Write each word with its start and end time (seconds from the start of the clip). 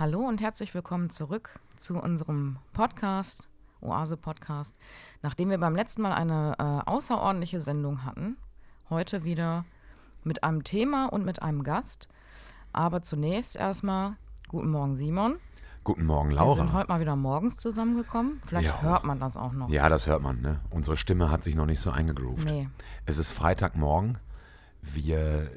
Hallo 0.00 0.20
und 0.20 0.40
herzlich 0.40 0.72
willkommen 0.72 1.10
zurück 1.10 1.60
zu 1.76 1.98
unserem 1.98 2.56
Podcast, 2.72 3.46
Oase 3.82 4.16
Podcast. 4.16 4.74
Nachdem 5.20 5.50
wir 5.50 5.58
beim 5.58 5.76
letzten 5.76 6.00
Mal 6.00 6.14
eine 6.14 6.54
äh, 6.58 6.88
außerordentliche 6.90 7.60
Sendung 7.60 8.02
hatten, 8.02 8.38
heute 8.88 9.24
wieder 9.24 9.66
mit 10.24 10.42
einem 10.42 10.64
Thema 10.64 11.12
und 11.12 11.26
mit 11.26 11.42
einem 11.42 11.64
Gast. 11.64 12.08
Aber 12.72 13.02
zunächst 13.02 13.56
erstmal 13.56 14.16
guten 14.48 14.70
Morgen, 14.70 14.96
Simon. 14.96 15.36
Guten 15.84 16.06
Morgen, 16.06 16.30
Laura. 16.30 16.56
Wir 16.56 16.62
sind 16.64 16.72
heute 16.72 16.88
mal 16.88 17.00
wieder 17.00 17.16
morgens 17.16 17.58
zusammengekommen. 17.58 18.40
Vielleicht 18.46 18.68
Ja. 18.68 18.80
hört 18.80 19.04
man 19.04 19.20
das 19.20 19.36
auch 19.36 19.52
noch. 19.52 19.68
Ja, 19.68 19.90
das 19.90 20.06
hört 20.06 20.22
man, 20.22 20.40
ne? 20.40 20.60
Unsere 20.70 20.96
Stimme 20.96 21.30
hat 21.30 21.44
sich 21.44 21.56
noch 21.56 21.66
nicht 21.66 21.80
so 21.80 21.90
eingegroovt. 21.90 22.48
Nee. 22.48 22.70
Es 23.04 23.18
ist 23.18 23.32
Freitagmorgen. 23.32 24.16
Wir 24.80 25.50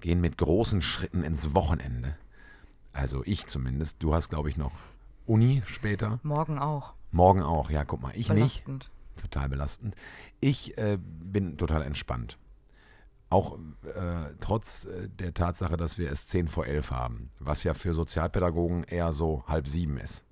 gehen 0.00 0.20
mit 0.20 0.38
großen 0.38 0.82
Schritten 0.82 1.22
ins 1.22 1.54
Wochenende. 1.54 2.16
Also 2.94 3.22
ich 3.26 3.46
zumindest. 3.46 4.02
Du 4.02 4.14
hast, 4.14 4.30
glaube 4.30 4.48
ich, 4.48 4.56
noch 4.56 4.72
Uni 5.26 5.62
später. 5.66 6.20
Morgen 6.22 6.58
auch. 6.58 6.94
Morgen 7.10 7.42
auch. 7.42 7.68
Ja, 7.68 7.84
guck 7.84 8.00
mal, 8.00 8.12
ich 8.12 8.28
nicht. 8.30 8.64
Belastend. 8.64 8.90
Total 9.16 9.48
belastend. 9.48 9.94
Ich 10.40 10.78
äh, 10.78 10.98
bin 11.00 11.58
total 11.58 11.82
entspannt. 11.82 12.38
Auch 13.30 13.58
äh, 13.82 14.34
trotz 14.40 14.84
äh, 14.84 15.08
der 15.08 15.34
Tatsache, 15.34 15.76
dass 15.76 15.98
wir 15.98 16.10
es 16.10 16.28
10 16.28 16.48
vor 16.48 16.66
11 16.66 16.90
haben, 16.90 17.30
was 17.40 17.64
ja 17.64 17.74
für 17.74 17.94
Sozialpädagogen 17.94 18.84
eher 18.84 19.12
so 19.12 19.44
halb 19.46 19.68
sieben 19.68 19.98
ist. 19.98 20.24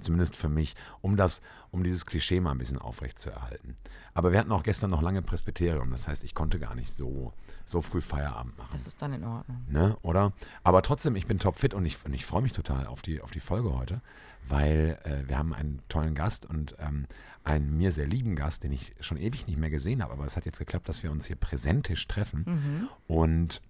Zumindest 0.00 0.36
für 0.36 0.48
mich, 0.48 0.74
um 1.00 1.16
das, 1.16 1.40
um 1.70 1.82
dieses 1.82 2.06
Klischee 2.06 2.40
mal 2.40 2.52
ein 2.52 2.58
bisschen 2.58 2.78
aufrecht 2.78 3.18
zu 3.18 3.30
erhalten. 3.30 3.76
Aber 4.14 4.32
wir 4.32 4.38
hatten 4.38 4.52
auch 4.52 4.62
gestern 4.62 4.90
noch 4.90 5.02
lange 5.02 5.22
Presbyterium, 5.22 5.90
das 5.90 6.08
heißt, 6.08 6.24
ich 6.24 6.34
konnte 6.34 6.58
gar 6.58 6.74
nicht 6.74 6.90
so, 6.90 7.32
so 7.64 7.80
früh 7.80 8.00
Feierabend 8.00 8.56
machen. 8.58 8.70
Das 8.74 8.86
ist 8.86 9.00
dann 9.00 9.12
in 9.12 9.24
Ordnung. 9.24 9.64
Ne, 9.68 9.96
oder? 10.02 10.32
Aber 10.62 10.82
trotzdem, 10.82 11.16
ich 11.16 11.26
bin 11.26 11.38
topfit 11.38 11.74
und 11.74 11.86
ich, 11.86 12.04
und 12.04 12.12
ich 12.12 12.26
freue 12.26 12.42
mich 12.42 12.52
total 12.52 12.86
auf 12.86 13.02
die, 13.02 13.22
auf 13.22 13.30
die 13.30 13.40
Folge 13.40 13.74
heute, 13.74 14.00
weil 14.48 14.98
äh, 15.04 15.28
wir 15.28 15.38
haben 15.38 15.54
einen 15.54 15.80
tollen 15.88 16.14
Gast 16.14 16.44
und 16.44 16.76
ähm, 16.78 17.06
einen 17.44 17.76
mir 17.76 17.92
sehr 17.92 18.06
lieben 18.06 18.36
Gast, 18.36 18.64
den 18.64 18.72
ich 18.72 18.94
schon 19.00 19.16
ewig 19.16 19.46
nicht 19.46 19.58
mehr 19.58 19.70
gesehen 19.70 20.02
habe. 20.02 20.12
Aber 20.12 20.24
es 20.26 20.36
hat 20.36 20.46
jetzt 20.46 20.58
geklappt, 20.58 20.88
dass 20.88 21.02
wir 21.02 21.10
uns 21.10 21.26
hier 21.26 21.36
präsentisch 21.36 22.06
treffen. 22.06 22.88
Und 23.08 23.62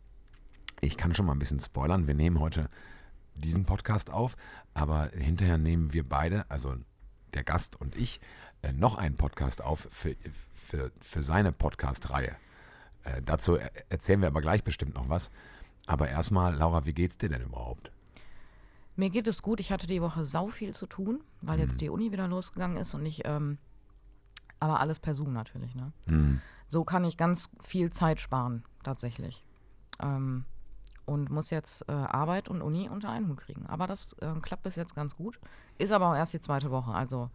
ich 0.81 0.97
kann 0.97 1.15
schon 1.15 1.27
mal 1.27 1.33
ein 1.33 1.39
bisschen 1.39 1.61
spoilern. 1.61 2.07
Wir 2.07 2.15
nehmen 2.15 2.41
heute 2.41 2.69
diesen 3.35 3.65
Podcast 3.65 4.11
auf, 4.11 4.37
aber 4.75 5.11
hinterher 5.11 5.59
nehmen 5.59 5.93
wir 5.93 6.09
beide, 6.09 6.51
also 6.51 6.77
der 7.35 7.45
Gast 7.45 7.81
und 7.81 7.97
ich, 7.97 8.21
äh, 8.63 8.73
noch 8.73 8.97
einen 8.97 9.17
Podcast 9.17 9.63
auf 9.63 9.89
für, 9.91 10.15
für, 10.55 10.93
für 11.01 11.23
seine 11.23 11.53
Podcast-Reihe. 11.53 12.37
Äh, 13.05 13.23
dazu 13.23 13.57
er 13.57 13.71
erzählen 13.91 14.21
wir 14.21 14.29
aber 14.29 14.41
gleich 14.41 14.65
bestimmt 14.65 14.95
noch 14.95 15.09
was. 15.09 15.31
Aber 15.87 16.09
erstmal, 16.09 16.55
Laura, 16.55 16.85
wie 16.87 16.93
geht's 16.93 17.19
dir 17.19 17.29
denn 17.29 17.43
überhaupt? 17.43 17.91
Mir 18.95 19.11
geht 19.11 19.27
es 19.27 19.43
gut. 19.43 19.59
Ich 19.59 19.73
hatte 19.73 19.87
die 19.87 20.03
Woche 20.03 20.25
sau 20.25 20.49
viel 20.49 20.75
zu 20.75 20.87
tun, 20.87 21.23
weil 21.41 21.59
jetzt 21.59 21.81
die 21.81 21.89
Uni 21.89 22.13
wieder 22.13 22.29
losgegangen 22.29 22.77
ist 22.77 22.95
und 22.95 23.05
ich, 23.07 23.23
ähm, 23.25 23.59
aber 24.61 24.81
alles 24.81 25.01
per 25.01 25.15
Zoom 25.15 25.33
natürlich, 25.33 25.75
ne? 25.75 25.93
So 26.69 26.85
kann 26.85 27.05
ich 27.05 27.17
ganz 27.17 27.51
viel 27.63 27.91
Zeit 27.91 28.21
sparen, 28.21 28.65
tatsächlich. 28.85 29.45
Ähm, 30.01 30.45
und 31.05 31.31
muss 31.31 31.51
jetzt 31.51 31.89
äh, 31.89 31.93
Arbeit 31.93 32.49
und 32.49 32.63
Uni 32.63 32.89
unter 32.89 33.11
einen 33.11 33.29
Hut 33.29 33.39
kriegen. 33.39 33.67
Aber 33.67 33.87
das 33.87 34.15
äh, 34.21 34.33
klappt 34.41 34.63
bis 34.63 34.77
jetzt 34.77 34.95
ganz 34.95 35.17
gut. 35.17 35.39
Ist 35.79 35.93
aber 35.93 36.11
auch 36.11 36.15
erst 36.17 36.33
die 36.33 36.41
zweite 36.41 36.71
Woche, 36.71 36.93
also 36.93 37.31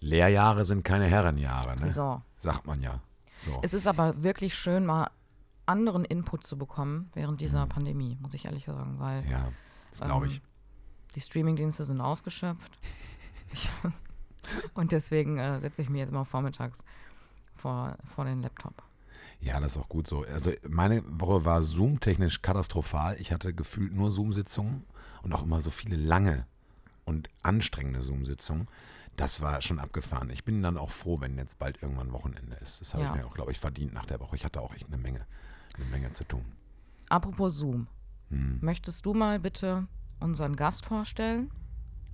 Lehrjahre 0.00 0.64
sind 0.64 0.84
keine 0.84 1.06
Herrenjahre, 1.06 1.76
ne? 1.76 1.92
so. 1.92 2.20
sagt 2.38 2.66
man 2.66 2.80
ja. 2.82 3.00
So. 3.38 3.58
Es 3.62 3.72
ist 3.74 3.86
aber 3.86 4.22
wirklich 4.22 4.54
schön, 4.54 4.84
mal 4.84 5.10
anderen 5.64 6.04
Input 6.04 6.46
zu 6.46 6.56
bekommen 6.58 7.10
während 7.14 7.40
dieser 7.40 7.66
Pandemie, 7.66 8.16
muss 8.20 8.34
ich 8.34 8.44
ehrlich 8.44 8.66
sagen, 8.66 8.98
weil 8.98 9.28
ja, 9.28 9.48
das 9.90 10.02
glaube 10.02 10.26
ich. 10.26 10.36
Ähm, 10.36 10.42
die 11.14 11.20
Streamingdienste 11.20 11.84
sind 11.84 12.00
ausgeschöpft. 12.00 12.78
Ich- 13.52 13.68
und 14.74 14.92
deswegen 14.92 15.38
äh, 15.38 15.60
setze 15.60 15.82
ich 15.82 15.88
mir 15.88 15.98
jetzt 15.98 16.10
immer 16.10 16.24
vormittags 16.24 16.78
vor, 17.54 17.96
vor 18.04 18.24
den 18.24 18.42
Laptop. 18.42 18.82
Ja, 19.40 19.60
das 19.60 19.76
ist 19.76 19.82
auch 19.82 19.88
gut 19.88 20.06
so. 20.08 20.24
Also 20.24 20.52
meine 20.68 21.02
Woche 21.06 21.44
war 21.44 21.62
Zoom-technisch 21.62 22.42
katastrophal. 22.42 23.16
Ich 23.20 23.32
hatte 23.32 23.52
gefühlt 23.54 23.92
nur 23.92 24.10
Zoom-Sitzungen 24.10 24.84
und 25.22 25.32
auch 25.32 25.42
immer 25.42 25.60
so 25.60 25.70
viele 25.70 25.96
lange 25.96 26.46
und 27.04 27.28
anstrengende 27.42 28.02
Zoom-Sitzungen. 28.02 28.66
Das 29.16 29.40
war 29.40 29.60
schon 29.62 29.78
abgefahren. 29.78 30.30
Ich 30.30 30.44
bin 30.44 30.62
dann 30.62 30.76
auch 30.76 30.90
froh, 30.90 31.20
wenn 31.20 31.38
jetzt 31.38 31.58
bald 31.58 31.82
irgendwann 31.82 32.12
Wochenende 32.12 32.56
ist. 32.56 32.80
Das 32.80 32.92
habe 32.94 33.04
Ja. 33.04 33.10
ich 33.14 33.16
mir 33.20 33.26
auch, 33.26 33.34
glaube 33.34 33.52
ich, 33.52 33.58
verdient 33.58 33.94
nach 33.94 34.04
der 34.06 34.20
Woche. 34.20 34.36
Ich 34.36 34.44
hatte 34.44 34.60
auch 34.60 34.74
echt 34.74 34.88
eine 34.88 34.98
Menge, 34.98 35.24
eine 35.76 35.84
Menge 35.86 36.12
zu 36.12 36.24
tun. 36.24 36.44
Apropos 37.08 37.54
Zoom. 37.56 37.86
Hm. 38.30 38.58
Möchtest 38.60 39.06
du 39.06 39.14
mal 39.14 39.38
bitte 39.38 39.86
unseren 40.20 40.56
Gast 40.56 40.84
vorstellen 40.84 41.50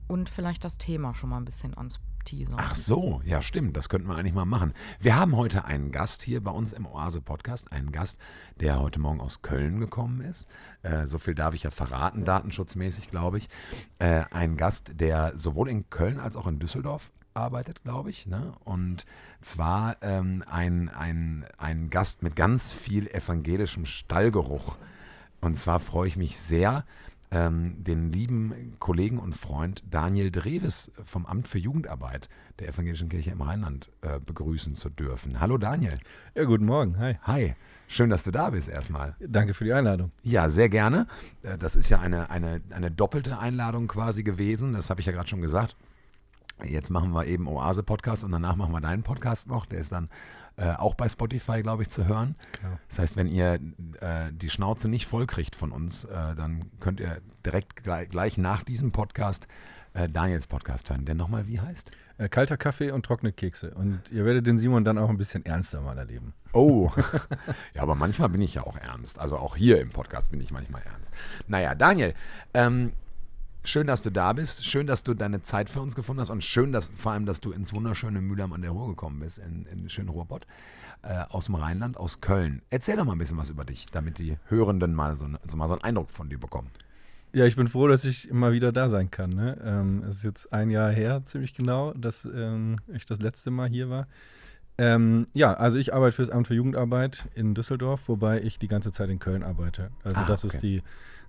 und 0.07 0.29
vielleicht 0.29 0.63
das 0.65 0.77
Thema 0.77 1.15
schon 1.15 1.31
mal 1.31 1.39
ein 1.39 1.45
bisschen 1.45 1.77
ans 1.77 1.99
Teasern? 2.23 2.57
Ach 2.59 2.75
so, 2.75 3.21
ja 3.25 3.43
stimmt, 3.43 3.77
das 3.77 3.89
könnten 3.89 4.09
wir 4.09 4.17
eigentlich 4.17 4.35
mal 4.35 4.45
machen. 4.45 4.73
Wir 5.01 5.17
haben 5.17 5.37
heute 5.37 5.65
einen 5.65 5.93
Gast 5.93 6.23
hier 6.23 6.43
bei 6.43 6.51
uns 6.51 6.73
im 6.73 6.87
Oase-Podcast, 6.87 7.73
einen 7.73 7.93
Gast, 7.93 8.19
der 8.61 8.81
heute 8.81 9.01
Morgen 9.01 9.21
aus 9.21 9.43
Köln 9.43 9.81
gekommen 9.81 10.21
ist. 10.21 10.49
Äh, 10.83 11.07
so 11.07 11.19
viel 11.19 11.35
darf 11.35 11.55
ich 11.55 11.63
ja 11.63 11.71
verraten, 11.71 12.25
datenschutzmäßig, 12.25 13.11
glaube 13.11 13.39
ich. 13.39 13.49
Äh, 13.99 14.25
ein 14.31 14.57
Gast, 14.57 14.93
der 15.01 15.37
sowohl 15.37 15.69
in 15.69 15.89
Köln 15.91 16.19
als 16.19 16.37
auch 16.37 16.47
in 16.47 16.59
Düsseldorf 16.59 17.11
arbeitet, 17.35 17.83
glaube 17.83 18.11
ich. 18.11 18.27
Ne? 18.27 18.53
Und 18.65 19.05
zwar 19.41 19.97
ähm, 20.03 20.45
ein, 20.47 20.89
ein, 20.89 21.45
ein 21.59 21.91
Gast 21.91 22.23
mit 22.23 22.37
ganz 22.37 22.73
viel 22.73 23.09
evangelischem 23.09 23.85
Stallgeruch. 23.85 24.77
Und 25.41 25.57
zwar 25.57 25.81
freue 25.81 26.09
ich 26.09 26.17
mich 26.17 26.39
sehr, 26.39 26.85
ähm, 27.33 27.83
den 27.83 28.13
lieben 28.13 28.77
Kollegen 28.79 29.19
und 29.19 29.35
Freund 29.35 29.83
Daniel 29.91 30.31
Dreves 30.31 30.93
vom 31.03 31.25
Amt 31.25 31.49
für 31.49 31.59
Jugendarbeit 31.59 32.29
der 32.59 32.69
Evangelischen 32.69 33.09
Kirche 33.09 33.31
im 33.31 33.41
Rheinland 33.41 33.91
äh, 34.03 34.21
begrüßen 34.21 34.75
zu 34.75 34.91
dürfen. 34.91 35.41
Hallo 35.41 35.57
Daniel. 35.57 35.99
Ja, 36.35 36.45
guten 36.45 36.67
Morgen. 36.67 36.99
Hi. 36.99 37.17
Hi. 37.23 37.55
Schön, 37.89 38.11
dass 38.11 38.23
du 38.23 38.31
da 38.31 38.51
bist 38.51 38.69
erstmal. 38.69 39.17
Danke 39.19 39.55
für 39.55 39.65
die 39.65 39.73
Einladung. 39.73 40.13
Ja, 40.23 40.51
sehr 40.51 40.69
gerne. 40.69 41.07
Äh, 41.43 41.57
Das 41.57 41.75
ist 41.75 41.89
ja 41.89 42.01
eine, 42.01 42.29
eine, 42.29 42.61
eine 42.71 42.91
doppelte 42.91 43.39
Einladung 43.39 43.89
quasi 43.89 44.23
gewesen. 44.23 44.75
Das 44.75 44.91
habe 44.91 45.01
ich 45.01 45.07
ja 45.07 45.13
gerade 45.13 45.29
schon 45.29 45.41
gesagt. 45.41 45.75
Jetzt 46.63 46.91
machen 46.91 47.13
wir 47.13 47.27
eben 47.27 47.49
Oase-Podcast 47.49 48.25
und 48.25 48.31
danach 48.31 48.57
machen 48.57 48.73
wir 48.73 48.81
deinen 48.81 49.03
Podcast 49.03 49.49
noch. 49.49 49.65
Der 49.67 49.81
ist 49.81 49.91
dann 49.91 50.11
äh, 50.57 50.73
auch 50.73 50.95
bei 50.95 51.09
Spotify, 51.09 51.63
glaube 51.63 51.83
ich, 51.83 51.91
zu 51.91 52.07
hören. 52.07 52.37
Genau. 52.61 52.79
Das 52.89 52.99
heißt, 52.99 53.17
wenn 53.17 53.27
ihr 53.27 53.55
äh, 54.01 54.33
die 54.33 54.51
Schnauze 54.51 54.89
nicht 54.89 55.07
voll 55.07 55.27
kriegt 55.27 55.57
von 55.57 55.73
uns, 55.73 56.05
äh, 56.05 56.35
dann 56.37 56.71
könnt 56.81 57.01
ihr 57.01 57.21
direkt 57.45 57.83
gleich, 57.83 58.09
gleich 58.09 58.39
nach 58.39 58.63
diesem 58.63 58.93
Podcast 58.93 59.49
äh, 59.95 60.09
Daniels 60.09 60.47
Podcast 60.47 60.91
hören. 60.91 61.05
Der 61.05 61.15
nochmal 61.15 61.47
wie 61.49 61.61
heißt? 61.61 61.91
Äh, 62.19 62.29
kalter 62.29 62.57
Kaffee 62.57 62.91
und 62.91 63.05
trockene 63.05 63.33
Kekse. 63.33 63.73
Und 63.75 64.01
ihr 64.11 64.25
werdet 64.25 64.47
den 64.47 64.59
Simon 64.59 64.85
dann 64.85 64.99
auch 64.99 65.09
ein 65.09 65.19
bisschen 65.19 65.45
ernster 65.45 65.81
mal 65.81 65.99
erleben. 65.99 66.35
Oh, 66.53 66.91
ja, 67.75 67.83
aber 67.83 67.95
manchmal 67.95 68.29
bin 68.29 68.43
ich 68.43 68.55
ja 68.55 68.65
auch 68.65 68.77
ernst. 68.77 69.19
Also 69.19 69.37
auch 69.37 69.57
hier 69.57 69.81
im 69.81 69.91
Podcast 69.91 70.31
bin 70.31 70.41
ich 70.41 70.51
manchmal 70.51 70.83
ernst. 70.83 71.13
Naja, 71.49 71.75
Daniel, 71.75 72.15
ähm, 72.55 72.93
schön, 73.65 73.87
dass 73.87 74.03
du 74.03 74.11
da 74.11 74.33
bist. 74.33 74.65
Schön, 74.65 74.87
dass 74.87 75.03
du 75.03 75.15
deine 75.15 75.43
Zeit 75.43 75.71
für 75.71 75.81
uns 75.81 75.95
gefunden 75.95 76.21
hast 76.21 76.31
und 76.31 76.43
schön, 76.45 76.73
dass 76.73 76.91
vor 76.95 77.13
allem, 77.13 77.27
dass 77.27 77.41
du 77.41 77.53
ins 77.53 77.75
wunderschöne 77.75 78.21
Mühlheim 78.21 78.53
an 78.53 78.63
der 78.63 78.71
Ruhr 78.73 78.89
gekommen 78.89 79.21
bist, 79.21 79.39
in, 79.39 79.67
in 79.67 79.79
den 79.79 79.91
schönen 79.91 80.09
Ruhrpott, 80.09 80.47
äh, 81.03 81.25
aus 81.29 81.47
dem 81.47 81.55
Rheinland, 81.55 81.97
aus 81.97 82.21
Köln. 82.21 82.63
Erzähl 82.71 82.97
doch 82.97 83.05
mal 83.05 83.13
ein 83.13 83.19
bisschen 83.19 83.39
was 83.39 83.51
über 83.51 83.65
dich, 83.65 83.87
damit 83.87 84.19
die 84.19 84.37
Hörenden 84.49 84.95
mal 84.95 85.17
so, 85.17 85.27
so 85.47 85.57
mal 85.57 85.69
so 85.69 85.75
einen 85.75 85.85
Eindruck 85.85 86.11
von 86.11 86.29
dir 86.29 86.39
bekommen. 86.39 86.71
Ja, 87.35 87.47
ich 87.47 87.57
bin 87.57 87.67
froh, 87.67 87.89
dass 87.89 88.05
ich 88.05 88.29
immer 88.29 88.53
wieder 88.53 88.73
da 88.73 88.91
sein 88.91 89.11
kann. 89.11 89.31
Ne? 89.31 89.57
Ähm, 89.65 90.03
es 90.07 90.17
ist 90.17 90.25
jetzt 90.25 90.53
ein 90.53 90.71
Jahr 90.71 90.91
her, 90.91 91.25
ziemlich 91.25 91.55
genau, 91.55 91.93
dass 91.95 92.27
ähm, 92.27 92.77
ich 92.93 93.07
das 93.07 93.21
letzte 93.21 93.51
Mal 93.51 93.69
hier 93.69 93.89
war. 93.89 94.07
Ähm, 94.79 95.27
ja, 95.33 95.55
also 95.55 95.79
ich 95.79 95.95
arbeite 95.95 96.17
für 96.17 96.23
das 96.23 96.31
Amt 96.31 96.49
für 96.49 96.55
Jugendarbeit 96.55 97.29
in 97.35 97.55
Düsseldorf, 97.55 98.03
wobei 98.07 98.43
ich 98.43 98.59
die 98.59 98.69
ganze 98.69 98.93
Zeit 98.93 99.09
in 99.11 99.19
Köln 99.19 99.43
arbeite. 99.43 99.91
Also 100.03 100.21
Ah, 100.21 100.25
das 100.27 100.45
okay. 100.45 100.55
ist 100.57 100.63
die 100.63 100.83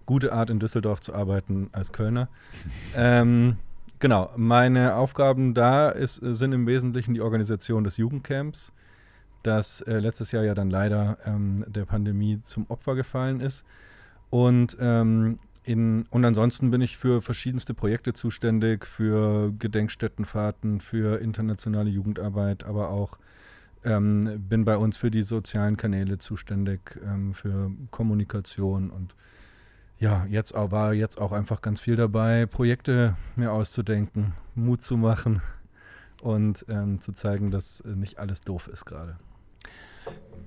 gute 0.05 0.33
Art, 0.33 0.49
in 0.49 0.59
Düsseldorf 0.59 1.01
zu 1.01 1.13
arbeiten 1.13 1.69
als 1.71 1.93
Kölner. 1.93 2.29
ähm, 2.95 3.57
genau, 3.99 4.31
meine 4.35 4.95
Aufgaben 4.95 5.53
da 5.53 5.89
ist, 5.89 6.15
sind 6.15 6.53
im 6.53 6.67
Wesentlichen 6.67 7.13
die 7.13 7.21
Organisation 7.21 7.83
des 7.83 7.97
Jugendcamps, 7.97 8.73
das 9.43 9.81
äh, 9.81 9.99
letztes 9.99 10.31
Jahr 10.31 10.43
ja 10.43 10.55
dann 10.55 10.69
leider 10.69 11.17
ähm, 11.25 11.65
der 11.67 11.85
Pandemie 11.85 12.39
zum 12.43 12.65
Opfer 12.69 12.95
gefallen 12.95 13.39
ist. 13.39 13.65
Und, 14.29 14.77
ähm, 14.79 15.39
in, 15.65 16.05
und 16.09 16.25
ansonsten 16.25 16.71
bin 16.71 16.81
ich 16.81 16.97
für 16.97 17.21
verschiedenste 17.21 17.73
Projekte 17.73 18.13
zuständig, 18.13 18.85
für 18.85 19.53
Gedenkstättenfahrten, 19.59 20.81
für 20.81 21.21
internationale 21.21 21.89
Jugendarbeit, 21.89 22.65
aber 22.65 22.89
auch 22.89 23.17
ähm, 23.85 24.43
bin 24.49 24.65
bei 24.65 24.77
uns 24.77 24.97
für 24.97 25.11
die 25.11 25.23
sozialen 25.23 25.77
Kanäle 25.77 26.17
zuständig, 26.17 26.99
ähm, 27.05 27.33
für 27.33 27.71
Kommunikation 27.91 28.89
und 28.89 29.15
ja, 30.03 30.25
jetzt 30.29 30.53
war 30.53 30.93
jetzt 30.93 31.17
auch 31.17 31.31
einfach 31.31 31.61
ganz 31.61 31.79
viel 31.79 31.95
dabei, 31.95 32.45
Projekte 32.45 33.15
mir 33.37 33.53
auszudenken, 33.53 34.33
Mut 34.53 34.83
zu 34.83 34.97
machen 34.97 35.41
und 36.21 36.65
ähm, 36.67 36.99
zu 36.99 37.13
zeigen, 37.13 37.51
dass 37.51 37.79
äh, 37.79 37.95
nicht 37.95 38.19
alles 38.19 38.41
doof 38.41 38.67
ist 38.67 38.83
gerade. 38.83 39.15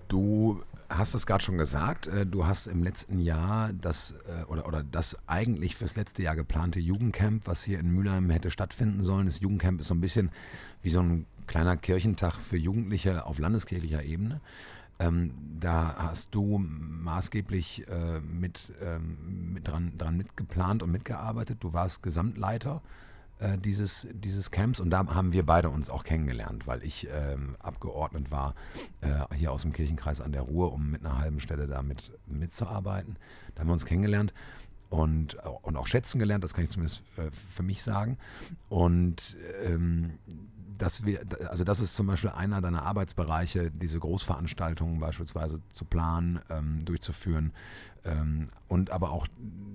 Du 0.08 0.62
hast 0.90 1.14
es 1.14 1.24
gerade 1.24 1.42
schon 1.42 1.56
gesagt, 1.56 2.06
äh, 2.06 2.26
du 2.26 2.46
hast 2.46 2.66
im 2.66 2.82
letzten 2.82 3.18
Jahr 3.18 3.72
das 3.72 4.14
äh, 4.28 4.44
oder, 4.44 4.66
oder 4.68 4.82
das 4.82 5.16
eigentlich 5.26 5.74
fürs 5.74 5.96
letzte 5.96 6.22
Jahr 6.22 6.36
geplante 6.36 6.78
Jugendcamp, 6.78 7.46
was 7.46 7.64
hier 7.64 7.80
in 7.80 7.88
Mülheim 7.88 8.28
hätte 8.28 8.50
stattfinden 8.50 9.02
sollen. 9.02 9.24
Das 9.24 9.40
Jugendcamp 9.40 9.80
ist 9.80 9.86
so 9.86 9.94
ein 9.94 10.02
bisschen 10.02 10.28
wie 10.82 10.90
so 10.90 11.00
ein 11.00 11.24
kleiner 11.46 11.78
Kirchentag 11.78 12.34
für 12.34 12.58
Jugendliche 12.58 13.24
auf 13.24 13.38
landeskirchlicher 13.38 14.02
Ebene. 14.02 14.42
Ähm, 14.98 15.32
da 15.60 15.94
hast 15.98 16.34
du 16.34 16.58
maßgeblich 16.58 17.86
äh, 17.88 18.20
mit, 18.20 18.72
ähm, 18.82 19.52
mit 19.52 19.68
dran, 19.68 19.92
dran 19.98 20.16
mitgeplant 20.16 20.82
und 20.82 20.90
mitgearbeitet. 20.90 21.58
Du 21.60 21.72
warst 21.72 22.02
Gesamtleiter 22.02 22.82
äh, 23.38 23.58
dieses, 23.58 24.08
dieses 24.12 24.50
Camps 24.50 24.80
und 24.80 24.90
da 24.90 25.06
haben 25.06 25.32
wir 25.32 25.44
beide 25.44 25.68
uns 25.68 25.90
auch 25.90 26.04
kennengelernt, 26.04 26.66
weil 26.66 26.82
ich 26.82 27.08
ähm, 27.12 27.56
abgeordnet 27.58 28.30
war 28.30 28.54
äh, 29.02 29.34
hier 29.34 29.52
aus 29.52 29.62
dem 29.62 29.72
Kirchenkreis 29.72 30.20
an 30.20 30.32
der 30.32 30.42
Ruhr, 30.42 30.72
um 30.72 30.90
mit 30.90 31.04
einer 31.04 31.18
halben 31.18 31.40
Stelle 31.40 31.66
da 31.66 31.82
mit, 31.82 32.10
mitzuarbeiten. 32.26 33.16
Da 33.54 33.60
haben 33.60 33.68
wir 33.68 33.74
uns 33.74 33.84
kennengelernt 33.84 34.32
und, 34.88 35.34
und 35.62 35.76
auch 35.76 35.86
schätzen 35.86 36.18
gelernt, 36.18 36.44
das 36.44 36.54
kann 36.54 36.64
ich 36.64 36.70
zumindest 36.70 37.02
äh, 37.18 37.30
für 37.30 37.62
mich 37.62 37.82
sagen. 37.82 38.18
Und 38.68 39.36
ähm, 39.64 40.18
dass 40.78 41.04
wir, 41.04 41.20
also 41.48 41.64
das 41.64 41.80
ist 41.80 41.96
zum 41.96 42.06
Beispiel 42.06 42.30
einer 42.30 42.60
deiner 42.60 42.82
Arbeitsbereiche, 42.82 43.70
diese 43.70 43.98
Großveranstaltungen 43.98 45.00
beispielsweise 45.00 45.60
zu 45.72 45.84
planen, 45.84 46.40
ähm, 46.50 46.84
durchzuführen 46.84 47.52
ähm, 48.04 48.48
und 48.68 48.90
aber 48.90 49.10
auch, 49.10 49.26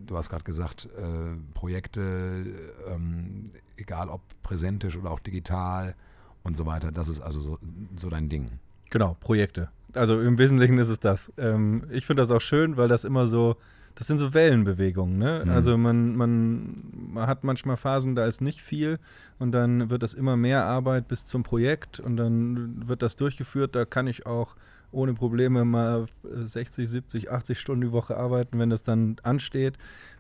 du 0.05 0.17
hast 0.17 0.29
gerade 0.29 0.43
gesagt, 0.43 0.87
äh, 0.97 1.35
Projekte, 1.53 2.45
ähm, 2.87 3.51
egal 3.77 4.09
ob 4.09 4.21
präsentisch 4.43 4.95
oder 4.95 5.11
auch 5.11 5.19
digital 5.19 5.95
und 6.43 6.55
so 6.55 6.65
weiter, 6.65 6.91
das 6.91 7.07
ist 7.07 7.21
also 7.21 7.39
so, 7.39 7.59
so 7.97 8.09
dein 8.09 8.29
Ding. 8.29 8.59
Genau, 8.89 9.15
Projekte. 9.19 9.69
Also 9.93 10.21
im 10.21 10.37
Wesentlichen 10.37 10.77
ist 10.77 10.87
es 10.87 10.99
das. 10.99 11.31
Ähm, 11.37 11.85
ich 11.91 12.05
finde 12.05 12.21
das 12.21 12.31
auch 12.31 12.41
schön, 12.41 12.77
weil 12.77 12.87
das 12.87 13.03
immer 13.03 13.27
so 13.27 13.57
das 13.95 14.07
sind 14.07 14.17
so 14.17 14.33
Wellenbewegungen. 14.33 15.17
Ne? 15.17 15.43
Mhm. 15.45 15.51
Also 15.51 15.77
man, 15.77 16.15
man, 16.15 16.83
man 17.13 17.27
hat 17.27 17.43
manchmal 17.43 17.77
Phasen, 17.77 18.15
da 18.15 18.25
ist 18.25 18.41
nicht 18.41 18.61
viel 18.61 18.99
und 19.39 19.51
dann 19.51 19.89
wird 19.89 20.03
das 20.03 20.13
immer 20.13 20.37
mehr 20.37 20.65
Arbeit 20.65 21.07
bis 21.07 21.25
zum 21.25 21.43
Projekt 21.43 21.99
und 21.99 22.17
dann 22.17 22.87
wird 22.87 23.01
das 23.01 23.15
durchgeführt. 23.15 23.75
Da 23.75 23.85
kann 23.85 24.07
ich 24.07 24.25
auch 24.25 24.55
ohne 24.91 25.13
Probleme 25.13 25.63
mal 25.65 26.05
60, 26.23 26.89
70, 26.89 27.31
80 27.31 27.59
Stunden 27.59 27.81
die 27.81 27.91
Woche 27.91 28.17
arbeiten, 28.17 28.59
wenn 28.59 28.69
das 28.69 28.83
dann 28.83 29.15
ansteht. 29.23 29.77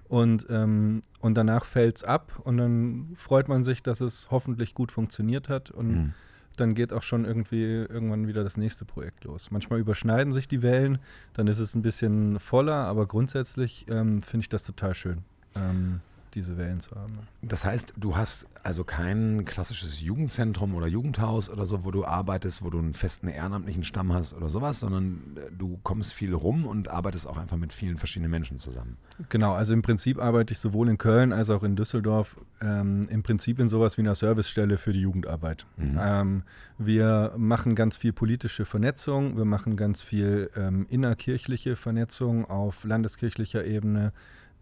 Und, 0.07 0.47
ähm, 0.49 1.01
und 1.21 1.35
danach 1.35 1.65
fällt 1.65 1.97
es 1.97 2.03
ab 2.03 2.41
und 2.43 2.57
dann 2.57 3.13
freut 3.15 3.47
man 3.47 3.63
sich, 3.63 3.81
dass 3.81 4.01
es 4.01 4.29
hoffentlich 4.29 4.73
gut 4.73 4.91
funktioniert 4.91 5.47
hat. 5.47 5.71
Und 5.71 5.91
mhm 5.91 6.13
dann 6.61 6.75
geht 6.75 6.93
auch 6.93 7.03
schon 7.03 7.25
irgendwie 7.25 7.63
irgendwann 7.63 8.27
wieder 8.27 8.43
das 8.43 8.55
nächste 8.55 8.85
Projekt 8.85 9.23
los. 9.23 9.51
Manchmal 9.51 9.79
überschneiden 9.79 10.31
sich 10.31 10.47
die 10.47 10.61
Wellen, 10.61 10.99
dann 11.33 11.47
ist 11.47 11.59
es 11.59 11.75
ein 11.75 11.81
bisschen 11.81 12.39
voller, 12.39 12.85
aber 12.85 13.07
grundsätzlich 13.07 13.87
ähm, 13.89 14.21
finde 14.21 14.43
ich 14.43 14.49
das 14.49 14.63
total 14.63 14.93
schön. 14.93 15.23
Ähm, 15.55 16.01
diese 16.33 16.57
Wellen 16.57 16.79
zu 16.79 16.95
haben. 16.95 17.13
Das 17.41 17.65
heißt, 17.65 17.93
du 17.97 18.15
hast 18.15 18.47
also 18.63 18.83
kein 18.83 19.45
klassisches 19.45 20.01
Jugendzentrum 20.01 20.75
oder 20.75 20.87
Jugendhaus 20.87 21.49
oder 21.49 21.65
so, 21.65 21.83
wo 21.83 21.91
du 21.91 22.05
arbeitest, 22.05 22.63
wo 22.63 22.69
du 22.69 22.79
einen 22.79 22.93
festen 22.93 23.27
ehrenamtlichen 23.27 23.83
Stamm 23.83 24.13
hast 24.13 24.33
oder 24.33 24.49
sowas, 24.49 24.79
sondern 24.79 25.37
äh, 25.37 25.51
du 25.57 25.79
kommst 25.83 26.13
viel 26.13 26.33
rum 26.33 26.65
und 26.65 26.89
arbeitest 26.89 27.27
auch 27.27 27.37
einfach 27.37 27.57
mit 27.57 27.73
vielen 27.73 27.97
verschiedenen 27.97 28.31
Menschen 28.31 28.57
zusammen. 28.57 28.97
Genau, 29.29 29.53
also 29.53 29.73
im 29.73 29.81
Prinzip 29.81 30.19
arbeite 30.19 30.53
ich 30.53 30.59
sowohl 30.59 30.89
in 30.89 30.97
Köln 30.97 31.33
als 31.33 31.49
auch 31.49 31.63
in 31.63 31.75
Düsseldorf 31.75 32.37
ähm, 32.61 33.07
im 33.09 33.23
Prinzip 33.23 33.59
in 33.59 33.69
sowas 33.69 33.97
wie 33.97 34.01
einer 34.01 34.15
Servicestelle 34.15 34.77
für 34.77 34.93
die 34.93 35.01
Jugendarbeit. 35.01 35.65
Mhm. 35.77 35.99
Ähm, 35.99 36.43
wir 36.77 37.33
machen 37.37 37.75
ganz 37.75 37.97
viel 37.97 38.13
politische 38.13 38.65
Vernetzung, 38.65 39.37
wir 39.37 39.45
machen 39.45 39.77
ganz 39.77 40.01
viel 40.01 40.49
ähm, 40.55 40.85
innerkirchliche 40.89 41.75
Vernetzung 41.75 42.45
auf 42.49 42.83
landeskirchlicher 42.83 43.65
Ebene 43.65 44.13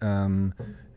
ähm, 0.01 0.53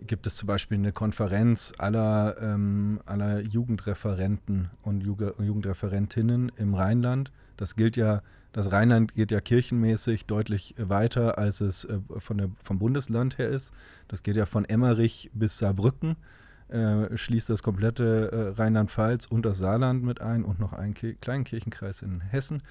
gibt 0.07 0.27
es 0.27 0.37
zum 0.37 0.47
Beispiel 0.47 0.79
eine 0.79 0.93
Konferenz 0.93 1.73
aller, 1.79 2.37
ähm, 2.41 3.01
aller 3.07 3.41
Jugendreferenten 3.41 4.71
und 4.83 5.03
Jugend 5.03 5.35
Jugendreferentinnen 5.39 6.53
im 6.57 6.75
Rheinland. 6.75 7.33
Das 7.57 7.77
gilt 7.77 7.97
ja, 7.97 8.23
das 8.53 8.73
Rheinland 8.73 9.15
geht 9.15 9.31
ja 9.31 9.41
kirchenmäßig 9.41 10.27
deutlich 10.27 10.75
weiter, 10.79 11.39
als 11.39 11.61
es 11.61 11.85
äh, 11.85 11.99
von 12.19 12.39
der, 12.39 12.51
vom 12.61 12.79
Bundesland 12.79 13.39
her 13.39 13.49
ist. 13.49 13.73
Das 14.09 14.23
geht 14.23 14.37
ja 14.37 14.47
von 14.47 14.65
Emmerich 14.65 15.31
bis 15.35 15.59
Saarbrücken, 15.59 16.17
äh, 16.69 17.17
schließt 17.17 17.49
das 17.51 17.63
komplette 17.63 18.33
äh, 18.33 18.61
Rheinland-Pfalz 18.61 19.27
und 19.27 19.47
das 19.47 19.59
Saarland 19.59 20.03
mit 20.03 20.21
ein 20.21 20.45
und 20.45 20.59
noch 20.59 20.73
einen 20.73 20.95
Ki 20.95 21.15
kleinen 21.21 21.45
Kirchenkreis 21.45 22.03
in 22.03 22.21
Hessen. 22.21 22.63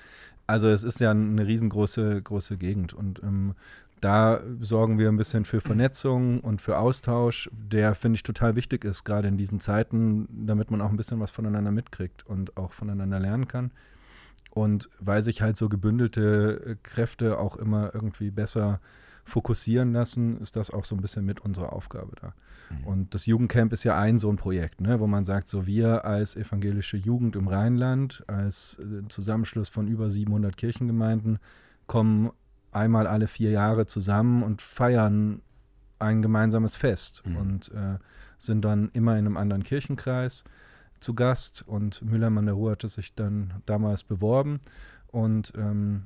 Also 0.48 0.68
es 0.68 0.84
ist 0.84 1.00
ja 1.00 1.12
eine 1.12 1.48
riesengroße 1.48 2.22
große 2.22 2.58
Gegend 2.58 2.94
und 2.94 3.24
ähm, 3.24 3.56
da 4.02 4.42
sorgen 4.60 4.98
wir 4.98 5.10
ein 5.10 5.18
bisschen 5.18 5.46
für 5.46 5.62
Vernetzung 5.62 6.42
und 6.42 6.60
für 6.60 6.80
Austausch, 6.80 7.50
der, 7.54 7.94
finde 7.94 8.16
ich, 8.16 8.24
total 8.24 8.56
wichtig 8.56 8.84
ist, 8.84 9.04
gerade 9.04 9.28
in 9.28 9.38
diesen 9.38 9.60
Zeiten, 9.60 10.28
damit 10.46 10.72
man 10.72 10.82
auch 10.82 10.90
ein 10.90 10.98
bisschen 10.98 11.20
was 11.20 11.30
voneinander 11.30 11.72
mitkriegt 11.72 12.26
und 12.26 12.58
auch 12.58 12.74
voneinander 12.74 13.20
lernen 13.20 13.48
kann. 13.48 13.72
Und 14.50 14.90
weil 15.00 15.24
sich 15.24 15.42
halt 15.42 15.56
so 15.56 15.70
gebündelte 15.70 16.62
äh, 16.66 16.76
Kräfte 16.84 17.38
auch 17.38 17.56
immer 17.56 17.94
irgendwie 17.94 18.32
besser 18.32 18.82
fokussieren 19.24 19.94
lassen, 19.94 20.42
ist 20.42 20.56
das 20.56 20.72
auch 20.72 20.84
so 20.84 20.96
ein 20.96 21.02
bisschen 21.02 21.24
mit 21.24 21.40
unserer 21.40 21.72
Aufgabe 21.72 22.14
da. 22.20 22.34
Mhm. 22.70 22.88
Und 22.88 23.14
das 23.14 23.28
Jugendcamp 23.28 23.72
ist 23.72 23.84
ja 23.84 23.98
ein 23.98 24.18
so 24.18 24.30
ein 24.30 24.36
Projekt, 24.36 24.82
ne, 24.82 25.00
wo 25.00 25.06
man 25.06 25.26
sagt, 25.26 25.48
so 25.48 25.68
wir 25.68 26.06
als 26.06 26.36
evangelische 26.36 26.98
Jugend 26.98 27.36
im 27.36 27.48
Rheinland, 27.48 28.24
als 28.26 28.80
äh, 28.80 29.08
Zusammenschluss 29.10 29.70
von 29.70 29.88
über 29.88 30.10
700 30.10 30.58
Kirchengemeinden, 30.58 31.38
kommen 31.86 32.32
einmal 32.72 33.08
alle 33.08 33.28
vier 33.28 33.52
Jahre 33.52 33.86
zusammen 33.86 34.44
und 34.44 34.62
feiern 34.62 35.42
ein 36.00 36.22
gemeinsames 36.22 36.76
Fest 36.76 37.24
mhm. 37.26 37.38
und 37.38 37.72
äh, 37.72 37.98
sind 38.38 38.64
dann 38.64 38.90
immer 38.94 39.14
in 39.14 39.26
einem 39.26 39.38
anderen 39.38 39.64
Kirchenkreis 39.64 40.44
zu 41.00 41.14
Gast 41.14 41.64
und 41.68 42.02
Mülheim 42.02 42.38
an 42.38 42.46
der 42.46 42.56
Ruhr 42.56 42.72
hatte 42.72 42.90
sich 42.90 43.14
dann 43.14 43.62
damals 43.66 44.04
beworben 44.04 44.60
und 45.08 45.54
ähm, 45.56 46.04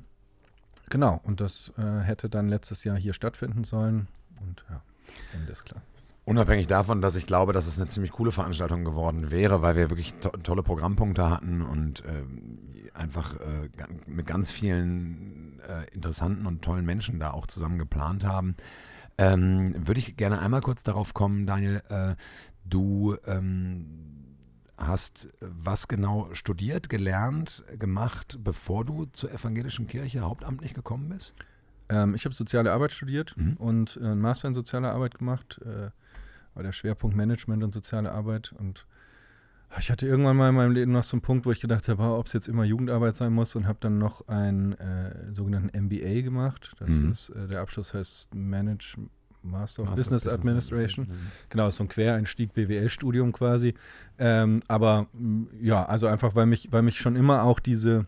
genau, 0.90 1.20
und 1.24 1.40
das 1.40 1.72
äh, 1.78 2.00
hätte 2.00 2.28
dann 2.28 2.48
letztes 2.48 2.84
Jahr 2.84 2.96
hier 2.96 3.12
stattfinden 3.12 3.64
sollen 3.64 4.08
und 4.40 4.64
ja, 4.68 4.80
das 5.16 5.28
Ende 5.34 5.52
ist 5.52 5.64
klar. 5.64 5.82
Unabhängig 6.26 6.66
davon, 6.66 7.00
dass 7.00 7.14
ich 7.14 7.24
glaube, 7.24 7.52
dass 7.52 7.68
es 7.68 7.78
eine 7.78 7.88
ziemlich 7.88 8.10
coole 8.10 8.32
Veranstaltung 8.32 8.84
geworden 8.84 9.30
wäre, 9.30 9.62
weil 9.62 9.76
wir 9.76 9.90
wirklich 9.90 10.14
to 10.14 10.30
tolle 10.30 10.64
Programmpunkte 10.64 11.30
hatten 11.30 11.62
und 11.62 12.04
äh, 12.04 12.98
einfach 12.98 13.38
äh, 13.38 13.68
mit 14.08 14.26
ganz 14.26 14.50
vielen 14.50 15.60
äh, 15.60 15.88
interessanten 15.94 16.46
und 16.46 16.62
tollen 16.62 16.84
Menschen 16.84 17.20
da 17.20 17.30
auch 17.30 17.46
zusammen 17.46 17.78
geplant 17.78 18.24
haben, 18.24 18.56
ähm, 19.18 19.72
würde 19.86 20.00
ich 20.00 20.16
gerne 20.16 20.40
einmal 20.40 20.62
kurz 20.62 20.82
darauf 20.82 21.14
kommen, 21.14 21.46
Daniel. 21.46 21.80
Äh, 21.90 22.16
du 22.64 23.16
ähm, 23.24 24.34
hast 24.76 25.28
was 25.40 25.86
genau 25.86 26.28
studiert, 26.32 26.88
gelernt, 26.88 27.62
gemacht, 27.78 28.40
bevor 28.42 28.84
du 28.84 29.04
zur 29.12 29.30
evangelischen 29.30 29.86
Kirche 29.86 30.22
hauptamtlich 30.22 30.74
gekommen 30.74 31.08
bist? 31.08 31.34
Ähm, 31.88 32.16
ich 32.16 32.24
habe 32.24 32.34
soziale 32.34 32.72
Arbeit 32.72 32.90
studiert 32.90 33.36
mhm. 33.36 33.52
und 33.58 33.96
äh, 33.96 34.06
einen 34.06 34.20
Master 34.20 34.48
in 34.48 34.54
soziale 34.54 34.90
Arbeit 34.90 35.18
gemacht 35.18 35.60
äh, 35.64 35.90
war 36.56 36.62
der 36.62 36.72
Schwerpunkt 36.72 37.16
Management 37.16 37.62
und 37.62 37.72
soziale 37.72 38.10
Arbeit. 38.10 38.52
Und 38.58 38.86
ich 39.78 39.90
hatte 39.90 40.06
irgendwann 40.06 40.36
mal 40.36 40.48
in 40.48 40.54
meinem 40.54 40.72
Leben 40.72 40.92
noch 40.92 41.04
so 41.04 41.16
einen 41.16 41.22
Punkt, 41.22 41.44
wo 41.44 41.52
ich 41.52 41.60
gedacht 41.60 41.88
habe, 41.88 42.02
ob 42.02 42.26
es 42.26 42.32
jetzt 42.32 42.48
immer 42.48 42.64
Jugendarbeit 42.64 43.14
sein 43.14 43.32
muss 43.32 43.54
und 43.56 43.66
habe 43.66 43.78
dann 43.80 43.98
noch 43.98 44.26
einen 44.26 44.72
äh, 44.72 45.32
sogenannten 45.32 45.78
MBA 45.78 46.22
gemacht. 46.22 46.72
Das 46.78 46.90
mhm. 46.90 47.10
ist, 47.10 47.28
äh, 47.30 47.46
der 47.46 47.60
Abschluss 47.60 47.92
heißt 47.92 48.34
Manage, 48.34 48.96
Master 49.42 49.82
of 49.82 49.90
Master 49.90 50.02
Business, 50.02 50.24
Business 50.24 50.40
Administration. 50.40 51.04
Administration. 51.04 51.48
Genau, 51.50 51.70
so 51.70 51.84
ein 51.84 51.88
Quereinstieg 51.88 52.54
BWL-Studium 52.54 53.32
quasi. 53.32 53.74
Ähm, 54.18 54.62
aber 54.66 55.08
ja, 55.60 55.84
also 55.84 56.06
einfach, 56.06 56.34
weil 56.34 56.46
mich, 56.46 56.72
weil 56.72 56.82
mich 56.82 56.98
schon 56.98 57.14
immer 57.14 57.42
auch 57.42 57.60
diese, 57.60 58.06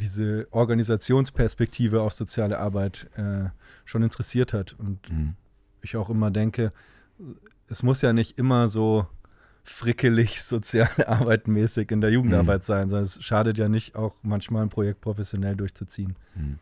diese 0.00 0.48
Organisationsperspektive 0.50 2.00
auf 2.00 2.12
soziale 2.12 2.58
Arbeit 2.58 3.08
äh, 3.16 3.50
schon 3.84 4.02
interessiert 4.02 4.52
hat. 4.52 4.74
Und 4.78 5.10
mhm. 5.10 5.34
ich 5.82 5.96
auch 5.96 6.10
immer 6.10 6.32
denke, 6.32 6.72
es 7.68 7.82
muss 7.82 8.02
ja 8.02 8.12
nicht 8.12 8.38
immer 8.38 8.68
so 8.68 9.06
frickelig 9.64 10.42
soziale 10.42 11.08
Arbeit 11.08 11.48
mäßig 11.48 11.90
in 11.90 12.00
der 12.00 12.10
Jugendarbeit 12.10 12.62
mhm. 12.62 12.64
sein, 12.64 12.88
sondern 12.88 13.04
es 13.04 13.22
schadet 13.22 13.58
ja 13.58 13.68
nicht, 13.68 13.96
auch 13.96 14.14
manchmal 14.22 14.62
ein 14.62 14.68
Projekt 14.68 15.00
professionell 15.00 15.56
durchzuziehen. 15.56 16.16
Mhm. 16.34 16.58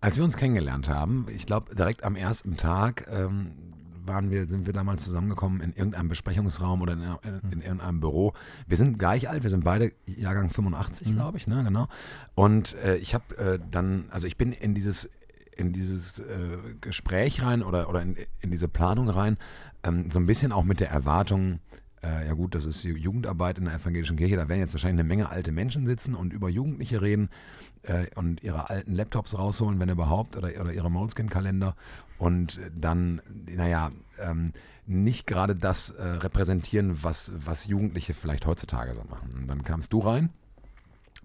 Als 0.00 0.16
wir 0.16 0.24
uns 0.24 0.36
kennengelernt 0.36 0.88
haben, 0.88 1.26
ich 1.28 1.46
glaube 1.46 1.74
direkt 1.76 2.02
am 2.02 2.16
ersten 2.16 2.56
Tag 2.56 3.06
ähm, 3.08 3.52
waren 4.04 4.30
wir, 4.30 4.46
sind 4.48 4.66
wir 4.66 4.72
damals 4.72 5.04
zusammengekommen 5.04 5.60
in 5.60 5.72
irgendeinem 5.74 6.08
Besprechungsraum 6.08 6.82
oder 6.82 6.94
in, 6.94 7.02
in, 7.02 7.52
in 7.52 7.60
irgendeinem 7.60 8.00
Büro. 8.00 8.32
Wir 8.66 8.76
sind 8.76 8.98
gleich 8.98 9.28
alt, 9.28 9.44
wir 9.44 9.50
sind 9.50 9.64
beide 9.64 9.92
Jahrgang 10.06 10.50
85, 10.50 11.06
mhm. 11.06 11.12
glaube 11.14 11.38
ich, 11.38 11.46
ne, 11.46 11.62
genau. 11.62 11.88
Und 12.34 12.74
äh, 12.76 12.96
ich 12.96 13.14
habe 13.14 13.36
äh, 13.36 13.58
dann, 13.70 14.06
also 14.10 14.26
ich 14.26 14.36
bin 14.36 14.52
in 14.52 14.74
dieses 14.74 15.08
in 15.56 15.72
dieses 15.72 16.20
äh, 16.20 16.58
Gespräch 16.80 17.42
rein 17.42 17.62
oder, 17.62 17.88
oder 17.88 18.02
in, 18.02 18.16
in 18.40 18.50
diese 18.50 18.68
Planung 18.68 19.08
rein, 19.08 19.36
ähm, 19.82 20.10
so 20.10 20.18
ein 20.18 20.26
bisschen 20.26 20.52
auch 20.52 20.64
mit 20.64 20.80
der 20.80 20.90
Erwartung, 20.90 21.60
äh, 22.02 22.26
ja 22.26 22.34
gut, 22.34 22.54
das 22.54 22.64
ist 22.64 22.84
Jugendarbeit 22.84 23.58
in 23.58 23.64
der 23.64 23.74
evangelischen 23.74 24.16
Kirche, 24.16 24.36
da 24.36 24.48
werden 24.48 24.60
jetzt 24.60 24.74
wahrscheinlich 24.74 25.00
eine 25.00 25.08
Menge 25.08 25.30
alte 25.30 25.52
Menschen 25.52 25.86
sitzen 25.86 26.14
und 26.14 26.32
über 26.32 26.48
Jugendliche 26.48 27.02
reden 27.02 27.28
äh, 27.82 28.06
und 28.14 28.42
ihre 28.42 28.70
alten 28.70 28.92
Laptops 28.92 29.38
rausholen, 29.38 29.78
wenn 29.80 29.88
überhaupt, 29.88 30.36
oder, 30.36 30.48
oder 30.60 30.72
ihre 30.72 30.90
Moleskin-Kalender 30.90 31.76
und 32.18 32.60
dann, 32.74 33.20
naja, 33.46 33.90
ähm, 34.18 34.52
nicht 34.86 35.26
gerade 35.26 35.54
das 35.54 35.90
äh, 35.90 36.02
repräsentieren, 36.02 37.02
was, 37.02 37.32
was 37.36 37.66
Jugendliche 37.66 38.14
vielleicht 38.14 38.46
heutzutage 38.46 38.94
so 38.94 39.04
machen. 39.08 39.32
Und 39.34 39.46
dann 39.46 39.62
kamst 39.62 39.92
du 39.92 40.00
rein 40.00 40.30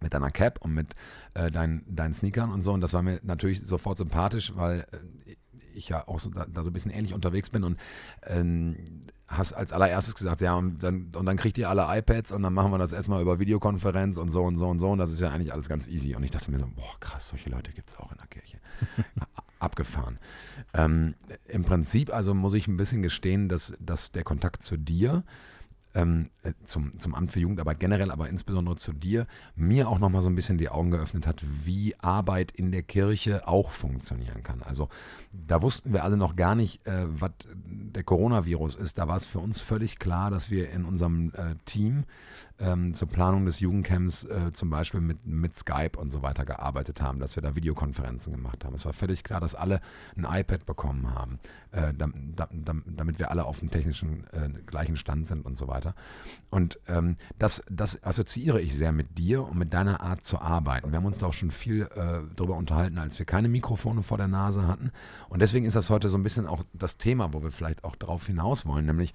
mit 0.01 0.13
deiner 0.13 0.31
Cap 0.31 0.59
und 0.61 0.73
mit 0.73 0.95
äh, 1.33 1.51
deinen, 1.51 1.83
deinen 1.87 2.13
Sneakern 2.13 2.51
und 2.51 2.61
so. 2.61 2.73
Und 2.73 2.81
das 2.81 2.93
war 2.93 3.01
mir 3.01 3.19
natürlich 3.23 3.61
sofort 3.65 3.97
sympathisch, 3.97 4.53
weil 4.55 4.87
äh, 4.91 5.35
ich 5.73 5.89
ja 5.89 6.07
auch 6.07 6.19
so 6.19 6.29
da, 6.29 6.45
da, 6.45 6.63
so 6.63 6.69
ein 6.69 6.73
bisschen 6.73 6.91
ähnlich 6.91 7.13
unterwegs 7.13 7.49
bin 7.49 7.63
und 7.63 7.77
ähm, 8.23 8.75
hast 9.27 9.53
als 9.53 9.73
allererstes 9.73 10.15
gesagt, 10.15 10.41
ja, 10.41 10.55
und 10.55 10.79
dann, 10.79 11.11
und 11.15 11.25
dann 11.25 11.37
kriegt 11.37 11.57
ihr 11.57 11.69
alle 11.69 11.85
iPads 11.87 12.31
und 12.31 12.43
dann 12.43 12.53
machen 12.53 12.71
wir 12.71 12.77
das 12.77 12.93
erstmal 12.93 13.21
über 13.21 13.39
Videokonferenz 13.39 14.17
und 14.17 14.29
so 14.29 14.43
und 14.43 14.55
so 14.55 14.67
und 14.67 14.79
so. 14.79 14.89
Und 14.89 14.99
das 14.99 15.11
ist 15.11 15.21
ja 15.21 15.29
eigentlich 15.29 15.53
alles 15.53 15.67
ganz 15.67 15.87
easy. 15.87 16.15
Und 16.15 16.23
ich 16.23 16.31
dachte 16.31 16.49
mir 16.49 16.59
so, 16.59 16.67
boah, 16.67 16.99
krass, 16.99 17.29
solche 17.29 17.49
Leute 17.49 17.71
gibt 17.73 17.89
es 17.89 17.97
auch 17.97 18.11
in 18.11 18.17
der 18.17 18.27
Kirche. 18.27 18.59
Abgefahren. 19.59 20.19
Ähm, 20.73 21.15
Im 21.47 21.63
Prinzip, 21.63 22.13
also 22.13 22.33
muss 22.33 22.53
ich 22.53 22.67
ein 22.67 22.77
bisschen 22.77 23.01
gestehen, 23.01 23.49
dass, 23.49 23.73
dass 23.79 24.11
der 24.11 24.23
Kontakt 24.23 24.63
zu 24.63 24.77
dir 24.77 25.23
ähm, 25.93 26.29
äh, 26.43 26.53
zum, 26.63 26.97
zum 26.99 27.15
Amt 27.15 27.31
für 27.31 27.39
Jugendarbeit 27.39 27.79
generell, 27.79 28.11
aber 28.11 28.29
insbesondere 28.29 28.75
zu 28.75 28.93
dir, 28.93 29.27
mir 29.55 29.89
auch 29.89 29.99
nochmal 29.99 30.21
so 30.21 30.29
ein 30.29 30.35
bisschen 30.35 30.57
die 30.57 30.69
Augen 30.69 30.91
geöffnet 30.91 31.25
hat, 31.27 31.43
wie 31.65 31.95
Arbeit 31.99 32.51
in 32.51 32.71
der 32.71 32.83
Kirche 32.83 33.47
auch 33.47 33.71
funktionieren 33.71 34.43
kann. 34.43 34.61
Also 34.61 34.89
da 35.31 35.61
wussten 35.61 35.93
wir 35.93 36.03
alle 36.03 36.17
noch 36.17 36.35
gar 36.35 36.55
nicht, 36.55 36.85
äh, 36.85 37.05
was 37.07 37.31
der 37.55 38.03
Coronavirus 38.03 38.75
ist. 38.75 38.97
Da 38.97 39.07
war 39.07 39.15
es 39.15 39.25
für 39.25 39.39
uns 39.39 39.61
völlig 39.61 39.99
klar, 39.99 40.29
dass 40.29 40.49
wir 40.49 40.69
in 40.71 40.85
unserem 40.85 41.31
äh, 41.35 41.55
Team 41.65 42.05
ähm, 42.59 42.93
zur 42.93 43.07
Planung 43.07 43.45
des 43.45 43.59
Jugendcamps 43.59 44.23
äh, 44.23 44.51
zum 44.53 44.69
Beispiel 44.69 45.01
mit, 45.01 45.25
mit 45.25 45.55
Skype 45.55 45.97
und 45.97 46.09
so 46.09 46.21
weiter 46.21 46.45
gearbeitet 46.45 47.01
haben, 47.01 47.19
dass 47.19 47.35
wir 47.35 47.43
da 47.43 47.55
Videokonferenzen 47.55 48.33
gemacht 48.33 48.65
haben. 48.65 48.75
Es 48.75 48.85
war 48.85 48.93
völlig 48.93 49.23
klar, 49.23 49.39
dass 49.39 49.55
alle 49.55 49.81
ein 50.15 50.25
iPad 50.25 50.65
bekommen 50.65 51.13
haben, 51.13 51.39
äh, 51.71 51.93
da, 51.93 52.09
da, 52.13 52.47
damit 52.85 53.19
wir 53.19 53.31
alle 53.31 53.45
auf 53.45 53.59
dem 53.59 53.69
technischen 53.69 54.25
äh, 54.31 54.49
gleichen 54.65 54.97
Stand 54.97 55.27
sind 55.27 55.45
und 55.45 55.57
so 55.57 55.67
weiter. 55.67 55.93
Und 56.49 56.79
ähm, 56.87 57.17
das, 57.37 57.63
das 57.69 58.03
assoziiere 58.03 58.61
ich 58.61 58.75
sehr 58.75 58.91
mit 58.91 59.17
dir 59.17 59.43
und 59.43 59.57
mit 59.57 59.73
deiner 59.73 60.01
Art 60.01 60.23
zu 60.23 60.39
arbeiten. 60.39 60.91
Wir 60.91 60.97
haben 60.97 61.05
uns 61.05 61.17
da 61.17 61.27
auch 61.27 61.33
schon 61.33 61.51
viel 61.51 61.83
äh, 61.95 62.21
darüber 62.35 62.55
unterhalten, 62.55 62.97
als 62.97 63.19
wir 63.19 63.25
keine 63.25 63.49
Mikrofone 63.49 64.03
vor 64.03 64.17
der 64.17 64.27
Nase 64.27 64.67
hatten. 64.67 64.91
Und 65.29 65.41
deswegen 65.41 65.65
ist 65.65 65.75
das 65.75 65.89
heute 65.89 66.09
so 66.09 66.17
ein 66.17 66.23
bisschen 66.23 66.47
auch 66.47 66.63
das 66.73 66.97
Thema, 66.97 67.33
wo 67.33 67.43
wir 67.43 67.51
vielleicht 67.51 67.83
auch 67.83 67.95
darauf 67.95 68.25
hinaus 68.25 68.65
wollen, 68.65 68.85
nämlich 68.85 69.13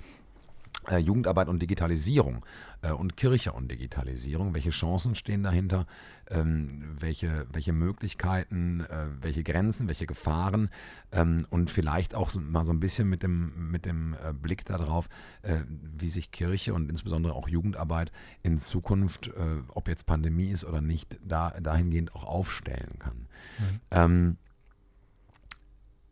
Jugendarbeit 0.91 1.49
und 1.49 1.63
Digitalisierung 1.63 2.45
äh, 2.83 2.91
und 2.91 3.17
Kirche 3.17 3.53
und 3.53 3.71
Digitalisierung. 3.71 4.55
Welche 4.55 4.71
Chancen 4.71 5.15
stehen 5.15 5.43
dahinter? 5.43 5.87
Ähm, 6.29 6.97
welche, 6.99 7.47
welche 7.53 7.73
Möglichkeiten, 7.73 8.81
äh, 8.81 9.09
welche 9.21 9.45
Grenzen, 9.45 9.87
welche 9.87 10.07
Gefahren? 10.07 10.71
Ähm, 11.13 11.47
und 11.51 11.71
vielleicht 11.71 12.15
auch 12.15 12.31
so, 12.31 12.41
mal 12.41 12.65
so 12.65 12.73
ein 12.73 12.81
bisschen 12.81 13.09
mit 13.09 13.23
dem, 13.23 13.71
mit 13.71 13.87
dem 13.87 14.15
äh, 14.15 14.33
Blick 14.33 14.65
darauf, 14.65 15.09
äh, 15.43 15.61
wie 15.69 16.09
sich 16.09 16.31
Kirche 16.31 16.75
und 16.75 16.91
insbesondere 16.91 17.35
auch 17.35 17.49
Jugendarbeit 17.49 18.11
in 18.43 18.59
Zukunft, 18.59 19.29
äh, 19.29 19.63
ob 19.69 19.89
jetzt 19.89 20.07
Pandemie 20.07 20.51
ist 20.51 20.65
oder 20.65 20.81
nicht, 20.81 21.19
da, 21.25 21.51
dahingehend 21.51 22.15
auch 22.15 22.25
aufstellen 22.25 22.99
kann. 22.99 23.17
Mhm. 23.59 23.81
Ähm, 23.91 24.37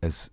es, 0.01 0.31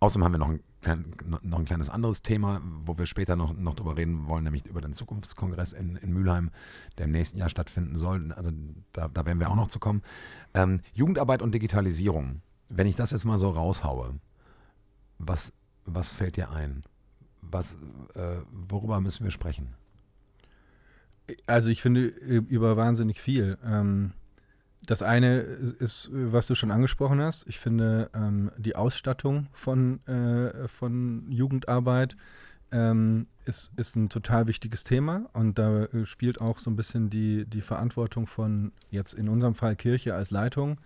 außerdem 0.00 0.24
haben 0.24 0.32
wir 0.32 0.38
noch 0.38 0.54
ein 0.92 1.14
noch 1.42 1.58
ein 1.58 1.64
kleines 1.64 1.90
anderes 1.90 2.22
Thema, 2.22 2.60
wo 2.84 2.96
wir 2.98 3.06
später 3.06 3.36
noch, 3.36 3.52
noch 3.54 3.74
drüber 3.74 3.96
reden 3.96 4.26
wollen, 4.26 4.44
nämlich 4.44 4.66
über 4.66 4.80
den 4.80 4.92
Zukunftskongress 4.92 5.72
in, 5.72 5.96
in 5.96 6.12
Mülheim, 6.12 6.50
der 6.98 7.06
im 7.06 7.12
nächsten 7.12 7.38
Jahr 7.38 7.48
stattfinden 7.48 7.96
soll. 7.96 8.32
Also 8.32 8.50
da, 8.92 9.08
da 9.08 9.26
werden 9.26 9.40
wir 9.40 9.50
auch 9.50 9.56
noch 9.56 9.68
zu 9.68 9.78
kommen. 9.78 10.02
Ähm, 10.54 10.80
Jugendarbeit 10.94 11.42
und 11.42 11.52
Digitalisierung. 11.52 12.40
Wenn 12.68 12.86
ich 12.86 12.96
das 12.96 13.12
jetzt 13.12 13.24
mal 13.24 13.38
so 13.38 13.50
raushaue, 13.50 14.14
was, 15.18 15.52
was 15.84 16.10
fällt 16.10 16.36
dir 16.36 16.50
ein? 16.50 16.82
Was, 17.42 17.76
äh, 18.14 18.38
worüber 18.50 19.00
müssen 19.00 19.24
wir 19.24 19.30
sprechen? 19.30 19.74
Also 21.46 21.70
ich 21.70 21.82
finde 21.82 22.06
über 22.06 22.76
wahnsinnig 22.76 23.20
viel. 23.20 23.58
Ähm, 23.64 24.12
das 24.86 25.02
eine 25.02 25.40
ist, 25.40 26.08
was 26.12 26.46
du 26.46 26.54
schon 26.54 26.70
angesprochen 26.70 27.20
hast. 27.20 27.46
Ich 27.48 27.58
finde 27.58 28.10
ähm, 28.14 28.50
die 28.56 28.76
Ausstattung 28.76 29.48
von, 29.52 30.04
äh, 30.06 30.68
von 30.68 31.30
Jugendarbeit 31.30 32.16
ähm, 32.72 33.26
ist, 33.44 33.72
ist 33.76 33.96
ein 33.96 34.08
total 34.08 34.46
wichtiges 34.46 34.84
Thema 34.84 35.28
und 35.32 35.58
da 35.58 35.84
äh, 35.84 36.04
spielt 36.04 36.40
auch 36.40 36.58
so 36.58 36.70
ein 36.70 36.76
bisschen 36.76 37.10
die, 37.10 37.44
die 37.46 37.60
Verantwortung 37.60 38.26
von 38.26 38.72
jetzt 38.90 39.12
in 39.12 39.28
unserem 39.28 39.54
Fall 39.54 39.76
Kirche 39.76 40.14
als 40.14 40.30
Leitung 40.30 40.78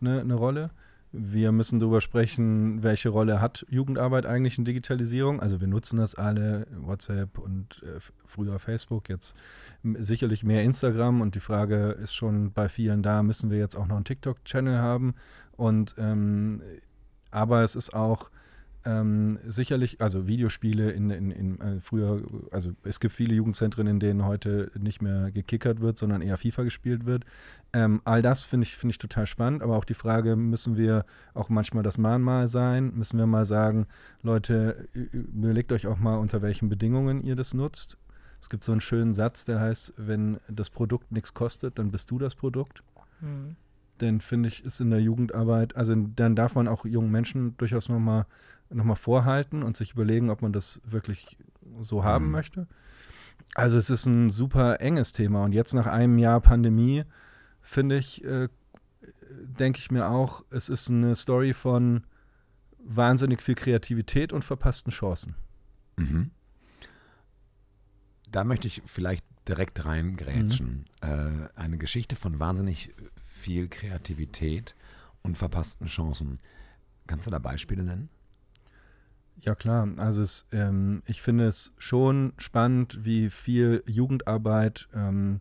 eine, 0.00 0.20
eine 0.20 0.34
Rolle. 0.34 0.70
Wir 1.10 1.52
müssen 1.52 1.80
darüber 1.80 2.00
sprechen, 2.02 2.82
welche 2.82 3.08
Rolle 3.08 3.40
hat 3.40 3.64
Jugendarbeit 3.70 4.26
eigentlich 4.26 4.58
in 4.58 4.66
Digitalisierung. 4.66 5.40
Also 5.40 5.60
wir 5.60 5.66
nutzen 5.66 5.96
das 5.96 6.14
alle, 6.14 6.66
WhatsApp 6.76 7.38
und 7.38 7.82
äh, 7.82 8.00
früher 8.26 8.58
Facebook, 8.58 9.08
jetzt 9.08 9.34
sicherlich 9.82 10.44
mehr 10.44 10.62
Instagram. 10.62 11.22
Und 11.22 11.34
die 11.34 11.40
Frage 11.40 11.92
ist 11.92 12.14
schon 12.14 12.52
bei 12.52 12.68
vielen 12.68 13.02
da, 13.02 13.22
müssen 13.22 13.50
wir 13.50 13.58
jetzt 13.58 13.74
auch 13.74 13.86
noch 13.86 13.96
einen 13.96 14.04
TikTok-Channel 14.04 14.78
haben? 14.78 15.14
Und 15.56 15.94
ähm, 15.98 16.60
aber 17.30 17.62
es 17.62 17.74
ist 17.74 17.94
auch 17.94 18.30
ähm, 18.88 19.38
sicherlich, 19.46 20.00
also 20.00 20.26
Videospiele 20.26 20.90
in, 20.92 21.10
in, 21.10 21.30
in 21.30 21.60
äh, 21.60 21.80
früher, 21.82 22.22
also 22.50 22.72
es 22.84 23.00
gibt 23.00 23.12
viele 23.12 23.34
Jugendzentren, 23.34 23.86
in 23.86 24.00
denen 24.00 24.24
heute 24.24 24.70
nicht 24.78 25.02
mehr 25.02 25.30
gekickert 25.30 25.80
wird, 25.80 25.98
sondern 25.98 26.22
eher 26.22 26.38
FIFA 26.38 26.62
gespielt 26.62 27.04
wird. 27.04 27.24
Ähm, 27.74 28.00
all 28.04 28.22
das 28.22 28.44
finde 28.44 28.64
ich, 28.64 28.76
find 28.76 28.92
ich 28.92 28.98
total 28.98 29.26
spannend, 29.26 29.62
aber 29.62 29.76
auch 29.76 29.84
die 29.84 29.92
Frage, 29.94 30.36
müssen 30.36 30.78
wir 30.78 31.04
auch 31.34 31.50
manchmal 31.50 31.82
das 31.82 31.98
Mahnmal 31.98 32.48
sein? 32.48 32.94
Müssen 32.94 33.18
wir 33.18 33.26
mal 33.26 33.44
sagen, 33.44 33.86
Leute, 34.22 34.88
überlegt 34.94 35.70
euch 35.72 35.86
auch 35.86 35.98
mal, 35.98 36.16
unter 36.16 36.40
welchen 36.40 36.70
Bedingungen 36.70 37.22
ihr 37.22 37.36
das 37.36 37.52
nutzt. 37.52 37.98
Es 38.40 38.48
gibt 38.48 38.64
so 38.64 38.72
einen 38.72 38.80
schönen 38.80 39.14
Satz, 39.14 39.44
der 39.44 39.60
heißt, 39.60 39.92
wenn 39.98 40.38
das 40.48 40.70
Produkt 40.70 41.12
nichts 41.12 41.34
kostet, 41.34 41.78
dann 41.78 41.90
bist 41.90 42.10
du 42.10 42.18
das 42.18 42.34
Produkt. 42.34 42.82
Mhm. 43.20 43.56
Denn 44.00 44.20
finde 44.20 44.48
ich, 44.48 44.64
ist 44.64 44.80
in 44.80 44.90
der 44.90 45.00
Jugendarbeit, 45.00 45.76
also 45.76 45.94
dann 45.94 46.36
darf 46.36 46.54
man 46.54 46.68
auch 46.68 46.86
jungen 46.86 47.10
Menschen 47.10 47.56
durchaus 47.58 47.88
nochmal 47.88 48.26
nochmal 48.70 48.96
vorhalten 48.96 49.62
und 49.62 49.76
sich 49.76 49.92
überlegen, 49.92 50.30
ob 50.30 50.42
man 50.42 50.52
das 50.52 50.80
wirklich 50.84 51.38
so 51.80 52.04
haben 52.04 52.26
mhm. 52.26 52.32
möchte. 52.32 52.66
Also 53.54 53.78
es 53.78 53.90
ist 53.90 54.06
ein 54.06 54.30
super 54.30 54.80
enges 54.80 55.12
Thema 55.12 55.44
und 55.44 55.52
jetzt 55.52 55.74
nach 55.74 55.86
einem 55.86 56.18
Jahr 56.18 56.40
Pandemie 56.40 57.04
finde 57.60 57.96
ich, 57.96 58.24
äh, 58.24 58.48
denke 59.30 59.78
ich 59.78 59.90
mir 59.90 60.08
auch, 60.08 60.44
es 60.50 60.68
ist 60.68 60.90
eine 60.90 61.14
Story 61.14 61.54
von 61.54 62.04
wahnsinnig 62.78 63.42
viel 63.42 63.54
Kreativität 63.54 64.32
und 64.32 64.44
verpassten 64.44 64.92
Chancen. 64.92 65.34
Mhm. 65.96 66.30
Da 68.30 68.44
möchte 68.44 68.68
ich 68.68 68.82
vielleicht 68.84 69.24
direkt 69.48 69.84
reingrätschen. 69.84 70.84
Mhm. 71.02 71.08
Äh, 71.08 71.48
eine 71.58 71.78
Geschichte 71.78 72.16
von 72.16 72.38
wahnsinnig 72.38 72.94
viel 73.16 73.68
Kreativität 73.68 74.74
und 75.22 75.38
verpassten 75.38 75.86
Chancen. 75.86 76.38
Kannst 77.06 77.26
du 77.26 77.30
da 77.30 77.38
Beispiele 77.38 77.82
nennen? 77.82 78.10
Ja 79.40 79.54
klar, 79.54 79.88
also 79.98 80.22
es, 80.22 80.46
ähm, 80.52 81.02
ich 81.06 81.22
finde 81.22 81.46
es 81.46 81.72
schon 81.78 82.32
spannend, 82.38 82.98
wie 83.02 83.30
viel 83.30 83.82
Jugendarbeit 83.86 84.88
ähm, 84.94 85.40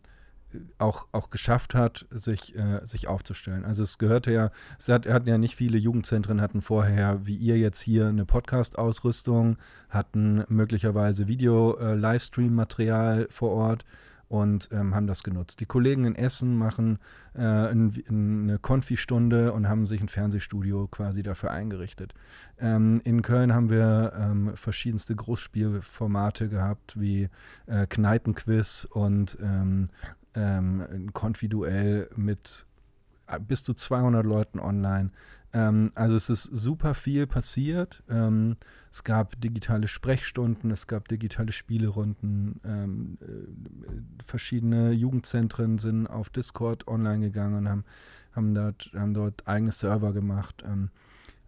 auch, 0.77 1.07
auch 1.11 1.29
geschafft 1.29 1.75
hat, 1.75 2.05
sich, 2.11 2.55
äh, 2.55 2.85
sich 2.85 3.07
aufzustellen. 3.07 3.65
Also 3.65 3.83
es 3.83 3.97
gehörte 3.97 4.31
ja, 4.31 4.51
es 4.79 4.87
hat, 4.87 5.07
hatten 5.07 5.27
ja 5.27 5.37
nicht 5.37 5.55
viele 5.55 5.77
Jugendzentren, 5.77 6.41
hatten 6.41 6.61
vorher, 6.61 7.25
wie 7.25 7.35
ihr 7.35 7.57
jetzt 7.57 7.79
hier, 7.81 8.07
eine 8.07 8.25
Podcast-Ausrüstung, 8.25 9.57
hatten 9.89 10.43
möglicherweise 10.47 11.27
Video-Livestream-Material 11.27 13.23
äh, 13.23 13.27
vor 13.31 13.51
Ort 13.51 13.85
und 14.29 14.69
ähm, 14.71 14.93
haben 14.93 15.07
das 15.07 15.23
genutzt. 15.23 15.59
Die 15.59 15.65
Kollegen 15.65 16.05
in 16.05 16.15
Essen 16.15 16.57
machen 16.57 16.99
äh, 17.33 17.41
ein, 17.41 18.03
eine 18.09 18.59
Konfi-Stunde 18.59 19.53
und 19.53 19.69
haben 19.69 19.87
sich 19.87 20.01
ein 20.01 20.09
Fernsehstudio 20.09 20.87
quasi 20.87 21.23
dafür 21.23 21.51
eingerichtet. 21.51 22.13
Ähm, 22.59 23.01
in 23.03 23.21
Köln 23.21 23.53
haben 23.53 23.69
wir 23.69 24.13
ähm, 24.17 24.51
verschiedenste 24.55 25.15
Großspielformate 25.15 26.49
gehabt, 26.49 26.99
wie 26.99 27.29
äh, 27.67 27.87
Kneipenquiz 27.87 28.87
und 28.91 29.37
ähm, 29.41 29.89
ähm, 30.35 30.85
ein 30.91 31.13
Konfi-Duell 31.13 32.09
mit 32.15 32.65
äh, 33.27 33.39
bis 33.39 33.63
zu 33.63 33.73
200 33.73 34.25
Leuten 34.25 34.59
online. 34.59 35.11
Ähm, 35.53 35.91
also 35.95 36.15
es 36.15 36.29
ist 36.29 36.43
super 36.43 36.93
viel 36.93 37.27
passiert. 37.27 38.03
Ähm, 38.09 38.57
es 38.91 39.03
gab 39.03 39.39
digitale 39.39 39.87
Sprechstunden, 39.87 40.71
es 40.71 40.87
gab 40.87 41.07
digitale 41.07 41.51
Spielerunden. 41.51 42.59
Ähm, 42.65 43.17
äh, 43.21 44.23
verschiedene 44.23 44.91
Jugendzentren 44.91 45.77
sind 45.77 46.07
auf 46.07 46.29
Discord 46.29 46.87
online 46.87 47.25
gegangen 47.25 47.55
und 47.55 47.69
haben, 47.69 47.85
haben, 48.35 48.53
dort, 48.53 48.91
haben 48.95 49.13
dort 49.13 49.47
eigene 49.47 49.71
Server 49.71 50.13
gemacht. 50.13 50.63
Ähm, 50.65 50.89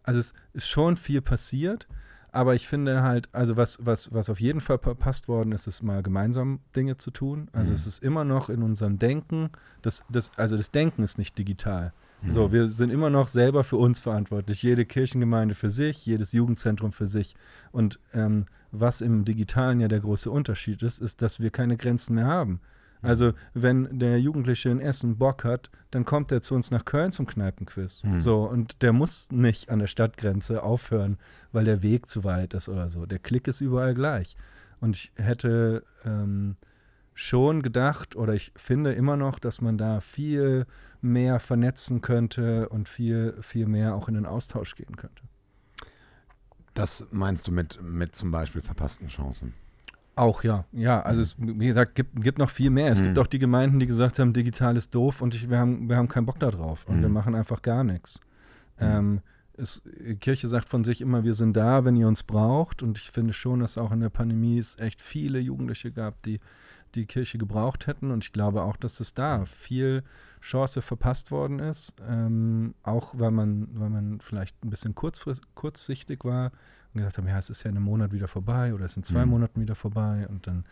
also 0.03 0.19
es 0.19 0.33
ist 0.53 0.69
schon 0.69 0.97
viel 0.97 1.21
passiert. 1.21 1.87
Aber 2.31 2.53
ich 2.53 2.67
finde 2.67 3.01
halt, 3.01 3.27
also 3.31 3.57
was, 3.57 3.79
was, 3.83 4.13
was 4.13 4.29
auf 4.29 4.39
jeden 4.39 4.61
Fall 4.61 4.77
verpasst 4.77 5.27
worden 5.27 5.51
ist, 5.51 5.65
ist 5.65 5.81
mal 5.81 6.03
gemeinsam 6.03 6.59
Dinge 6.75 6.97
zu 6.97 7.09
tun. 7.09 7.49
Also 7.53 7.71
mhm. 7.71 7.75
es 7.75 7.87
ist 7.87 8.03
immer 8.03 8.23
noch 8.23 8.49
in 8.49 8.61
unserem 8.61 8.99
Denken, 8.99 9.49
das, 9.81 10.03
das, 10.09 10.31
also 10.37 10.55
das 10.55 10.69
Denken 10.69 11.01
ist 11.01 11.17
nicht 11.17 11.37
digital. 11.37 11.91
Mhm. 12.21 12.31
So, 12.31 12.51
wir 12.51 12.67
sind 12.67 12.89
immer 12.89 13.09
noch 13.09 13.27
selber 13.27 13.63
für 13.63 13.77
uns 13.77 13.99
verantwortlich. 13.99 14.63
Jede 14.63 14.85
Kirchengemeinde 14.85 15.55
für 15.55 15.71
sich, 15.71 16.05
jedes 16.05 16.31
Jugendzentrum 16.31 16.91
für 16.91 17.07
sich. 17.07 17.35
Und 17.71 17.99
ähm, 18.13 18.45
was 18.71 19.01
im 19.01 19.25
Digitalen 19.25 19.79
ja 19.79 19.87
der 19.87 19.99
große 19.99 20.29
Unterschied 20.29 20.83
ist, 20.83 20.99
ist, 20.99 21.21
dass 21.21 21.39
wir 21.39 21.49
keine 21.49 21.77
Grenzen 21.77 22.15
mehr 22.15 22.27
haben. 22.27 22.59
Also, 23.01 23.31
wenn 23.53 23.97
der 23.97 24.19
Jugendliche 24.19 24.69
in 24.69 24.81
Essen 24.81 25.17
Bock 25.17 25.45
hat, 25.45 25.69
dann 25.91 26.03
kommt 26.03 26.31
er 26.31 26.41
zu 26.41 26.53
uns 26.53 26.69
nach 26.69 26.83
Köln 26.83 27.11
zum 27.11 27.27
Kneipenquiz. 27.27 28.03
Mhm. 28.03 28.19
So, 28.19 28.43
und 28.43 28.81
der 28.81 28.91
muss 28.91 29.31
nicht 29.31 29.69
an 29.69 29.79
der 29.79 29.87
Stadtgrenze 29.87 30.63
aufhören, 30.63 31.17
weil 31.53 31.63
der 31.65 31.81
Weg 31.81 32.09
zu 32.09 32.25
weit 32.25 32.53
ist 32.53 32.67
oder 32.67 32.89
so. 32.89 33.05
Der 33.05 33.19
Klick 33.19 33.47
ist 33.47 33.61
überall 33.61 33.93
gleich. 33.93 34.35
Und 34.81 34.97
ich 34.97 35.11
hätte 35.15 35.83
ähm, 36.05 36.57
schon 37.19 37.61
gedacht, 37.61 38.15
oder 38.15 38.33
ich 38.33 38.53
finde 38.55 38.93
immer 38.93 39.17
noch, 39.17 39.39
dass 39.39 39.59
man 39.59 39.77
da 39.77 39.99
viel 39.99 40.65
mehr 41.01 41.41
vernetzen 41.41 41.99
könnte 41.99 42.69
und 42.69 42.87
viel, 42.87 43.35
viel 43.41 43.65
mehr 43.65 43.95
auch 43.95 44.07
in 44.07 44.13
den 44.13 44.25
Austausch 44.25 44.75
gehen 44.75 44.95
könnte. 44.95 45.23
Das 46.75 47.07
meinst 47.11 47.45
du 47.47 47.51
mit, 47.51 47.81
mit 47.83 48.15
zum 48.15 48.31
Beispiel 48.31 48.61
verpassten 48.61 49.09
Chancen? 49.09 49.53
Auch 50.15 50.43
ja, 50.43 50.63
ja. 50.71 51.01
Also 51.01 51.21
es, 51.21 51.35
wie 51.37 51.67
gesagt, 51.67 51.95
gibt, 51.95 52.21
gibt 52.21 52.37
noch 52.37 52.49
viel 52.49 52.69
mehr. 52.69 52.89
Es 52.89 53.01
mhm. 53.01 53.07
gibt 53.07 53.19
auch 53.19 53.27
die 53.27 53.39
Gemeinden, 53.39 53.79
die 53.79 53.87
gesagt 53.87 54.17
haben, 54.17 54.31
digital 54.31 54.77
ist 54.77 54.95
doof 54.95 55.21
und 55.21 55.35
ich, 55.35 55.49
wir, 55.49 55.59
haben, 55.59 55.89
wir 55.89 55.97
haben 55.97 56.07
keinen 56.07 56.25
Bock 56.25 56.39
darauf 56.39 56.87
und 56.87 56.97
mhm. 56.97 57.01
wir 57.01 57.09
machen 57.09 57.35
einfach 57.35 57.61
gar 57.61 57.83
nichts. 57.83 58.21
Mhm. 58.79 58.85
Ähm, 58.85 59.21
es, 59.57 59.83
Kirche 60.21 60.47
sagt 60.47 60.69
von 60.69 60.85
sich 60.85 61.01
immer, 61.01 61.25
wir 61.25 61.33
sind 61.33 61.57
da, 61.57 61.83
wenn 61.83 61.97
ihr 61.97 62.07
uns 62.07 62.23
braucht. 62.23 62.81
Und 62.81 62.97
ich 62.97 63.11
finde 63.11 63.33
schon, 63.33 63.59
dass 63.59 63.77
auch 63.77 63.91
in 63.91 63.99
der 63.99 64.09
Pandemie 64.09 64.57
es 64.57 64.79
echt 64.79 65.01
viele 65.01 65.39
Jugendliche 65.39 65.91
gab, 65.91 66.23
die 66.23 66.39
die 66.95 67.05
Kirche 67.05 67.37
gebraucht 67.37 67.87
hätten. 67.87 68.11
Und 68.11 68.23
ich 68.23 68.33
glaube 68.33 68.63
auch, 68.63 68.77
dass 68.77 68.99
es 68.99 69.13
da 69.13 69.45
viel 69.45 70.03
Chance 70.41 70.81
verpasst 70.81 71.31
worden 71.31 71.59
ist. 71.59 71.93
Ähm, 72.07 72.73
auch 72.83 73.13
weil 73.17 73.31
man, 73.31 73.67
weil 73.73 73.89
man 73.89 74.19
vielleicht 74.21 74.63
ein 74.63 74.69
bisschen 74.69 74.95
kurzsichtig 74.95 76.23
war 76.23 76.51
und 76.93 76.99
gesagt 76.99 77.17
haben, 77.17 77.27
ja, 77.27 77.37
es 77.37 77.49
ist 77.49 77.63
ja 77.63 77.69
in 77.69 77.77
einem 77.77 77.85
Monat 77.85 78.11
wieder 78.11 78.27
vorbei 78.27 78.73
oder 78.73 78.85
es 78.85 78.97
in 78.97 79.03
zwei 79.03 79.25
mhm. 79.25 79.31
Monaten 79.31 79.61
wieder 79.61 79.75
vorbei 79.75 80.27
und 80.27 80.47
dann 80.47 80.65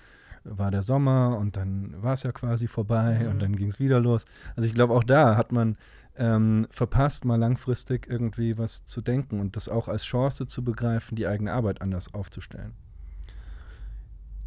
war 0.43 0.71
der 0.71 0.83
Sommer 0.83 1.37
und 1.37 1.57
dann 1.57 2.01
war 2.01 2.13
es 2.13 2.23
ja 2.23 2.31
quasi 2.31 2.67
vorbei 2.67 3.19
mhm. 3.23 3.29
und 3.31 3.41
dann 3.41 3.55
ging 3.55 3.67
es 3.67 3.79
wieder 3.79 3.99
los. 3.99 4.25
Also 4.55 4.67
ich 4.67 4.73
glaube, 4.73 4.93
auch 4.93 5.03
da 5.03 5.35
hat 5.35 5.51
man 5.51 5.77
ähm, 6.17 6.67
verpasst, 6.71 7.25
mal 7.25 7.35
langfristig 7.35 8.07
irgendwie 8.07 8.57
was 8.57 8.85
zu 8.85 9.01
denken 9.01 9.39
und 9.39 9.55
das 9.55 9.69
auch 9.69 9.87
als 9.87 10.03
Chance 10.03 10.47
zu 10.47 10.63
begreifen, 10.63 11.15
die 11.15 11.27
eigene 11.27 11.53
Arbeit 11.53 11.81
anders 11.81 12.13
aufzustellen. 12.13 12.73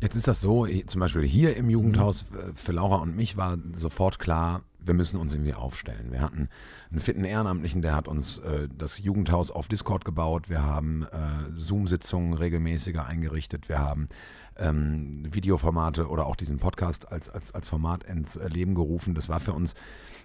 Jetzt 0.01 0.17
ist 0.17 0.27
das 0.27 0.41
so, 0.41 0.67
zum 0.87 1.01
Beispiel 1.01 1.23
hier 1.23 1.57
im 1.57 1.69
Jugendhaus, 1.69 2.25
mhm. 2.31 2.55
für 2.55 2.73
Laura 2.73 2.97
und 2.97 3.17
mich 3.17 3.37
war 3.37 3.59
sofort 3.75 4.19
klar, 4.19 4.63
wir 4.83 4.95
müssen 4.95 5.21
uns 5.21 5.35
irgendwie 5.35 5.53
aufstellen. 5.53 6.11
Wir 6.11 6.23
hatten 6.23 6.49
einen 6.91 7.01
fitten 7.01 7.25
Ehrenamtlichen, 7.25 7.83
der 7.83 7.95
hat 7.95 8.09
uns 8.09 8.39
äh, 8.39 8.69
das 8.77 8.99
Jugendhaus 8.99 9.51
auf 9.51 9.69
Discord 9.69 10.07
gebaut. 10.07 10.49
Wir 10.49 10.65
haben 10.65 11.03
äh, 11.05 11.55
Zoom-Sitzungen 11.55 12.33
regelmäßiger 12.33 13.07
eingerichtet. 13.07 13.69
Wir 13.69 13.79
haben 13.79 14.09
ähm, 14.57 15.27
Videoformate 15.31 16.09
oder 16.09 16.27
auch 16.27 16.37
diesen 16.37 16.59
Podcast 16.59 17.11
als, 17.13 17.29
als, 17.29 17.53
als 17.53 17.69
Format 17.69 18.05
ins 18.05 18.37
Leben 18.37 18.75
gerufen. 18.75 19.15
Das 19.15 19.29
war 19.29 19.41
für 19.41 19.53
uns, 19.53 19.75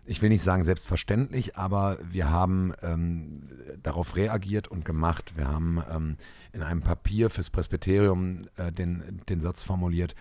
ich 0.06 0.22
will 0.22 0.30
nicht 0.30 0.44
sagen 0.44 0.64
selbstverständlich, 0.64 1.58
aber 1.58 1.98
wir 2.10 2.30
haben 2.30 2.74
ähm, 2.82 3.50
darauf 3.82 4.16
reagiert 4.16 4.68
und 4.68 4.86
gemacht. 4.86 5.36
Wir 5.36 5.48
haben 5.48 5.84
ähm, 5.94 6.18
in 6.56 6.64
einem 6.64 6.82
Papier 6.82 7.30
fürs 7.30 7.50
Presbyterium 7.50 8.48
äh, 8.56 8.72
den, 8.72 9.22
den 9.30 9.42
Satz 9.42 9.62
formuliert, 9.62 10.16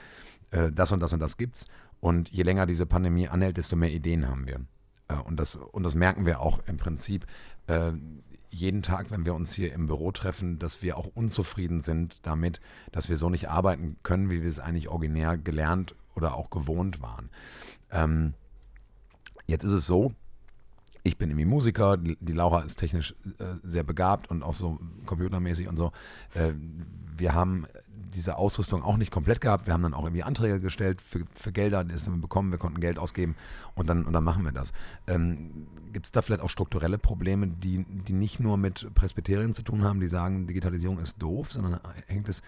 äh, 0.50 0.72
das 0.72 0.92
und 0.92 1.00
das 1.00 1.12
und 1.12 1.20
das 1.20 1.36
gibt's. 1.36 1.66
Und 2.00 2.28
je 2.28 2.42
länger 2.42 2.66
diese 2.66 2.86
Pandemie 2.86 3.28
anhält, 3.28 3.56
desto 3.56 3.76
mehr 3.76 3.92
Ideen 3.92 4.28
haben 4.28 4.46
wir. 4.46 4.60
Äh, 5.08 5.14
und, 5.14 5.38
das, 5.38 5.56
und 5.56 5.84
das 5.84 5.94
merken 5.94 6.26
wir 6.26 6.40
auch 6.40 6.58
im 6.66 6.76
Prinzip 6.76 7.26
äh, 7.68 7.92
jeden 8.50 8.82
Tag, 8.82 9.10
wenn 9.10 9.24
wir 9.24 9.34
uns 9.34 9.54
hier 9.54 9.72
im 9.72 9.86
Büro 9.86 10.12
treffen, 10.12 10.58
dass 10.58 10.82
wir 10.82 10.96
auch 10.96 11.06
unzufrieden 11.14 11.80
sind 11.80 12.18
damit, 12.26 12.60
dass 12.92 13.08
wir 13.08 13.16
so 13.16 13.30
nicht 13.30 13.48
arbeiten 13.48 13.96
können, 14.02 14.30
wie 14.30 14.42
wir 14.42 14.48
es 14.48 14.60
eigentlich 14.60 14.88
originär 14.88 15.38
gelernt 15.38 15.94
oder 16.14 16.34
auch 16.34 16.50
gewohnt 16.50 17.00
waren. 17.00 17.30
Ähm, 17.90 18.34
jetzt 19.46 19.64
ist 19.64 19.72
es 19.72 19.86
so, 19.86 20.14
ich 21.04 21.18
bin 21.18 21.28
irgendwie 21.28 21.44
Musiker, 21.44 21.98
die, 21.98 22.32
Laura 22.32 22.62
ist 22.62 22.78
technisch 22.78 23.14
äh, 23.38 23.44
sehr 23.62 23.84
begabt 23.84 24.30
und 24.30 24.42
auch 24.42 24.54
so 24.54 24.80
computermäßig 25.04 25.68
und 25.68 25.76
so. 25.76 25.92
Äh, 26.32 26.54
wir 27.16 27.34
haben 27.34 27.66
diese 28.14 28.38
Ausrüstung 28.38 28.82
auch 28.82 28.96
nicht 28.96 29.10
komplett 29.10 29.40
gehabt. 29.40 29.66
Wir 29.66 29.74
haben 29.74 29.82
dann 29.82 29.92
auch 29.92 30.04
irgendwie 30.04 30.22
Anträge 30.22 30.60
gestellt 30.60 31.02
für, 31.02 31.24
für 31.34 31.52
Gelder, 31.52 31.84
die 31.84 31.94
wir 31.94 32.16
bekommen. 32.16 32.50
Wir 32.50 32.58
konnten 32.58 32.80
Geld 32.80 32.98
ausgeben 32.98 33.36
und 33.74 33.88
dann, 33.88 34.04
und 34.04 34.12
dann 34.14 34.24
machen 34.24 34.44
wir 34.44 34.52
das. 34.52 34.72
Ähm, 35.06 35.66
Gibt 35.92 36.06
es 36.06 36.12
da 36.12 36.22
vielleicht 36.22 36.42
auch 36.42 36.48
strukturelle 36.48 36.96
Probleme, 36.96 37.48
die, 37.48 37.84
die 37.84 38.12
nicht 38.14 38.40
nur 38.40 38.56
mit 38.56 38.88
Presbyterien 38.94 39.52
zu 39.52 39.62
tun 39.62 39.84
haben, 39.84 40.00
die 40.00 40.08
sagen, 40.08 40.46
Digitalisierung 40.46 40.98
ist 40.98 41.20
doof, 41.20 41.52
sondern 41.52 41.80
hängt 42.06 42.28
es 42.28 42.42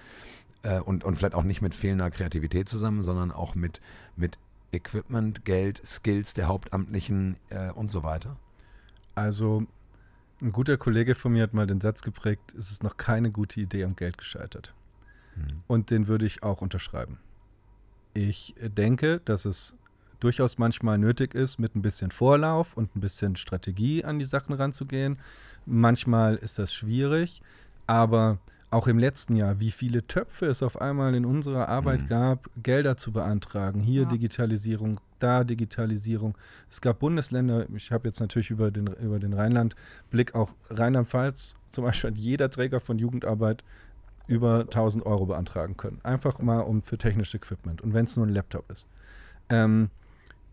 äh, 0.63 0.81
und, 0.81 1.05
und 1.05 1.17
vielleicht 1.17 1.35
auch 1.35 1.45
nicht 1.45 1.61
mit 1.61 1.75
fehlender 1.75 2.11
Kreativität 2.11 2.69
zusammen, 2.69 3.03
sondern 3.03 3.33
auch 3.33 3.55
mit, 3.55 3.81
mit 4.17 4.39
Equipment, 4.73 5.45
Geld, 5.45 5.83
Skills 5.85 6.35
der 6.35 6.49
Hauptamtlichen 6.49 7.37
äh, 7.51 7.71
und 7.71 7.91
so 7.91 8.03
weiter? 8.03 8.37
Also 9.17 9.67
ein 10.43 10.53
guter 10.53 10.77
Kollege 10.77 11.15
von 11.15 11.33
mir 11.33 11.43
hat 11.43 11.55
mal 11.55 11.67
den 11.67 11.81
Satz 11.81 12.03
geprägt, 12.03 12.55
es 12.57 12.71
ist 12.71 12.83
noch 12.83 12.97
keine 12.97 13.31
gute 13.31 13.61
Idee 13.61 13.85
am 13.85 13.97
Geld 13.97 14.19
gescheitert. 14.19 14.75
Mhm. 15.35 15.63
Und 15.67 15.91
den 15.91 16.07
würde 16.07 16.27
ich 16.27 16.43
auch 16.43 16.61
unterschreiben. 16.61 17.19
Ich 18.13 18.55
denke, 18.61 19.21
dass 19.25 19.47
es 19.47 19.75
durchaus 20.21 20.59
manchmal 20.59 20.99
nötig 20.99 21.35
ist, 21.35 21.59
mit 21.59 21.75
ein 21.75 21.83
bisschen 21.83 22.11
Vorlauf 22.11 22.77
und 22.77 22.95
ein 22.95 23.01
bisschen 23.01 23.37
Strategie 23.37 24.05
an 24.05 24.19
die 24.19 24.25
Sachen 24.25 24.55
ranzugehen. 24.55 25.19
Manchmal 25.65 26.37
ist 26.37 26.59
das 26.59 26.73
schwierig, 26.73 27.43
aber 27.87 28.39
auch 28.71 28.89
im 28.89 28.99
letzten 28.99 29.37
Jahr, 29.37 29.61
wie 29.61 29.71
viele 29.71 30.07
Töpfe 30.07 30.47
es 30.47 30.63
auf 30.63 30.81
einmal 30.81 31.15
in 31.15 31.25
unserer 31.25 31.69
Arbeit 31.69 32.03
mhm. 32.03 32.09
gab, 32.09 32.51
Gelder 32.63 32.97
zu 32.97 33.13
beantragen. 33.13 33.81
Hier 33.81 34.03
ja. 34.03 34.09
Digitalisierung, 34.09 35.01
da 35.19 35.45
Digitalisierung. 35.45 36.37
Es 36.71 36.81
gab 36.81 36.99
Bundesländer, 36.99 37.67
ich 37.75 37.93
habe 37.93 38.09
jetzt 38.09 38.21
natürlich 38.21 38.51
über 38.51 38.71
den, 38.71 38.89
über 38.89 39.19
den 39.19 39.33
Rheinland-Blick, 39.33 40.35
auch 40.35 40.51
Rheinland-Pfalz 40.71 41.57
zum 41.77 41.85
Beispiel 41.85 42.11
hat 42.11 42.17
jeder 42.17 42.49
Träger 42.49 42.81
von 42.81 42.99
Jugendarbeit 42.99 43.63
über 44.27 44.61
1000 44.61 45.05
Euro 45.05 45.27
beantragen 45.27 45.77
können. 45.77 46.01
Einfach 46.03 46.41
mal 46.41 46.61
um 46.61 46.83
für 46.83 46.97
technisches 46.97 47.35
Equipment 47.35 47.83
und 47.83 47.93
wenn 47.93 48.07
es 48.07 48.17
nur 48.17 48.27
ein 48.27 48.33
Laptop 48.33 48.71
ist. 48.71 48.89
Ähm, 49.51 49.91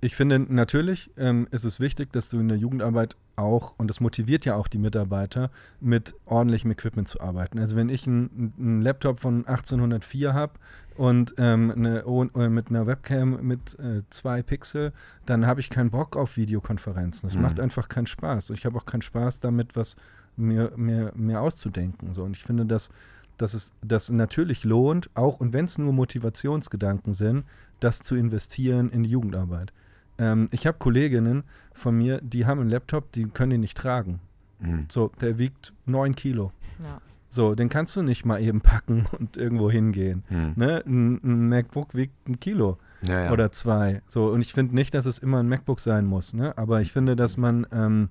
ich 0.03 0.15
finde 0.15 0.39
natürlich 0.39 1.09
ähm, 1.17 1.47
ist 1.51 1.63
es 1.63 1.79
wichtig, 1.79 2.11
dass 2.11 2.27
du 2.29 2.39
in 2.39 2.49
der 2.49 2.57
Jugendarbeit 2.57 3.15
auch, 3.35 3.73
und 3.77 3.87
das 3.87 3.99
motiviert 3.99 4.45
ja 4.45 4.55
auch 4.55 4.67
die 4.67 4.77
Mitarbeiter, 4.77 5.49
mit 5.79 6.13
ordentlichem 6.25 6.71
Equipment 6.71 7.07
zu 7.07 7.21
arbeiten. 7.21 7.57
Also 7.57 7.75
wenn 7.75 7.89
ich 7.89 8.05
einen 8.05 8.81
Laptop 8.81 9.21
von 9.21 9.47
1804 9.47 10.33
habe 10.33 10.53
und 10.97 11.33
ähm, 11.37 11.71
eine, 11.71 11.99
äh, 12.01 12.49
mit 12.49 12.69
einer 12.69 12.85
Webcam 12.85 13.45
mit 13.45 13.79
äh, 13.79 14.01
zwei 14.09 14.43
Pixel, 14.43 14.91
dann 15.25 15.47
habe 15.47 15.61
ich 15.61 15.69
keinen 15.69 15.89
Bock 15.89 16.17
auf 16.17 16.35
Videokonferenzen. 16.35 17.27
Das 17.27 17.35
mhm. 17.35 17.41
macht 17.43 17.59
einfach 17.59 17.87
keinen 17.87 18.07
Spaß. 18.07 18.49
Ich 18.51 18.65
habe 18.65 18.77
auch 18.77 18.85
keinen 18.85 19.01
Spaß 19.01 19.39
damit, 19.39 19.75
was 19.75 19.95
mir, 20.35 20.73
mir, 20.75 21.13
mir 21.15 21.41
auszudenken. 21.41 22.13
So. 22.13 22.23
Und 22.23 22.35
ich 22.35 22.43
finde, 22.43 22.65
dass 22.65 22.89
dass 23.37 23.55
es 23.55 23.73
das 23.81 24.11
natürlich 24.11 24.63
lohnt, 24.63 25.09
auch 25.15 25.39
und 25.39 25.53
wenn 25.53 25.65
es 25.65 25.79
nur 25.79 25.91
Motivationsgedanken 25.91 27.15
sind, 27.15 27.45
das 27.79 27.99
zu 27.99 28.15
investieren 28.15 28.91
in 28.91 29.03
die 29.03 29.09
Jugendarbeit. 29.09 29.73
Ähm, 30.17 30.47
ich 30.51 30.67
habe 30.67 30.77
Kolleginnen 30.77 31.43
von 31.73 31.97
mir, 31.97 32.19
die 32.21 32.45
haben 32.45 32.59
einen 32.59 32.69
Laptop, 32.69 33.11
die 33.11 33.25
können 33.25 33.53
ihn 33.53 33.61
nicht 33.61 33.77
tragen. 33.77 34.19
Mhm. 34.59 34.85
So, 34.89 35.11
der 35.21 35.37
wiegt 35.37 35.73
neun 35.85 36.15
Kilo. 36.15 36.51
Ja. 36.83 37.01
So, 37.29 37.55
den 37.55 37.67
kannst 37.67 37.95
du 37.95 38.03
nicht 38.03 38.25
mal 38.25 38.41
eben 38.41 38.61
packen 38.61 39.07
und 39.19 39.37
irgendwo 39.37 39.71
hingehen. 39.71 40.23
Mhm. 40.29 40.53
Ne? 40.55 40.83
Ein, 40.85 41.19
ein, 41.23 41.49
MacBook 41.49 41.95
wiegt 41.95 42.27
ein 42.27 42.39
Kilo 42.39 42.77
ja, 43.01 43.25
ja. 43.25 43.31
oder 43.31 43.51
zwei. 43.51 44.01
So, 44.07 44.27
und 44.27 44.41
ich 44.41 44.53
finde 44.53 44.75
nicht, 44.75 44.93
dass 44.93 45.05
es 45.05 45.17
immer 45.17 45.39
ein 45.39 45.49
MacBook 45.49 45.79
sein 45.79 46.05
muss, 46.05 46.33
ne? 46.33 46.57
Aber 46.57 46.81
ich 46.81 46.91
finde, 46.91 47.15
dass 47.15 47.37
man, 47.37 47.65
ähm, 47.71 48.09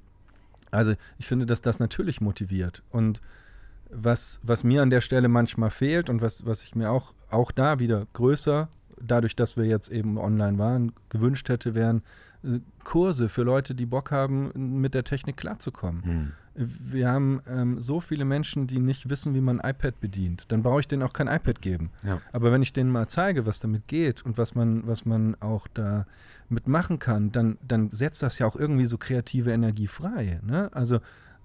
also 0.71 0.95
ich 1.19 1.29
finde, 1.29 1.47
dass 1.47 1.63
das 1.63 1.79
natürlich 1.79 2.21
motiviert. 2.21 2.83
Und 2.91 3.21
was, 3.91 4.41
was 4.43 4.65
mir 4.65 4.83
an 4.83 4.91
der 4.91 5.01
Stelle 5.01 5.29
manchmal 5.29 5.71
fehlt 5.71 6.11
und 6.11 6.21
was, 6.21 6.45
was 6.45 6.65
ich 6.65 6.75
mir 6.75 6.91
auch, 6.91 7.15
auch 7.31 7.53
da 7.53 7.79
wieder 7.79 8.07
größer, 8.15 8.69
dadurch, 9.07 9.37
dass 9.37 9.57
wir 9.57 9.65
jetzt 9.65 9.91
eben 9.91 10.19
online 10.19 10.59
waren, 10.59 10.93
gewünscht 11.09 11.49
hätte, 11.49 11.75
wären 11.75 12.03
äh, 12.45 12.61
Kurse 12.85 13.29
für 13.29 13.43
Leute, 13.43 13.75
die 13.75 13.87
Bock 13.87 14.11
haben, 14.11 14.81
mit 14.81 14.95
der 14.95 15.05
Technik 15.05 15.37
klarzukommen. 15.37 16.05
Hm. 16.05 16.33
Wir 16.55 17.09
haben 17.09 17.41
ähm, 17.49 17.81
so 17.81 18.01
viele 18.01 18.27
Menschen, 18.27 18.67
die 18.67 18.79
nicht 18.79 19.09
wissen, 19.09 19.35
wie 19.35 19.41
man 19.41 19.61
ein 19.61 19.71
iPad 19.71 20.01
bedient. 20.01 20.45
Dann 20.49 20.63
brauche 20.63 20.81
ich 20.81 20.89
denen 20.89 21.03
auch 21.03 21.15
kein 21.15 21.27
iPad 21.27 21.63
geben. 21.63 21.91
Ja. 22.03 22.21
Aber 22.31 22.53
wenn 22.53 22.61
ich 22.61 22.75
denen 22.75 22.91
mal 22.91 23.09
zeige, 23.09 23.47
was 23.47 23.59
damit 23.59 23.89
geht 23.89 24.23
und 24.27 24.37
was 24.37 24.55
man, 24.55 24.87
was 24.87 25.07
man 25.07 25.35
auch 25.41 25.67
da 25.73 26.07
mitmachen 26.51 26.99
kann, 26.99 27.33
dann, 27.33 27.57
dann 27.67 27.91
setzt 27.91 28.23
das 28.23 28.39
ja 28.39 28.47
auch 28.47 28.57
irgendwie 28.57 28.85
so 28.85 28.99
kreative 28.99 29.51
Energie 29.51 29.87
frei. 29.87 30.41
Ne? 30.45 30.69
Also 30.75 31.01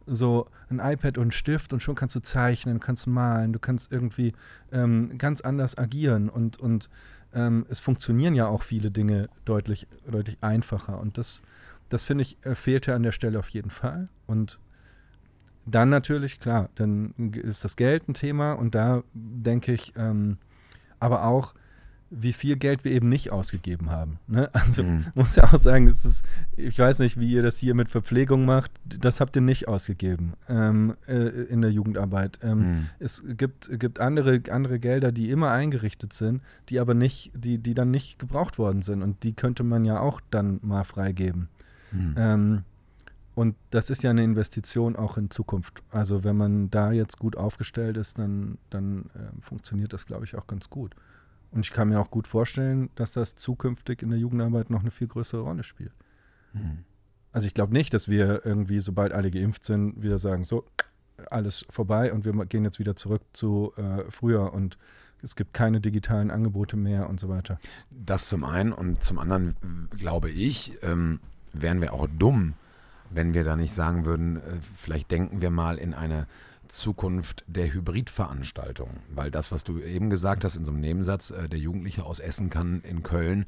so 0.07 0.47
ein 0.69 0.79
iPad 0.79 1.17
und 1.17 1.33
Stift 1.33 1.73
und 1.73 1.81
schon 1.81 1.95
kannst 1.95 2.15
du 2.15 2.21
zeichnen, 2.21 2.79
kannst 2.79 3.07
malen, 3.07 3.53
du 3.53 3.59
kannst 3.59 3.91
irgendwie 3.91 4.33
ähm, 4.71 5.17
ganz 5.17 5.41
anders 5.41 5.77
agieren 5.77 6.29
und, 6.29 6.57
und 6.57 6.89
ähm, 7.37 7.65
es 7.69 7.79
funktionieren 7.79 8.33
ja 8.33 8.47
auch 8.47 8.63
viele 8.63 8.89
Dinge 8.89 9.29
deutlich, 9.45 9.87
deutlich 10.09 10.37
einfacher. 10.41 10.99
Und 10.99 11.17
das, 11.17 11.43
das 11.87 12.03
finde 12.03 12.23
ich, 12.23 12.37
äh, 12.43 12.55
fehlte 12.55 12.95
an 12.95 13.03
der 13.03 13.11
Stelle 13.11 13.37
auf 13.37 13.49
jeden 13.49 13.69
Fall. 13.69 14.09
Und 14.25 14.59
dann 15.65 15.89
natürlich, 15.89 16.39
klar, 16.39 16.69
dann 16.75 17.13
ist 17.33 17.63
das 17.63 17.75
Geld 17.75 18.09
ein 18.09 18.13
Thema 18.15 18.53
und 18.53 18.73
da 18.73 19.03
denke 19.13 19.73
ich, 19.73 19.93
ähm, 19.97 20.37
aber 20.99 21.25
auch, 21.25 21.53
wie 22.09 22.33
viel 22.33 22.55
Geld 22.55 22.83
wir 22.83 22.91
eben 22.91 23.09
nicht 23.09 23.31
ausgegeben 23.31 23.89
haben. 23.91 24.19
Ne? 24.27 24.49
Also 24.67 24.83
mhm. 24.83 25.05
muss 25.15 25.35
ja 25.35 25.45
auch 25.45 25.59
sagen, 25.59 25.87
es 25.87 26.03
ist, 26.03 26.25
ich 26.55 26.77
weiß 26.77 26.99
nicht, 26.99 27.19
wie 27.19 27.31
ihr 27.31 27.41
das 27.41 27.57
hier 27.57 27.73
mit 27.73 27.89
Verpflegung 27.89 28.45
macht, 28.45 28.71
das 28.85 29.19
habt 29.19 29.35
ihr 29.35 29.41
nicht 29.41 29.67
ausgegeben 29.67 30.33
ähm, 30.49 30.95
äh, 31.07 31.13
in 31.13 31.61
der 31.61 31.71
Jugendarbeit. 31.71 32.39
Ähm, 32.41 32.59
mhm. 32.59 32.85
Es 32.99 33.23
gibt, 33.27 33.69
gibt 33.79 33.99
andere, 33.99 34.41
andere 34.49 34.79
Gelder, 34.79 35.11
die 35.11 35.29
immer 35.29 35.51
eingerichtet 35.51 36.13
sind, 36.13 36.41
die 36.69 36.79
aber 36.79 36.93
nicht, 36.93 37.31
die, 37.35 37.57
die 37.57 37.73
dann 37.73 37.91
nicht 37.91 38.19
gebraucht 38.19 38.57
worden 38.57 38.81
sind 38.81 39.03
und 39.03 39.23
die 39.23 39.33
könnte 39.33 39.63
man 39.63 39.85
ja 39.85 39.99
auch 39.99 40.21
dann 40.31 40.59
mal 40.61 40.83
freigeben. 40.83 41.49
Mhm. 41.91 42.15
Ähm, 42.17 42.63
und 43.37 43.55
das 43.69 43.91
ist 43.91 44.01
ja 44.01 44.09
eine 44.09 44.23
Investition 44.23 44.95
auch 44.95 45.15
in 45.15 45.29
Zukunft. 45.29 45.83
Also 45.91 46.23
wenn 46.23 46.35
man 46.35 46.71
da 46.71 46.91
jetzt 46.91 47.19
gut 47.19 47.37
aufgestellt 47.37 47.95
ist, 47.95 48.17
dann, 48.17 48.57
dann 48.71 49.11
äh, 49.13 49.41
funktioniert 49.41 49.93
das, 49.93 50.07
glaube 50.07 50.25
ich, 50.25 50.35
auch 50.35 50.47
ganz 50.47 50.71
gut. 50.71 50.95
Und 51.51 51.61
ich 51.65 51.71
kann 51.71 51.89
mir 51.89 51.99
auch 51.99 52.11
gut 52.11 52.27
vorstellen, 52.27 52.89
dass 52.95 53.11
das 53.11 53.35
zukünftig 53.35 54.01
in 54.01 54.09
der 54.09 54.19
Jugendarbeit 54.19 54.69
noch 54.69 54.81
eine 54.81 54.91
viel 54.91 55.07
größere 55.07 55.41
Rolle 55.41 55.63
spielt. 55.63 55.93
Mhm. 56.53 56.83
Also 57.31 57.47
ich 57.47 57.53
glaube 57.53 57.73
nicht, 57.73 57.93
dass 57.93 58.07
wir 58.09 58.45
irgendwie, 58.45 58.79
sobald 58.79 59.11
alle 59.13 59.31
geimpft 59.31 59.63
sind, 59.63 60.01
wieder 60.01 60.19
sagen, 60.19 60.43
so, 60.43 60.65
alles 61.29 61.65
vorbei 61.69 62.13
und 62.13 62.25
wir 62.25 62.33
gehen 62.45 62.63
jetzt 62.63 62.79
wieder 62.79 62.95
zurück 62.95 63.21
zu 63.33 63.73
äh, 63.75 64.09
früher 64.09 64.53
und 64.53 64.77
es 65.21 65.35
gibt 65.35 65.53
keine 65.53 65.81
digitalen 65.81 66.29
Angebote 66.29 66.77
mehr 66.77 67.09
und 67.09 67.19
so 67.19 67.27
weiter. 67.27 67.59
Das 67.89 68.29
zum 68.29 68.43
einen 68.43 68.71
und 68.71 69.03
zum 69.03 69.17
anderen 69.17 69.87
glaube 69.97 70.29
ich, 70.29 70.77
ähm, 70.83 71.19
wären 71.53 71.81
wir 71.81 71.93
auch 71.93 72.07
dumm, 72.07 72.53
wenn 73.09 73.33
wir 73.33 73.43
da 73.43 73.55
nicht 73.55 73.73
sagen 73.73 74.05
würden, 74.05 74.37
äh, 74.37 74.41
vielleicht 74.75 75.11
denken 75.11 75.41
wir 75.41 75.49
mal 75.49 75.77
in 75.77 75.93
eine 75.93 76.27
Zukunft 76.67 77.43
der 77.47 77.73
Hybridveranstaltung. 77.73 79.01
Weil 79.09 79.31
das, 79.31 79.51
was 79.51 79.63
du 79.63 79.79
eben 79.79 80.09
gesagt 80.09 80.43
hast 80.43 80.55
in 80.55 80.65
so 80.65 80.71
einem 80.71 80.81
Nebensatz, 80.81 81.31
äh, 81.31 81.49
der 81.49 81.59
Jugendliche 81.59 82.03
aus 82.03 82.19
Essen 82.19 82.49
kann 82.49 82.81
in 82.81 83.03
Köln 83.03 83.45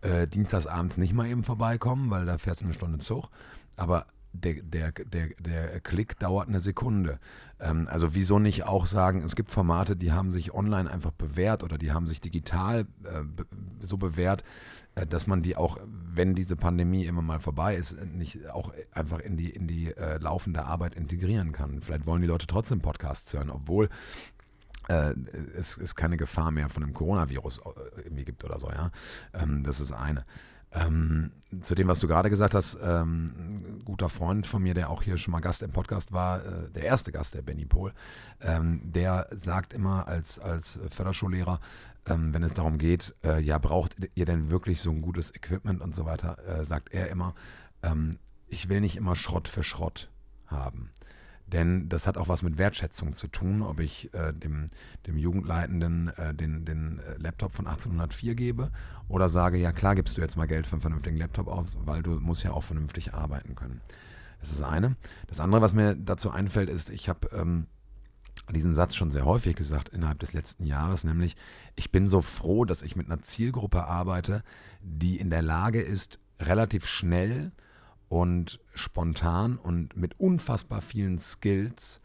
äh, 0.00 0.26
dienstagsabends 0.28 0.96
nicht 0.96 1.12
mal 1.12 1.26
eben 1.26 1.44
vorbeikommen, 1.44 2.10
weil 2.10 2.24
da 2.26 2.38
fährst 2.38 2.60
du 2.60 2.66
eine 2.66 2.74
Stunde 2.74 2.98
Zug. 2.98 3.30
Aber 3.76 4.06
der, 4.32 4.62
der, 4.62 4.92
der, 4.92 5.28
der 5.40 5.80
Klick 5.80 6.18
dauert 6.18 6.48
eine 6.48 6.60
Sekunde. 6.60 7.18
Ähm, 7.60 7.86
also 7.88 8.14
wieso 8.14 8.38
nicht 8.38 8.64
auch 8.64 8.86
sagen, 8.86 9.22
es 9.22 9.36
gibt 9.36 9.50
Formate, 9.50 9.96
die 9.96 10.12
haben 10.12 10.30
sich 10.32 10.54
online 10.54 10.90
einfach 10.90 11.12
bewährt 11.12 11.62
oder 11.62 11.78
die 11.78 11.92
haben 11.92 12.06
sich 12.06 12.20
digital 12.20 12.86
äh, 13.04 13.22
so 13.80 13.96
bewährt, 13.96 14.44
äh, 14.94 15.06
dass 15.06 15.26
man 15.26 15.42
die 15.42 15.56
auch, 15.56 15.78
wenn 16.18 16.34
diese 16.34 16.56
Pandemie 16.56 17.06
immer 17.06 17.22
mal 17.22 17.38
vorbei 17.38 17.76
ist, 17.76 17.96
nicht 18.04 18.50
auch 18.50 18.74
einfach 18.92 19.20
in 19.20 19.36
die, 19.36 19.48
in 19.48 19.66
die 19.66 19.96
äh, 19.96 20.18
laufende 20.18 20.64
Arbeit 20.64 20.94
integrieren 20.94 21.52
kann. 21.52 21.80
Vielleicht 21.80 22.06
wollen 22.06 22.20
die 22.20 22.28
Leute 22.28 22.46
trotzdem 22.46 22.80
Podcasts 22.80 23.32
hören, 23.32 23.50
obwohl 23.50 23.88
äh, 24.88 25.14
es, 25.56 25.78
es 25.78 25.94
keine 25.94 26.16
Gefahr 26.16 26.50
mehr 26.50 26.68
von 26.68 26.82
einem 26.82 26.92
Coronavirus 26.92 27.58
äh, 27.58 28.00
irgendwie 28.02 28.24
gibt 28.24 28.44
oder 28.44 28.58
so, 28.58 28.68
ja. 28.68 28.90
Ähm, 29.32 29.62
das 29.62 29.80
ist 29.80 29.92
eine. 29.92 30.24
Ähm, 30.72 31.32
zu 31.62 31.74
dem, 31.74 31.88
was 31.88 32.00
du 32.00 32.08
gerade 32.08 32.28
gesagt 32.28 32.54
hast, 32.54 32.78
ähm, 32.82 33.62
ein 33.64 33.82
guter 33.84 34.08
Freund 34.08 34.46
von 34.46 34.62
mir, 34.62 34.74
der 34.74 34.90
auch 34.90 35.02
hier 35.02 35.16
schon 35.16 35.32
mal 35.32 35.40
Gast 35.40 35.62
im 35.62 35.72
Podcast 35.72 36.12
war, 36.12 36.44
äh, 36.44 36.70
der 36.70 36.84
erste 36.84 37.10
Gast, 37.10 37.34
der 37.34 37.42
Benny 37.42 37.64
Pohl, 37.64 37.94
ähm, 38.42 38.80
der 38.84 39.28
sagt 39.30 39.72
immer 39.72 40.06
als, 40.08 40.38
als 40.38 40.78
Förderschullehrer, 40.90 41.60
ähm, 42.06 42.34
wenn 42.34 42.42
es 42.42 42.52
darum 42.52 42.76
geht, 42.76 43.14
äh, 43.24 43.40
ja, 43.40 43.58
braucht 43.58 43.96
ihr 44.14 44.26
denn 44.26 44.50
wirklich 44.50 44.80
so 44.80 44.90
ein 44.90 45.00
gutes 45.00 45.34
Equipment 45.34 45.80
und 45.80 45.94
so 45.94 46.04
weiter, 46.04 46.36
äh, 46.46 46.64
sagt 46.64 46.92
er 46.92 47.08
immer, 47.08 47.34
ähm, 47.82 48.18
ich 48.46 48.68
will 48.68 48.80
nicht 48.80 48.96
immer 48.96 49.16
Schrott 49.16 49.48
für 49.48 49.62
Schrott 49.62 50.10
haben. 50.46 50.90
Denn 51.52 51.88
das 51.88 52.06
hat 52.06 52.18
auch 52.18 52.28
was 52.28 52.42
mit 52.42 52.58
Wertschätzung 52.58 53.14
zu 53.14 53.26
tun, 53.26 53.62
ob 53.62 53.80
ich 53.80 54.12
äh, 54.12 54.32
dem, 54.34 54.66
dem 55.06 55.16
Jugendleitenden 55.16 56.08
äh, 56.16 56.34
den, 56.34 56.64
den 56.66 56.98
äh, 56.98 57.16
Laptop 57.16 57.52
von 57.52 57.66
1804 57.66 58.34
gebe 58.34 58.70
oder 59.08 59.30
sage, 59.30 59.56
ja 59.56 59.72
klar 59.72 59.94
gibst 59.94 60.16
du 60.16 60.20
jetzt 60.20 60.36
mal 60.36 60.46
Geld 60.46 60.66
für 60.66 60.74
einen 60.74 60.82
vernünftigen 60.82 61.16
Laptop 61.16 61.48
aus, 61.48 61.78
weil 61.80 62.02
du 62.02 62.20
musst 62.20 62.42
ja 62.42 62.52
auch 62.52 62.64
vernünftig 62.64 63.14
arbeiten 63.14 63.54
können. 63.54 63.80
Das 64.40 64.50
ist 64.50 64.60
das 64.60 64.68
eine. 64.68 64.96
Das 65.26 65.40
andere, 65.40 65.62
was 65.62 65.72
mir 65.72 65.96
dazu 65.96 66.30
einfällt, 66.30 66.68
ist, 66.68 66.90
ich 66.90 67.08
habe 67.08 67.28
ähm, 67.32 67.66
diesen 68.52 68.74
Satz 68.74 68.94
schon 68.94 69.10
sehr 69.10 69.24
häufig 69.24 69.56
gesagt 69.56 69.88
innerhalb 69.88 70.18
des 70.18 70.34
letzten 70.34 70.64
Jahres, 70.64 71.04
nämlich 71.04 71.34
ich 71.76 71.90
bin 71.90 72.08
so 72.08 72.20
froh, 72.20 72.66
dass 72.66 72.82
ich 72.82 72.94
mit 72.94 73.06
einer 73.06 73.22
Zielgruppe 73.22 73.84
arbeite, 73.84 74.42
die 74.82 75.18
in 75.18 75.30
der 75.30 75.42
Lage 75.42 75.80
ist, 75.80 76.20
relativ 76.40 76.86
schnell 76.86 77.52
und 78.08 78.60
spontan 78.74 79.58
und 79.58 79.96
mit 79.96 80.18
unfassbar 80.18 80.80
vielen 80.80 81.18
Skills 81.18 82.00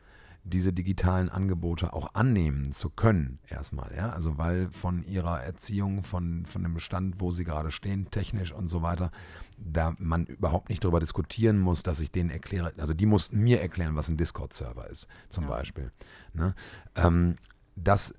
diese 0.45 0.73
digitalen 0.73 1.29
Angebote 1.29 1.93
auch 1.93 2.15
annehmen 2.15 2.73
zu 2.73 2.89
können, 2.89 3.39
erstmal. 3.47 3.95
Ja? 3.95 4.09
Also 4.09 4.37
weil 4.37 4.69
von 4.71 5.03
ihrer 5.03 5.41
Erziehung, 5.41 6.03
von, 6.03 6.45
von 6.45 6.63
dem 6.63 6.79
Stand, 6.79 7.21
wo 7.21 7.31
sie 7.31 7.45
gerade 7.45 7.71
stehen, 7.71 8.11
technisch 8.11 8.51
und 8.51 8.67
so 8.67 8.81
weiter, 8.81 9.09
da 9.57 9.95
man 9.99 10.25
überhaupt 10.25 10.69
nicht 10.69 10.83
darüber 10.83 10.99
diskutieren 10.99 11.59
muss, 11.59 11.83
dass 11.83 12.01
ich 12.01 12.11
denen 12.11 12.29
erkläre, 12.29 12.73
also 12.77 12.93
die 12.93 13.05
mussten 13.05 13.39
mir 13.39 13.61
erklären, 13.61 13.95
was 13.95 14.09
ein 14.09 14.17
Discord-Server 14.17 14.89
ist, 14.89 15.07
zum 15.29 15.45
ja. 15.45 15.49
Beispiel. 15.49 15.91
Ne? 16.33 16.55
Ähm, 16.95 17.37
das 17.77 18.13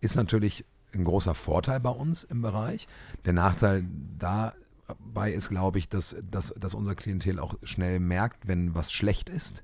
ist 0.00 0.16
natürlich 0.16 0.66
ein 0.92 1.04
großer 1.04 1.34
Vorteil 1.34 1.80
bei 1.80 1.90
uns 1.90 2.24
im 2.24 2.42
Bereich. 2.42 2.88
Der 3.24 3.32
Nachteil 3.32 3.86
da 4.18 4.52
dabei 4.90 5.32
ist, 5.32 5.48
glaube 5.48 5.78
ich, 5.78 5.88
dass, 5.88 6.16
dass, 6.30 6.54
dass 6.58 6.74
unser 6.74 6.94
Klientel 6.94 7.38
auch 7.38 7.54
schnell 7.62 8.00
merkt, 8.00 8.46
wenn 8.48 8.74
was 8.74 8.92
schlecht 8.92 9.28
ist 9.28 9.62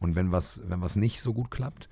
und 0.00 0.14
wenn 0.14 0.32
was, 0.32 0.60
wenn 0.66 0.82
was 0.82 0.96
nicht 0.96 1.20
so 1.20 1.32
gut 1.32 1.50
klappt. 1.50 1.88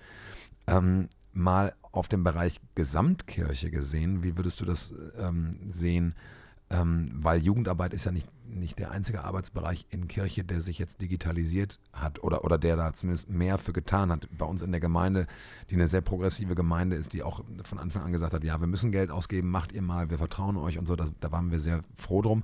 Ähm, 0.66 1.08
mal 1.32 1.74
auf 1.92 2.08
dem 2.08 2.24
Bereich 2.24 2.60
Gesamtkirche 2.74 3.70
gesehen, 3.70 4.22
wie 4.22 4.36
würdest 4.36 4.60
du 4.60 4.64
das 4.64 4.94
ähm, 5.18 5.58
sehen? 5.68 6.14
Ähm, 6.72 7.10
weil 7.14 7.42
Jugendarbeit 7.42 7.92
ist 7.92 8.06
ja 8.06 8.12
nicht, 8.12 8.28
nicht 8.46 8.78
der 8.78 8.90
einzige 8.90 9.24
Arbeitsbereich 9.24 9.86
in 9.90 10.08
Kirche, 10.08 10.42
der 10.42 10.62
sich 10.62 10.78
jetzt 10.78 11.02
digitalisiert 11.02 11.78
hat 11.92 12.22
oder, 12.22 12.44
oder 12.44 12.56
der 12.56 12.76
da 12.76 12.94
zumindest 12.94 13.28
mehr 13.28 13.58
für 13.58 13.74
getan 13.74 14.10
hat. 14.10 14.26
Bei 14.36 14.46
uns 14.46 14.62
in 14.62 14.72
der 14.72 14.80
Gemeinde, 14.80 15.26
die 15.68 15.74
eine 15.74 15.86
sehr 15.86 16.00
progressive 16.00 16.54
Gemeinde 16.54 16.96
ist, 16.96 17.12
die 17.12 17.22
auch 17.22 17.44
von 17.64 17.78
Anfang 17.78 18.04
an 18.04 18.12
gesagt 18.12 18.32
hat, 18.32 18.42
ja, 18.42 18.58
wir 18.58 18.66
müssen 18.66 18.90
Geld 18.90 19.10
ausgeben, 19.10 19.50
macht 19.50 19.72
ihr 19.72 19.82
mal, 19.82 20.08
wir 20.08 20.18
vertrauen 20.18 20.56
euch 20.56 20.78
und 20.78 20.86
so, 20.86 20.96
da, 20.96 21.06
da 21.20 21.30
waren 21.30 21.50
wir 21.50 21.60
sehr 21.60 21.82
froh 21.94 22.22
drum. 22.22 22.42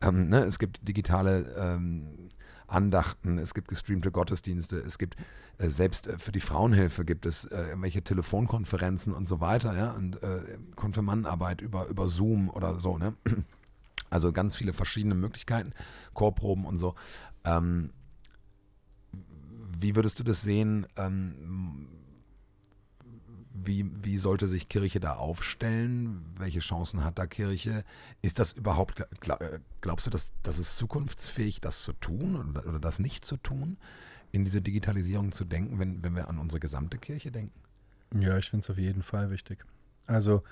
Ähm, 0.00 0.28
ne, 0.28 0.44
es 0.44 0.58
gibt 0.58 0.86
digitale 0.88 1.54
ähm, 1.56 2.30
Andachten, 2.66 3.38
es 3.38 3.54
gibt 3.54 3.68
gestreamte 3.68 4.10
Gottesdienste, 4.10 4.78
es 4.78 4.98
gibt 4.98 5.16
äh, 5.58 5.70
selbst 5.70 6.06
äh, 6.06 6.18
für 6.18 6.32
die 6.32 6.40
Frauenhilfe 6.40 7.04
gibt 7.04 7.26
es 7.26 7.44
äh, 7.44 7.68
irgendwelche 7.68 8.02
Telefonkonferenzen 8.02 9.12
und 9.12 9.26
so 9.26 9.40
weiter, 9.40 9.76
ja, 9.76 9.92
und 9.92 10.22
äh, 10.22 10.58
Konfirmandenarbeit 10.76 11.60
über, 11.60 11.86
über 11.88 12.08
Zoom 12.08 12.48
oder 12.48 12.80
so, 12.80 12.98
ne? 12.98 13.14
Also 14.10 14.32
ganz 14.32 14.56
viele 14.56 14.72
verschiedene 14.72 15.14
Möglichkeiten, 15.14 15.72
Chorproben 16.14 16.66
und 16.66 16.76
so. 16.76 16.94
Ähm, 17.44 17.92
wie 19.78 19.96
würdest 19.96 20.18
du 20.18 20.24
das 20.24 20.42
sehen? 20.42 20.86
Ähm, 20.96 21.88
wie, 23.52 23.90
wie 24.02 24.16
sollte 24.16 24.46
sich 24.46 24.68
Kirche 24.68 25.00
da 25.00 25.14
aufstellen? 25.14 26.24
Welche 26.38 26.60
Chancen 26.60 27.04
hat 27.04 27.18
da 27.18 27.26
Kirche? 27.26 27.84
Ist 28.22 28.38
das 28.38 28.52
überhaupt, 28.52 29.06
glaubst 29.80 30.06
du, 30.06 30.10
dass, 30.10 30.32
dass 30.42 30.58
es 30.58 30.76
zukunftsfähig, 30.76 31.60
das 31.60 31.82
zu 31.82 31.92
tun 31.92 32.36
oder, 32.36 32.66
oder 32.66 32.78
das 32.78 32.98
nicht 32.98 33.24
zu 33.24 33.36
tun, 33.36 33.76
in 34.32 34.44
diese 34.44 34.62
Digitalisierung 34.62 35.32
zu 35.32 35.44
denken, 35.44 35.78
wenn, 35.78 36.02
wenn 36.02 36.14
wir 36.14 36.28
an 36.28 36.38
unsere 36.38 36.60
gesamte 36.60 36.98
Kirche 36.98 37.30
denken? 37.30 37.60
Ja, 38.18 38.38
ich 38.38 38.50
finde 38.50 38.64
es 38.64 38.70
auf 38.70 38.78
jeden 38.78 39.02
Fall 39.02 39.30
wichtig. 39.30 39.64
Also 40.06 40.42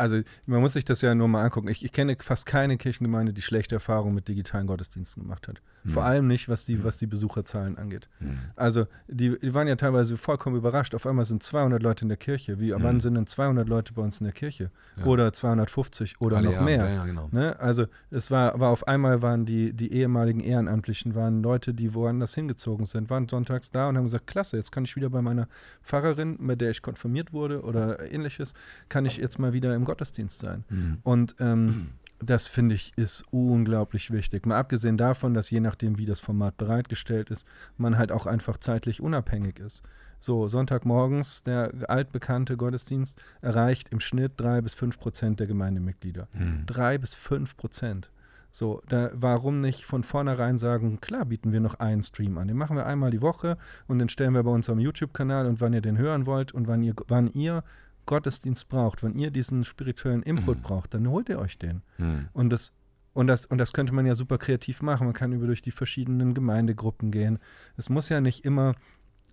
also 0.00 0.22
man 0.46 0.60
muss 0.60 0.72
sich 0.72 0.84
das 0.84 1.02
ja 1.02 1.14
nur 1.14 1.28
mal 1.28 1.44
angucken. 1.44 1.68
Ich, 1.68 1.84
ich, 1.84 1.92
kenne 1.92 2.16
fast 2.18 2.46
keine 2.46 2.78
Kirchengemeinde, 2.78 3.32
die 3.32 3.42
schlechte 3.42 3.76
Erfahrungen 3.76 4.14
mit 4.14 4.28
digitalen 4.28 4.66
Gottesdiensten 4.66 5.22
gemacht 5.22 5.46
hat. 5.46 5.60
Mhm. 5.84 5.90
Vor 5.90 6.04
allem 6.04 6.26
nicht, 6.26 6.48
was 6.48 6.64
die, 6.64 6.76
mhm. 6.76 6.84
was 6.84 6.98
die 6.98 7.06
Besucherzahlen 7.06 7.78
angeht. 7.78 8.08
Mhm. 8.20 8.38
Also 8.56 8.86
die, 9.08 9.38
die, 9.38 9.54
waren 9.54 9.68
ja 9.68 9.76
teilweise 9.76 10.16
vollkommen 10.16 10.56
überrascht. 10.56 10.94
Auf 10.94 11.06
einmal 11.06 11.24
sind 11.24 11.42
200 11.42 11.82
Leute 11.82 12.04
in 12.04 12.08
der 12.08 12.18
Kirche. 12.18 12.60
Wie, 12.60 12.72
Wann 12.72 12.96
mhm. 12.96 13.00
sind 13.00 13.14
denn 13.14 13.26
200 13.26 13.68
Leute 13.68 13.92
bei 13.92 14.02
uns 14.02 14.20
in 14.20 14.24
der 14.24 14.32
Kirche? 14.32 14.70
Ja. 14.96 15.04
Oder 15.04 15.32
250 15.32 16.20
oder 16.20 16.38
Alle 16.38 16.46
noch 16.46 16.54
Jahr, 16.54 16.64
mehr. 16.64 16.90
Ja, 16.90 17.04
genau. 17.04 17.28
ne? 17.32 17.58
Also 17.58 17.86
es 18.10 18.30
war, 18.30 18.58
war 18.60 18.70
auf 18.70 18.86
einmal 18.86 19.22
waren 19.22 19.46
die, 19.46 19.72
die 19.72 19.92
ehemaligen 19.92 20.40
Ehrenamtlichen, 20.40 21.14
waren 21.14 21.42
Leute, 21.42 21.74
die 21.74 21.94
woanders 21.94 22.34
hingezogen 22.34 22.86
sind, 22.86 23.10
waren 23.10 23.28
sonntags 23.28 23.70
da 23.70 23.88
und 23.88 23.96
haben 23.96 24.04
gesagt, 24.04 24.26
klasse, 24.26 24.56
jetzt 24.56 24.72
kann 24.72 24.84
ich 24.84 24.96
wieder 24.96 25.10
bei 25.10 25.22
meiner 25.22 25.48
Pfarrerin, 25.82 26.36
bei 26.40 26.56
der 26.56 26.70
ich 26.70 26.82
konfirmiert 26.82 27.32
wurde 27.32 27.62
oder 27.62 28.10
ähnliches, 28.12 28.54
kann 28.88 29.04
ich 29.04 29.16
jetzt 29.16 29.38
mal 29.38 29.52
wieder 29.52 29.74
im 29.74 29.84
Gottesdienst 29.84 30.40
sein. 30.40 30.64
Mhm. 30.68 30.98
Und 31.02 31.36
ähm, 31.40 31.88
das 32.22 32.46
finde 32.46 32.74
ich 32.74 32.92
ist 32.96 33.24
unglaublich 33.30 34.10
wichtig. 34.10 34.46
Mal 34.46 34.58
abgesehen 34.58 34.96
davon, 34.96 35.34
dass 35.34 35.50
je 35.50 35.60
nachdem, 35.60 35.98
wie 35.98 36.06
das 36.06 36.20
Format 36.20 36.56
bereitgestellt 36.56 37.30
ist, 37.30 37.46
man 37.76 37.98
halt 37.98 38.12
auch 38.12 38.26
einfach 38.26 38.58
zeitlich 38.58 39.00
unabhängig 39.00 39.58
ist. 39.58 39.82
So, 40.20 40.48
Sonntagmorgens, 40.48 41.42
der 41.44 41.72
altbekannte 41.88 42.58
Gottesdienst 42.58 43.18
erreicht 43.40 43.88
im 43.88 44.00
Schnitt 44.00 44.32
drei 44.36 44.60
bis 44.60 44.74
fünf 44.74 44.98
Prozent 44.98 45.40
der 45.40 45.46
Gemeindemitglieder. 45.46 46.28
Hm. 46.32 46.64
Drei 46.66 46.98
bis 46.98 47.14
fünf 47.14 47.56
Prozent. 47.56 48.10
So, 48.52 48.82
da, 48.88 49.10
warum 49.14 49.60
nicht 49.60 49.84
von 49.84 50.02
vornherein 50.02 50.58
sagen, 50.58 51.00
klar 51.00 51.24
bieten 51.24 51.52
wir 51.52 51.60
noch 51.60 51.78
einen 51.78 52.02
Stream 52.02 52.36
an. 52.36 52.48
Den 52.48 52.56
machen 52.56 52.76
wir 52.76 52.84
einmal 52.84 53.10
die 53.10 53.22
Woche 53.22 53.56
und 53.86 53.98
den 53.98 54.08
stellen 54.08 54.34
wir 54.34 54.42
bei 54.42 54.50
unserem 54.50 54.80
YouTube-Kanal 54.80 55.46
und 55.46 55.60
wann 55.60 55.72
ihr 55.72 55.80
den 55.80 55.96
hören 55.96 56.26
wollt 56.26 56.52
und 56.52 56.66
wann 56.66 56.82
ihr, 56.82 56.94
wann 57.06 57.28
ihr 57.28 57.62
Gottesdienst 58.10 58.68
braucht, 58.68 59.04
wenn 59.04 59.14
ihr 59.14 59.30
diesen 59.30 59.62
spirituellen 59.62 60.22
Input 60.24 60.58
mhm. 60.58 60.62
braucht, 60.62 60.94
dann 60.94 61.08
holt 61.08 61.28
ihr 61.28 61.38
euch 61.38 61.58
den. 61.58 61.82
Mhm. 61.96 62.28
Und 62.32 62.50
das 62.50 62.74
und 63.12 63.26
das, 63.26 63.46
und 63.46 63.58
das 63.58 63.72
könnte 63.72 63.92
man 63.92 64.06
ja 64.06 64.14
super 64.14 64.38
kreativ 64.38 64.82
machen. 64.82 65.04
Man 65.06 65.14
kann 65.14 65.32
über 65.32 65.46
durch 65.46 65.62
die 65.62 65.72
verschiedenen 65.72 66.34
Gemeindegruppen 66.34 67.10
gehen. 67.10 67.38
Es 67.76 67.88
muss 67.88 68.08
ja 68.08 68.20
nicht 68.20 68.44
immer 68.44 68.74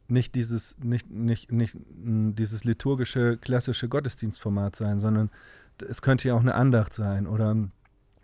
nicht 0.07 0.35
dieses, 0.35 0.77
nicht, 0.79 1.09
nicht, 1.09 1.51
nicht 1.51 1.75
dieses 1.89 2.63
liturgische, 2.63 3.37
klassische 3.37 3.89
Gottesdienstformat 3.89 4.75
sein, 4.75 4.99
sondern 4.99 5.29
es 5.87 6.01
könnte 6.01 6.27
ja 6.27 6.33
auch 6.33 6.41
eine 6.41 6.55
Andacht 6.55 6.93
sein 6.93 7.27
oder 7.27 7.55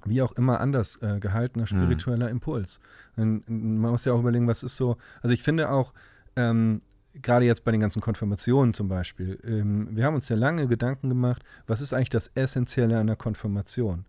wie 0.05 0.21
auch 0.21 0.31
immer 0.33 0.59
anders 0.59 1.01
äh, 1.01 1.19
gehaltener 1.19 1.63
mhm. 1.63 1.67
spiritueller. 1.67 2.29
Impuls. 2.29 2.79
Und, 3.15 3.47
man 3.47 3.91
muss 3.91 4.05
ja 4.05 4.13
auch 4.13 4.19
überlegen, 4.19 4.47
was 4.47 4.63
ist 4.63 4.77
so. 4.77 4.97
Also 5.21 5.33
ich 5.33 5.43
finde 5.43 5.69
auch, 5.69 5.93
ähm, 6.35 6.81
gerade 7.13 7.45
jetzt 7.45 7.63
bei 7.63 7.71
den 7.71 7.81
ganzen 7.81 8.01
Konfirmationen 8.01 8.73
zum 8.73 8.87
Beispiel, 8.87 9.39
ähm, 9.43 9.89
wir 9.91 10.05
haben 10.05 10.15
uns 10.15 10.29
ja 10.29 10.35
lange 10.35 10.67
Gedanken 10.67 11.09
gemacht, 11.09 11.43
was 11.67 11.81
ist 11.81 11.93
eigentlich 11.93 12.09
das 12.09 12.31
Essentielle 12.35 12.99
an 12.99 13.07
der 13.07 13.15
Konfirmation? 13.15 14.05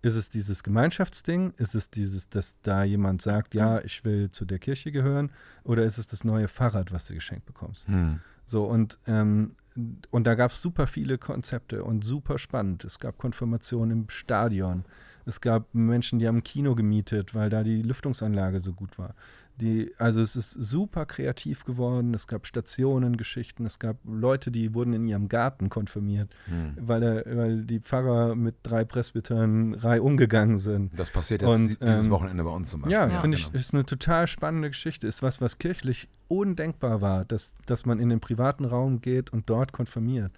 Ist 0.00 0.14
es 0.14 0.28
dieses 0.30 0.62
Gemeinschaftsding? 0.62 1.54
Ist 1.56 1.74
es 1.74 1.90
dieses, 1.90 2.28
dass 2.28 2.56
da 2.62 2.84
jemand 2.84 3.20
sagt, 3.20 3.54
ja, 3.54 3.80
ich 3.80 4.04
will 4.04 4.30
zu 4.30 4.44
der 4.44 4.60
Kirche 4.60 4.92
gehören? 4.92 5.32
Oder 5.64 5.84
ist 5.84 5.98
es 5.98 6.06
das 6.06 6.22
neue 6.22 6.46
Fahrrad, 6.46 6.92
was 6.92 7.06
du 7.06 7.14
geschenkt 7.14 7.46
bekommst? 7.46 7.88
Hm. 7.88 8.20
So, 8.46 8.64
und, 8.64 8.98
ähm, 9.06 9.56
und 10.10 10.26
da 10.26 10.34
gab 10.36 10.52
es 10.52 10.62
super 10.62 10.86
viele 10.86 11.18
Konzepte 11.18 11.82
und 11.82 12.04
super 12.04 12.38
spannend. 12.38 12.84
Es 12.84 13.00
gab 13.00 13.18
Konfirmationen 13.18 14.02
im 14.02 14.08
Stadion. 14.08 14.84
Es 15.28 15.40
gab 15.40 15.74
Menschen, 15.74 16.18
die 16.18 16.26
haben 16.26 16.38
ein 16.38 16.42
Kino 16.42 16.74
gemietet, 16.74 17.34
weil 17.34 17.50
da 17.50 17.62
die 17.62 17.82
Lüftungsanlage 17.82 18.60
so 18.60 18.72
gut 18.72 18.98
war. 18.98 19.14
Die, 19.60 19.92
also 19.98 20.20
es 20.20 20.36
ist 20.36 20.52
super 20.52 21.04
kreativ 21.04 21.64
geworden. 21.64 22.14
Es 22.14 22.28
gab 22.28 22.46
Stationengeschichten. 22.46 23.66
Es 23.66 23.80
gab 23.80 23.96
Leute, 24.04 24.52
die 24.52 24.72
wurden 24.72 24.92
in 24.92 25.06
ihrem 25.06 25.28
Garten 25.28 25.68
konfirmiert, 25.68 26.30
hm. 26.46 26.76
weil, 26.80 27.00
der, 27.00 27.36
weil 27.36 27.62
die 27.64 27.80
Pfarrer 27.80 28.36
mit 28.36 28.56
drei 28.62 28.84
Presbytern 28.84 29.74
Reihe 29.74 30.02
umgegangen 30.02 30.58
sind. 30.58 30.96
Das 30.96 31.10
passiert 31.10 31.42
jetzt 31.42 31.50
Und, 31.50 31.80
dieses 31.80 32.04
ähm, 32.04 32.10
Wochenende 32.10 32.44
bei 32.44 32.50
uns 32.50 32.70
zum 32.70 32.82
Beispiel. 32.82 32.92
Ja, 32.92 33.08
ja 33.08 33.20
finde 33.20 33.36
genau. 33.36 33.48
ich, 33.52 33.54
ist 33.54 33.74
eine 33.74 33.84
total 33.84 34.28
spannende 34.28 34.68
Geschichte. 34.68 35.08
Ist 35.08 35.22
was, 35.22 35.40
was 35.40 35.58
kirchlich 35.58 36.08
undenkbar 36.28 37.00
war, 37.00 37.24
dass, 37.24 37.52
dass 37.66 37.84
man 37.84 37.98
in 37.98 38.10
den 38.10 38.20
privaten 38.20 38.64
Raum 38.64 39.00
geht 39.00 39.32
und 39.32 39.50
dort 39.50 39.72
konfirmiert. 39.72 40.32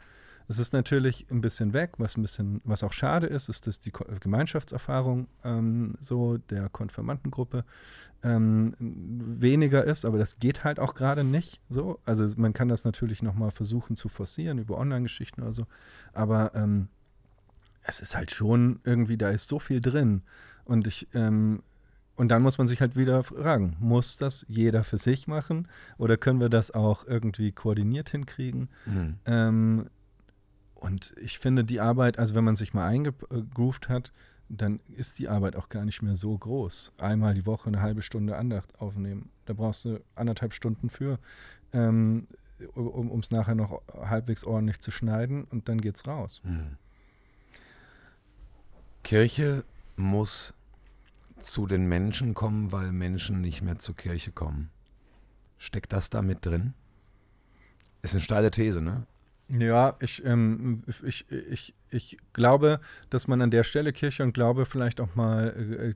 Es 0.51 0.59
ist 0.59 0.73
natürlich 0.73 1.29
ein 1.31 1.41
bisschen 1.41 1.73
weg, 1.73 1.93
was 1.99 2.17
ein 2.17 2.23
bisschen, 2.23 2.61
was 2.65 2.83
auch 2.83 2.93
schade 2.93 3.29
ist, 3.29 3.49
ist, 3.49 3.69
dass 3.69 3.79
die 3.79 3.93
Gemeinschaftserfahrung 3.93 5.29
ähm, 5.45 5.95
so 6.01 6.39
der 6.39 6.69
Konfirmandengruppe 6.69 7.65
ähm, 8.25 8.75
weniger 8.81 9.85
ist, 9.85 10.05
aber 10.05 10.19
das 10.19 10.41
geht 10.41 10.65
halt 10.65 10.81
auch 10.81 10.97
gerade 10.97 11.23
nicht 11.23 11.61
so. 11.69 12.01
Also 12.05 12.27
man 12.37 12.53
kann 12.53 12.67
das 12.67 12.83
natürlich 12.83 13.23
nochmal 13.23 13.53
versuchen 13.53 13.95
zu 13.95 14.09
forcieren 14.09 14.59
über 14.59 14.77
Online-Geschichten 14.77 15.41
oder 15.43 15.53
so, 15.53 15.69
aber 16.15 16.51
ähm, 16.57 16.89
es 17.85 18.01
ist 18.01 18.17
halt 18.17 18.33
schon 18.33 18.81
irgendwie, 18.83 19.17
da 19.17 19.31
ist 19.31 19.47
so 19.49 19.61
viel 19.61 19.81
drin. 19.81 20.23
Und 20.65 20.89
ich, 20.89 21.07
ähm, 21.15 21.63
und 22.17 22.27
dann 22.27 22.43
muss 22.43 22.59
man 22.59 22.67
sich 22.67 22.81
halt 22.81 22.97
wieder 22.97 23.23
fragen, 23.23 23.77
muss 23.79 24.17
das 24.17 24.45
jeder 24.49 24.83
für 24.83 24.99
sich 24.99 25.29
machen 25.29 25.69
oder 25.97 26.17
können 26.17 26.41
wir 26.41 26.49
das 26.49 26.73
auch 26.73 27.07
irgendwie 27.07 27.53
koordiniert 27.53 28.11
hinkriegen? 28.11 28.69
Mhm. 28.85 29.15
Ähm, 29.27 29.87
und 30.81 31.14
ich 31.21 31.38
finde 31.38 31.64
die 31.64 31.81
Arbeit, 31.81 32.19
also 32.19 32.35
wenn 32.35 32.45
man 32.45 32.57
sich 32.57 32.75
mal 32.75 32.87
eingegroovt 32.87 33.88
hat, 33.88 34.12
dann 34.49 34.81
ist 34.97 35.19
die 35.19 35.29
Arbeit 35.29 35.55
auch 35.55 35.69
gar 35.69 35.85
nicht 35.85 36.03
mehr 36.03 36.16
so 36.16 36.37
groß. 36.37 36.93
Einmal 36.99 37.35
die 37.35 37.47
Woche 37.47 37.69
eine 37.69 37.81
halbe 37.81 38.03
Stunde 38.03 38.37
Andacht 38.37 38.81
aufnehmen. 38.81 39.31
Da 39.45 39.53
brauchst 39.53 39.85
du 39.85 40.01
anderthalb 40.16 40.55
Stunden 40.55 40.90
für, 40.90 41.19
ähm, 41.73 42.27
um 42.75 43.21
es 43.21 43.31
nachher 43.31 43.55
noch 43.55 43.81
halbwegs 43.95 44.45
ordentlich 44.45 44.81
zu 44.81 44.90
schneiden 44.90 45.45
und 45.45 45.69
dann 45.69 45.81
geht's 45.81 46.07
raus. 46.07 46.40
Hm. 46.45 46.77
Kirche 49.05 49.64
muss 49.97 50.55
zu 51.38 51.66
den 51.66 51.87
Menschen 51.87 52.35
kommen, 52.35 52.73
weil 52.73 52.93
Menschen 52.93 53.40
nicht 53.40 53.62
mehr 53.62 53.79
zur 53.79 53.97
Kirche 53.97 54.33
kommen. 54.33 54.71
Steckt 55.59 55.93
das 55.93 56.11
da 56.11 56.23
mit 56.23 56.45
drin? 56.45 56.75
Ist 58.03 58.14
eine 58.14 58.23
steile 58.23 58.51
These, 58.51 58.81
ne? 58.81 59.07
Ja, 59.59 59.97
ich, 60.01 60.25
ähm, 60.25 60.83
ich, 61.05 61.27
ich, 61.31 61.75
ich 61.91 62.19
glaube, 62.33 62.81
dass 63.09 63.27
man 63.27 63.43
an 63.43 63.51
der 63.51 63.65
Stelle 63.65 63.93
Kirche 63.93 64.23
und 64.23 64.33
Glaube 64.33 64.65
vielleicht 64.65 65.01
auch 65.01 65.15
mal 65.17 65.49
äh, 65.49 65.95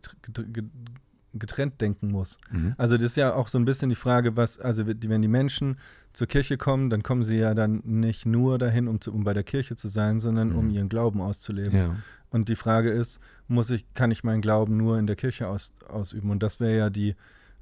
getrennt 1.35 1.81
denken 1.81 2.09
muss. 2.09 2.39
Mhm. 2.51 2.75
Also 2.79 2.97
das 2.97 3.11
ist 3.11 3.17
ja 3.17 3.35
auch 3.35 3.49
so 3.49 3.59
ein 3.59 3.65
bisschen 3.65 3.89
die 3.89 3.97
Frage, 3.97 4.37
was, 4.37 4.59
also 4.59 4.87
wenn 4.87 5.23
die 5.23 5.29
Menschen 5.29 5.79
zur 6.13 6.27
Kirche 6.27 6.57
kommen, 6.57 6.91
dann 6.91 7.03
kommen 7.03 7.25
sie 7.25 7.37
ja 7.37 7.55
dann 7.55 7.83
nicht 7.85 8.25
nur 8.25 8.59
dahin, 8.59 8.89
um, 8.89 9.01
zu, 9.01 9.13
um 9.13 9.25
bei 9.25 9.35
der 9.35 9.43
Kirche 9.43 9.77
zu 9.77 9.89
sein, 9.89 10.21
sondern 10.21 10.51
mhm. 10.51 10.57
um 10.57 10.71
ihren 10.71 10.89
Glauben 10.89 11.21
auszuleben. 11.21 11.77
Ja. 11.77 11.97
Und 12.31 12.49
die 12.49 12.57
Frage 12.57 12.91
ist, 12.91 13.21
muss 13.47 13.71
ich, 13.71 13.85
kann 13.95 14.11
ich 14.11 14.25
meinen 14.25 14.41
Glauben 14.43 14.77
nur 14.77 14.99
in 14.99 15.07
der 15.07 15.17
Kirche 15.17 15.49
aus, 15.49 15.73
ausüben? 15.89 16.31
Und 16.31 16.43
das 16.43 16.61
wäre 16.61 16.77
ja 16.77 16.91
die, 16.91 17.15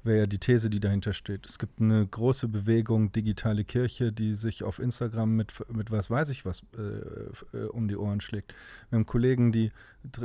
wäre 0.03 0.19
ja 0.19 0.25
die 0.25 0.39
These, 0.39 0.69
die 0.69 0.79
dahinter 0.79 1.13
steht. 1.13 1.45
Es 1.45 1.59
gibt 1.59 1.79
eine 1.79 2.05
große 2.05 2.47
Bewegung 2.47 3.11
digitale 3.11 3.63
Kirche, 3.63 4.11
die 4.11 4.35
sich 4.35 4.63
auf 4.63 4.79
Instagram 4.79 5.35
mit, 5.35 5.53
mit 5.73 5.91
was 5.91 6.09
weiß 6.09 6.29
ich 6.29 6.45
was 6.45 6.63
äh, 6.77 7.57
äh 7.57 7.65
um 7.67 7.87
die 7.87 7.95
Ohren 7.95 8.21
schlägt. 8.21 8.53
Wir 8.89 8.97
haben 8.97 9.05
Kollegen, 9.05 9.51
die 9.51 9.71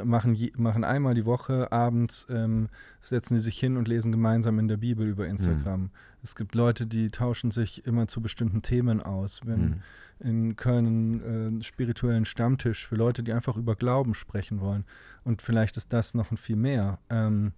machen, 0.05 0.37
machen 0.57 0.85
einmal 0.85 1.15
die 1.15 1.25
Woche 1.27 1.71
abends, 1.71 2.27
ähm, 2.31 2.69
setzen 3.01 3.35
die 3.35 3.41
sich 3.41 3.59
hin 3.59 3.77
und 3.77 3.89
lesen 3.89 4.13
gemeinsam 4.13 4.59
in 4.59 4.69
der 4.69 4.77
Bibel 4.77 5.07
über 5.07 5.27
Instagram. 5.27 5.83
Mhm. 5.83 5.91
Es 6.23 6.35
gibt 6.35 6.55
Leute, 6.55 6.87
die 6.87 7.11
tauschen 7.11 7.51
sich 7.51 7.87
immer 7.87 8.09
zu 8.09 8.21
bestimmten 8.21 8.63
Themen 8.63 9.01
aus. 9.01 9.41
Wir 9.45 9.53
haben 9.53 9.83
mhm. 10.19 10.29
in 10.29 10.57
Köln 10.57 10.87
einen 10.87 11.61
äh, 11.61 11.65
spirituellen 11.65 12.25
Stammtisch 12.25 12.87
für 12.87 12.97
Leute, 12.97 13.23
die 13.23 13.33
einfach 13.33 13.57
über 13.57 13.77
Glauben 13.77 14.15
sprechen 14.15 14.61
wollen. 14.61 14.85
Und 15.25 15.43
vielleicht 15.43 15.77
ist 15.77 15.93
das 15.93 16.15
noch 16.15 16.31
ein 16.33 16.37
viel 16.37 16.57
mehr. 16.57 16.99
Ähm, 17.09 17.53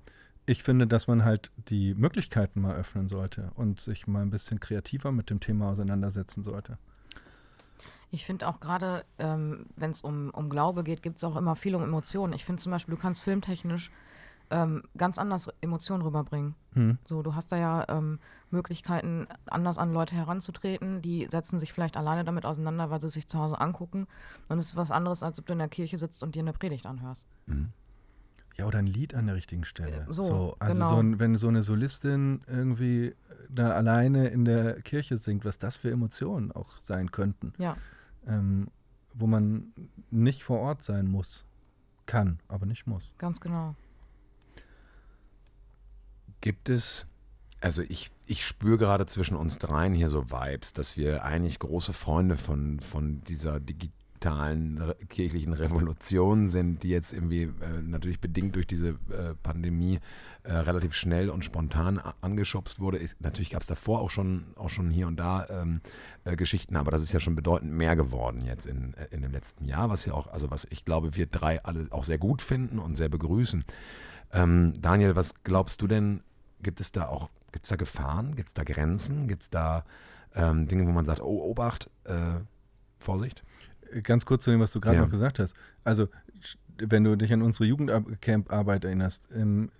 ich 0.51 0.65
finde, 0.65 0.89
dass 0.89 1.07
man 1.07 1.25
halt 1.25 1.53
die 1.69 1.95
Möglichkeiten 1.95 2.61
mal 2.61 2.75
öffnen 2.75 3.09
sollte 3.09 3.53
und 3.55 3.79
sich 3.79 4.09
mal 4.09 4.23
ein 4.23 4.31
bisschen 4.31 4.59
kreativer 4.59 5.13
mit 5.13 5.31
dem 5.31 5.39
Thema 5.39 5.71
auseinandersetzen 5.71 6.43
sollte. 6.43 6.77
Ich 8.11 8.25
finde 8.25 8.49
auch 8.49 8.59
gerade, 8.59 9.05
ähm, 9.21 9.67
wenn 9.77 9.93
es 9.93 10.01
um, 10.01 10.31
um 10.31 10.51
Glaube 10.51 10.83
geht, 10.83 11.05
gibt 11.05 11.19
es 11.19 11.25
auch 11.25 11.37
immer 11.37 11.55
viel 11.55 11.77
um 11.77 11.85
Emotionen. 11.85 12.33
Ich 12.33 12.45
finde 12.45 12.61
zum 12.61 12.73
Beispiel, 12.73 12.97
du 12.97 13.01
kannst 13.01 13.21
filmtechnisch 13.21 13.93
ähm, 14.51 14.83
ganz 14.97 15.19
anders 15.19 15.49
Emotionen 15.61 16.03
rüberbringen. 16.03 16.57
Hm. 16.73 16.99
So, 17.05 17.23
du 17.23 17.37
hast 17.37 17.53
da 17.53 17.57
ja 17.57 17.85
ähm, 17.89 18.19
Möglichkeiten, 18.51 19.29
anders 19.47 19.79
an 19.79 19.93
Leute 19.93 20.17
heranzutreten. 20.17 21.01
Die 21.01 21.29
setzen 21.31 21.61
sich 21.61 21.73
vielleicht 21.73 21.97
alleine 21.97 22.25
damit 22.25 22.45
auseinander, 22.45 22.91
weil 22.91 23.01
sie 23.01 23.11
sich 23.11 23.29
zu 23.29 23.39
Hause 23.39 23.61
angucken. 23.61 24.09
Und 24.49 24.59
es 24.59 24.67
ist 24.67 24.77
was 24.77 24.91
anderes, 24.91 25.23
als 25.23 25.39
ob 25.39 25.47
du 25.47 25.53
in 25.53 25.61
der 25.61 25.69
Kirche 25.69 25.97
sitzt 25.97 26.25
und 26.25 26.35
dir 26.35 26.41
eine 26.41 26.53
Predigt 26.53 26.87
anhörst. 26.87 27.29
Hm. 27.47 27.73
Ja, 28.61 28.67
oder 28.67 28.79
ein 28.79 28.87
Lied 28.87 29.15
an 29.15 29.25
der 29.25 29.35
richtigen 29.35 29.65
Stelle. 29.65 30.05
So, 30.09 30.23
so 30.23 30.57
also 30.59 30.75
genau. 30.75 30.89
so 30.91 30.97
ein, 30.97 31.19
wenn 31.19 31.37
so 31.37 31.49
eine 31.49 31.63
Solistin 31.63 32.43
irgendwie 32.47 33.15
da 33.49 33.71
alleine 33.71 34.29
in 34.29 34.45
der 34.45 34.83
Kirche 34.83 35.17
singt, 35.17 35.47
was 35.47 35.59
das 35.59 35.77
für 35.77 35.91
Emotionen 35.91 36.53
auch 36.53 36.77
sein 36.77 37.11
könnten. 37.11 37.55
Ja. 37.57 37.79
Ähm, 38.27 38.69
wo 39.15 39.27
man 39.27 39.73
nicht 40.11 40.43
vor 40.43 40.61
Ort 40.61 40.83
sein 40.83 41.07
muss. 41.07 41.47
Kann, 42.05 42.39
aber 42.49 42.67
nicht 42.67 42.87
muss. 42.87 43.11
Ganz 43.17 43.41
genau. 43.41 43.77
Gibt 46.43 46.69
es, 46.69 47.07
also 47.63 47.81
ich, 47.81 48.11
ich 48.27 48.45
spüre 48.45 48.77
gerade 48.77 49.07
zwischen 49.07 49.37
uns 49.37 49.57
dreien 49.57 49.95
hier 49.95 50.11
so 50.11 50.31
Vibes, 50.31 50.75
dass 50.75 50.99
wir 50.99 51.25
eigentlich 51.25 51.59
große 51.59 51.95
Freunde 51.95 52.37
von, 52.37 52.81
von 52.81 53.23
dieser 53.25 53.59
digitalen 53.59 54.00
digitalen 54.21 54.95
kirchlichen 55.09 55.55
Revolution 55.55 56.49
sind, 56.49 56.83
die 56.83 56.91
jetzt 56.91 57.13
irgendwie 57.13 57.45
äh, 57.45 57.83
natürlich 57.83 58.21
bedingt 58.21 58.55
durch 58.55 58.67
diese 58.67 58.89
äh, 58.89 59.35
Pandemie 59.43 59.99
äh, 60.43 60.53
relativ 60.53 60.95
schnell 60.95 61.31
und 61.31 61.45
spontan 61.45 61.99
angeschubst 62.21 62.81
wurde. 62.81 62.99
Ist, 62.99 63.19
natürlich 63.21 63.51
gab 63.51 63.63
es 63.63 63.67
davor 63.67 64.01
auch 64.01 64.11
schon, 64.11 64.45
auch 64.57 64.69
schon 64.69 64.91
hier 64.91 65.07
und 65.07 65.17
da 65.19 65.47
ähm, 65.49 65.81
äh, 66.25 66.37
Geschichten, 66.37 66.77
aber 66.77 66.91
das 66.91 67.03
ist 67.03 67.13
ja 67.13 67.21
schon 67.21 67.35
bedeutend 67.35 67.73
mehr 67.73 67.97
geworden 67.97 68.45
jetzt 68.45 68.67
in, 68.67 68.93
äh, 68.95 69.07
in 69.11 69.23
dem 69.23 69.33
letzten 69.33 69.65
Jahr, 69.65 69.89
was 69.89 70.05
ja 70.05 70.13
auch, 70.13 70.27
also 70.27 70.51
was 70.51 70.67
ich 70.71 70.85
glaube, 70.85 71.17
wir 71.17 71.27
drei 71.27 71.65
alle 71.65 71.87
auch 71.91 72.05
sehr 72.05 72.19
gut 72.19 72.43
finden 72.43 72.79
und 72.79 72.97
sehr 72.97 73.09
begrüßen. 73.09 73.65
Ähm, 74.33 74.75
Daniel, 74.81 75.17
was 75.17 75.43
glaubst 75.45 75.81
du 75.81 75.87
denn, 75.87 76.23
gibt 76.63 76.81
es 76.81 76.93
da 76.93 77.09
auch, 77.09 77.31
gibt 77.53 77.65
es 77.65 77.71
da 77.71 77.77
Gefahren, 77.77 78.37
gibt 78.37 78.49
es 78.49 78.55
da 78.55 78.65
Grenzen, 78.65 79.29
gibt 79.29 79.45
es 79.45 79.51
da 79.51 79.85
ähm, 80.35 80.69
Dinge, 80.69 80.87
wo 80.87 80.91
man 80.91 81.07
sagt, 81.07 81.23
oh, 81.23 81.43
Obacht, 81.43 81.89
äh, 82.05 82.41
Vorsicht? 82.99 83.43
Ganz 84.03 84.25
kurz 84.25 84.45
zu 84.45 84.51
dem, 84.51 84.61
was 84.61 84.73
du 84.73 84.81
gerade 84.81 84.97
ja. 84.97 85.03
noch 85.03 85.11
gesagt 85.11 85.39
hast. 85.39 85.55
Also 85.85 86.09
wenn 86.79 87.05
du 87.05 87.17
dich 87.17 87.33
an 87.33 87.43
unsere 87.43 87.67
Jugendcamp-Arbeit 87.67 88.85
erinnerst, 88.85 89.29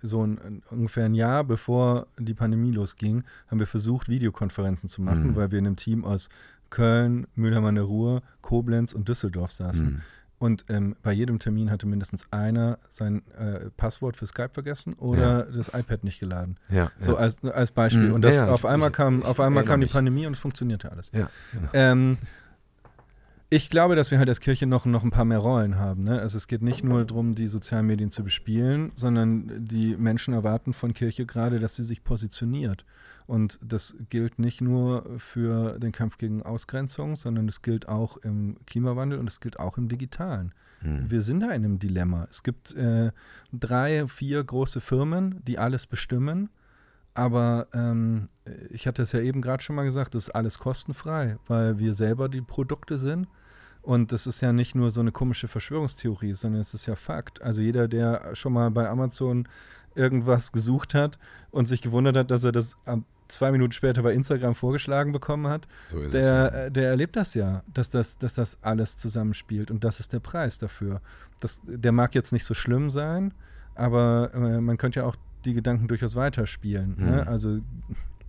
so 0.01 0.25
ein, 0.25 0.61
ungefähr 0.69 1.05
ein 1.05 1.15
Jahr 1.15 1.43
bevor 1.43 2.07
die 2.19 2.33
Pandemie 2.33 2.71
losging, 2.71 3.23
haben 3.47 3.59
wir 3.59 3.67
versucht, 3.67 4.09
Videokonferenzen 4.09 4.89
zu 4.89 5.01
machen, 5.01 5.31
mhm. 5.31 5.35
weil 5.35 5.51
wir 5.51 5.59
in 5.59 5.65
einem 5.65 5.75
Team 5.77 6.05
aus 6.05 6.29
Köln, 6.69 7.27
Mülheim 7.35 7.65
an 7.65 7.75
der 7.75 7.83
Ruhr, 7.85 8.21
Koblenz 8.41 8.93
und 8.93 9.07
Düsseldorf 9.07 9.51
saßen. 9.51 9.87
Mhm. 9.87 10.01
Und 10.39 10.65
ähm, 10.69 10.95
bei 11.03 11.11
jedem 11.11 11.37
Termin 11.37 11.69
hatte 11.69 11.85
mindestens 11.85 12.25
einer 12.31 12.79
sein 12.89 13.21
äh, 13.37 13.69
Passwort 13.77 14.15
für 14.15 14.25
Skype 14.25 14.49
vergessen 14.49 14.93
oder 14.95 15.45
ja. 15.45 15.55
das 15.55 15.67
iPad 15.67 16.03
nicht 16.03 16.19
geladen. 16.19 16.57
Ja, 16.67 16.91
so 16.99 17.11
ja. 17.11 17.19
Als, 17.19 17.43
als 17.43 17.69
Beispiel. 17.69 18.07
Mhm. 18.07 18.13
Und 18.15 18.21
das 18.23 18.39
auf 18.39 18.65
einmal 18.65 18.89
kam, 18.89 19.21
auf 19.21 19.39
einmal 19.39 19.65
kam 19.65 19.81
die 19.81 19.87
Pandemie 19.87 20.25
und 20.25 20.33
es 20.33 20.39
funktionierte 20.39 20.91
alles. 20.91 21.11
Ja, 21.13 21.29
genau. 21.53 21.69
ähm, 21.73 22.17
ich 23.53 23.69
glaube, 23.69 23.97
dass 23.97 24.11
wir 24.11 24.17
halt 24.17 24.29
als 24.29 24.39
Kirche 24.39 24.65
noch, 24.65 24.85
noch 24.85 25.03
ein 25.03 25.11
paar 25.11 25.25
mehr 25.25 25.39
Rollen 25.39 25.77
haben. 25.77 26.05
Ne? 26.05 26.17
Also 26.21 26.37
es 26.37 26.47
geht 26.47 26.61
nicht 26.61 26.85
nur 26.85 27.03
darum, 27.03 27.35
die 27.35 27.49
sozialen 27.49 27.85
Medien 27.85 28.09
zu 28.09 28.23
bespielen, 28.23 28.93
sondern 28.95 29.67
die 29.67 29.97
Menschen 29.97 30.33
erwarten 30.33 30.71
von 30.71 30.93
Kirche 30.93 31.25
gerade, 31.25 31.59
dass 31.59 31.75
sie 31.75 31.83
sich 31.83 32.05
positioniert. 32.05 32.85
Und 33.27 33.59
das 33.61 33.97
gilt 34.09 34.39
nicht 34.39 34.61
nur 34.61 35.05
für 35.17 35.77
den 35.79 35.91
Kampf 35.91 36.17
gegen 36.17 36.43
Ausgrenzung, 36.43 37.17
sondern 37.17 37.49
es 37.49 37.61
gilt 37.61 37.89
auch 37.89 38.15
im 38.17 38.55
Klimawandel 38.67 39.19
und 39.19 39.27
es 39.27 39.41
gilt 39.41 39.59
auch 39.59 39.77
im 39.77 39.89
Digitalen. 39.89 40.53
Hm. 40.79 41.11
Wir 41.11 41.21
sind 41.21 41.41
da 41.41 41.47
in 41.47 41.65
einem 41.65 41.77
Dilemma. 41.77 42.27
Es 42.29 42.43
gibt 42.43 42.73
äh, 42.75 43.11
drei, 43.51 44.07
vier 44.07 44.41
große 44.45 44.79
Firmen, 44.79 45.43
die 45.45 45.59
alles 45.59 45.87
bestimmen. 45.87 46.49
Aber 47.13 47.67
ähm, 47.73 48.29
ich 48.69 48.87
hatte 48.87 49.03
es 49.03 49.11
ja 49.11 49.19
eben 49.19 49.41
gerade 49.41 49.61
schon 49.61 49.75
mal 49.75 49.83
gesagt, 49.83 50.15
das 50.15 50.29
ist 50.29 50.35
alles 50.35 50.57
kostenfrei, 50.57 51.37
weil 51.47 51.79
wir 51.79 51.95
selber 51.95 52.29
die 52.29 52.39
Produkte 52.39 52.97
sind 52.97 53.27
und 53.81 54.11
das 54.11 54.27
ist 54.27 54.41
ja 54.41 54.53
nicht 54.53 54.75
nur 54.75 54.91
so 54.91 55.01
eine 55.01 55.11
komische 55.11 55.47
Verschwörungstheorie, 55.47 56.33
sondern 56.33 56.61
es 56.61 56.73
ist 56.73 56.85
ja 56.85 56.95
Fakt. 56.95 57.41
Also 57.41 57.61
jeder, 57.61 57.87
der 57.87 58.35
schon 58.35 58.53
mal 58.53 58.69
bei 58.69 58.87
Amazon 58.87 59.47
irgendwas 59.95 60.51
gesucht 60.51 60.93
hat 60.93 61.19
und 61.49 61.67
sich 61.67 61.81
gewundert 61.81 62.15
hat, 62.15 62.31
dass 62.31 62.43
er 62.43 62.51
das 62.51 62.77
zwei 63.27 63.51
Minuten 63.51 63.71
später 63.71 64.03
bei 64.03 64.13
Instagram 64.13 64.55
vorgeschlagen 64.55 65.11
bekommen 65.11 65.47
hat, 65.47 65.67
so 65.85 66.05
der, 66.07 66.23
ja. 66.23 66.47
Äh, 66.47 66.71
der 66.71 66.89
erlebt 66.89 67.15
das 67.15 67.33
ja, 67.33 67.63
dass 67.73 67.89
das, 67.89 68.17
dass 68.17 68.33
das 68.33 68.57
alles 68.61 68.97
zusammenspielt 68.97 69.71
und 69.71 69.83
das 69.83 69.99
ist 69.99 70.13
der 70.13 70.19
Preis 70.19 70.57
dafür. 70.57 71.01
Das, 71.39 71.61
der 71.63 71.91
mag 71.91 72.13
jetzt 72.13 72.33
nicht 72.33 72.45
so 72.45 72.53
schlimm 72.53 72.89
sein, 72.89 73.33
aber 73.75 74.31
äh, 74.33 74.61
man 74.61 74.77
könnte 74.77 74.99
ja 74.99 75.05
auch 75.05 75.15
die 75.45 75.53
Gedanken 75.53 75.87
durchaus 75.87 76.15
weiterspielen. 76.15 76.95
Mhm. 76.97 77.05
Ne? 77.05 77.27
Also 77.27 77.59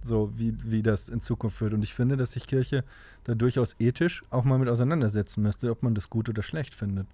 so 0.05 0.33
wie, 0.37 0.55
wie 0.65 0.83
das 0.83 1.09
in 1.09 1.21
Zukunft 1.21 1.61
wird. 1.61 1.75
Und 1.75 1.83
ich 1.83 1.95
finde, 1.95 2.17
dass 2.17 2.33
sich 2.33 2.47
Kirche 2.47 2.85
da 3.25 3.35
durchaus 3.35 3.77
ethisch 3.79 4.25
auch 4.31 4.45
mal 4.45 4.59
mit 4.59 4.69
auseinandersetzen 4.69 5.43
müsste, 5.43 5.71
ob 5.71 5.83
man 5.83 5.95
das 5.95 6.11
gut 6.11 6.29
oder 6.29 6.43
schlecht 6.43 6.75
findet. 6.75 7.07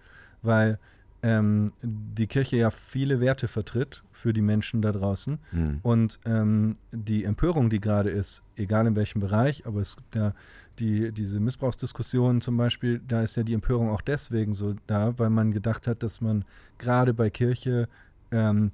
Weil 0.43 0.79
ähm, 1.23 1.73
die 1.83 2.27
Kirche 2.27 2.57
ja 2.57 2.71
viele 2.71 3.21
Werte 3.21 3.49
vertritt 3.49 4.03
für 4.13 4.33
die 4.33 4.43
Menschen 4.43 4.83
da 4.83 4.93
draußen. 4.93 5.39
Mhm. 5.53 5.81
Und 5.83 6.21
ähm, 6.25 6.77
die 6.93 7.25
Empörung, 7.25 7.71
die 7.71 7.81
gerade 7.81 8.11
ist, 8.11 8.43
egal 8.57 8.87
in 8.87 8.97
welchem 8.97 9.21
Bereich, 9.21 9.67
aber 9.67 9.81
es 9.81 9.97
gibt 9.97 10.15
ja 10.15 10.33
die, 10.79 11.11
diese 11.13 11.41
Missbrauchsdiskussion 11.41 12.41
zum 12.41 12.57
Beispiel, 12.57 13.01
da 13.07 13.23
ist 13.23 13.37
ja 13.37 13.43
die 13.43 13.55
Empörung 13.55 13.91
auch 13.91 14.01
deswegen 14.01 14.53
so 14.53 14.75
da, 14.87 15.19
weil 15.19 15.31
man 15.31 15.53
gedacht 15.53 15.87
hat, 15.87 16.03
dass 16.03 16.21
man 16.21 16.45
gerade 16.79 17.15
bei 17.15 17.31
Kirche 17.31 17.89
ähm, 18.31 18.71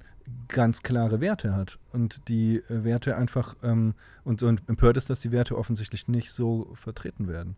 ganz 0.47 0.83
klare 0.83 1.21
Werte 1.21 1.55
hat 1.55 1.79
und 1.91 2.27
die 2.27 2.57
äh, 2.57 2.83
Werte 2.83 3.15
einfach 3.15 3.55
ähm, 3.63 3.93
und 4.23 4.39
so 4.39 4.47
empört 4.47 4.97
ist, 4.97 5.09
dass 5.09 5.21
die 5.21 5.31
Werte 5.31 5.57
offensichtlich 5.57 6.07
nicht 6.07 6.31
so 6.31 6.71
vertreten 6.75 7.27
werden. 7.27 7.55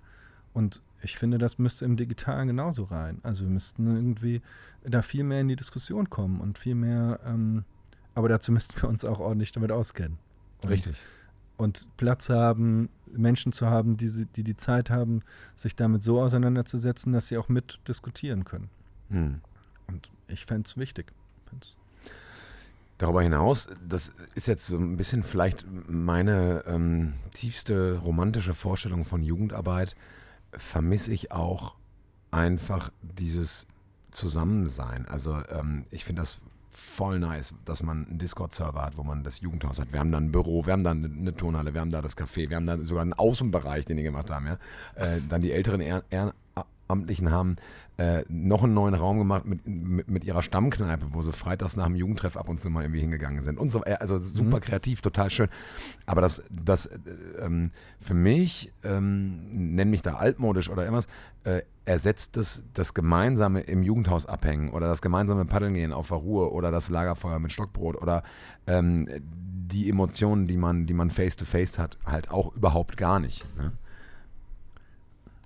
Und 0.54 0.82
ich 1.02 1.18
finde, 1.18 1.38
das 1.38 1.60
müsste 1.60 1.86
im 1.86 1.98
Digitalen 1.98 2.48
genauso 2.48 2.86
rein. 2.86 3.20
Also 3.24 3.46
wir 3.46 3.52
müssten 3.52 3.96
irgendwie 3.96 4.42
da 4.84 5.02
viel 5.02 5.24
mehr 5.24 5.42
in 5.42 5.48
die 5.48 5.56
Diskussion 5.56 6.10
kommen 6.10 6.42
und 6.42 6.58
viel 6.58 6.76
mehr, 6.76 7.20
ähm, 7.26 7.64
aber 8.16 8.30
dazu 8.30 8.52
müssten 8.52 8.82
wir 8.82 8.90
uns 8.90 9.06
auch 9.06 9.20
ordentlich 9.20 9.52
damit 9.52 9.72
auskennen. 9.72 10.18
Und, 10.64 10.70
Richtig. 10.70 10.98
Und 11.58 11.88
Platz 11.98 12.30
haben, 12.30 12.90
Menschen 13.12 13.52
zu 13.52 13.68
haben, 13.68 13.98
die, 13.98 14.26
die 14.36 14.44
die 14.44 14.58
Zeit 14.58 14.90
haben, 14.90 15.22
sich 15.56 15.76
damit 15.76 16.04
so 16.04 16.22
auseinanderzusetzen, 16.22 17.14
dass 17.14 17.28
sie 17.28 17.38
auch 17.38 17.50
mit 17.50 17.80
diskutieren 17.88 18.44
können. 18.44 18.70
Hm. 19.10 19.42
Und 19.88 20.10
ich 20.28 20.46
fände 20.46 20.68
es 20.68 20.78
wichtig. 20.78 21.14
Find's 21.48 21.78
Darüber 22.98 23.22
hinaus, 23.22 23.68
das 23.88 24.12
ist 24.34 24.48
jetzt 24.48 24.68
so 24.68 24.78
ein 24.78 24.98
bisschen 24.98 25.22
vielleicht 25.22 25.66
meine 25.88 26.64
ähm, 26.66 27.14
tiefste 27.32 27.98
romantische 27.98 28.56
Vorstellung 28.56 29.06
von 29.06 29.22
Jugendarbeit, 29.22 29.96
vermisse 30.52 31.14
ich 31.14 31.32
auch 31.32 31.76
einfach 32.32 32.92
dieses 33.02 33.68
Zusammensein. 34.12 35.08
Also 35.08 35.40
ähm, 35.50 35.86
ich 35.92 36.06
finde 36.06 36.22
das 36.22 36.40
voll 36.72 37.20
nice, 37.20 37.54
dass 37.66 37.84
man 37.84 38.08
einen 38.08 38.18
Discord-Server 38.18 38.82
hat, 38.82 38.98
wo 38.98 39.04
man 39.04 39.24
das 39.24 39.42
Jugendhaus 39.42 39.80
hat. 39.80 39.92
Wir 39.92 40.00
haben 40.00 40.12
da 40.12 40.18
ein 40.18 40.32
Büro, 40.32 40.66
wir 40.66 40.74
haben 40.74 40.84
da 40.84 40.92
eine 40.92 41.36
Turnhalle, 41.36 41.74
wir 41.74 41.82
haben 41.82 41.92
da 41.92 42.02
das 42.02 42.18
Café, 42.18 42.50
wir 42.50 42.56
haben 42.56 42.66
da 42.66 42.78
sogar 42.80 43.02
einen 43.02 43.14
Außenbereich, 43.14 43.86
den 43.86 43.98
die 43.98 44.04
gemacht 44.04 44.32
haben. 44.32 44.48
Ja? 44.48 44.58
Äh, 44.96 45.22
dann 45.30 45.42
die 45.42 45.52
älteren 45.52 45.82
Ehrenamtlichen 45.82 46.47
haben 46.90 47.56
äh, 47.98 48.24
noch 48.30 48.64
einen 48.64 48.74
neuen 48.74 48.94
Raum 48.94 49.18
gemacht 49.18 49.46
mit, 49.46 49.68
mit, 49.68 50.10
mit, 50.10 50.24
ihrer 50.24 50.42
Stammkneipe, 50.42 51.08
wo 51.12 51.22
sie 51.22 51.32
freitags 51.32 51.76
nach 51.76 51.86
dem 51.86 51.96
Jugendtreff 51.96 52.38
ab 52.38 52.48
und 52.48 52.60
zu 52.60 52.70
mal 52.70 52.84
irgendwie 52.84 53.02
hingegangen 53.02 53.42
sind. 53.42 53.58
Und 53.58 53.72
so, 53.72 53.84
äh, 53.84 53.94
also 53.94 54.20
super 54.20 54.58
mhm. 54.58 54.62
kreativ, 54.62 55.02
total 55.02 55.30
schön. 55.30 55.48
Aber 56.06 56.22
das, 56.22 56.44
das 56.50 56.86
äh, 56.86 57.00
ähm, 57.42 57.72
für 58.00 58.14
mich, 58.14 58.72
ähm, 58.84 59.76
nenn 59.76 59.90
mich 59.90 60.04
da 60.04 60.16
altmodisch 60.16 60.70
oder 60.70 60.84
irgendwas, 60.84 61.08
äh, 61.44 61.64
ersetzt 61.86 62.38
das, 62.38 62.64
das 62.74 62.94
gemeinsame 62.94 63.62
im 63.62 63.82
Jugendhaus 63.82 64.26
abhängen 64.26 64.70
oder 64.70 64.88
das 64.88 65.02
gemeinsame 65.02 65.46
Paddeln 65.46 65.74
gehen 65.74 65.94
auf 65.94 66.10
der 66.10 66.18
Ruhe 66.18 66.52
oder 66.52 66.70
das 66.70 66.90
Lagerfeuer 66.90 67.40
mit 67.40 67.52
Stockbrot 67.52 68.00
oder 68.00 68.24
ähm, 68.68 69.08
die 69.20 69.90
Emotionen, 69.90 70.48
die 70.48 70.58
man, 70.58 70.86
die 70.86 70.94
man 70.94 71.10
face 71.10 71.36
to 71.36 71.46
face 71.46 71.80
hat, 71.80 71.98
halt 72.06 72.30
auch 72.30 72.56
überhaupt 72.56 72.98
gar 72.98 73.20
nicht. 73.20 73.46
Ne? 73.58 73.72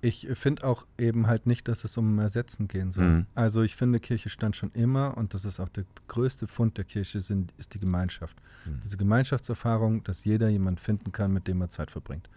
Ich 0.02 0.28
finde 0.34 0.64
auch 0.64 0.84
eben 0.98 1.28
halt 1.28 1.46
nicht, 1.46 1.68
dass 1.68 1.84
es 1.84 1.96
um 1.96 2.18
Ersetzen 2.18 2.66
gehen 2.66 2.90
soll. 2.90 3.04
Mhm. 3.04 3.26
Also 3.36 3.62
ich 3.62 3.76
finde, 3.76 4.00
Kirche 4.00 4.30
stand 4.30 4.56
schon 4.56 4.72
immer 4.72 5.16
und 5.16 5.32
das 5.32 5.44
ist 5.44 5.60
auch 5.60 5.68
der 5.68 5.84
größte 6.08 6.48
Fund 6.48 6.76
der 6.76 6.84
Kirche, 6.84 7.20
sind, 7.20 7.54
ist 7.56 7.72
die 7.72 7.78
Gemeinschaft. 7.78 8.36
Mhm. 8.66 8.80
Diese 8.82 8.96
Gemeinschaftserfahrung, 8.96 10.02
dass 10.02 10.24
jeder 10.24 10.48
jemand 10.48 10.80
finden 10.80 11.12
kann, 11.12 11.32
mit 11.32 11.46
dem 11.46 11.60
er 11.60 11.70
Zeit 11.70 11.92
verbringt. 11.92 12.28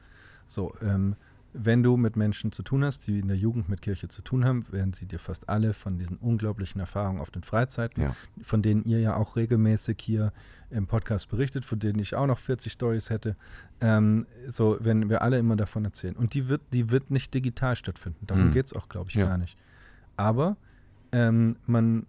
So, 0.47 0.75
ähm, 0.83 1.15
wenn 1.57 1.83
du 1.83 1.95
mit 1.95 2.17
Menschen 2.17 2.51
zu 2.51 2.63
tun 2.63 2.83
hast, 2.83 3.07
die 3.07 3.19
in 3.19 3.27
der 3.27 3.37
Jugend 3.37 3.69
mit 3.69 3.81
Kirche 3.81 4.09
zu 4.09 4.21
tun 4.21 4.43
haben, 4.43 4.65
werden 4.71 4.93
sie 4.93 5.05
dir 5.05 5.19
fast 5.19 5.47
alle 5.47 5.73
von 5.73 5.97
diesen 5.97 6.17
unglaublichen 6.17 6.81
Erfahrungen 6.81 7.21
auf 7.21 7.31
den 7.31 7.43
Freizeiten, 7.43 8.03
ja. 8.03 8.15
von 8.41 8.61
denen 8.61 8.83
ihr 8.83 8.99
ja 8.99 9.15
auch 9.15 9.35
regelmäßig 9.35 9.97
hier 10.01 10.33
im 10.69 10.87
Podcast 10.87 11.29
berichtet, 11.29 11.63
von 11.63 11.79
denen 11.79 11.99
ich 11.99 12.15
auch 12.15 12.27
noch 12.27 12.39
40 12.39 12.73
Stories 12.73 13.09
hätte, 13.09 13.37
ähm, 13.79 14.25
so 14.47 14.77
wenn 14.81 15.09
wir 15.09 15.21
alle 15.21 15.39
immer 15.39 15.55
davon 15.55 15.85
erzählen. 15.85 16.15
Und 16.15 16.33
die 16.33 16.49
wird, 16.49 16.61
die 16.73 16.91
wird 16.91 17.09
nicht 17.09 17.33
digital 17.33 17.75
stattfinden. 17.75 18.27
Darum 18.27 18.47
mhm. 18.47 18.51
geht 18.51 18.65
es 18.65 18.73
auch, 18.73 18.89
glaube 18.89 19.09
ich, 19.09 19.15
ja. 19.15 19.25
gar 19.25 19.37
nicht. 19.37 19.57
Aber 20.17 20.57
ähm, 21.13 21.55
man, 21.65 22.05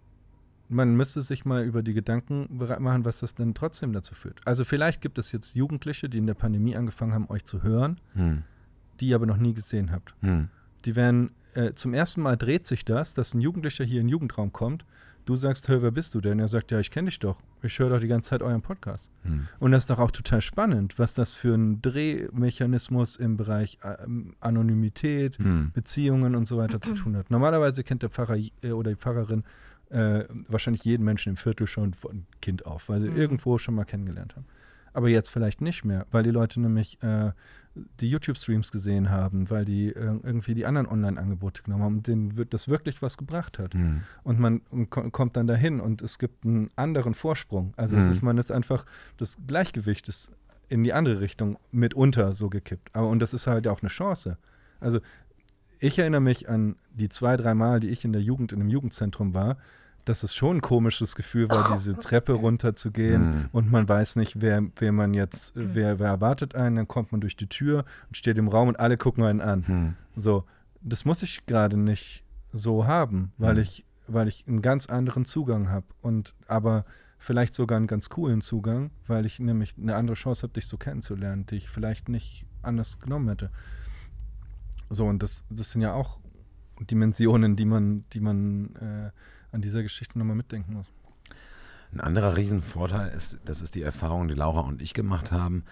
man 0.67 0.95
müsste 0.95 1.21
sich 1.21 1.45
mal 1.45 1.63
über 1.63 1.83
die 1.83 1.93
Gedanken 1.93 2.57
bereit 2.57 2.81
machen, 2.81 3.05
was 3.05 3.19
das 3.19 3.33
denn 3.33 3.53
trotzdem 3.53 3.93
dazu 3.93 4.13
führt. 4.13 4.41
Also 4.43 4.65
vielleicht 4.65 4.99
gibt 4.99 5.17
es 5.17 5.31
jetzt 5.31 5.55
Jugendliche, 5.55 6.09
die 6.09 6.17
in 6.17 6.27
der 6.27 6.33
Pandemie 6.33 6.75
angefangen 6.75 7.13
haben, 7.13 7.29
euch 7.29 7.45
zu 7.45 7.63
hören. 7.63 8.01
Mhm 8.13 8.43
die 8.99 9.09
ihr 9.09 9.15
aber 9.15 9.25
noch 9.25 9.37
nie 9.37 9.53
gesehen 9.53 9.91
habt. 9.91 10.15
Hm. 10.21 10.49
Die 10.85 10.95
werden, 10.95 11.31
äh, 11.53 11.73
zum 11.73 11.93
ersten 11.93 12.21
Mal 12.21 12.37
dreht 12.37 12.65
sich 12.65 12.85
das, 12.85 13.13
dass 13.13 13.33
ein 13.33 13.41
Jugendlicher 13.41 13.83
hier 13.83 14.01
in 14.01 14.07
den 14.07 14.11
Jugendraum 14.11 14.51
kommt. 14.51 14.85
Du 15.25 15.35
sagst, 15.35 15.67
hör, 15.67 15.81
wer 15.81 15.91
bist 15.91 16.15
du 16.15 16.21
denn? 16.21 16.39
Er 16.39 16.47
sagt, 16.47 16.71
ja, 16.71 16.79
ich 16.79 16.89
kenne 16.89 17.09
dich 17.09 17.19
doch. 17.19 17.41
Ich 17.61 17.77
höre 17.79 17.89
doch 17.89 17.99
die 17.99 18.07
ganze 18.07 18.29
Zeit 18.29 18.41
euren 18.41 18.61
Podcast. 18.61 19.11
Hm. 19.23 19.47
Und 19.59 19.71
das 19.71 19.83
ist 19.83 19.89
doch 19.89 19.99
auch 19.99 20.11
total 20.11 20.41
spannend, 20.41 20.97
was 20.99 21.13
das 21.13 21.33
für 21.33 21.53
ein 21.53 21.81
Drehmechanismus 21.81 23.17
im 23.17 23.35
Bereich 23.35 23.77
äh, 23.83 23.97
Anonymität, 24.39 25.37
hm. 25.37 25.71
Beziehungen 25.73 26.35
und 26.35 26.47
so 26.47 26.57
weiter 26.57 26.79
zu 26.79 26.93
tun 26.93 27.17
hat. 27.17 27.29
Normalerweise 27.29 27.83
kennt 27.83 28.03
der 28.03 28.09
Pfarrer 28.09 28.37
äh, 28.61 28.71
oder 28.71 28.91
die 28.91 28.95
Pfarrerin 28.95 29.43
äh, 29.89 30.25
wahrscheinlich 30.47 30.83
jeden 30.83 31.03
Menschen 31.03 31.31
im 31.31 31.37
Viertel 31.37 31.67
schon 31.67 31.93
von 31.93 32.25
Kind 32.41 32.65
auf, 32.65 32.89
weil 32.89 32.99
sie 32.99 33.09
mhm. 33.09 33.17
irgendwo 33.17 33.57
schon 33.57 33.75
mal 33.75 33.85
kennengelernt 33.85 34.35
haben. 34.35 34.45
Aber 34.93 35.09
jetzt 35.09 35.29
vielleicht 35.29 35.61
nicht 35.61 35.85
mehr, 35.85 36.05
weil 36.11 36.23
die 36.23 36.31
Leute 36.31 36.59
nämlich 36.59 37.01
äh, 37.03 37.31
die 37.99 38.09
YouTube-Streams 38.09 38.71
gesehen 38.71 39.09
haben, 39.09 39.49
weil 39.49 39.65
die 39.65 39.89
äh, 39.89 40.19
irgendwie 40.23 40.53
die 40.53 40.65
anderen 40.65 40.87
Online-Angebote 40.87 41.63
genommen 41.63 41.83
haben 41.83 41.95
und 41.97 42.07
denen 42.07 42.37
wird 42.37 42.53
das 42.53 42.67
wirklich 42.67 43.01
was 43.01 43.17
gebracht 43.17 43.59
hat. 43.59 43.73
Mhm. 43.73 44.01
Und 44.23 44.39
man 44.39 44.61
und 44.69 44.89
kommt 44.89 45.35
dann 45.37 45.47
dahin 45.47 45.79
und 45.79 46.01
es 46.01 46.19
gibt 46.19 46.45
einen 46.45 46.69
anderen 46.75 47.13
Vorsprung. 47.13 47.73
Also 47.77 47.95
mhm. 47.95 48.01
es 48.03 48.07
ist, 48.07 48.21
man 48.21 48.37
ist 48.37 48.51
einfach, 48.51 48.85
das 49.17 49.37
Gleichgewicht 49.47 50.09
ist 50.09 50.31
in 50.69 50.83
die 50.83 50.93
andere 50.93 51.21
Richtung 51.21 51.57
mitunter 51.71 52.33
so 52.33 52.49
gekippt. 52.49 52.89
Aber 52.93 53.07
und 53.07 53.19
das 53.19 53.33
ist 53.33 53.47
halt 53.47 53.67
auch 53.67 53.81
eine 53.81 53.89
Chance. 53.89 54.37
Also 54.79 54.99
ich 55.79 55.99
erinnere 55.99 56.21
mich 56.21 56.49
an 56.49 56.75
die 56.93 57.09
zwei, 57.09 57.37
drei 57.37 57.53
Mal, 57.53 57.79
die 57.79 57.89
ich 57.89 58.03
in 58.03 58.13
der 58.13 58.21
Jugend 58.21 58.51
in 58.51 58.59
einem 58.59 58.69
Jugendzentrum 58.69 59.33
war, 59.33 59.57
dass 60.07 60.23
es 60.23 60.33
schon 60.33 60.57
ein 60.57 60.61
komisches 60.61 61.15
Gefühl 61.15 61.49
war, 61.49 61.73
diese 61.73 61.97
Treppe 61.97 62.33
runterzugehen 62.33 63.21
mhm. 63.21 63.49
und 63.51 63.71
man 63.71 63.87
weiß 63.87 64.15
nicht, 64.15 64.41
wer, 64.41 64.63
wer 64.77 64.91
man 64.91 65.13
jetzt, 65.13 65.55
mhm. 65.55 65.69
wer, 65.73 65.99
wer 65.99 66.07
erwartet 66.07 66.55
einen, 66.55 66.75
dann 66.75 66.87
kommt 66.87 67.11
man 67.11 67.21
durch 67.21 67.35
die 67.35 67.47
Tür 67.47 67.85
und 68.07 68.15
steht 68.17 68.37
im 68.37 68.47
Raum 68.47 68.69
und 68.69 68.79
alle 68.79 68.97
gucken 68.97 69.23
einen 69.23 69.41
an. 69.41 69.63
Mhm. 69.67 69.95
So, 70.15 70.45
das 70.81 71.05
muss 71.05 71.23
ich 71.23 71.45
gerade 71.45 71.77
nicht 71.77 72.23
so 72.53 72.87
haben, 72.87 73.33
weil 73.37 73.55
mhm. 73.55 73.61
ich 73.61 73.85
weil 74.07 74.27
ich 74.27 74.45
einen 74.47 74.61
ganz 74.61 74.87
anderen 74.87 75.25
Zugang 75.25 75.69
habe 75.69 75.85
und 76.01 76.33
aber 76.47 76.85
vielleicht 77.19 77.53
sogar 77.53 77.77
einen 77.77 77.87
ganz 77.87 78.09
coolen 78.09 78.41
Zugang, 78.41 78.91
weil 79.05 79.25
ich 79.25 79.39
nämlich 79.39 79.75
eine 79.77 79.95
andere 79.95 80.15
Chance 80.15 80.43
habe, 80.43 80.53
dich 80.53 80.67
so 80.67 80.77
kennenzulernen, 80.77 81.45
die 81.45 81.55
ich 81.55 81.69
vielleicht 81.69 82.09
nicht 82.09 82.45
anders 82.61 82.99
genommen 82.99 83.29
hätte. 83.29 83.51
So, 84.89 85.05
und 85.05 85.21
das, 85.23 85.45
das 85.49 85.71
sind 85.71 85.81
ja 85.81 85.93
auch 85.93 86.19
Dimensionen, 86.79 87.55
die 87.55 87.65
man, 87.65 88.05
die 88.13 88.21
man 88.21 88.75
äh, 88.75 89.11
an 89.57 89.61
dieser 89.63 89.81
Geschichte 89.81 90.19
nochmal 90.19 90.35
mitdenken 90.35 90.73
muss. 90.73 90.87
Ein 91.91 91.99
anderer 91.99 92.37
Riesenvorteil 92.37 93.09
ist, 93.09 93.39
das 93.43 93.63
ist 93.63 93.73
die 93.73 93.81
Erfahrung, 93.81 94.27
die 94.27 94.35
Laura 94.35 94.61
und 94.61 94.83
ich 94.83 94.93
gemacht 94.93 95.31
haben, 95.31 95.63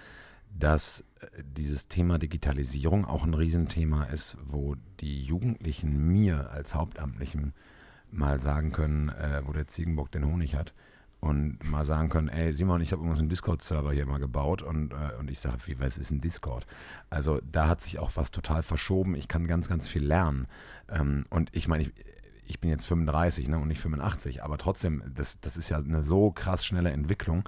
dass 0.57 1.01
äh, 1.19 1.43
dieses 1.43 1.87
Thema 1.87 2.17
Digitalisierung 2.17 3.05
auch 3.05 3.23
ein 3.23 3.35
Riesenthema 3.35 4.05
ist, 4.05 4.37
wo 4.43 4.75
die 5.01 5.21
Jugendlichen 5.21 6.11
mir 6.11 6.49
als 6.49 6.73
Hauptamtlichen 6.73 7.53
mal 8.09 8.41
sagen 8.41 8.71
können, 8.71 9.09
äh, 9.09 9.43
wo 9.45 9.53
der 9.53 9.67
Ziegenbock 9.67 10.11
den 10.11 10.25
Honig 10.25 10.55
hat 10.55 10.73
und 11.19 11.63
mal 11.63 11.85
sagen 11.85 12.09
können, 12.09 12.29
ey 12.29 12.53
Simon, 12.53 12.81
ich 12.81 12.91
habe 12.91 13.01
übrigens 13.01 13.19
einen 13.19 13.29
Discord-Server 13.29 13.91
hier 13.91 14.05
mal 14.07 14.19
gebaut 14.19 14.63
und, 14.63 14.93
äh, 14.93 15.15
und 15.19 15.29
ich 15.29 15.39
sage, 15.39 15.57
wie, 15.65 15.79
was 15.79 15.99
ist 15.99 16.09
ein 16.09 16.21
Discord? 16.21 16.65
Also 17.11 17.39
da 17.51 17.67
hat 17.67 17.81
sich 17.81 17.99
auch 17.99 18.11
was 18.15 18.31
total 18.31 18.63
verschoben. 18.63 19.15
Ich 19.15 19.27
kann 19.27 19.45
ganz, 19.45 19.67
ganz 19.67 19.87
viel 19.87 20.03
lernen. 20.03 20.47
Ähm, 20.89 21.25
und 21.29 21.49
ich 21.53 21.67
meine, 21.67 21.83
ich, 21.83 21.93
ich 22.47 22.59
bin 22.59 22.69
jetzt 22.69 22.85
35 22.85 23.47
ne, 23.47 23.57
und 23.57 23.67
nicht 23.67 23.81
85, 23.81 24.43
aber 24.43 24.57
trotzdem, 24.57 25.03
das, 25.13 25.39
das 25.39 25.57
ist 25.57 25.69
ja 25.69 25.77
eine 25.77 26.03
so 26.03 26.31
krass 26.31 26.65
schnelle 26.65 26.91
Entwicklung. 26.91 27.47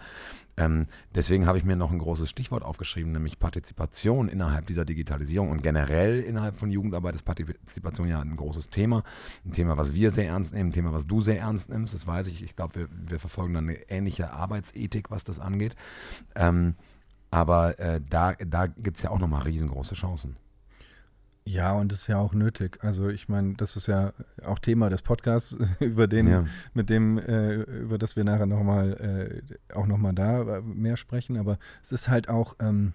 Ähm, 0.59 0.87
deswegen 1.13 1.45
habe 1.45 1.59
ich 1.59 1.65
mir 1.65 1.75
noch 1.75 1.91
ein 1.91 1.99
großes 1.99 2.29
Stichwort 2.29 2.63
aufgeschrieben, 2.63 3.11
nämlich 3.11 3.37
Partizipation 3.37 4.27
innerhalb 4.27 4.65
dieser 4.65 4.85
Digitalisierung 4.85 5.51
und 5.51 5.61
generell 5.61 6.19
innerhalb 6.21 6.55
von 6.55 6.71
Jugendarbeit 6.71 7.13
ist 7.13 7.23
Partizipation 7.23 8.07
ja 8.07 8.19
ein 8.19 8.35
großes 8.35 8.69
Thema. 8.69 9.03
Ein 9.45 9.51
Thema, 9.51 9.77
was 9.77 9.93
wir 9.93 10.09
sehr 10.09 10.27
ernst 10.27 10.53
nehmen, 10.53 10.69
ein 10.69 10.73
Thema, 10.73 10.93
was 10.93 11.05
du 11.05 11.21
sehr 11.21 11.39
ernst 11.39 11.69
nimmst, 11.69 11.93
das 11.93 12.07
weiß 12.07 12.27
ich. 12.27 12.41
Ich 12.41 12.55
glaube, 12.55 12.75
wir, 12.75 12.87
wir 12.91 13.19
verfolgen 13.19 13.53
dann 13.53 13.69
eine 13.69 13.89
ähnliche 13.89 14.33
Arbeitsethik, 14.33 15.11
was 15.11 15.23
das 15.23 15.39
angeht. 15.39 15.75
Ähm, 16.35 16.73
aber 17.29 17.77
äh, 17.77 18.01
da, 18.01 18.33
da 18.33 18.65
gibt 18.67 18.97
es 18.97 19.03
ja 19.03 19.11
auch 19.11 19.19
nochmal 19.19 19.43
riesengroße 19.43 19.93
Chancen. 19.93 20.37
Ja, 21.47 21.71
und 21.71 21.93
das 21.93 22.01
ist 22.01 22.07
ja 22.07 22.17
auch 22.17 22.33
nötig. 22.33 22.77
Also 22.81 23.07
ich 23.07 23.29
meine, 23.29 23.53
das 23.53 23.77
ist 23.77 23.87
ja 23.87 24.11
auch 24.43 24.59
Thema 24.59 24.89
des 24.89 25.01
Podcasts, 25.01 25.55
über 25.79 26.07
den, 26.07 26.27
ja. 26.27 26.45
mit 26.73 26.89
dem, 26.89 27.17
äh, 27.17 27.55
über 27.61 27.97
das 27.97 28.17
wir 28.17 28.25
nachher 28.25 28.45
nochmal 28.45 29.41
äh, 29.49 29.73
auch 29.73 29.85
nochmal 29.87 30.13
da 30.13 30.61
mehr 30.61 30.97
sprechen. 30.97 31.37
Aber 31.37 31.57
es 31.81 31.93
ist 31.93 32.09
halt 32.09 32.27
auch, 32.27 32.57
ähm, 32.59 32.91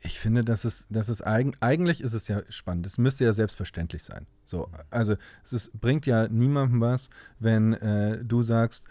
ich 0.00 0.18
finde, 0.18 0.42
dass 0.42 0.64
es, 0.64 0.88
dass 0.90 1.08
es 1.08 1.22
eigen, 1.22 1.52
eigentlich 1.60 2.00
ist 2.00 2.12
es 2.12 2.26
ja 2.26 2.42
spannend. 2.48 2.86
Es 2.86 2.98
müsste 2.98 3.24
ja 3.24 3.32
selbstverständlich 3.32 4.02
sein. 4.02 4.26
So, 4.42 4.68
also 4.90 5.14
es 5.44 5.52
ist, 5.52 5.80
bringt 5.80 6.06
ja 6.06 6.26
niemandem 6.26 6.80
was, 6.80 7.08
wenn 7.38 7.74
äh, 7.74 8.24
du 8.24 8.42
sagst, 8.42 8.88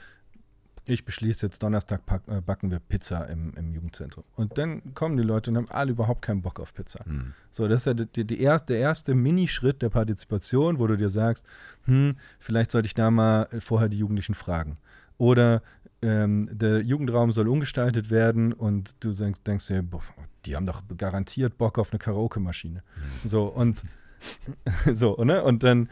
ich 0.93 1.05
beschließe 1.05 1.45
jetzt 1.45 1.63
Donnerstag 1.63 2.05
pack, 2.05 2.21
äh, 2.27 2.41
backen 2.41 2.71
wir 2.71 2.79
Pizza 2.79 3.27
im, 3.29 3.53
im, 3.55 3.73
Jugendzentrum. 3.73 4.23
Und 4.35 4.57
dann 4.57 4.93
kommen 4.93 5.17
die 5.17 5.23
Leute 5.23 5.51
und 5.51 5.57
haben 5.57 5.69
alle 5.69 5.91
überhaupt 5.91 6.21
keinen 6.21 6.41
Bock 6.41 6.59
auf 6.59 6.73
Pizza. 6.73 7.03
Mhm. 7.05 7.33
So, 7.51 7.67
das 7.67 7.81
ist 7.81 7.85
ja 7.85 7.93
die, 7.93 8.25
die 8.25 8.41
erste, 8.41 8.73
der 8.73 8.81
erste 8.81 9.15
Minischritt 9.15 9.81
der 9.81 9.89
Partizipation, 9.89 10.79
wo 10.79 10.87
du 10.87 10.97
dir 10.97 11.09
sagst, 11.09 11.45
hm, 11.85 12.15
vielleicht 12.39 12.71
sollte 12.71 12.87
ich 12.87 12.93
da 12.93 13.11
mal 13.11 13.47
vorher 13.59 13.89
die 13.89 13.97
Jugendlichen 13.97 14.35
fragen. 14.35 14.77
Oder 15.17 15.61
ähm, 16.01 16.49
der 16.51 16.81
Jugendraum 16.81 17.33
soll 17.33 17.49
umgestaltet 17.49 18.09
werden 18.09 18.53
und 18.53 18.95
du 19.01 19.11
denkst, 19.11 19.41
denkst 19.43 19.67
dir, 19.67 19.83
boah, 19.83 20.01
die 20.45 20.55
haben 20.55 20.65
doch 20.65 20.81
garantiert 20.97 21.57
Bock 21.57 21.77
auf 21.77 21.91
eine 21.91 21.99
Karaoke-Maschine. 21.99 22.81
Mhm. 23.23 23.27
So, 23.27 23.45
und 23.45 23.83
so, 24.93 25.15
ne? 25.23 25.43
Und 25.43 25.63
dann 25.63 25.89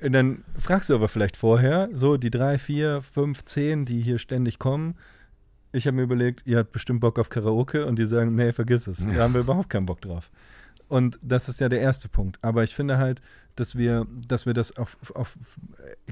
und 0.00 0.12
dann 0.12 0.44
fragst 0.58 0.90
du 0.90 0.94
aber 0.94 1.08
vielleicht 1.08 1.36
vorher, 1.36 1.88
so 1.92 2.16
die 2.16 2.30
drei, 2.30 2.58
vier, 2.58 3.02
fünf, 3.02 3.44
zehn, 3.44 3.84
die 3.84 4.00
hier 4.00 4.18
ständig 4.18 4.58
kommen. 4.58 4.96
Ich 5.72 5.86
habe 5.86 5.96
mir 5.96 6.02
überlegt, 6.02 6.46
ihr 6.46 6.58
habt 6.58 6.72
bestimmt 6.72 7.00
Bock 7.00 7.18
auf 7.18 7.28
Karaoke 7.28 7.84
und 7.84 7.98
die 7.98 8.06
sagen, 8.06 8.32
nee, 8.32 8.52
vergiss 8.52 8.86
es. 8.86 9.04
Da 9.04 9.22
haben 9.22 9.34
wir 9.34 9.40
überhaupt 9.40 9.70
keinen 9.70 9.86
Bock 9.86 10.00
drauf. 10.00 10.30
Und 10.88 11.18
das 11.22 11.48
ist 11.48 11.60
ja 11.60 11.68
der 11.68 11.80
erste 11.80 12.08
Punkt. 12.08 12.38
Aber 12.42 12.64
ich 12.64 12.74
finde 12.74 12.98
halt, 12.98 13.20
dass 13.56 13.76
wir, 13.76 14.06
dass 14.26 14.46
wir 14.46 14.54
das 14.54 14.76
auf, 14.76 14.96
auf 15.14 15.36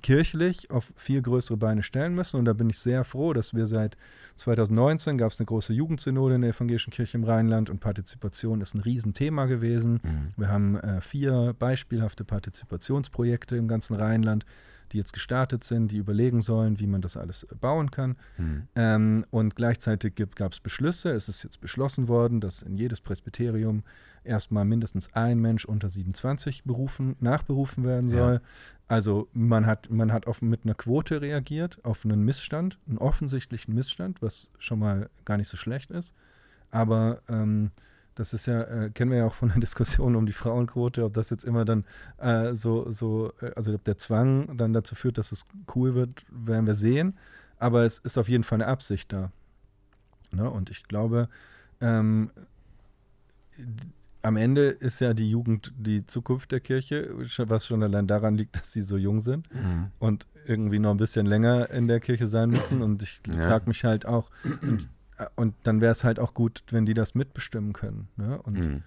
kirchlich 0.02 0.70
auf 0.70 0.92
viel 0.96 1.22
größere 1.22 1.56
Beine 1.56 1.82
stellen 1.82 2.14
müssen. 2.14 2.38
Und 2.38 2.44
da 2.44 2.52
bin 2.52 2.68
ich 2.68 2.78
sehr 2.78 3.04
froh, 3.04 3.32
dass 3.32 3.54
wir 3.54 3.66
seit 3.66 3.96
2019 4.36 5.16
gab 5.16 5.32
es 5.32 5.40
eine 5.40 5.46
große 5.46 5.72
Jugendsynode 5.72 6.34
in 6.34 6.42
der 6.42 6.50
Evangelischen 6.50 6.92
Kirche 6.92 7.16
im 7.16 7.24
Rheinland 7.24 7.70
und 7.70 7.80
Partizipation 7.80 8.60
ist 8.60 8.74
ein 8.74 8.80
Riesenthema 8.80 9.46
gewesen. 9.46 10.00
Mhm. 10.02 10.28
Wir 10.36 10.48
haben 10.48 10.76
äh, 10.76 11.00
vier 11.00 11.54
beispielhafte 11.58 12.24
Partizipationsprojekte 12.24 13.56
im 13.56 13.68
ganzen 13.68 13.94
Rheinland, 13.94 14.44
die 14.92 14.98
jetzt 14.98 15.12
gestartet 15.12 15.64
sind, 15.64 15.90
die 15.90 15.96
überlegen 15.96 16.42
sollen, 16.42 16.78
wie 16.78 16.86
man 16.86 17.00
das 17.00 17.16
alles 17.16 17.46
bauen 17.60 17.90
kann. 17.90 18.16
Mhm. 18.38 18.62
Ähm, 18.74 19.26
und 19.30 19.56
gleichzeitig 19.56 20.14
gab 20.34 20.52
es 20.52 20.60
Beschlüsse. 20.60 21.10
Es 21.10 21.28
ist 21.28 21.42
jetzt 21.44 21.60
beschlossen 21.60 22.08
worden, 22.08 22.40
dass 22.40 22.62
in 22.62 22.76
jedes 22.76 23.00
Presbyterium 23.00 23.84
erstmal 24.26 24.64
mindestens 24.64 25.12
ein 25.14 25.38
Mensch 25.38 25.64
unter 25.64 25.88
27 25.88 26.64
berufen, 26.64 27.16
nachberufen 27.20 27.84
werden 27.84 28.08
soll. 28.08 28.34
Ja. 28.34 28.40
Also 28.88 29.28
man 29.32 29.66
hat, 29.66 29.90
man 29.90 30.12
hat 30.12 30.26
auf, 30.26 30.42
mit 30.42 30.64
einer 30.64 30.74
Quote 30.74 31.20
reagiert, 31.20 31.84
auf 31.84 32.04
einen 32.04 32.22
Missstand, 32.22 32.78
einen 32.86 32.98
offensichtlichen 32.98 33.74
Missstand, 33.74 34.22
was 34.22 34.50
schon 34.58 34.78
mal 34.78 35.10
gar 35.24 35.36
nicht 35.36 35.48
so 35.48 35.56
schlecht 35.56 35.90
ist. 35.90 36.14
Aber 36.70 37.20
ähm, 37.28 37.70
das 38.14 38.32
ist 38.32 38.46
ja, 38.46 38.62
äh, 38.62 38.90
kennen 38.90 39.10
wir 39.10 39.18
ja 39.18 39.26
auch 39.26 39.34
von 39.34 39.48
der 39.48 39.58
Diskussion 39.60 40.16
um 40.16 40.26
die 40.26 40.32
Frauenquote, 40.32 41.04
ob 41.04 41.14
das 41.14 41.30
jetzt 41.30 41.44
immer 41.44 41.64
dann 41.64 41.84
äh, 42.18 42.54
so, 42.54 42.90
so, 42.90 43.32
äh, 43.40 43.52
also 43.56 43.74
ob 43.74 43.84
der 43.84 43.98
Zwang 43.98 44.56
dann 44.56 44.72
dazu 44.72 44.94
führt, 44.94 45.18
dass 45.18 45.32
es 45.32 45.44
cool 45.74 45.94
wird, 45.94 46.24
werden 46.30 46.66
wir 46.66 46.76
sehen. 46.76 47.16
Aber 47.58 47.84
es 47.84 47.98
ist 47.98 48.18
auf 48.18 48.28
jeden 48.28 48.44
Fall 48.44 48.60
eine 48.60 48.70
Absicht 48.70 49.12
da. 49.12 49.32
Ne? 50.30 50.48
Und 50.50 50.70
ich 50.70 50.84
glaube, 50.84 51.28
ähm, 51.80 52.30
am 54.26 54.36
Ende 54.36 54.70
ist 54.70 54.98
ja 54.98 55.14
die 55.14 55.30
Jugend 55.30 55.72
die 55.78 56.04
Zukunft 56.04 56.50
der 56.50 56.58
Kirche, 56.58 57.14
was 57.48 57.64
schon 57.64 57.80
allein 57.84 58.08
daran 58.08 58.34
liegt, 58.34 58.56
dass 58.56 58.72
sie 58.72 58.82
so 58.82 58.96
jung 58.96 59.20
sind 59.20 59.48
mhm. 59.54 59.92
und 60.00 60.26
irgendwie 60.46 60.80
noch 60.80 60.90
ein 60.90 60.96
bisschen 60.96 61.26
länger 61.26 61.70
in 61.70 61.86
der 61.86 62.00
Kirche 62.00 62.26
sein 62.26 62.50
müssen. 62.50 62.82
Und 62.82 63.04
ich 63.04 63.20
ja. 63.28 63.34
frage 63.34 63.68
mich 63.68 63.84
halt 63.84 64.04
auch, 64.04 64.28
und, 64.62 64.88
und 65.36 65.54
dann 65.62 65.80
wäre 65.80 65.92
es 65.92 66.02
halt 66.02 66.18
auch 66.18 66.34
gut, 66.34 66.64
wenn 66.70 66.86
die 66.86 66.94
das 66.94 67.14
mitbestimmen 67.14 67.72
können. 67.72 68.08
Ne? 68.16 68.42
Und 68.42 68.58
mhm. 68.58 68.82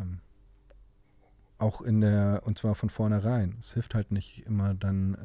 ähm, 0.00 0.18
auch 1.58 1.82
in 1.82 2.00
der, 2.00 2.40
und 2.46 2.56
zwar 2.56 2.74
von 2.74 2.88
vornherein. 2.88 3.54
Es 3.58 3.74
hilft 3.74 3.94
halt 3.94 4.12
nicht 4.12 4.46
immer 4.46 4.72
dann 4.72 5.14
äh, 5.14 5.18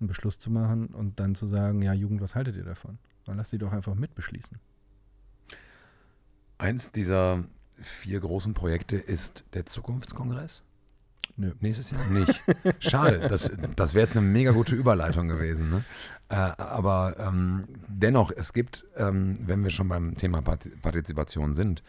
einen 0.00 0.06
Beschluss 0.06 0.38
zu 0.38 0.50
machen 0.50 0.88
und 0.88 1.18
dann 1.18 1.34
zu 1.34 1.46
sagen, 1.46 1.80
ja, 1.80 1.94
Jugend, 1.94 2.20
was 2.20 2.34
haltet 2.34 2.56
ihr 2.56 2.64
davon? 2.64 2.98
Dann 3.24 3.38
lass 3.38 3.48
sie 3.48 3.58
doch 3.58 3.72
einfach 3.72 3.94
mitbeschließen. 3.94 4.58
Eins 6.58 6.92
dieser 6.92 7.44
vier 7.80 8.20
großen 8.20 8.54
Projekte 8.54 8.96
ist 8.96 9.44
der 9.54 9.66
Zukunftskongress. 9.66 10.62
Nö. 11.36 11.52
Nächstes 11.60 11.90
Jahr 11.90 12.04
nicht. 12.06 12.42
Schade, 12.80 13.20
das, 13.28 13.50
das 13.76 13.94
wäre 13.94 14.04
jetzt 14.04 14.16
eine 14.16 14.26
mega 14.26 14.50
gute 14.52 14.74
Überleitung 14.74 15.28
gewesen. 15.28 15.70
Ne? 15.70 15.84
Äh, 16.28 16.34
aber 16.34 17.16
ähm, 17.18 17.64
dennoch, 17.88 18.30
es 18.36 18.52
gibt, 18.52 18.84
ähm, 18.96 19.38
wenn 19.46 19.62
wir 19.62 19.70
schon 19.70 19.88
beim 19.88 20.16
Thema 20.16 20.42
Partizipation 20.42 21.54
sind, 21.54 21.82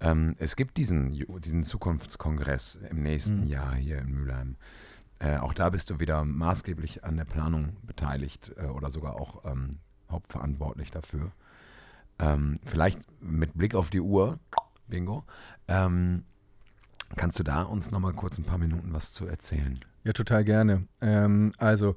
ähm, 0.00 0.36
es 0.38 0.56
gibt 0.56 0.76
diesen, 0.76 1.10
diesen 1.40 1.64
Zukunftskongress 1.64 2.80
im 2.90 3.02
nächsten 3.02 3.40
mhm. 3.40 3.46
Jahr 3.46 3.74
hier 3.74 3.98
in 3.98 4.10
Mülheim. 4.10 4.56
Äh, 5.18 5.36
auch 5.38 5.54
da 5.54 5.70
bist 5.70 5.90
du 5.90 6.00
wieder 6.00 6.24
maßgeblich 6.24 7.04
an 7.04 7.16
der 7.16 7.24
Planung 7.24 7.76
beteiligt 7.82 8.52
äh, 8.56 8.66
oder 8.66 8.90
sogar 8.90 9.16
auch 9.16 9.44
ähm, 9.44 9.78
hauptverantwortlich 10.10 10.90
dafür. 10.90 11.30
Ähm, 12.18 12.58
vielleicht 12.64 13.00
mit 13.20 13.54
Blick 13.54 13.74
auf 13.74 13.90
die 13.90 14.00
Uhr 14.00 14.38
Bingo. 14.88 15.24
Ähm, 15.68 16.24
kannst 17.16 17.38
du 17.38 17.42
da 17.42 17.62
uns 17.62 17.90
noch 17.90 18.00
mal 18.00 18.12
kurz 18.12 18.38
ein 18.38 18.44
paar 18.44 18.58
Minuten 18.58 18.92
was 18.92 19.12
zu 19.12 19.26
erzählen? 19.26 19.78
Ja, 20.04 20.12
total 20.12 20.44
gerne. 20.44 20.86
Ähm, 21.00 21.52
also, 21.58 21.96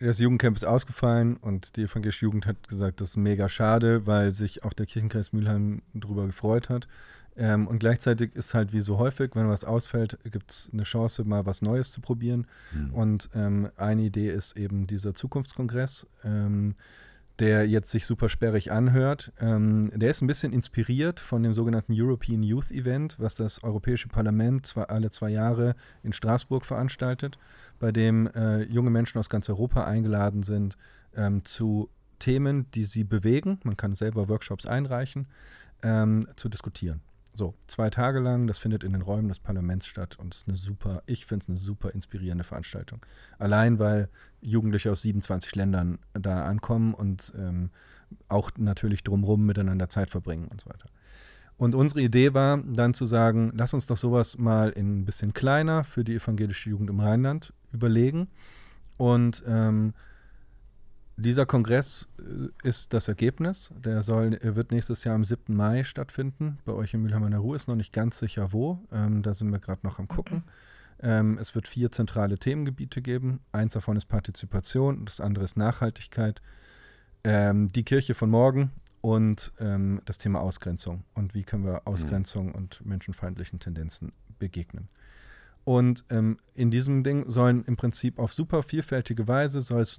das 0.00 0.18
Jugendcamp 0.18 0.56
ist 0.56 0.64
ausgefallen 0.64 1.36
und 1.36 1.76
die 1.76 1.82
evangelische 1.82 2.26
Jugend 2.26 2.46
hat 2.46 2.68
gesagt, 2.68 3.00
das 3.00 3.10
ist 3.10 3.16
mega 3.16 3.48
schade, 3.48 4.06
weil 4.06 4.32
sich 4.32 4.64
auch 4.64 4.72
der 4.72 4.86
Kirchenkreis 4.86 5.32
Mülheim 5.32 5.82
darüber 5.94 6.26
gefreut 6.26 6.68
hat. 6.68 6.88
Ähm, 7.36 7.66
und 7.66 7.78
gleichzeitig 7.78 8.34
ist 8.36 8.54
halt 8.54 8.72
wie 8.72 8.80
so 8.80 8.98
häufig, 8.98 9.30
wenn 9.34 9.48
was 9.48 9.64
ausfällt, 9.64 10.18
gibt 10.24 10.50
es 10.50 10.70
eine 10.72 10.84
Chance, 10.84 11.24
mal 11.24 11.46
was 11.46 11.62
Neues 11.62 11.90
zu 11.90 12.00
probieren. 12.00 12.46
Mhm. 12.72 12.94
Und 12.94 13.30
ähm, 13.34 13.70
eine 13.76 14.02
Idee 14.02 14.30
ist 14.30 14.56
eben 14.56 14.86
dieser 14.86 15.14
Zukunftskongress. 15.14 16.06
Ähm, 16.22 16.74
der 17.38 17.66
jetzt 17.66 17.90
sich 17.90 18.06
super 18.06 18.28
sperrig 18.28 18.70
anhört. 18.70 19.32
Ähm, 19.40 19.90
der 19.94 20.10
ist 20.10 20.22
ein 20.22 20.26
bisschen 20.26 20.52
inspiriert 20.52 21.18
von 21.18 21.42
dem 21.42 21.52
sogenannten 21.52 21.92
European 21.94 22.42
Youth 22.42 22.70
Event, 22.70 23.16
was 23.18 23.34
das 23.34 23.62
Europäische 23.64 24.08
Parlament 24.08 24.66
zwar 24.66 24.90
alle 24.90 25.10
zwei 25.10 25.30
Jahre 25.30 25.74
in 26.02 26.12
Straßburg 26.12 26.64
veranstaltet, 26.64 27.38
bei 27.80 27.90
dem 27.90 28.28
äh, 28.28 28.62
junge 28.62 28.90
Menschen 28.90 29.18
aus 29.18 29.28
ganz 29.28 29.48
Europa 29.48 29.84
eingeladen 29.84 30.42
sind 30.42 30.76
ähm, 31.16 31.44
zu 31.44 31.88
Themen, 32.20 32.70
die 32.72 32.84
sie 32.84 33.04
bewegen. 33.04 33.58
Man 33.64 33.76
kann 33.76 33.96
selber 33.96 34.28
Workshops 34.28 34.66
einreichen, 34.66 35.26
ähm, 35.82 36.26
zu 36.36 36.48
diskutieren. 36.48 37.00
So, 37.36 37.54
zwei 37.66 37.90
Tage 37.90 38.20
lang, 38.20 38.46
das 38.46 38.58
findet 38.58 38.84
in 38.84 38.92
den 38.92 39.02
Räumen 39.02 39.28
des 39.28 39.40
Parlaments 39.40 39.86
statt 39.86 40.16
und 40.20 40.34
ist 40.34 40.46
eine 40.46 40.56
super, 40.56 41.02
ich 41.06 41.26
finde 41.26 41.42
es 41.42 41.48
eine 41.48 41.56
super 41.56 41.90
inspirierende 41.90 42.44
Veranstaltung. 42.44 43.04
Allein, 43.38 43.80
weil 43.80 44.08
Jugendliche 44.40 44.92
aus 44.92 45.02
27 45.02 45.56
Ländern 45.56 45.98
da 46.12 46.44
ankommen 46.44 46.94
und 46.94 47.32
ähm, 47.36 47.70
auch 48.28 48.52
natürlich 48.56 49.02
drumherum 49.02 49.44
miteinander 49.46 49.88
Zeit 49.88 50.10
verbringen 50.10 50.46
und 50.46 50.60
so 50.60 50.70
weiter. 50.70 50.88
Und 51.56 51.74
unsere 51.74 52.02
Idee 52.02 52.34
war 52.34 52.58
dann 52.58 52.94
zu 52.94 53.04
sagen, 53.04 53.52
lass 53.54 53.74
uns 53.74 53.86
doch 53.86 53.96
sowas 53.96 54.38
mal 54.38 54.70
in 54.70 55.00
ein 55.00 55.04
bisschen 55.04 55.34
kleiner 55.34 55.82
für 55.82 56.04
die 56.04 56.14
evangelische 56.14 56.70
Jugend 56.70 56.90
im 56.90 57.00
Rheinland 57.00 57.52
überlegen. 57.72 58.28
Und 58.96 59.42
ähm, 59.46 59.94
dieser 61.16 61.46
Kongress 61.46 62.08
äh, 62.18 62.68
ist 62.68 62.92
das 62.92 63.08
Ergebnis. 63.08 63.72
Der 63.84 64.02
soll, 64.02 64.38
wird 64.42 64.72
nächstes 64.72 65.04
Jahr 65.04 65.14
am 65.14 65.24
7. 65.24 65.54
Mai 65.54 65.84
stattfinden. 65.84 66.58
Bei 66.64 66.72
euch 66.72 66.94
in 66.94 67.02
Mülheim 67.02 67.24
an 67.24 67.30
der 67.30 67.40
Ruhr 67.40 67.56
ist 67.56 67.68
noch 67.68 67.76
nicht 67.76 67.92
ganz 67.92 68.18
sicher 68.18 68.52
wo. 68.52 68.80
Ähm, 68.92 69.22
da 69.22 69.34
sind 69.34 69.50
wir 69.50 69.58
gerade 69.58 69.80
noch 69.84 69.98
am 69.98 70.08
gucken. 70.08 70.44
Ähm, 71.00 71.38
es 71.38 71.54
wird 71.54 71.68
vier 71.68 71.92
zentrale 71.92 72.38
Themengebiete 72.38 73.02
geben. 73.02 73.40
Eins 73.52 73.74
davon 73.74 73.96
ist 73.96 74.06
Partizipation, 74.06 75.04
das 75.04 75.20
andere 75.20 75.44
ist 75.44 75.56
Nachhaltigkeit, 75.56 76.40
ähm, 77.24 77.68
die 77.68 77.84
Kirche 77.84 78.14
von 78.14 78.30
morgen 78.30 78.70
und 79.00 79.52
ähm, 79.58 80.00
das 80.06 80.18
Thema 80.18 80.40
Ausgrenzung. 80.40 81.04
Und 81.14 81.34
wie 81.34 81.42
können 81.42 81.64
wir 81.64 81.86
Ausgrenzung 81.86 82.48
mhm. 82.48 82.54
und 82.54 82.86
menschenfeindlichen 82.86 83.60
Tendenzen 83.60 84.12
begegnen. 84.38 84.88
Und 85.64 86.04
ähm, 86.10 86.36
in 86.54 86.70
diesem 86.70 87.02
Ding 87.02 87.30
sollen 87.30 87.64
im 87.64 87.76
Prinzip 87.76 88.18
auf 88.18 88.34
super 88.34 88.62
vielfältige 88.62 89.26
Weise 89.26 89.62
soll 89.62 89.80
es 89.80 89.98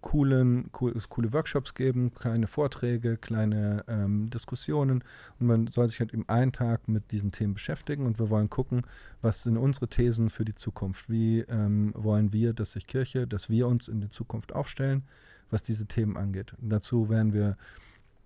coolen, 0.00 0.70
cool, 0.80 0.94
coole 1.08 1.32
Workshops 1.32 1.74
geben, 1.74 2.14
kleine 2.14 2.46
Vorträge, 2.46 3.16
kleine 3.16 3.84
ähm, 3.88 4.30
Diskussionen 4.30 5.02
und 5.40 5.46
man 5.48 5.66
soll 5.66 5.88
sich 5.88 5.98
halt 5.98 6.12
im 6.12 6.28
einen 6.28 6.52
Tag 6.52 6.86
mit 6.86 7.10
diesen 7.10 7.32
Themen 7.32 7.54
beschäftigen 7.54 8.06
und 8.06 8.20
wir 8.20 8.30
wollen 8.30 8.50
gucken, 8.50 8.82
was 9.20 9.42
sind 9.42 9.56
unsere 9.56 9.88
Thesen 9.88 10.30
für 10.30 10.44
die 10.44 10.54
Zukunft, 10.54 11.10
wie 11.10 11.40
ähm, 11.40 11.92
wollen 11.96 12.32
wir, 12.32 12.52
dass 12.52 12.72
sich 12.72 12.86
Kirche, 12.86 13.26
dass 13.26 13.50
wir 13.50 13.66
uns 13.66 13.88
in 13.88 14.00
die 14.00 14.10
Zukunft 14.10 14.54
aufstellen, 14.54 15.02
was 15.50 15.64
diese 15.64 15.86
Themen 15.86 16.16
angeht. 16.16 16.54
Und 16.62 16.70
dazu 16.70 17.10
werden 17.10 17.32
wir 17.32 17.56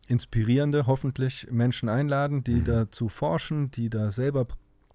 inspirierende, 0.07 0.87
hoffentlich 0.87 1.49
Menschen 1.51 1.89
einladen, 1.89 2.45
die 2.45 2.57
mhm. 2.57 2.64
dazu 2.64 3.09
forschen, 3.09 3.70
die 3.70 3.89
da 3.89 4.12
selber 4.12 4.47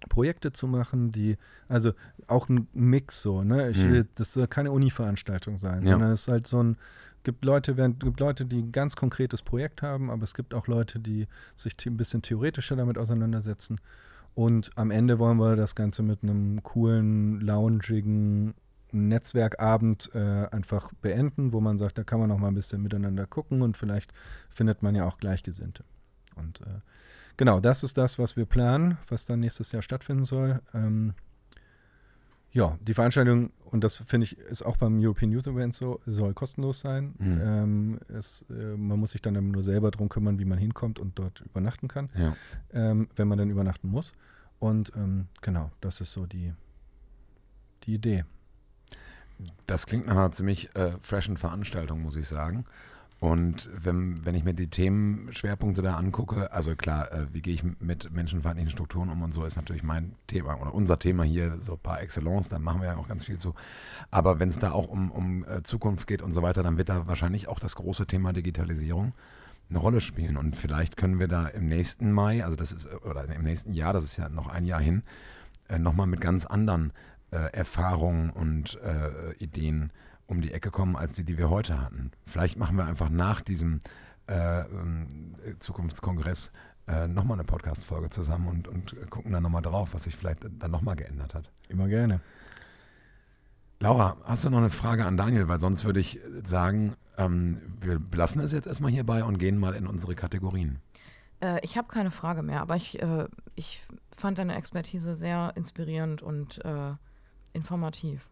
Projekte 0.08 0.52
zu 0.52 0.66
machen, 0.66 1.12
die, 1.12 1.36
also 1.68 1.92
auch 2.26 2.48
ein 2.48 2.68
Mix 2.72 3.22
so, 3.22 3.42
ne? 3.42 3.70
Ich 3.70 3.82
will, 3.82 4.08
das 4.14 4.32
soll 4.32 4.46
keine 4.46 4.72
Uni-Veranstaltung 4.72 5.58
sein, 5.58 5.84
ja. 5.84 5.92
sondern 5.92 6.12
es 6.12 6.22
ist 6.22 6.28
halt 6.28 6.46
so 6.46 6.62
ein, 6.62 6.76
gibt 7.22 7.44
Leute, 7.44 7.74
gibt 7.74 8.20
Leute, 8.20 8.46
die 8.46 8.62
ein 8.62 8.72
ganz 8.72 8.96
konkretes 8.96 9.42
Projekt 9.42 9.82
haben, 9.82 10.10
aber 10.10 10.24
es 10.24 10.34
gibt 10.34 10.54
auch 10.54 10.66
Leute, 10.66 10.98
die 10.98 11.26
sich 11.56 11.74
ein 11.86 11.96
bisschen 11.96 12.22
theoretischer 12.22 12.76
damit 12.76 12.98
auseinandersetzen. 12.98 13.80
Und 14.34 14.70
am 14.76 14.90
Ende 14.90 15.18
wollen 15.18 15.38
wir 15.38 15.56
das 15.56 15.74
Ganze 15.74 16.02
mit 16.02 16.22
einem 16.22 16.62
coolen, 16.62 17.40
loungigen 17.40 18.54
Netzwerkabend 18.92 20.10
äh, 20.14 20.46
einfach 20.50 20.92
beenden, 21.00 21.52
wo 21.52 21.60
man 21.60 21.78
sagt, 21.78 21.98
da 21.98 22.04
kann 22.04 22.20
man 22.20 22.28
noch 22.28 22.38
mal 22.38 22.48
ein 22.48 22.54
bisschen 22.54 22.82
miteinander 22.82 23.26
gucken 23.26 23.62
und 23.62 23.76
vielleicht 23.76 24.12
findet 24.48 24.82
man 24.82 24.94
ja 24.94 25.06
auch 25.06 25.18
Gleichgesinnte. 25.18 25.84
Und 26.36 26.60
äh, 26.62 26.80
genau, 27.36 27.60
das 27.60 27.82
ist 27.82 27.98
das, 27.98 28.18
was 28.18 28.36
wir 28.36 28.46
planen, 28.46 28.98
was 29.08 29.26
dann 29.26 29.40
nächstes 29.40 29.72
Jahr 29.72 29.82
stattfinden 29.82 30.24
soll. 30.24 30.60
Ähm, 30.74 31.14
ja, 32.52 32.76
die 32.80 32.94
Veranstaltung, 32.94 33.52
und 33.64 33.84
das 33.84 33.98
finde 33.98 34.24
ich, 34.24 34.38
ist 34.38 34.62
auch 34.62 34.76
beim 34.76 34.98
European 34.98 35.30
Youth 35.30 35.46
Event 35.46 35.74
so, 35.74 36.00
soll 36.04 36.34
kostenlos 36.34 36.80
sein. 36.80 37.14
Mhm. 37.18 37.40
Ähm, 37.40 38.00
es, 38.08 38.44
äh, 38.50 38.76
man 38.76 38.98
muss 38.98 39.12
sich 39.12 39.22
dann 39.22 39.50
nur 39.50 39.62
selber 39.62 39.90
darum 39.90 40.08
kümmern, 40.08 40.38
wie 40.38 40.44
man 40.44 40.58
hinkommt 40.58 40.98
und 40.98 41.18
dort 41.18 41.40
übernachten 41.42 41.86
kann, 41.86 42.08
ja. 42.16 42.34
ähm, 42.72 43.08
wenn 43.14 43.28
man 43.28 43.38
dann 43.38 43.50
übernachten 43.50 43.88
muss. 43.88 44.14
Und 44.58 44.92
ähm, 44.96 45.28
genau, 45.42 45.70
das 45.80 46.00
ist 46.00 46.12
so 46.12 46.26
die, 46.26 46.52
die 47.84 47.94
Idee. 47.94 48.24
Das 49.66 49.86
klingt 49.86 50.06
nach 50.06 50.16
einer 50.16 50.32
ziemlich 50.32 50.74
äh, 50.74 50.92
freshen 51.00 51.36
Veranstaltung, 51.36 52.02
muss 52.02 52.16
ich 52.16 52.26
sagen. 52.26 52.64
Und 53.20 53.68
wenn, 53.76 54.24
wenn 54.24 54.34
ich 54.34 54.44
mir 54.44 54.54
die 54.54 54.68
Themenschwerpunkte 54.68 55.82
da 55.82 55.96
angucke, 55.96 56.50
also 56.52 56.74
klar, 56.74 57.12
äh, 57.12 57.26
wie 57.32 57.42
gehe 57.42 57.52
ich 57.52 57.62
mit 57.62 58.10
menschenfeindlichen 58.10 58.70
Strukturen 58.70 59.10
um 59.10 59.22
und 59.22 59.32
so, 59.32 59.44
ist 59.44 59.56
natürlich 59.56 59.82
mein 59.82 60.14
Thema 60.26 60.58
oder 60.58 60.74
unser 60.74 60.98
Thema 60.98 61.22
hier 61.24 61.60
so 61.60 61.76
par 61.76 62.00
excellence, 62.00 62.48
da 62.48 62.58
machen 62.58 62.80
wir 62.80 62.88
ja 62.88 62.96
auch 62.96 63.08
ganz 63.08 63.26
viel 63.26 63.38
zu. 63.38 63.54
Aber 64.10 64.40
wenn 64.40 64.48
es 64.48 64.58
da 64.58 64.72
auch 64.72 64.88
um, 64.88 65.10
um 65.10 65.44
äh, 65.44 65.62
Zukunft 65.62 66.06
geht 66.06 66.22
und 66.22 66.32
so 66.32 66.40
weiter, 66.40 66.62
dann 66.62 66.78
wird 66.78 66.88
da 66.88 67.06
wahrscheinlich 67.06 67.46
auch 67.46 67.60
das 67.60 67.76
große 67.76 68.06
Thema 68.06 68.32
Digitalisierung 68.32 69.12
eine 69.68 69.78
Rolle 69.78 70.00
spielen. 70.00 70.38
Und 70.38 70.56
vielleicht 70.56 70.96
können 70.96 71.20
wir 71.20 71.28
da 71.28 71.46
im 71.46 71.66
nächsten 71.66 72.12
Mai, 72.12 72.42
also 72.42 72.56
das 72.56 72.72
ist, 72.72 72.88
oder 73.04 73.24
im 73.24 73.42
nächsten 73.42 73.74
Jahr, 73.74 73.92
das 73.92 74.04
ist 74.04 74.16
ja 74.16 74.30
noch 74.30 74.48
ein 74.48 74.64
Jahr 74.64 74.80
hin, 74.80 75.02
äh, 75.68 75.78
nochmal 75.78 76.06
mit 76.06 76.22
ganz 76.22 76.46
anderen 76.46 76.92
äh, 77.32 77.52
Erfahrungen 77.52 78.30
und 78.30 78.78
äh, 78.82 79.34
Ideen 79.34 79.92
um 80.30 80.40
die 80.40 80.52
Ecke 80.52 80.70
kommen, 80.70 80.96
als 80.96 81.14
die, 81.14 81.24
die 81.24 81.36
wir 81.36 81.50
heute 81.50 81.80
hatten. 81.80 82.12
Vielleicht 82.24 82.56
machen 82.56 82.76
wir 82.76 82.86
einfach 82.86 83.10
nach 83.10 83.40
diesem 83.40 83.80
äh, 84.28 84.60
ähm, 84.60 85.34
Zukunftskongress 85.58 86.52
äh, 86.86 87.08
nochmal 87.08 87.36
eine 87.36 87.44
Podcast-Folge 87.44 88.10
zusammen 88.10 88.48
und, 88.48 88.68
und 88.68 89.10
gucken 89.10 89.32
dann 89.32 89.42
nochmal 89.42 89.62
drauf, 89.62 89.92
was 89.92 90.04
sich 90.04 90.16
vielleicht 90.16 90.44
dann 90.44 90.70
nochmal 90.70 90.96
geändert 90.96 91.34
hat. 91.34 91.50
Immer 91.68 91.88
gerne. 91.88 92.20
Laura, 93.80 94.16
hast 94.24 94.44
du 94.44 94.50
noch 94.50 94.58
eine 94.58 94.70
Frage 94.70 95.04
an 95.04 95.16
Daniel? 95.16 95.48
Weil 95.48 95.58
sonst 95.58 95.84
würde 95.84 96.00
ich 96.00 96.20
sagen, 96.44 96.94
ähm, 97.16 97.60
wir 97.80 97.98
belassen 97.98 98.40
es 98.40 98.52
jetzt 98.52 98.66
erstmal 98.66 98.90
hierbei 98.90 99.24
und 99.24 99.38
gehen 99.38 99.58
mal 99.58 99.74
in 99.74 99.86
unsere 99.86 100.14
Kategorien. 100.14 100.80
Äh, 101.40 101.60
ich 101.62 101.76
habe 101.76 101.88
keine 101.88 102.10
Frage 102.10 102.42
mehr, 102.42 102.60
aber 102.60 102.76
ich, 102.76 103.02
äh, 103.02 103.26
ich 103.56 103.82
fand 104.16 104.38
deine 104.38 104.54
Expertise 104.54 105.16
sehr 105.16 105.52
inspirierend 105.56 106.22
und 106.22 106.64
äh, 106.64 106.92
informativ. 107.52 108.28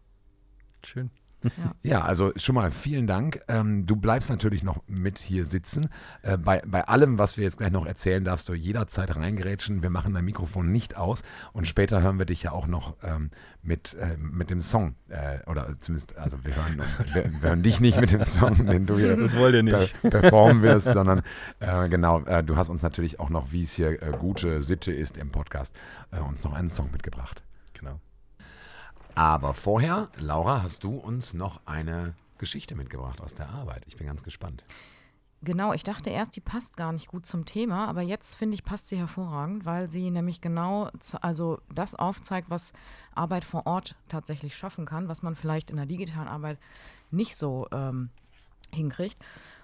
Schön. 0.83 1.11
Ja. 1.43 1.75
ja, 1.83 2.01
also 2.01 2.31
schon 2.35 2.55
mal 2.55 2.71
vielen 2.71 3.07
Dank. 3.07 3.41
Ähm, 3.47 3.85
du 3.85 3.95
bleibst 3.95 4.29
natürlich 4.29 4.63
noch 4.63 4.81
mit 4.87 5.19
hier 5.19 5.45
sitzen. 5.45 5.89
Äh, 6.21 6.37
bei, 6.37 6.61
bei 6.65 6.87
allem, 6.87 7.17
was 7.17 7.37
wir 7.37 7.43
jetzt 7.43 7.57
gleich 7.57 7.71
noch 7.71 7.85
erzählen, 7.85 8.23
darfst 8.23 8.49
du 8.49 8.53
jederzeit 8.53 9.15
reingerätschen. 9.15 9.83
Wir 9.83 9.89
machen 9.89 10.13
dein 10.13 10.25
Mikrofon 10.25 10.71
nicht 10.71 10.97
aus 10.97 11.23
und 11.53 11.67
später 11.67 12.01
hören 12.01 12.19
wir 12.19 12.25
dich 12.25 12.43
ja 12.43 12.51
auch 12.51 12.67
noch 12.67 12.97
ähm, 13.03 13.29
mit, 13.61 13.95
äh, 13.95 14.17
mit 14.17 14.49
dem 14.49 14.61
Song. 14.61 14.95
Äh, 15.09 15.39
oder 15.49 15.75
zumindest, 15.79 16.17
also 16.17 16.37
wir 16.43 16.55
hören, 16.55 16.81
wir, 17.13 17.31
wir, 17.31 17.41
hören 17.41 17.63
dich 17.63 17.79
nicht 17.79 17.99
mit 17.99 18.11
dem 18.11 18.23
Song, 18.23 18.65
den 18.67 18.85
du 18.85 18.97
hier 18.97 19.15
das 19.15 19.35
wollt 19.35 19.55
ihr 19.55 19.63
nicht. 19.63 19.93
performen 20.01 20.61
wirst, 20.61 20.93
sondern 20.93 21.21
äh, 21.59 21.89
genau, 21.89 22.21
äh, 22.21 22.43
du 22.43 22.55
hast 22.57 22.69
uns 22.69 22.81
natürlich 22.81 23.19
auch 23.19 23.29
noch, 23.29 23.51
wie 23.51 23.61
es 23.61 23.73
hier 23.73 24.01
äh, 24.01 24.11
gute 24.17 24.61
Sitte 24.61 24.91
ist 24.91 25.17
im 25.17 25.29
Podcast, 25.31 25.75
uns 26.27 26.43
noch 26.43 26.53
einen 26.53 26.69
Song 26.69 26.91
mitgebracht. 26.91 27.43
Genau. 27.73 27.99
Aber 29.19 29.53
vorher, 29.53 30.07
Laura, 30.17 30.63
hast 30.63 30.85
du 30.85 30.95
uns 30.95 31.33
noch 31.33 31.59
eine 31.65 32.13
Geschichte 32.37 32.73
mitgebracht 32.73 33.19
aus 33.19 33.35
der 33.35 33.49
Arbeit. 33.49 33.83
Ich 33.85 33.97
bin 33.97 34.07
ganz 34.07 34.23
gespannt. 34.23 34.63
Genau, 35.41 35.73
ich 35.73 35.83
dachte 35.83 36.09
erst, 36.09 36.37
die 36.37 36.39
passt 36.39 36.77
gar 36.77 36.93
nicht 36.93 37.09
gut 37.09 37.25
zum 37.25 37.45
Thema, 37.45 37.89
aber 37.89 38.01
jetzt 38.01 38.35
finde 38.35 38.55
ich, 38.55 38.63
passt 38.63 38.87
sie 38.87 38.97
hervorragend, 38.97 39.65
weil 39.65 39.91
sie 39.91 40.09
nämlich 40.09 40.39
genau 40.39 40.89
also 41.19 41.59
das 41.75 41.95
aufzeigt, 41.95 42.49
was 42.49 42.71
Arbeit 43.13 43.43
vor 43.43 43.67
Ort 43.67 43.97
tatsächlich 44.07 44.55
schaffen 44.55 44.85
kann, 44.85 45.09
was 45.09 45.21
man 45.21 45.35
vielleicht 45.35 45.69
in 45.69 45.75
der 45.75 45.85
digitalen 45.85 46.29
Arbeit 46.29 46.57
nicht 47.11 47.35
so 47.35 47.67
ähm, 47.73 48.11
hinkriegt. 48.71 49.17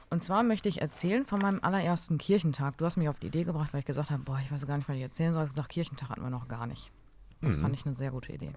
Und 0.09 0.21
zwar 0.21 0.43
möchte 0.43 0.67
ich 0.67 0.81
erzählen 0.81 1.23
von 1.23 1.39
meinem 1.39 1.61
allerersten 1.61 2.17
Kirchentag. 2.17 2.77
Du 2.77 2.83
hast 2.83 2.97
mich 2.97 3.07
auf 3.07 3.19
die 3.19 3.27
Idee 3.27 3.45
gebracht, 3.45 3.71
weil 3.71 3.79
ich 3.79 3.85
gesagt 3.85 4.11
habe, 4.11 4.23
boah, 4.23 4.41
ich 4.43 4.51
weiß 4.51 4.67
gar 4.67 4.75
nicht, 4.75 4.89
was 4.89 4.97
ich 4.97 5.01
erzählen 5.01 5.31
soll. 5.31 5.43
Ich 5.43 5.47
habe 5.47 5.55
gesagt, 5.55 5.69
Kirchentag 5.69 6.09
hatten 6.09 6.23
wir 6.23 6.29
noch 6.29 6.49
gar 6.49 6.67
nicht. 6.67 6.91
Das 7.39 7.55
mhm. 7.55 7.61
fand 7.61 7.75
ich 7.75 7.85
eine 7.85 7.95
sehr 7.95 8.11
gute 8.11 8.33
Idee. 8.33 8.51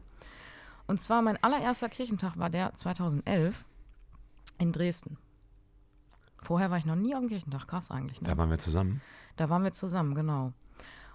Und 0.89 1.03
zwar 1.03 1.23
mein 1.23 1.43
allererster 1.45 1.89
Kirchentag 1.91 2.39
war 2.39 2.49
der 2.49 2.75
2011 2.75 3.65
in 4.59 4.73
Dresden. 4.73 5.19
Vorher 6.41 6.71
war 6.71 6.79
ich 6.79 6.87
noch 6.87 6.97
nie 6.97 7.15
auf 7.15 7.21
dem 7.21 7.29
Kirchentag, 7.29 7.69
krass 7.69 7.91
eigentlich. 7.91 8.23
Ne? 8.23 8.29
Da 8.29 8.39
waren 8.39 8.51
wir 8.51 8.59
zusammen. 8.59 9.03
Da 9.37 9.51
waren 9.51 9.63
wir 9.63 9.73
zusammen, 9.73 10.15
genau. 10.15 10.53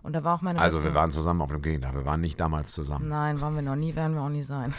Und 0.04 0.14
da 0.14 0.24
war 0.24 0.36
auch 0.36 0.42
meine. 0.42 0.60
Also 0.60 0.78
beste... 0.78 0.90
wir 0.90 0.96
waren 0.96 1.12
zusammen 1.12 1.42
auf 1.42 1.50
dem 1.50 1.62
Kirchentag, 1.62 1.96
wir 1.96 2.06
waren 2.06 2.22
nicht 2.22 2.40
damals 2.40 2.72
zusammen. 2.72 3.10
Nein, 3.10 3.42
waren 3.42 3.56
wir 3.56 3.64
noch 3.64 3.76
nie, 3.76 3.96
werden 3.96 4.16
wir 4.16 4.22
auch 4.22 4.30
nie 4.30 4.44
sein. 4.44 4.76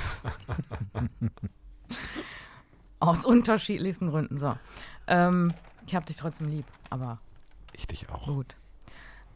Aus 3.00 3.24
unterschiedlichsten 3.24 4.10
Gründen. 4.10 4.38
So. 4.38 4.54
Ähm, 5.08 5.52
ich 5.86 5.94
habe 5.96 6.06
dich 6.06 6.16
trotzdem 6.16 6.48
lieb, 6.48 6.66
aber. 6.90 7.18
Ich 7.72 7.88
dich 7.88 8.08
auch. 8.10 8.26
Gut. 8.26 8.54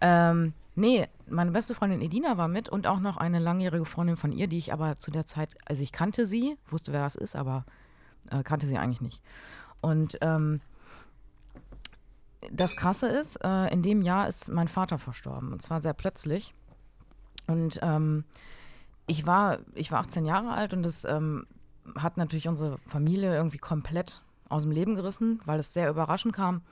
Ähm, 0.01 0.53
nee, 0.77 1.09
meine 1.31 1.51
beste 1.51 1.75
Freundin 1.75 2.01
Edina 2.01 2.37
war 2.37 2.49
mit 2.49 2.69
und 2.69 2.87
auch 2.87 3.01
noch 3.01 3.17
eine 3.17 3.39
langjährige 3.39 3.85
Freundin 3.85 4.17
von 4.17 4.33
ihr, 4.33 4.47
die 4.47 4.59
ich 4.59 4.73
aber 4.73 4.99
zu 4.99 5.11
der 5.11 5.27
Zeit, 5.27 5.57
also 5.65 5.83
ich 5.83 5.93
kannte 5.93 6.27
sie, 6.27 6.57
wusste, 6.69 6.93
wer 6.93 7.03
das 7.03 7.15
ist, 7.15 7.37
aber 7.37 7.65
äh, 8.31 8.43
kannte 8.43 8.67
sie 8.67 8.79
eigentlich 8.79 9.01
nicht. 9.01 9.23
Und 9.81 10.19
ähm, 10.21 10.61
das 12.53 12.77
Krasse 12.77 13.09
ist, 13.09 13.37
äh, 13.45 13.73
in 13.73 13.83
dem 13.83 14.03
Jahr 14.03 14.29
ist 14.29 14.51
mein 14.51 14.69
Vater 14.69 14.99
verstorben 14.99 15.53
und 15.53 15.63
zwar 15.63 15.81
sehr 15.81 15.95
plötzlich. 15.95 16.55
Und 17.47 17.79
ähm, 17.83 18.25
ich, 19.07 19.27
war, 19.27 19.59
ich 19.75 19.91
war 19.91 20.01
18 20.01 20.25
Jahre 20.25 20.53
alt 20.53 20.75
und 20.75 20.83
das 20.83 21.05
ähm, 21.05 21.47
hat 21.97 22.17
natürlich 22.17 22.49
unsere 22.49 22.79
Familie 22.79 23.35
irgendwie 23.35 23.59
komplett 23.59 24.23
aus 24.49 24.63
dem 24.63 24.73
Leben 24.73 24.95
gerissen, 24.95 25.41
weil 25.45 25.59
es 25.59 25.73
sehr 25.73 25.91
überraschend 25.91 26.35
kam. 26.35 26.63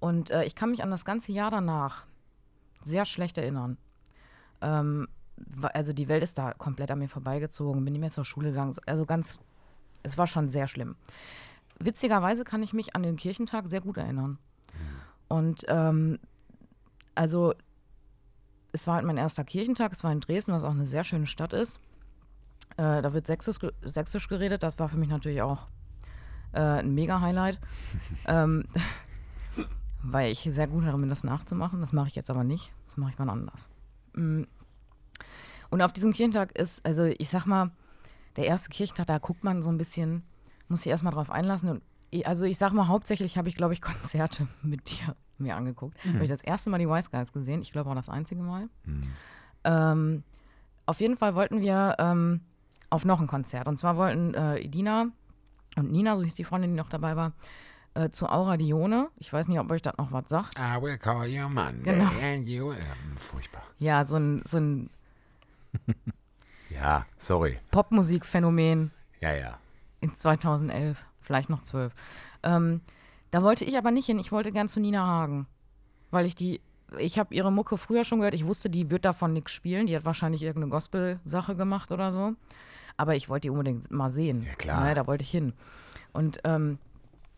Und 0.00 0.30
äh, 0.30 0.44
ich 0.44 0.54
kann 0.54 0.70
mich 0.70 0.82
an 0.82 0.90
das 0.90 1.04
ganze 1.04 1.32
Jahr 1.32 1.50
danach 1.50 2.04
sehr 2.84 3.04
schlecht 3.04 3.38
erinnern. 3.38 3.76
Ähm, 4.62 5.08
also 5.72 5.92
die 5.92 6.08
Welt 6.08 6.22
ist 6.22 6.38
da 6.38 6.52
komplett 6.52 6.90
an 6.90 6.98
mir 6.98 7.08
vorbeigezogen, 7.08 7.84
bin 7.84 7.92
nicht 7.92 8.00
mehr 8.00 8.10
zur 8.10 8.24
Schule 8.24 8.50
gegangen. 8.50 8.74
Also 8.86 9.04
ganz, 9.04 9.38
es 10.02 10.16
war 10.16 10.26
schon 10.26 10.50
sehr 10.50 10.66
schlimm. 10.66 10.96
Witzigerweise 11.78 12.44
kann 12.44 12.62
ich 12.62 12.72
mich 12.72 12.94
an 12.94 13.02
den 13.02 13.16
Kirchentag 13.16 13.68
sehr 13.68 13.80
gut 13.80 13.96
erinnern. 13.96 14.38
Und 15.28 15.64
ähm, 15.68 16.18
also 17.14 17.54
es 18.72 18.86
war 18.86 18.96
halt 18.96 19.04
mein 19.04 19.16
erster 19.16 19.44
Kirchentag, 19.44 19.92
es 19.92 20.04
war 20.04 20.12
in 20.12 20.20
Dresden, 20.20 20.52
was 20.52 20.64
auch 20.64 20.70
eine 20.70 20.86
sehr 20.86 21.04
schöne 21.04 21.26
Stadt 21.26 21.52
ist. 21.52 21.80
Äh, 22.76 23.02
da 23.02 23.12
wird 23.12 23.26
Sächsisch, 23.26 23.58
Sächsisch, 23.82 24.28
geredet, 24.28 24.62
das 24.62 24.78
war 24.78 24.88
für 24.88 24.96
mich 24.96 25.08
natürlich 25.08 25.42
auch 25.42 25.66
äh, 26.52 26.60
ein 26.60 26.94
Mega-Highlight. 26.94 27.58
ähm, 28.26 28.64
weil 30.02 30.32
ich 30.32 30.40
sehr 30.50 30.68
gut 30.68 30.84
darin 30.84 31.00
bin, 31.00 31.10
das 31.10 31.24
nachzumachen. 31.24 31.80
Das 31.80 31.92
mache 31.92 32.08
ich 32.08 32.14
jetzt 32.14 32.30
aber 32.30 32.44
nicht. 32.44 32.72
Das 32.86 32.96
mache 32.96 33.10
ich 33.10 33.18
mal 33.18 33.28
anders. 33.28 33.68
Mm. 34.14 34.44
Und 35.70 35.82
auf 35.82 35.92
diesem 35.92 36.12
Kirchentag 36.12 36.52
ist, 36.52 36.84
also 36.84 37.04
ich 37.04 37.28
sag 37.28 37.46
mal, 37.46 37.70
der 38.36 38.46
erste 38.46 38.68
Kirchentag, 38.68 39.06
da 39.06 39.18
guckt 39.18 39.44
man 39.44 39.62
so 39.62 39.70
ein 39.70 39.78
bisschen, 39.78 40.22
muss 40.68 40.82
sich 40.82 40.90
erstmal 40.90 41.12
drauf 41.12 41.30
einlassen. 41.30 41.68
Und 41.70 42.26
also 42.26 42.44
ich 42.44 42.58
sag 42.58 42.72
mal, 42.72 42.88
hauptsächlich 42.88 43.38
habe 43.38 43.48
ich, 43.48 43.56
glaube 43.56 43.72
ich, 43.72 43.80
Konzerte 43.82 44.48
mit 44.62 44.90
dir 44.90 45.16
mir 45.38 45.56
angeguckt. 45.56 45.96
Mhm. 46.04 46.14
Habe 46.14 46.24
ich 46.24 46.30
das 46.30 46.42
erste 46.42 46.70
Mal 46.70 46.78
die 46.78 46.88
Wise 46.88 47.10
Guys 47.10 47.32
gesehen. 47.32 47.62
Ich 47.62 47.72
glaube 47.72 47.90
auch 47.90 47.94
das 47.94 48.08
einzige 48.08 48.42
Mal. 48.42 48.68
Mhm. 48.84 49.08
Ähm, 49.64 50.22
auf 50.86 51.00
jeden 51.00 51.16
Fall 51.16 51.34
wollten 51.34 51.60
wir 51.60 51.96
ähm, 51.98 52.40
auf 52.90 53.04
noch 53.04 53.20
ein 53.20 53.26
Konzert. 53.26 53.66
Und 53.68 53.78
zwar 53.78 53.96
wollten 53.96 54.34
äh, 54.34 54.58
Edina 54.58 55.06
und 55.76 55.90
Nina, 55.90 56.16
so 56.16 56.22
hieß 56.22 56.34
die 56.34 56.44
Freundin, 56.44 56.72
die 56.72 56.76
noch 56.76 56.90
dabei 56.90 57.16
war, 57.16 57.32
äh, 57.94 58.10
zu 58.10 58.28
Aura 58.28 58.56
Dione. 58.56 59.08
Ich 59.18 59.32
weiß 59.32 59.48
nicht, 59.48 59.58
ob 59.58 59.70
euch 59.70 59.82
das 59.82 59.96
noch 59.98 60.12
was 60.12 60.28
sagt. 60.28 60.58
I 60.58 60.80
will 60.80 60.98
call 60.98 61.26
you 61.26 61.48
Monday 61.48 61.82
genau. 61.82 62.10
and 62.22 62.46
you... 62.46 62.72
Ja, 62.72 62.78
furchtbar. 63.16 63.62
Ja, 63.78 64.04
so 64.04 64.16
ein, 64.16 64.42
so 64.46 64.58
ein 64.58 64.90
ja, 66.70 67.06
sorry. 67.18 67.58
Popmusikphänomen. 67.70 68.90
Ja, 69.20 69.32
ja. 69.34 69.58
In 70.00 70.14
2011, 70.14 71.02
vielleicht 71.20 71.50
noch 71.50 71.62
12. 71.62 71.92
Ähm, 72.42 72.80
da 73.30 73.42
wollte 73.42 73.64
ich 73.64 73.76
aber 73.78 73.90
nicht 73.90 74.06
hin. 74.06 74.18
Ich 74.18 74.32
wollte 74.32 74.52
gern 74.52 74.68
zu 74.68 74.80
Nina 74.80 75.06
Hagen. 75.06 75.46
Weil 76.10 76.26
ich 76.26 76.34
die, 76.34 76.60
ich 76.98 77.18
habe 77.18 77.34
ihre 77.34 77.52
Mucke 77.52 77.78
früher 77.78 78.04
schon 78.04 78.18
gehört. 78.18 78.34
Ich 78.34 78.46
wusste, 78.46 78.68
die 78.68 78.90
wird 78.90 79.04
davon 79.04 79.32
nichts 79.32 79.52
spielen. 79.52 79.86
Die 79.86 79.96
hat 79.96 80.04
wahrscheinlich 80.04 80.42
irgendeine 80.42 80.70
Gospel-Sache 80.70 81.56
gemacht 81.56 81.90
oder 81.90 82.12
so. 82.12 82.34
Aber 82.96 83.14
ich 83.14 83.28
wollte 83.28 83.42
die 83.42 83.50
unbedingt 83.50 83.90
mal 83.90 84.10
sehen. 84.10 84.44
Ja, 84.44 84.54
klar. 84.54 84.88
Ja, 84.88 84.94
da 84.94 85.06
wollte 85.06 85.22
ich 85.22 85.30
hin. 85.30 85.54
Und 86.12 86.40
ähm, 86.44 86.78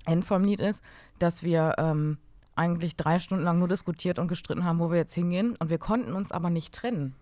End 0.05 0.25
vom 0.25 0.45
Lied 0.45 0.61
ist, 0.61 0.83
dass 1.19 1.43
wir 1.43 1.75
ähm, 1.79 2.19
eigentlich 2.57 2.97
drei 2.97 3.19
Stunden 3.19 3.45
lang 3.45 3.59
nur 3.59 3.69
diskutiert 3.69 4.19
und 4.19 4.29
gestritten 4.29 4.65
haben, 4.65 4.79
wo 4.79 4.91
wir 4.91 4.99
jetzt 4.99 5.15
hingehen. 5.15 5.57
Und 5.59 5.71
wir 5.71 5.79
konnten 5.79 6.13
uns 6.13 6.33
aber 6.33 6.51
nicht 6.51 6.75
trennen, 6.75 7.15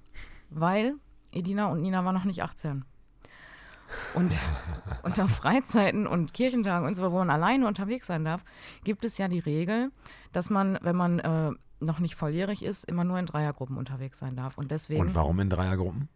weil 0.50 0.94
Edina 1.32 1.66
und 1.66 1.80
Nina 1.82 2.04
waren 2.04 2.14
noch 2.14 2.24
nicht 2.24 2.42
18. 2.42 2.84
Und 4.14 4.32
unter 5.02 5.28
Freizeiten 5.28 6.06
und 6.06 6.34
Kirchentagen 6.34 6.86
und 6.86 6.94
so, 6.94 7.10
wo 7.12 7.18
man 7.18 7.30
alleine 7.30 7.66
unterwegs 7.66 8.06
sein 8.06 8.24
darf, 8.24 8.42
gibt 8.84 9.04
es 9.04 9.18
ja 9.18 9.28
die 9.28 9.38
Regel, 9.38 9.90
dass 10.32 10.50
man, 10.50 10.78
wenn 10.82 10.96
man 10.96 11.18
äh, 11.18 11.50
noch 11.80 11.98
nicht 11.98 12.14
volljährig 12.14 12.62
ist, 12.62 12.84
immer 12.84 13.04
nur 13.04 13.18
in 13.18 13.26
Dreiergruppen 13.26 13.76
unterwegs 13.76 14.18
sein 14.18 14.36
darf. 14.36 14.56
Und 14.56 14.70
deswegen. 14.70 15.00
Und 15.00 15.14
warum 15.14 15.40
in 15.40 15.50
Dreiergruppen? 15.50 16.08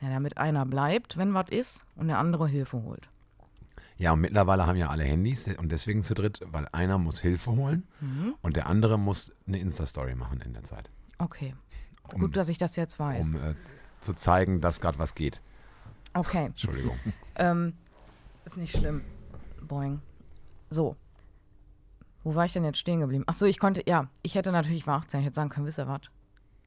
Ja, 0.00 0.08
damit 0.08 0.38
einer 0.38 0.64
bleibt, 0.64 1.18
wenn 1.18 1.34
was 1.34 1.50
ist, 1.50 1.84
und 1.96 2.08
der 2.08 2.18
andere 2.18 2.48
Hilfe 2.48 2.82
holt. 2.82 3.10
Ja, 4.00 4.12
und 4.12 4.20
mittlerweile 4.22 4.66
haben 4.66 4.76
ja 4.76 4.88
alle 4.88 5.04
Handys 5.04 5.46
und 5.46 5.70
deswegen 5.70 6.00
zu 6.02 6.14
dritt, 6.14 6.40
weil 6.46 6.66
einer 6.72 6.96
muss 6.96 7.20
Hilfe 7.20 7.50
holen 7.50 7.86
mhm. 8.00 8.34
und 8.40 8.56
der 8.56 8.66
andere 8.66 8.98
muss 8.98 9.30
eine 9.46 9.58
Insta-Story 9.58 10.14
machen 10.14 10.40
in 10.40 10.54
der 10.54 10.64
Zeit. 10.64 10.90
Okay. 11.18 11.54
Um, 12.14 12.22
Gut, 12.22 12.34
dass 12.34 12.48
ich 12.48 12.56
das 12.56 12.76
jetzt 12.76 12.98
weiß. 12.98 13.28
Um 13.28 13.36
äh, 13.36 13.54
zu 14.00 14.14
zeigen, 14.14 14.62
dass 14.62 14.80
gerade 14.80 14.98
was 14.98 15.14
geht. 15.14 15.42
Okay. 16.14 16.46
Entschuldigung. 16.46 16.96
ähm, 17.36 17.74
ist 18.46 18.56
nicht 18.56 18.74
schlimm. 18.74 19.02
Boing. 19.60 20.00
So. 20.70 20.96
Wo 22.24 22.34
war 22.34 22.46
ich 22.46 22.54
denn 22.54 22.64
jetzt 22.64 22.78
stehen 22.78 23.00
geblieben? 23.00 23.24
Achso, 23.26 23.44
ich 23.44 23.58
konnte, 23.58 23.82
ja, 23.86 24.08
ich 24.22 24.34
hätte 24.34 24.50
natürlich, 24.50 24.86
war 24.86 25.00
18, 25.00 25.20
ich 25.20 25.26
hätte 25.26 25.34
sagen 25.34 25.50
können, 25.50 25.66
wisst 25.66 25.78
ihr 25.78 25.88
was? 25.88 26.00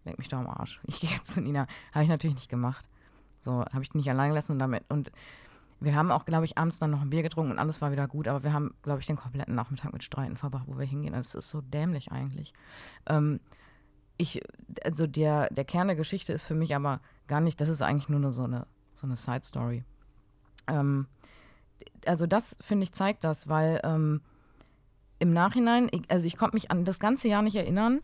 Lenk 0.05 0.19
mich 0.19 0.29
doch 0.29 0.38
am 0.38 0.47
Arsch. 0.47 0.81
Ich 0.86 0.99
gehe 1.01 1.09
jetzt 1.09 1.34
zu 1.34 1.41
Nina. 1.41 1.65
Habe 1.93 2.03
ich 2.03 2.09
natürlich 2.09 2.36
nicht 2.36 2.49
gemacht. 2.49 2.88
So, 3.41 3.65
habe 3.65 3.81
ich 3.81 3.95
nicht 3.95 4.09
allein 4.09 4.29
gelassen 4.29 4.51
und 4.51 4.59
damit. 4.59 4.84
Und 4.88 5.11
wir 5.84 5.95
haben 5.95 6.11
auch, 6.11 6.25
glaube 6.25 6.45
ich, 6.45 6.57
abends 6.57 6.79
dann 6.79 6.91
noch 6.91 7.01
ein 7.01 7.09
Bier 7.09 7.23
getrunken 7.23 7.51
und 7.51 7.59
alles 7.59 7.81
war 7.81 7.91
wieder 7.91 8.07
gut, 8.07 8.27
aber 8.27 8.43
wir 8.43 8.53
haben, 8.53 8.73
glaube 8.84 9.01
ich, 9.01 9.05
den 9.05 9.17
kompletten 9.17 9.53
Nachmittag 9.53 9.91
mit 9.91 10.03
Streiten 10.03 10.38
verbracht, 10.38 10.65
wo 10.67 10.77
wir 10.77 10.86
hingehen. 10.86 11.13
Das 11.13 11.36
ist 11.36 11.49
so 11.49 11.61
dämlich 11.61 12.11
eigentlich. 12.11 12.53
Ähm, 13.05 13.41
ich, 14.17 14.41
also 14.86 15.07
der, 15.07 15.49
der 15.49 15.65
Kern 15.65 15.88
der 15.88 15.95
Geschichte 15.97 16.31
ist 16.31 16.43
für 16.43 16.55
mich 16.55 16.75
aber 16.75 17.01
gar 17.27 17.41
nicht, 17.41 17.59
das 17.59 17.67
ist 17.67 17.81
eigentlich 17.81 18.07
nur 18.07 18.31
so 18.31 18.43
eine, 18.43 18.65
so 18.93 19.07
eine 19.07 19.17
Side-Story. 19.17 19.84
Ähm, 20.67 21.07
also 22.05 22.27
das, 22.27 22.55
finde 22.61 22.86
ich, 22.86 22.93
zeigt 22.93 23.23
das, 23.25 23.49
weil 23.49 23.81
ähm, 23.84 24.21
im 25.19 25.34
Nachhinein, 25.34 25.89
ich, 25.91 26.09
also 26.09 26.25
ich 26.27 26.38
konnte 26.38 26.55
mich 26.55 26.71
an 26.71 26.86
das 26.86 26.99
ganze 26.99 27.27
Jahr 27.27 27.41
nicht 27.41 27.55
erinnern, 27.55 28.01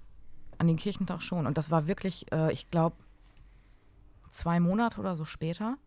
an 0.57 0.67
den 0.67 0.75
Kirchentag 0.75 1.21
schon. 1.21 1.47
Und 1.47 1.57
das 1.57 1.71
war 1.71 1.87
wirklich, 1.87 2.29
äh, 2.33 2.51
ich 2.51 2.69
glaube, 2.69 2.97
zwei 4.31 4.59
Monate 4.59 4.99
oder 4.99 5.15
so 5.15 5.23
später. 5.23 5.77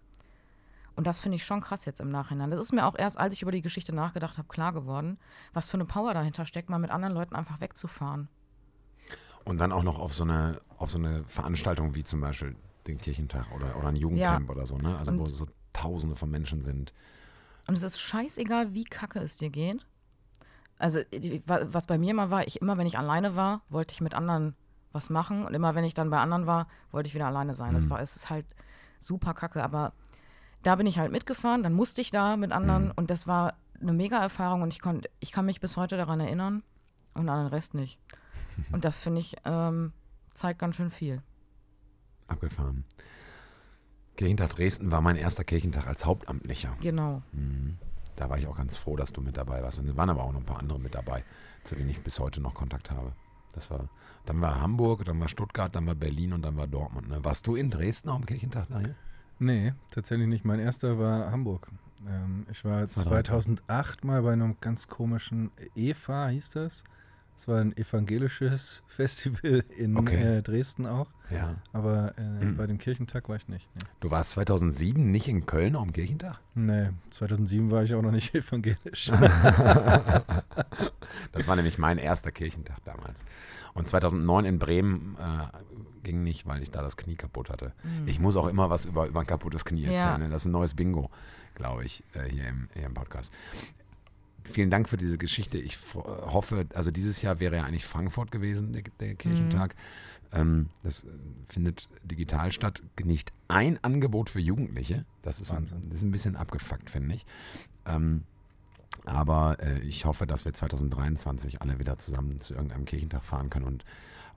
Und 1.03 1.07
das 1.09 1.19
finde 1.19 1.35
ich 1.35 1.45
schon 1.45 1.61
krass 1.61 1.85
jetzt 1.85 2.01
im 2.01 2.11
Nachhinein. 2.11 2.53
Das 2.53 2.61
ist 2.61 2.73
mir 2.73 2.87
auch 2.87 2.97
erst, 2.97 3.19
als 3.19 3.35
ich 3.35 3.43
über 3.43 3.51
die 3.51 3.61
Geschichte 3.61 3.93
nachgedacht 3.93 4.39
habe, 4.39 4.47
klar 4.47 4.73
geworden, 4.73 5.19
was 5.53 5.69
für 5.69 5.75
eine 5.75 5.85
Power 5.85 6.15
dahinter 6.15 6.47
steckt, 6.47 6.71
mal 6.71 6.79
mit 6.79 6.93
anderen 6.93 7.13
Leuten 7.13 7.35
einfach 7.35 7.61
wegzufahren. 7.61 8.29
Und 9.45 9.59
dann 9.59 9.73
auch 9.73 9.83
noch 9.83 9.99
auf 9.99 10.15
so 10.15 10.23
eine, 10.23 10.61
auf 10.79 10.93
so 10.93 10.99
eine 10.99 11.25
Veranstaltung 11.25 11.97
wie 11.97 12.05
zum 12.05 12.21
Beispiel 12.21 12.55
den 12.87 12.99
Kirchentag 12.99 13.51
oder, 13.53 13.77
oder 13.77 13.89
ein 13.89 13.97
Jugendcamp 13.97 14.49
ja. 14.49 14.55
oder 14.55 14.65
so, 14.65 14.79
ne? 14.79 14.97
Also 14.97 15.11
und 15.11 15.19
wo 15.19 15.27
so 15.27 15.49
tausende 15.73 16.15
von 16.15 16.31
Menschen 16.31 16.63
sind. 16.63 16.93
Und 17.67 17.75
es 17.75 17.83
ist 17.83 17.99
scheißegal, 17.99 18.73
wie 18.73 18.85
kacke 18.85 19.19
es 19.19 19.37
dir 19.39 19.51
geht. 19.51 19.85
Also, 20.79 21.01
was 21.47 21.89
bei 21.89 21.99
mir 21.99 22.13
immer 22.13 22.31
war, 22.31 22.47
ich 22.47 22.63
immer, 22.63 22.79
wenn 22.79 22.87
ich 22.87 22.97
alleine 22.97 23.35
war, 23.35 23.63
wollte 23.71 23.93
ich 23.93 24.01
mit 24.01 24.15
anderen 24.15 24.55
was 24.93 25.11
machen. 25.11 25.45
Und 25.45 25.53
immer, 25.53 25.75
wenn 25.75 25.83
ich 25.83 25.95
dann 25.95 26.11
bei 26.11 26.19
anderen 26.19 26.47
war, 26.47 26.69
wollte 26.93 27.09
ich 27.09 27.15
wieder 27.17 27.27
alleine 27.27 27.55
sein. 27.55 27.73
Mhm. 27.73 27.75
Das 27.75 27.91
war, 27.91 28.01
es 28.01 28.15
ist 28.15 28.31
halt 28.31 28.47
super 29.01 29.35
kacke. 29.35 29.65
Aber 29.65 29.95
da 30.63 30.77
bin 30.77 30.87
ich 30.87 30.99
halt 30.99 31.13
mitgefahren, 31.13 31.63
dann 31.63 31.73
musste 31.73 32.01
ich 32.01 32.11
da 32.11 32.37
mit 32.37 32.53
anderen 32.53 32.87
mhm. 32.87 32.93
und 32.97 33.11
das 33.11 33.27
war 33.27 33.55
eine 33.81 33.93
Mega-Erfahrung 33.93 34.63
und 34.63 34.73
ich, 34.73 34.81
konnt, 34.81 35.09
ich 35.21 35.33
kann 35.33 35.47
mich 35.47 35.61
bis 35.61 35.77
heute 35.77 35.97
daran 35.97 36.21
erinnern 36.21 36.63
und 37.15 37.29
an 37.29 37.45
den 37.45 37.49
Rest 37.49 37.75
nicht. 37.75 37.99
Und 38.73 38.85
das 38.85 38.99
finde 38.99 39.21
ich, 39.21 39.37
ähm, 39.47 39.93
zeigt 40.35 40.59
ganz 40.59 40.77
schön 40.77 40.91
viel. 40.91 41.23
Abgefahren. 42.27 42.85
Kirchentag 44.17 44.51
Dresden 44.51 44.91
war 44.91 45.01
mein 45.01 45.17
erster 45.17 45.43
Kirchentag 45.43 45.87
als 45.87 46.05
Hauptamtlicher. 46.05 46.77
Genau. 46.81 47.23
Mhm. 47.33 47.79
Da 48.17 48.29
war 48.29 48.37
ich 48.37 48.47
auch 48.47 48.57
ganz 48.57 48.77
froh, 48.77 48.95
dass 48.97 49.13
du 49.13 49.23
mit 49.23 49.39
dabei 49.39 49.63
warst. 49.63 49.79
Und 49.79 49.89
es 49.89 49.97
waren 49.97 50.11
aber 50.11 50.23
auch 50.23 50.33
noch 50.33 50.41
ein 50.41 50.47
paar 50.47 50.59
andere 50.59 50.79
mit 50.79 50.95
dabei, 50.95 51.25
zu 51.65 51.75
denen 51.75 51.89
ich 51.89 52.03
bis 52.03 52.19
heute 52.21 52.43
noch 52.43 52.53
Kontakt 52.53 52.91
habe. 52.91 53.13
Das 53.55 53.71
war, 53.71 53.89
dann 54.27 54.41
war 54.41 54.61
Hamburg, 54.61 55.05
dann 55.05 55.19
war 55.19 55.29
Stuttgart, 55.29 55.75
dann 55.75 55.87
war 55.87 55.95
Berlin 55.95 56.35
und 56.35 56.43
dann 56.43 56.57
war 56.57 56.67
Dortmund. 56.67 57.09
Ne? 57.09 57.25
Warst 57.25 57.47
du 57.47 57.57
in 57.57 57.71
Dresden 57.71 58.11
am 58.11 58.27
Kirchentag, 58.27 58.69
Daniel? 58.69 58.95
Nee, 59.43 59.75
tatsächlich 59.91 60.29
nicht. 60.29 60.45
Mein 60.45 60.61
erster 60.61 61.01
war 61.01 61.33
Hamburg. 61.33 61.67
Ähm, 62.09 62.47
ich 62.51 62.65
war 62.65 62.87
2008 62.87 64.05
mal 64.05 64.23
bei 64.23 64.33
einem 64.33 64.57
ganz 64.61 64.87
komischen 64.87 65.51
EFA, 65.75 66.29
hieß 66.29 66.51
das. 66.51 66.85
Es 67.37 67.49
war 67.49 67.61
ein 67.61 67.77
evangelisches 67.77 68.85
Festival 68.87 69.65
in 69.77 69.97
okay. 69.97 70.39
äh, 70.39 70.43
Dresden 70.43 70.87
auch. 70.87 71.09
Ja. 71.29 71.57
Aber 71.73 72.15
äh, 72.17 72.23
mhm. 72.23 72.57
bei 72.57 72.69
dem 72.69 72.79
Kirchentag 72.79 73.29
war 73.29 73.35
ich 73.35 73.49
nicht. 73.49 73.69
Nee. 73.75 73.83
Du 73.99 74.13
warst 74.13 74.31
2007 74.33 75.11
nicht 75.11 75.27
in 75.27 75.45
Köln 75.45 75.75
am 75.75 75.93
Kirchentag? 75.93 76.39
Nee, 76.55 76.91
2007 77.11 77.73
war 77.73 77.83
ich 77.83 77.95
auch 77.95 78.03
noch 78.03 78.13
nicht 78.13 78.33
evangelisch. 78.37 79.07
das 81.33 81.49
war 81.49 81.57
nämlich 81.57 81.79
mein 81.79 81.99
erster 81.99 82.31
Kirchentag 82.31 82.79
damals. 82.85 83.25
Und 83.75 83.89
2009 83.89 84.45
in 84.45 84.61
Bremen 84.61 85.17
äh, 85.19 85.49
ging 86.03 86.23
nicht, 86.23 86.47
weil 86.47 86.63
ich 86.63 86.71
da 86.71 86.83
das 86.83 86.97
Knie 86.97 87.17
kaputt 87.17 87.51
hatte. 87.51 87.73
Mhm. 87.83 88.09
Ich 88.09 88.19
muss 88.19 88.37
auch 88.37 88.47
immer 88.47 88.71
was 88.71 88.87
über, 88.87 89.07
über 89.07 89.21
ein 89.21 89.27
kaputtes 89.27 89.65
Knie 89.65 89.85
erzählen. 89.85 89.97
Ja. 89.97 90.19
Ne? 90.19 90.29
Das 90.31 90.43
ist 90.43 90.47
ein 90.47 90.53
neues 90.53 90.75
Bingo, 90.75 91.11
glaube 91.55 91.85
ich, 91.85 92.05
äh, 92.15 92.25
hier, 92.25 92.49
im, 92.49 92.69
hier 92.75 92.87
im 92.87 92.95
Podcast 92.95 93.33
vielen 94.45 94.71
Dank 94.71 94.89
für 94.89 94.97
diese 94.97 95.19
Geschichte. 95.19 95.59
Ich 95.59 95.79
hoffe, 95.95 96.67
also 96.75 96.91
dieses 96.91 97.23
Jahr 97.23 97.41
wäre 97.41 97.57
ja 97.57 97.65
eigentlich 97.65 97.85
Frankfurt 97.85 98.31
gewesen, 98.31 98.73
der, 98.73 98.83
der 99.01 99.15
Kirchentag. 99.15 99.75
Mhm. 100.33 100.39
Ähm, 100.39 100.69
das 100.83 101.05
äh, 101.05 101.09
findet 101.45 101.89
digital 102.03 102.53
statt. 102.53 102.83
Nicht 103.03 103.33
ein 103.49 103.79
Angebot 103.83 104.31
für 104.31 104.41
Jugendliche. 104.41 105.05
Das 105.23 105.41
ist, 105.41 105.51
ein, 105.51 105.69
das 105.89 105.99
ist 105.99 106.03
ein 106.03 106.11
bisschen 106.11 106.37
abgefuckt, 106.37 106.91
finde 106.91 107.17
ich. 107.17 107.27
Ähm, 107.87 108.23
aber 109.05 109.59
äh, 109.61 109.81
ich 109.81 110.05
hoffe, 110.05 110.27
dass 110.27 110.45
wir 110.45 110.53
2023 110.53 111.61
alle 111.61 111.79
wieder 111.79 111.99
zusammen 111.99 112.39
zu 112.39 112.55
irgendeinem 112.55 112.85
Kirchentag 112.85 113.25
fahren 113.25 113.51
können 113.51 113.67
und 113.67 113.85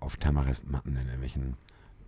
auf 0.06 0.18
Tamarest-Matten 0.18 0.91
in 0.95 1.06
irgendwelchen 1.06 1.58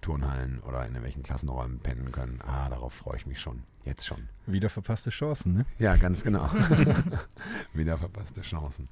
Turnhallen 0.02 0.60
oder 0.60 0.80
in 0.82 0.90
irgendwelchen 0.94 1.24
Klassenräumen 1.24 1.80
pennen 1.80 2.12
können. 2.12 2.40
Ah, 2.46 2.70
darauf 2.70 2.94
freue 2.94 3.18
ich 3.18 3.26
mich 3.26 3.40
schon. 3.40 3.64
Jetzt 3.84 4.06
schon. 4.06 4.28
Wieder 4.46 4.70
verpasste 4.70 5.10
Chancen, 5.10 5.54
ne? 5.54 5.66
Ja, 5.80 5.96
ganz 5.96 6.22
genau. 6.24 6.50
Wieder 7.74 7.98
verpasste 7.98 8.42
Chancen. 8.42 8.90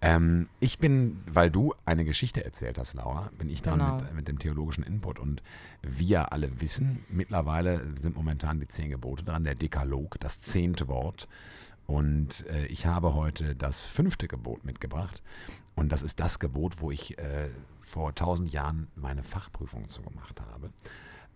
Ähm, 0.00 0.48
ich 0.60 0.78
bin, 0.78 1.20
weil 1.26 1.50
du 1.50 1.74
eine 1.84 2.04
Geschichte 2.04 2.44
erzählt 2.44 2.78
hast, 2.78 2.94
Laura, 2.94 3.30
bin 3.36 3.50
ich 3.50 3.62
dran 3.62 3.78
Genau. 3.80 3.96
mit, 3.96 4.14
mit 4.14 4.28
dem 4.28 4.38
theologischen 4.38 4.84
Input. 4.84 5.18
Und 5.18 5.42
wir 5.82 6.32
alle 6.32 6.60
wissen, 6.60 7.04
mittlerweile 7.10 7.82
sind 8.00 8.16
momentan 8.16 8.60
die 8.60 8.68
zehn 8.68 8.90
Gebote 8.90 9.24
dran, 9.24 9.44
der 9.44 9.54
Dekalog, 9.56 10.18
das 10.20 10.40
zehnte 10.40 10.88
Wort. 10.88 11.28
Und 11.88 12.46
äh, 12.48 12.66
ich 12.66 12.84
habe 12.84 13.14
heute 13.14 13.56
das 13.56 13.86
fünfte 13.86 14.28
Gebot 14.28 14.62
mitgebracht. 14.62 15.22
Und 15.74 15.90
das 15.90 16.02
ist 16.02 16.20
das 16.20 16.38
Gebot, 16.38 16.82
wo 16.82 16.90
ich 16.90 17.18
äh, 17.18 17.48
vor 17.80 18.14
tausend 18.14 18.52
Jahren 18.52 18.88
meine 18.94 19.22
Fachprüfung 19.22 19.88
zu 19.88 20.02
gemacht 20.02 20.42
habe. 20.52 20.70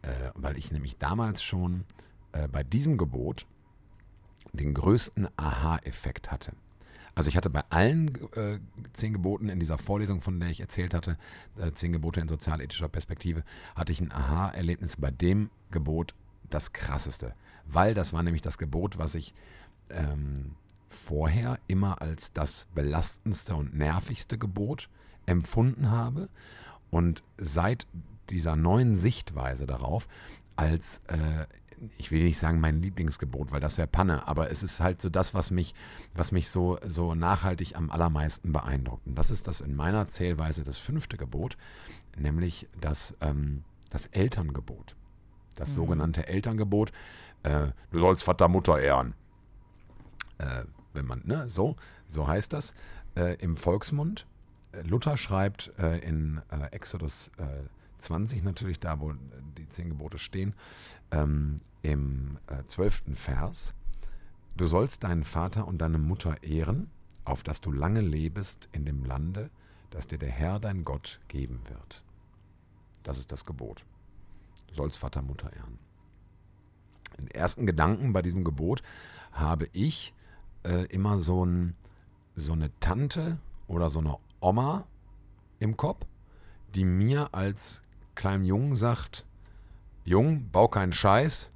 Äh, 0.03 0.31
weil 0.35 0.59
ich 0.59 0.71
nämlich 0.71 0.99
damals 0.99 1.43
schon 1.43 1.85
äh, 2.33 2.49
bei 2.49 2.63
diesem 2.63 2.99
Gebot 2.99 3.47
den 4.53 4.75
größten 4.75 5.27
Aha-Effekt 5.39 6.31
hatte. 6.31 6.53
Also 7.15 7.31
ich 7.31 7.37
hatte 7.39 7.49
bei 7.49 7.65
allen 7.71 8.15
äh, 8.35 8.59
zehn 8.93 9.15
Geboten 9.15 9.49
in 9.49 9.59
dieser 9.59 9.79
Vorlesung, 9.79 10.21
von 10.21 10.39
der 10.39 10.51
ich 10.51 10.61
erzählt 10.61 10.93
hatte, 10.93 11.17
äh, 11.59 11.73
zehn 11.73 11.95
Gebote 11.95 12.21
in 12.21 12.29
sozialethischer 12.29 12.89
Perspektive, 12.89 13.43
hatte 13.75 13.93
ich 13.93 14.03
ein 14.03 14.13
Aha-Erlebnis 14.13 14.97
bei 14.97 15.11
dem 15.11 15.49
Gebot 15.71 16.15
das 16.51 16.75
krasseste. 16.75 17.35
Weil 17.65 17.95
das 17.95 18.13
war 18.13 18.23
nämlich 18.23 18.43
das 18.43 18.59
Gebot, 18.59 18.99
was 18.99 19.15
ich 19.15 19.33
ähm, 19.93 20.57
vorher 20.89 21.59
immer 21.67 22.01
als 22.01 22.33
das 22.33 22.69
belastendste 22.75 23.55
und 23.55 23.75
nervigste 23.75 24.39
Gebot 24.39 24.89
empfunden 25.27 25.91
habe 25.91 26.29
und 26.91 27.23
seit 27.39 27.87
dieser 28.31 28.57
neuen 28.57 28.97
Sichtweise 28.97 29.67
darauf 29.67 30.07
als, 30.57 31.01
äh, 31.09 31.47
ich 31.99 32.11
will 32.11 32.23
nicht 32.23 32.39
sagen 32.39 32.61
mein 32.61 32.81
Lieblingsgebot, 32.81 33.51
weil 33.51 33.61
das 33.61 33.79
wäre 33.79 33.89
Panne, 33.89 34.29
aber 34.29 34.51
es 34.51 34.63
ist 34.63 34.81
halt 34.81 35.03
so 35.03 35.09
das, 35.09 35.35
was 35.35 35.51
mich, 35.51 35.75
was 36.15 36.31
mich 36.31 36.51
so, 36.51 36.79
so 36.87 37.15
nachhaltig 37.15 37.77
am 37.77 37.91
allermeisten 37.91 38.53
beeindruckt. 38.53 39.07
Und 39.07 39.17
das 39.17 39.31
ist 39.31 39.49
das 39.49 39.61
in 39.61 39.75
meiner 39.75 40.09
Zählweise 40.09 40.63
das 40.63 40.79
fünfte 40.79 41.17
Gebot, 41.17 41.57
nämlich 42.17 42.69
das, 42.81 43.17
ähm, 43.21 43.65
das 43.91 44.07
Elterngebot. 44.07 44.95
Das 45.57 45.75
sogenannte 45.75 46.27
Elterngebot. 46.29 46.93
Äh, 47.43 47.69
du 47.91 47.99
sollst 47.99 48.25
Vater, 48.25 48.49
Mutter 48.49 48.81
ehren 48.81 49.15
äh, 50.43 50.65
wenn 50.93 51.07
man, 51.07 51.23
ne, 51.25 51.49
so, 51.49 51.77
so 52.09 52.27
heißt 52.27 52.53
das 52.53 52.75
äh, 53.17 53.37
im 53.37 53.57
Volksmund. 53.57 54.27
Äh, 54.73 54.83
Luther 54.83 55.17
schreibt 55.17 55.73
äh, 55.79 55.99
in 55.99 56.43
äh, 56.51 56.67
Exodus 56.73 57.31
äh, 57.39 57.47
20 57.99 58.43
natürlich, 58.43 58.81
da 58.81 59.01
wo 59.01 59.15
die 59.57 59.69
zehn 59.69 59.89
Gebote 59.89 60.19
stehen, 60.19 60.55
ähm, 61.11 61.61
im 61.83 62.39
äh, 62.49 62.65
zwölften 62.65 63.15
Vers, 63.15 63.75
du 64.57 64.67
sollst 64.67 65.05
deinen 65.05 65.25
Vater 65.25 65.67
und 65.67 65.79
deine 65.79 65.99
Mutter 65.99 66.43
ehren, 66.43 66.91
auf 67.25 67.43
dass 67.43 67.61
du 67.61 67.71
lange 67.71 68.01
lebest 68.01 68.69
in 68.73 68.85
dem 68.85 69.05
Lande, 69.05 69.51
das 69.91 70.07
dir 70.07 70.19
der 70.19 70.31
Herr 70.31 70.59
dein 70.59 70.85
Gott 70.85 71.21
geben 71.29 71.61
wird. 71.69 72.05
Das 73.03 73.19
ist 73.19 73.31
das 73.31 73.47
Gebot. 73.47 73.85
Du 74.69 74.75
sollst 74.75 74.99
Vater, 74.99 75.23
Mutter 75.23 75.53
ehren. 75.53 75.79
Den 77.19 77.29
ersten 77.29 77.67
Gedanken 77.67 78.13
bei 78.13 78.23
diesem 78.23 78.43
Gebot 78.43 78.83
habe 79.33 79.69
ich 79.73 80.15
äh, 80.65 80.87
immer 80.87 81.19
so, 81.19 81.45
ein, 81.45 81.75
so 82.35 82.53
eine 82.53 82.71
Tante 82.81 83.39
oder 83.67 83.89
so 83.89 84.01
eine 84.01 84.17
Oma 84.41 84.87
im 85.59 85.77
Kopf, 85.77 86.07
die 86.75 86.85
mir 86.85 87.35
als 87.35 87.83
kleinem 88.15 88.45
Jungen 88.45 88.77
sagt, 88.77 89.27
Jung, 90.05 90.49
bau 90.51 90.69
keinen 90.69 90.93
Scheiß, 90.93 91.51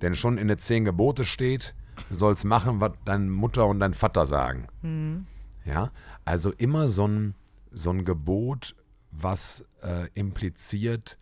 denn 0.00 0.14
schon 0.14 0.38
in 0.38 0.48
den 0.48 0.58
zehn 0.58 0.84
Gebote 0.84 1.24
steht, 1.24 1.74
du 2.08 2.14
sollst 2.14 2.44
machen, 2.44 2.80
was 2.80 2.92
deine 3.04 3.26
Mutter 3.26 3.66
und 3.66 3.80
dein 3.80 3.94
Vater 3.94 4.26
sagen. 4.26 4.66
Mhm. 4.82 5.26
Ja, 5.64 5.90
also 6.24 6.50
immer 6.52 6.88
so 6.88 7.06
ein, 7.06 7.34
so 7.70 7.90
ein 7.90 8.04
Gebot, 8.04 8.74
was 9.10 9.64
äh, 9.82 10.08
impliziert, 10.14 11.18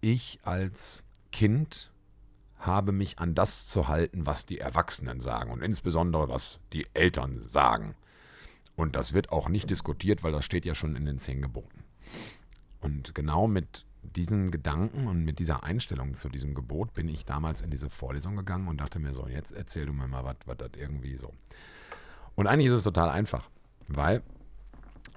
ich 0.00 0.38
als 0.44 1.02
Kind 1.32 1.89
habe 2.60 2.92
mich 2.92 3.18
an 3.18 3.34
das 3.34 3.66
zu 3.66 3.88
halten, 3.88 4.26
was 4.26 4.46
die 4.46 4.58
Erwachsenen 4.58 5.20
sagen 5.20 5.50
und 5.50 5.62
insbesondere 5.62 6.28
was 6.28 6.60
die 6.72 6.86
Eltern 6.94 7.42
sagen. 7.42 7.94
Und 8.76 8.96
das 8.96 9.12
wird 9.12 9.32
auch 9.32 9.48
nicht 9.48 9.68
diskutiert, 9.68 10.22
weil 10.22 10.32
das 10.32 10.44
steht 10.44 10.64
ja 10.64 10.74
schon 10.74 10.96
in 10.96 11.04
den 11.04 11.18
zehn 11.18 11.42
Geboten. 11.42 11.84
Und 12.80 13.14
genau 13.14 13.46
mit 13.46 13.86
diesen 14.02 14.50
Gedanken 14.50 15.06
und 15.06 15.24
mit 15.24 15.38
dieser 15.38 15.62
Einstellung 15.64 16.14
zu 16.14 16.28
diesem 16.28 16.54
Gebot 16.54 16.94
bin 16.94 17.08
ich 17.08 17.24
damals 17.24 17.60
in 17.60 17.70
diese 17.70 17.90
Vorlesung 17.90 18.36
gegangen 18.36 18.68
und 18.68 18.80
dachte 18.80 18.98
mir 18.98 19.14
so, 19.14 19.26
jetzt 19.26 19.52
erzähl 19.52 19.86
du 19.86 19.92
mir 19.92 20.08
mal, 20.08 20.24
was 20.24 20.56
das 20.56 20.70
irgendwie 20.76 21.16
so. 21.16 21.34
Und 22.34 22.46
eigentlich 22.46 22.68
ist 22.68 22.72
es 22.72 22.82
total 22.82 23.10
einfach, 23.10 23.50
weil 23.88 24.22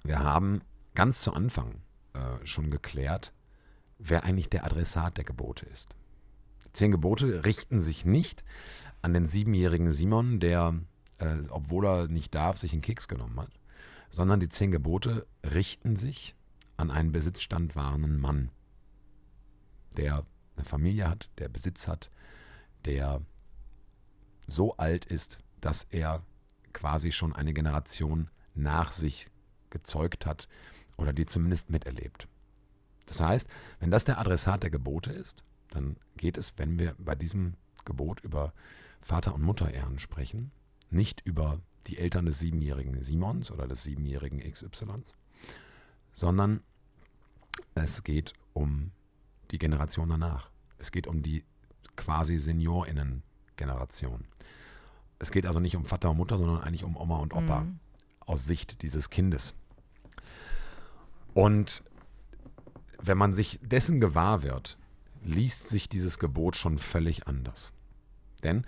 wir 0.04 0.20
haben 0.20 0.62
ganz 0.96 1.22
zu 1.22 1.34
Anfang 1.34 1.76
äh, 2.14 2.46
schon 2.46 2.70
geklärt, 2.70 3.34
wer 4.00 4.26
eigentlich 4.26 4.50
der 4.50 4.66
Adressat 4.66 5.18
der 5.18 5.24
Gebote 5.24 5.66
ist. 5.68 5.96
Zehn 6.74 6.91
Gebote 6.91 7.45
richten 7.45 7.82
sich 7.82 8.03
nicht 8.03 8.43
an 9.01 9.13
den 9.13 9.26
siebenjährigen 9.26 9.91
Simon, 9.93 10.39
der, 10.39 10.80
äh, 11.19 11.38
obwohl 11.49 11.86
er 11.86 12.07
nicht 12.07 12.34
darf, 12.34 12.57
sich 12.57 12.74
einen 12.74 12.82
Keks 12.82 13.07
genommen 13.07 13.39
hat, 13.39 13.51
sondern 14.09 14.39
die 14.39 14.49
zehn 14.49 14.71
Gebote 14.71 15.28
richten 15.43 15.95
sich 15.95 16.36
an 16.78 16.89
einen 16.89 17.11
besitzstandwahrenden 17.11 18.19
Mann, 18.19 18.49
der 19.97 20.26
eine 20.55 20.65
Familie 20.65 21.09
hat, 21.09 21.30
der 21.38 21.49
Besitz 21.49 21.88
hat, 21.88 22.09
der 22.86 23.21
so 24.47 24.76
alt 24.78 25.05
ist, 25.05 25.39
dass 25.61 25.84
er 25.89 26.24
quasi 26.74 27.11
schon 27.11 27.34
eine 27.34 27.53
Generation 27.53 28.30
nach 28.55 28.91
sich 28.91 29.30
gezeugt 29.69 30.26
hat 30.26 30.47
oder 30.97 31.13
die 31.13 31.26
zumindest 31.26 31.69
miterlebt. 31.69 32.28
Das 33.05 33.21
heißt, 33.21 33.47
wenn 33.80 33.91
das 33.91 34.05
der 34.05 34.19
Adressat 34.19 34.63
der 34.63 34.69
Gebote 34.69 35.11
ist, 35.11 35.43
dann 35.76 35.97
geht 36.17 36.38
es, 36.38 36.53
wenn 36.57 36.80
wir 36.80 36.95
bei 36.97 37.15
diesem 37.15 37.53
Gebot 37.86 38.21
über 38.21 38.53
Vater- 39.01 39.34
und 39.36 39.41
Mutterehren 39.41 39.99
sprechen, 39.99 40.51
nicht 40.89 41.21
über 41.26 41.59
die 41.88 41.97
Eltern 41.97 42.26
des 42.26 42.39
siebenjährigen 42.39 43.01
Simons 43.01 43.51
oder 43.51 43.67
des 43.67 43.84
siebenjährigen 43.84 44.39
XYs, 44.39 45.15
sondern 46.13 46.61
es 47.76 48.03
geht 48.03 48.34
um 48.53 48.91
die 49.51 49.57
Generation 49.57 50.09
danach. 50.09 50.49
Es 50.78 50.91
geht 50.91 51.07
um 51.07 51.21
die 51.21 51.43
quasi 51.95 52.38
SeniorInnen-Generation. 52.38 54.26
Es 55.19 55.32
geht 55.32 55.45
also 55.45 55.59
nicht 55.59 55.76
um 55.76 55.86
Vater 55.86 56.11
und 56.11 56.17
Mutter, 56.17 56.38
sondern 56.38 56.61
eigentlich 56.61 56.84
um 56.84 56.95
Oma 56.97 57.17
und 57.17 57.34
Opa 57.34 57.61
Mhm. 57.61 57.80
aus 58.21 58.45
Sicht 58.45 58.82
dieses 58.82 59.09
Kindes. 59.09 59.53
Und 61.34 61.84
wenn 63.01 63.17
man 63.17 63.34
sich 63.34 63.59
dessen 63.61 63.99
gewahr 63.99 64.43
wird, 64.43 64.78
liest 65.24 65.69
sich 65.69 65.89
dieses 65.89 66.19
Gebot 66.19 66.55
schon 66.55 66.78
völlig 66.78 67.28
anders. 67.28 67.74
Denn 68.43 68.65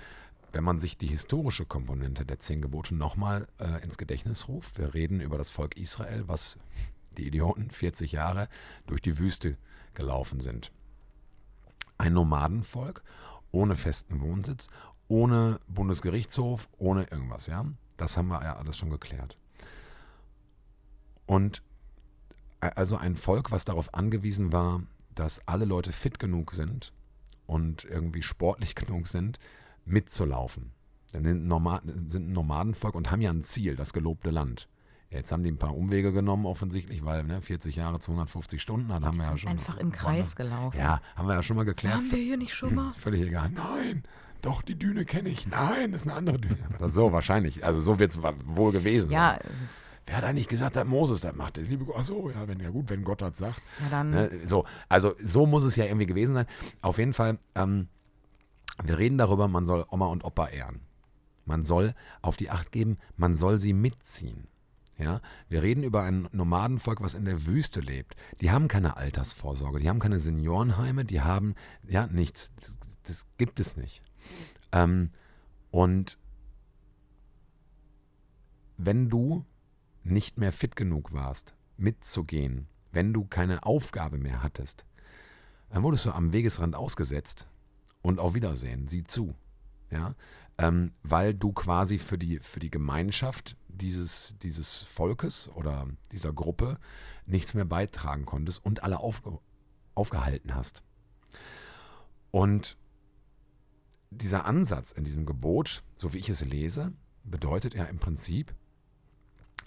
wenn 0.51 0.63
man 0.63 0.79
sich 0.79 0.97
die 0.97 1.07
historische 1.07 1.65
Komponente 1.65 2.25
der 2.25 2.39
zehn 2.39 2.61
Gebote 2.61 2.95
nochmal 2.95 3.47
äh, 3.59 3.83
ins 3.83 3.97
Gedächtnis 3.97 4.47
ruft, 4.47 4.77
wir 4.79 4.93
reden 4.93 5.19
über 5.19 5.37
das 5.37 5.49
Volk 5.49 5.75
Israel, 5.75 6.27
was 6.27 6.57
die 7.17 7.27
Idioten 7.27 7.69
40 7.69 8.13
Jahre 8.13 8.47
durch 8.87 9.01
die 9.01 9.19
Wüste 9.19 9.57
gelaufen 9.93 10.39
sind. 10.39 10.71
Ein 11.97 12.13
Nomadenvolk 12.13 13.03
ohne 13.51 13.75
festen 13.75 14.21
Wohnsitz, 14.21 14.67
ohne 15.07 15.59
Bundesgerichtshof, 15.67 16.67
ohne 16.77 17.03
irgendwas, 17.11 17.47
ja. 17.47 17.65
Das 17.97 18.17
haben 18.17 18.27
wir 18.27 18.41
ja 18.43 18.57
alles 18.57 18.77
schon 18.77 18.89
geklärt. 18.89 19.37
Und 21.25 21.61
äh, 22.61 22.71
also 22.75 22.97
ein 22.97 23.15
Volk, 23.15 23.51
was 23.51 23.65
darauf 23.65 23.93
angewiesen 23.93 24.51
war, 24.51 24.83
dass 25.15 25.47
alle 25.47 25.65
Leute 25.65 25.91
fit 25.91 26.19
genug 26.19 26.53
sind 26.53 26.93
und 27.45 27.83
irgendwie 27.85 28.23
sportlich 28.23 28.75
genug 28.75 29.07
sind, 29.07 29.39
mitzulaufen. 29.85 30.71
Dann 31.11 31.23
sind, 31.23 32.11
sind 32.11 32.29
ein 32.29 32.33
Nomadenvolk 32.33 32.95
und 32.95 33.11
haben 33.11 33.21
ja 33.21 33.29
ein 33.29 33.43
Ziel, 33.43 33.75
das 33.75 33.93
gelobte 33.93 34.31
Land. 34.31 34.67
Jetzt 35.09 35.31
haben 35.31 35.43
die 35.43 35.51
ein 35.51 35.57
paar 35.57 35.75
Umwege 35.75 36.11
genommen, 36.11 36.45
offensichtlich, 36.45 37.05
weil 37.05 37.23
ne, 37.23 37.41
40 37.41 37.75
Jahre, 37.75 37.99
250 37.99 38.61
Stunden, 38.61 38.89
dann 38.89 39.05
haben 39.05 39.17
wir 39.17 39.25
ja 39.25 39.37
schon. 39.37 39.51
einfach 39.51 39.77
im 39.77 39.91
Kreis 39.91 40.35
gelaufen. 40.35 40.77
Ja, 40.77 40.99
haben 41.15 41.27
wir 41.27 41.35
ja 41.35 41.43
schon 41.43 41.55
mal 41.55 41.63
geklärt. 41.63 41.95
Haben 41.95 42.11
wir 42.11 42.17
hier 42.17 42.37
nicht 42.37 42.53
schon 42.53 42.75
mal? 42.75 42.93
Völlig 42.97 43.21
egal. 43.21 43.49
Nein, 43.51 44.03
doch, 44.41 44.61
die 44.61 44.77
Düne 44.77 45.05
kenne 45.05 45.29
ich. 45.29 45.47
Nein, 45.47 45.91
das 45.91 46.01
ist 46.01 46.07
eine 46.07 46.17
andere 46.17 46.39
Düne. 46.39 46.57
So, 46.89 47.11
wahrscheinlich. 47.13 47.63
Also 47.63 47.79
so 47.79 47.99
wird 47.99 48.11
es 48.11 48.19
wohl 48.21 48.71
gewesen 48.71 49.11
Ja, 49.11 49.39
sein. 49.41 49.51
Wer 50.05 50.17
hat 50.17 50.23
eigentlich 50.23 50.47
gesagt, 50.47 50.75
dass 50.75 50.85
Moses 50.85 51.21
das 51.21 51.35
macht? 51.35 51.57
Der 51.57 51.63
liebe 51.63 51.85
Gott, 51.85 51.95
ach 51.97 52.05
so, 52.05 52.29
ja, 52.29 52.47
wenn, 52.47 52.59
ja 52.59 52.69
gut, 52.69 52.89
wenn 52.89 53.03
Gott 53.03 53.21
das 53.21 53.37
sagt. 53.37 53.61
ja 53.81 53.89
dann. 53.89 54.11
Ne, 54.11 54.29
so, 54.45 54.65
also 54.87 55.15
so 55.21 55.45
muss 55.47 55.63
es 55.63 55.75
ja 55.75 55.85
irgendwie 55.85 56.05
gewesen 56.05 56.35
sein. 56.35 56.45
Auf 56.81 56.99
jeden 56.99 57.13
Fall, 57.13 57.39
ähm, 57.55 57.87
wir 58.83 58.97
reden 58.97 59.17
darüber, 59.17 59.47
man 59.47 59.65
soll 59.65 59.85
Oma 59.89 60.07
und 60.07 60.23
Opa 60.23 60.47
ehren. 60.47 60.81
Man 61.45 61.63
soll 61.63 61.95
auf 62.21 62.37
die 62.37 62.49
Acht 62.49 62.71
geben, 62.71 62.97
man 63.17 63.35
soll 63.35 63.59
sie 63.59 63.73
mitziehen. 63.73 64.47
Ja, 64.97 65.19
wir 65.49 65.61
reden 65.61 65.83
über 65.83 66.03
ein 66.03 66.29
Nomadenvolk, 66.31 67.01
was 67.01 67.15
in 67.15 67.25
der 67.25 67.45
Wüste 67.45 67.81
lebt. 67.81 68.15
Die 68.39 68.51
haben 68.51 68.69
keine 68.69 68.95
Altersvorsorge, 68.95 69.79
die 69.79 69.89
haben 69.89 69.99
keine 69.99 70.19
Seniorenheime, 70.19 71.03
die 71.03 71.21
haben 71.21 71.55
ja 71.85 72.07
nichts. 72.07 72.53
Das, 72.55 72.77
das 73.03 73.25
gibt 73.37 73.59
es 73.59 73.75
nicht. 73.75 74.01
Ähm, 74.71 75.09
und 75.69 76.17
wenn 78.77 79.09
du 79.09 79.45
nicht 80.05 80.37
mehr 80.37 80.51
fit 80.51 80.75
genug 80.75 81.13
warst, 81.13 81.55
mitzugehen, 81.77 82.67
wenn 82.91 83.11
du 83.11 83.25
keine 83.25 83.63
Aufgabe 83.63 84.17
mehr 84.17 84.41
hattest, 84.43 84.85
dann 85.69 85.83
wurdest 85.83 86.05
du 86.05 86.11
am 86.11 86.31
Wegesrand 86.31 86.75
ausgesetzt 86.75 87.47
und 88.01 88.19
auf 88.19 88.33
Wiedersehen, 88.33 88.87
sieh 88.87 89.03
zu. 89.03 89.35
Ja? 89.89 90.15
Ähm, 90.57 90.93
weil 91.03 91.33
du 91.33 91.51
quasi 91.51 91.97
für 91.97 92.17
die, 92.17 92.39
für 92.39 92.59
die 92.59 92.71
Gemeinschaft 92.71 93.57
dieses, 93.67 94.37
dieses 94.41 94.73
Volkes 94.73 95.49
oder 95.49 95.87
dieser 96.11 96.31
Gruppe 96.31 96.79
nichts 97.25 97.53
mehr 97.53 97.65
beitragen 97.65 98.25
konntest 98.25 98.63
und 98.63 98.83
alle 98.83 98.99
aufge, 98.99 99.39
aufgehalten 99.95 100.55
hast. 100.55 100.83
Und 102.31 102.77
dieser 104.11 104.45
Ansatz 104.45 104.91
in 104.91 105.03
diesem 105.03 105.25
Gebot, 105.25 105.83
so 105.97 106.13
wie 106.13 106.19
ich 106.19 106.29
es 106.29 106.45
lese, 106.45 106.93
bedeutet 107.23 107.73
ja 107.73 107.85
im 107.85 107.97
Prinzip, 107.97 108.53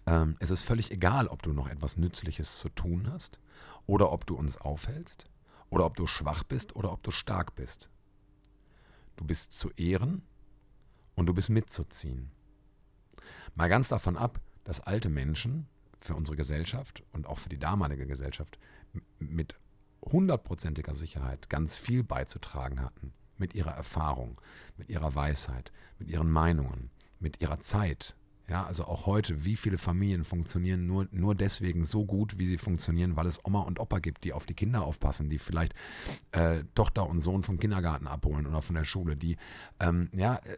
ähm, 0.08 0.36
es 0.40 0.50
ist 0.50 0.62
völlig 0.62 0.90
egal, 0.90 1.28
ob 1.28 1.42
du 1.42 1.52
noch 1.52 1.68
etwas 1.68 1.98
Nützliches 1.98 2.58
zu 2.58 2.70
tun 2.70 3.10
hast 3.12 3.38
oder 3.86 4.10
ob 4.10 4.26
du 4.26 4.36
uns 4.36 4.56
aufhältst 4.56 5.26
oder 5.68 5.84
ob 5.84 5.96
du 5.96 6.06
schwach 6.06 6.44
bist 6.44 6.74
oder 6.74 6.92
ob 6.92 7.02
du 7.02 7.10
stark 7.10 7.54
bist. 7.54 7.90
Du 9.16 9.24
bist 9.24 9.52
zu 9.52 9.70
ehren 9.72 10.22
und 11.14 11.26
du 11.26 11.34
bist 11.34 11.50
mitzuziehen. 11.50 12.30
Mal 13.54 13.68
ganz 13.68 13.88
davon 13.88 14.16
ab, 14.16 14.40
dass 14.64 14.80
alte 14.80 15.10
Menschen 15.10 15.68
für 15.98 16.14
unsere 16.14 16.36
Gesellschaft 16.36 17.02
und 17.12 17.26
auch 17.26 17.36
für 17.36 17.50
die 17.50 17.58
damalige 17.58 18.06
Gesellschaft 18.06 18.58
mit 19.18 19.56
hundertprozentiger 20.00 20.94
Sicherheit 20.94 21.50
ganz 21.50 21.76
viel 21.76 22.02
beizutragen 22.02 22.80
hatten. 22.80 23.12
Mit 23.36 23.54
ihrer 23.54 23.72
Erfahrung, 23.72 24.40
mit 24.78 24.88
ihrer 24.88 25.14
Weisheit, 25.14 25.70
mit 25.98 26.08
ihren 26.08 26.30
Meinungen, 26.30 26.90
mit 27.20 27.40
ihrer 27.42 27.60
Zeit, 27.60 28.16
ja, 28.48 28.64
also 28.64 28.84
auch 28.84 29.04
heute, 29.06 29.44
wie 29.44 29.56
viele 29.56 29.76
Familien 29.76 30.24
funktionieren 30.24 30.86
nur, 30.86 31.06
nur 31.10 31.34
deswegen 31.34 31.84
so 31.84 32.06
gut, 32.06 32.38
wie 32.38 32.46
sie 32.46 32.56
funktionieren, 32.56 33.14
weil 33.14 33.26
es 33.26 33.44
Oma 33.44 33.60
und 33.60 33.78
Opa 33.78 33.98
gibt, 33.98 34.24
die 34.24 34.32
auf 34.32 34.46
die 34.46 34.54
Kinder 34.54 34.84
aufpassen, 34.84 35.28
die 35.28 35.38
vielleicht 35.38 35.74
äh, 36.32 36.64
Tochter 36.74 37.08
und 37.08 37.20
Sohn 37.20 37.42
vom 37.42 37.58
Kindergarten 37.58 38.06
abholen 38.06 38.46
oder 38.46 38.62
von 38.62 38.74
der 38.74 38.84
Schule, 38.84 39.16
die, 39.16 39.36
ähm, 39.80 40.08
ja, 40.12 40.36
äh, 40.36 40.56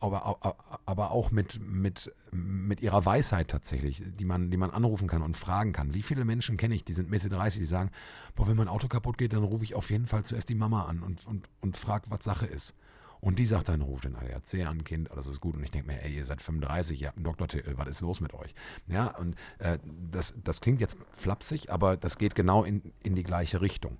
aber, 0.00 0.56
aber 0.84 1.10
auch 1.12 1.30
mit, 1.30 1.60
mit, 1.60 2.12
mit 2.32 2.82
ihrer 2.82 3.04
Weisheit 3.06 3.48
tatsächlich, 3.48 4.02
die 4.04 4.24
man, 4.24 4.50
die 4.50 4.56
man 4.56 4.70
anrufen 4.70 5.08
kann 5.08 5.22
und 5.22 5.36
fragen 5.36 5.72
kann. 5.72 5.94
Wie 5.94 6.02
viele 6.02 6.24
Menschen 6.24 6.56
kenne 6.56 6.74
ich, 6.74 6.84
die 6.84 6.92
sind 6.92 7.08
Mitte 7.08 7.28
30, 7.28 7.60
die 7.60 7.66
sagen, 7.66 7.90
boah, 8.34 8.48
wenn 8.48 8.56
mein 8.56 8.68
Auto 8.68 8.88
kaputt 8.88 9.16
geht, 9.16 9.32
dann 9.32 9.44
rufe 9.44 9.64
ich 9.64 9.74
auf 9.74 9.90
jeden 9.90 10.06
Fall 10.06 10.24
zuerst 10.24 10.48
die 10.48 10.54
Mama 10.54 10.84
an 10.86 11.02
und, 11.02 11.26
und, 11.26 11.48
und 11.60 11.76
frage, 11.76 12.06
was 12.10 12.24
Sache 12.24 12.46
ist. 12.46 12.74
Und 13.20 13.38
die 13.38 13.46
sagt 13.46 13.68
dann, 13.68 13.82
ruf 13.82 14.02
den 14.02 14.16
ADAC 14.16 14.66
an, 14.66 14.84
Kind, 14.84 15.10
alles 15.10 15.26
ist 15.26 15.40
gut. 15.40 15.56
Und 15.56 15.62
ich 15.64 15.70
denke 15.70 15.88
mir, 15.88 16.02
ey, 16.02 16.16
ihr 16.16 16.24
seid 16.24 16.42
35, 16.42 17.00
ihr 17.00 17.08
habt 17.08 17.16
einen 17.16 17.24
Doktortitel, 17.24 17.74
was 17.76 17.88
ist 17.88 18.00
los 18.00 18.20
mit 18.20 18.34
euch? 18.34 18.54
Ja, 18.86 19.08
und 19.16 19.36
äh, 19.58 19.78
das, 20.10 20.34
das 20.42 20.60
klingt 20.60 20.80
jetzt 20.80 20.96
flapsig, 21.12 21.70
aber 21.70 21.96
das 21.96 22.18
geht 22.18 22.34
genau 22.34 22.64
in, 22.64 22.92
in 23.02 23.14
die 23.14 23.22
gleiche 23.22 23.60
Richtung. 23.60 23.98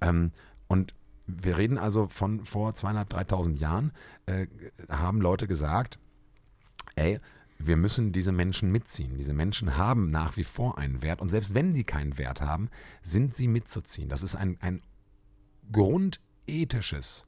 Ähm, 0.00 0.32
und 0.68 0.94
wir 1.26 1.58
reden 1.58 1.78
also 1.78 2.06
von 2.06 2.44
vor 2.44 2.74
zweieinhalb, 2.74 3.12
3.000 3.12 3.58
Jahren, 3.58 3.92
äh, 4.26 4.46
haben 4.88 5.20
Leute 5.20 5.46
gesagt, 5.46 5.98
ey, 6.94 7.20
wir 7.58 7.76
müssen 7.76 8.12
diese 8.12 8.32
Menschen 8.32 8.70
mitziehen. 8.70 9.16
Diese 9.16 9.32
Menschen 9.32 9.76
haben 9.76 10.10
nach 10.10 10.36
wie 10.36 10.44
vor 10.44 10.78
einen 10.78 11.02
Wert 11.02 11.20
und 11.20 11.30
selbst 11.30 11.54
wenn 11.54 11.74
die 11.74 11.84
keinen 11.84 12.18
Wert 12.18 12.40
haben, 12.40 12.68
sind 13.02 13.34
sie 13.34 13.48
mitzuziehen. 13.48 14.08
Das 14.08 14.22
ist 14.22 14.36
ein, 14.36 14.58
ein 14.60 14.82
grundethisches 15.72 17.25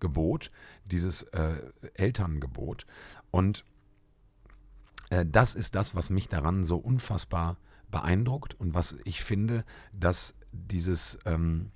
Gebot, 0.00 0.50
dieses 0.84 1.22
äh, 1.22 1.58
Elterngebot. 1.94 2.86
Und 3.30 3.64
äh, 5.10 5.24
das 5.26 5.54
ist 5.54 5.74
das, 5.74 5.94
was 5.94 6.10
mich 6.10 6.28
daran 6.28 6.64
so 6.64 6.76
unfassbar 6.76 7.56
beeindruckt 7.90 8.54
und 8.54 8.74
was 8.74 8.96
ich 9.04 9.22
finde, 9.22 9.64
dass 9.92 10.34
dieses, 10.52 11.18
ähm, 11.24 11.70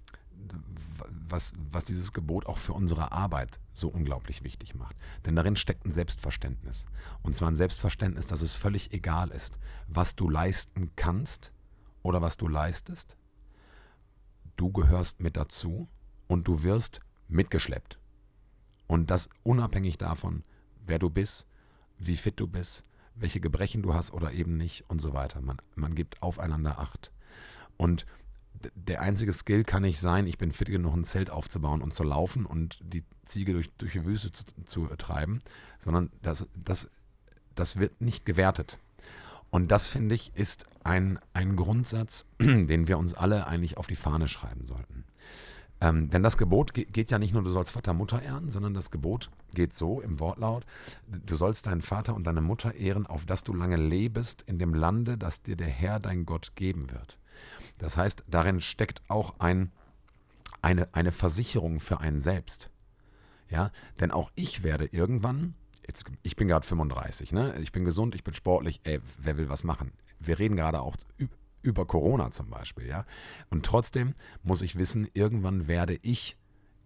was, 1.29 1.53
was 1.71 1.85
dieses 1.85 2.13
Gebot 2.13 2.47
auch 2.47 2.59
für 2.59 2.73
unsere 2.73 3.13
Arbeit 3.13 3.61
so 3.75 3.89
unglaublich 3.89 4.43
wichtig 4.43 4.75
macht. 4.75 4.97
Denn 5.25 5.37
darin 5.37 5.57
steckt 5.57 5.87
ein 5.87 5.93
Selbstverständnis. 5.93 6.85
Und 7.23 7.35
zwar 7.35 7.51
ein 7.51 7.57
Selbstverständnis, 7.57 8.27
dass 8.27 8.43
es 8.43 8.55
völlig 8.55 8.93
egal 8.93 9.31
ist, 9.31 9.59
was 9.87 10.17
du 10.17 10.29
leisten 10.29 10.91
kannst 10.97 11.53
oder 12.03 12.21
was 12.21 12.37
du 12.37 12.49
leistest. 12.49 13.17
Du 14.57 14.73
gehörst 14.73 15.21
mit 15.21 15.37
dazu 15.37 15.89
und 16.27 16.49
du 16.49 16.63
wirst 16.63 17.01
mitgeschleppt. 17.29 18.00
Und 18.91 19.09
das 19.09 19.29
unabhängig 19.45 19.99
davon, 19.99 20.43
wer 20.85 20.99
du 20.99 21.11
bist, 21.11 21.47
wie 21.99 22.17
fit 22.17 22.41
du 22.41 22.49
bist, 22.49 22.83
welche 23.15 23.39
Gebrechen 23.39 23.83
du 23.83 23.95
hast 23.95 24.13
oder 24.13 24.33
eben 24.33 24.57
nicht 24.57 24.85
und 24.91 25.01
so 25.01 25.15
weiter. 25.15 25.41
Man, 25.41 25.59
man 25.77 25.95
gibt 25.95 26.21
aufeinander 26.25 26.81
Acht. 26.81 27.13
Und 27.77 28.05
der 28.75 29.01
einzige 29.01 29.33
Skill 29.33 29.63
kann 29.63 29.83
nicht 29.83 30.01
sein, 30.01 30.27
ich 30.27 30.39
bin 30.39 30.51
fit 30.51 30.71
genug, 30.71 30.97
ein 30.97 31.05
Zelt 31.05 31.31
aufzubauen 31.31 31.83
und 31.83 31.95
zu 31.95 32.03
laufen 32.03 32.45
und 32.45 32.81
die 32.83 33.05
Ziege 33.27 33.53
durch, 33.53 33.71
durch 33.79 33.93
die 33.93 34.05
Wüste 34.05 34.33
zu, 34.33 34.45
zu 34.65 34.87
treiben, 34.97 35.39
sondern 35.79 36.11
das, 36.23 36.49
das, 36.57 36.91
das 37.55 37.79
wird 37.79 38.01
nicht 38.01 38.27
gewertet. 38.27 38.81
Und 39.51 39.71
das, 39.71 39.87
finde 39.87 40.17
ich, 40.17 40.35
ist 40.35 40.67
ein, 40.83 41.21
ein 41.33 41.55
Grundsatz, 41.55 42.27
den 42.41 42.89
wir 42.89 42.99
uns 42.99 43.15
alle 43.15 43.47
eigentlich 43.47 43.77
auf 43.77 43.87
die 43.87 43.95
Fahne 43.95 44.27
schreiben 44.27 44.67
sollten. 44.67 45.05
Ähm, 45.81 46.11
denn 46.11 46.23
das 46.23 46.37
Gebot 46.37 46.75
geht 46.75 47.11
ja 47.11 47.19
nicht 47.19 47.33
nur, 47.33 47.43
du 47.43 47.51
sollst 47.51 47.73
Vater, 47.73 47.95
Mutter 47.95 48.21
ehren, 48.21 48.51
sondern 48.51 48.75
das 48.75 48.91
Gebot 48.91 49.31
geht 49.55 49.73
so 49.73 50.01
im 50.01 50.21
Wortlaut, 50.21 50.67
du 51.07 51.37
sollst 51.37 51.67
deinen 51.67 51.81
Vater 51.81 52.15
und 52.15 52.27
deine 52.27 52.43
Mutter 52.43 52.75
ehren, 52.75 53.07
auf 53.07 53.25
dass 53.25 53.45
du 53.45 53.55
lange 53.55 53.77
lebest 53.77 54.43
in 54.43 54.59
dem 54.59 54.75
Lande, 54.75 55.17
das 55.17 55.43
dir 55.43 55.57
der 55.57 55.69
Herr, 55.69 55.99
dein 55.99 56.27
Gott, 56.27 56.53
geben 56.55 56.91
wird. 56.91 57.19
Das 57.79 57.97
heißt, 57.97 58.25
darin 58.29 58.61
steckt 58.61 59.01
auch 59.09 59.41
ein, 59.41 59.73
eine, 60.61 60.89
eine 60.93 61.13
Versicherung 61.13 61.81
für 61.81 62.01
einen 62.01 62.21
selbst. 62.21 62.69
Ja, 63.49 63.73
denn 64.01 64.11
auch 64.11 64.31
ich 64.35 64.63
werde 64.63 64.85
irgendwann, 64.85 65.55
jetzt, 65.87 66.05
ich 66.23 66.37
bin 66.37 66.47
gerade 66.47 66.67
35, 66.67 67.33
ne? 67.33 67.57
ich 67.59 67.73
bin 67.73 67.85
gesund, 67.85 68.15
ich 68.15 68.23
bin 68.23 68.35
sportlich, 68.35 68.81
ey, 68.85 69.01
wer 69.19 69.39
will 69.39 69.49
was 69.49 69.65
machen? 69.65 69.93
Wir 70.21 70.39
reden 70.39 70.57
gerade 70.57 70.83
auch 70.83 70.97
über 71.63 71.87
Corona 71.87 72.31
zum 72.31 72.51
Beispiel, 72.51 72.87
ja. 72.87 73.05
Und 73.51 73.67
trotzdem 73.67 74.15
muss 74.43 74.63
ich 74.63 74.77
wissen, 74.77 75.09
irgendwann 75.13 75.69
werde 75.69 75.99
ich 76.03 76.37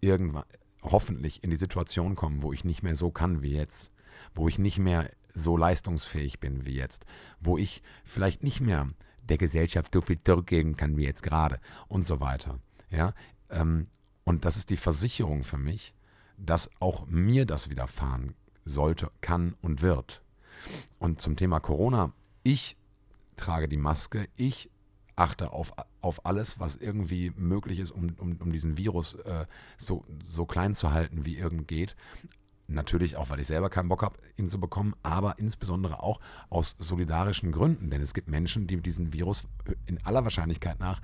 irgendwann 0.01 0.45
hoffentlich 0.81 1.43
in 1.43 1.49
die 1.49 1.55
Situation 1.55 2.15
kommen, 2.15 2.41
wo 2.41 2.53
ich 2.53 2.63
nicht 2.63 2.83
mehr 2.83 2.95
so 2.95 3.11
kann 3.11 3.41
wie 3.41 3.53
jetzt, 3.53 3.91
wo 4.33 4.47
ich 4.47 4.59
nicht 4.59 4.77
mehr 4.77 5.09
so 5.33 5.57
leistungsfähig 5.57 6.39
bin 6.39 6.65
wie 6.65 6.75
jetzt, 6.75 7.05
wo 7.39 7.57
ich 7.57 7.81
vielleicht 8.03 8.43
nicht 8.43 8.61
mehr 8.61 8.87
der 9.23 9.37
Gesellschaft 9.37 9.93
so 9.93 10.01
viel 10.01 10.19
zurückgeben 10.23 10.77
kann 10.77 10.97
wie 10.97 11.05
jetzt 11.05 11.23
gerade 11.23 11.59
und 11.87 12.05
so 12.05 12.19
weiter. 12.19 12.59
Ja, 12.89 13.13
ähm, 13.49 13.87
und 14.23 14.45
das 14.45 14.57
ist 14.57 14.69
die 14.69 14.77
Versicherung 14.77 15.43
für 15.43 15.57
mich, 15.57 15.93
dass 16.37 16.69
auch 16.79 17.05
mir 17.07 17.45
das 17.45 17.69
widerfahren 17.69 18.35
sollte, 18.65 19.11
kann 19.21 19.55
und 19.61 19.81
wird. 19.81 20.21
Und 20.99 21.21
zum 21.21 21.35
Thema 21.35 21.59
Corona, 21.59 22.13
ich 22.43 22.77
trage 23.35 23.67
die 23.67 23.77
Maske, 23.77 24.27
ich 24.35 24.69
achte 25.15 25.53
auf, 25.53 25.73
auf 26.01 26.25
alles, 26.25 26.59
was 26.59 26.75
irgendwie 26.75 27.31
möglich 27.35 27.79
ist, 27.79 27.91
um, 27.91 28.15
um, 28.17 28.37
um 28.37 28.51
diesen 28.51 28.77
Virus 28.77 29.15
äh, 29.15 29.45
so, 29.77 30.05
so 30.23 30.45
klein 30.45 30.73
zu 30.73 30.91
halten, 30.91 31.25
wie 31.25 31.37
irgend 31.37 31.67
geht. 31.67 31.95
Natürlich 32.67 33.15
auch, 33.15 33.29
weil 33.29 33.39
ich 33.39 33.47
selber 33.47 33.69
keinen 33.69 33.89
Bock 33.89 34.01
habe, 34.01 34.17
ihn 34.37 34.47
zu 34.47 34.59
bekommen, 34.59 34.95
aber 35.03 35.37
insbesondere 35.37 36.01
auch 36.01 36.19
aus 36.49 36.75
solidarischen 36.79 37.51
Gründen. 37.51 37.91
Denn 37.91 38.01
es 38.01 38.13
gibt 38.13 38.27
Menschen, 38.27 38.65
die 38.65 38.81
diesen 38.81 39.13
Virus 39.13 39.47
in 39.85 40.03
aller 40.03 40.23
Wahrscheinlichkeit 40.23 40.79
nach 40.79 41.01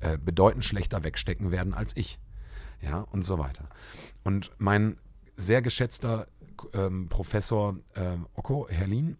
äh, 0.00 0.18
bedeutend 0.18 0.64
schlechter 0.64 1.04
wegstecken 1.04 1.52
werden 1.52 1.72
als 1.72 1.96
ich. 1.96 2.18
Ja, 2.80 2.98
und 3.00 3.22
so 3.22 3.38
weiter. 3.38 3.68
Und 4.24 4.50
mein 4.58 4.98
sehr 5.36 5.62
geschätzter 5.62 6.26
ähm, 6.72 7.08
Professor 7.08 7.78
äh, 7.94 8.16
Okko 8.34 8.68
Herlin, 8.68 9.16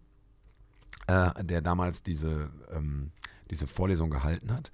äh, 1.07 1.43
der 1.43 1.61
damals 1.61 2.03
diese, 2.03 2.49
ähm, 2.71 3.11
diese 3.51 3.67
Vorlesung 3.67 4.09
gehalten 4.09 4.51
hat, 4.53 4.71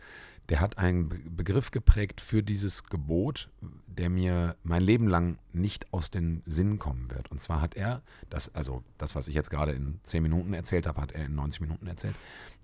der 0.50 0.60
hat 0.60 0.78
einen 0.78 1.08
Begriff 1.38 1.72
geprägt 1.72 2.20
für 2.20 2.44
dieses 2.44 2.84
Gebot, 2.84 3.50
der 3.88 4.10
mir 4.10 4.58
mein 4.64 4.82
Leben 4.82 5.08
lang 5.08 5.38
nicht 5.54 5.94
aus 5.94 6.12
den 6.12 6.44
Sinn 6.46 6.78
kommen 6.78 7.10
wird. 7.10 7.32
Und 7.32 7.40
zwar 7.40 7.62
hat 7.62 7.76
er, 7.76 8.02
das, 8.30 8.54
also 8.54 8.84
das, 8.98 9.16
was 9.16 9.30
ich 9.30 9.36
jetzt 9.36 9.50
gerade 9.50 9.72
in 9.72 10.02
10 10.04 10.22
Minuten 10.22 10.54
erzählt 10.54 10.88
habe, 10.88 11.00
hat 11.00 11.14
er 11.14 11.26
in 11.26 11.36
90 11.36 11.62
Minuten 11.62 11.88
erzählt. 11.88 12.16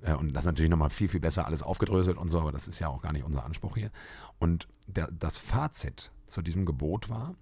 Äh, 0.01 0.15
und 0.15 0.33
das 0.33 0.43
ist 0.43 0.47
natürlich 0.47 0.69
nochmal 0.69 0.89
viel, 0.89 1.07
viel 1.07 1.21
besser 1.21 1.45
alles 1.45 1.63
aufgedröselt 1.63 2.17
und 2.17 2.27
so, 2.27 2.41
aber 2.41 2.51
das 2.51 2.67
ist 2.67 2.79
ja 2.79 2.89
auch 2.89 3.01
gar 3.01 3.13
nicht 3.13 3.23
unser 3.23 3.45
Anspruch 3.45 3.77
hier. 3.77 3.91
Und 4.37 4.67
der, 4.87 5.09
das 5.11 5.37
Fazit 5.37 6.11
zu 6.25 6.41
diesem 6.41 6.65
Gebot 6.65 7.09
war, 7.09 7.35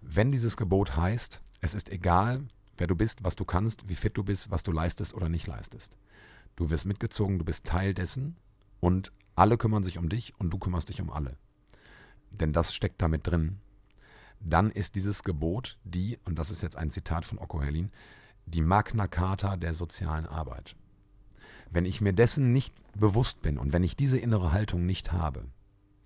wenn 0.00 0.30
dieses 0.30 0.56
Gebot 0.56 0.96
heißt, 0.96 1.40
es 1.60 1.74
ist 1.74 1.90
egal, 1.90 2.42
wer 2.78 2.86
du 2.86 2.94
bist, 2.94 3.24
was 3.24 3.36
du 3.36 3.44
kannst, 3.44 3.88
wie 3.88 3.94
fit 3.94 4.16
du 4.16 4.24
bist, 4.24 4.50
was 4.50 4.62
du 4.62 4.72
leistest 4.72 5.14
oder 5.14 5.28
nicht 5.28 5.46
leistest. 5.46 5.96
Du 6.56 6.70
wirst 6.70 6.86
mitgezogen, 6.86 7.38
du 7.38 7.44
bist 7.44 7.64
Teil 7.64 7.94
dessen 7.94 8.36
und 8.80 9.12
alle 9.34 9.56
kümmern 9.56 9.82
sich 9.82 9.98
um 9.98 10.08
dich 10.08 10.34
und 10.38 10.50
du 10.50 10.58
kümmerst 10.58 10.88
dich 10.88 11.00
um 11.00 11.10
alle. 11.10 11.36
Denn 12.30 12.52
das 12.52 12.74
steckt 12.74 13.00
damit 13.00 13.26
drin. 13.26 13.58
Dann 14.40 14.70
ist 14.70 14.94
dieses 14.94 15.22
Gebot 15.22 15.78
die, 15.84 16.18
und 16.24 16.38
das 16.38 16.50
ist 16.50 16.62
jetzt 16.62 16.76
ein 16.76 16.90
Zitat 16.90 17.24
von 17.24 17.38
Okko 17.38 17.62
Herlin, 17.62 17.90
die 18.46 18.62
Magna 18.62 19.06
Carta 19.06 19.56
der 19.56 19.72
sozialen 19.72 20.26
Arbeit. 20.26 20.74
Wenn 21.70 21.84
ich 21.84 22.00
mir 22.00 22.12
dessen 22.12 22.52
nicht 22.52 22.74
bewusst 22.94 23.40
bin 23.40 23.58
und 23.58 23.72
wenn 23.72 23.84
ich 23.84 23.96
diese 23.96 24.18
innere 24.18 24.52
Haltung 24.52 24.84
nicht 24.84 25.12
habe, 25.12 25.46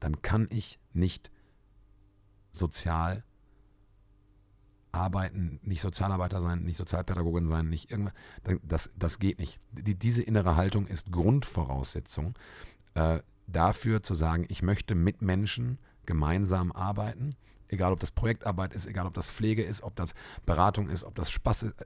dann 0.00 0.22
kann 0.22 0.46
ich 0.50 0.78
nicht 0.92 1.30
sozial 2.52 3.24
arbeiten, 4.96 5.60
nicht 5.62 5.82
Sozialarbeiter 5.82 6.40
sein, 6.40 6.62
nicht 6.62 6.76
Sozialpädagogin 6.76 7.46
sein, 7.46 7.68
nicht 7.68 7.90
irgendwas. 7.90 8.14
Das, 8.62 8.90
das 8.96 9.18
geht 9.18 9.38
nicht. 9.38 9.60
Die, 9.72 9.94
diese 9.94 10.22
innere 10.22 10.56
Haltung 10.56 10.86
ist 10.86 11.12
Grundvoraussetzung 11.12 12.34
äh, 12.94 13.20
dafür 13.46 14.02
zu 14.02 14.14
sagen, 14.14 14.46
ich 14.48 14.62
möchte 14.62 14.94
mit 14.94 15.22
Menschen 15.22 15.78
gemeinsam 16.06 16.72
arbeiten, 16.72 17.34
egal 17.68 17.92
ob 17.92 18.00
das 18.00 18.10
Projektarbeit 18.10 18.74
ist, 18.74 18.86
egal 18.86 19.06
ob 19.06 19.14
das 19.14 19.28
Pflege 19.28 19.62
ist, 19.62 19.82
ob 19.82 19.94
das 19.96 20.14
Beratung 20.44 20.88
ist, 20.88 21.04
ob 21.04 21.14
das 21.14 21.30
Spaß 21.30 21.64
ist, 21.64 21.80
äh, 21.80 21.84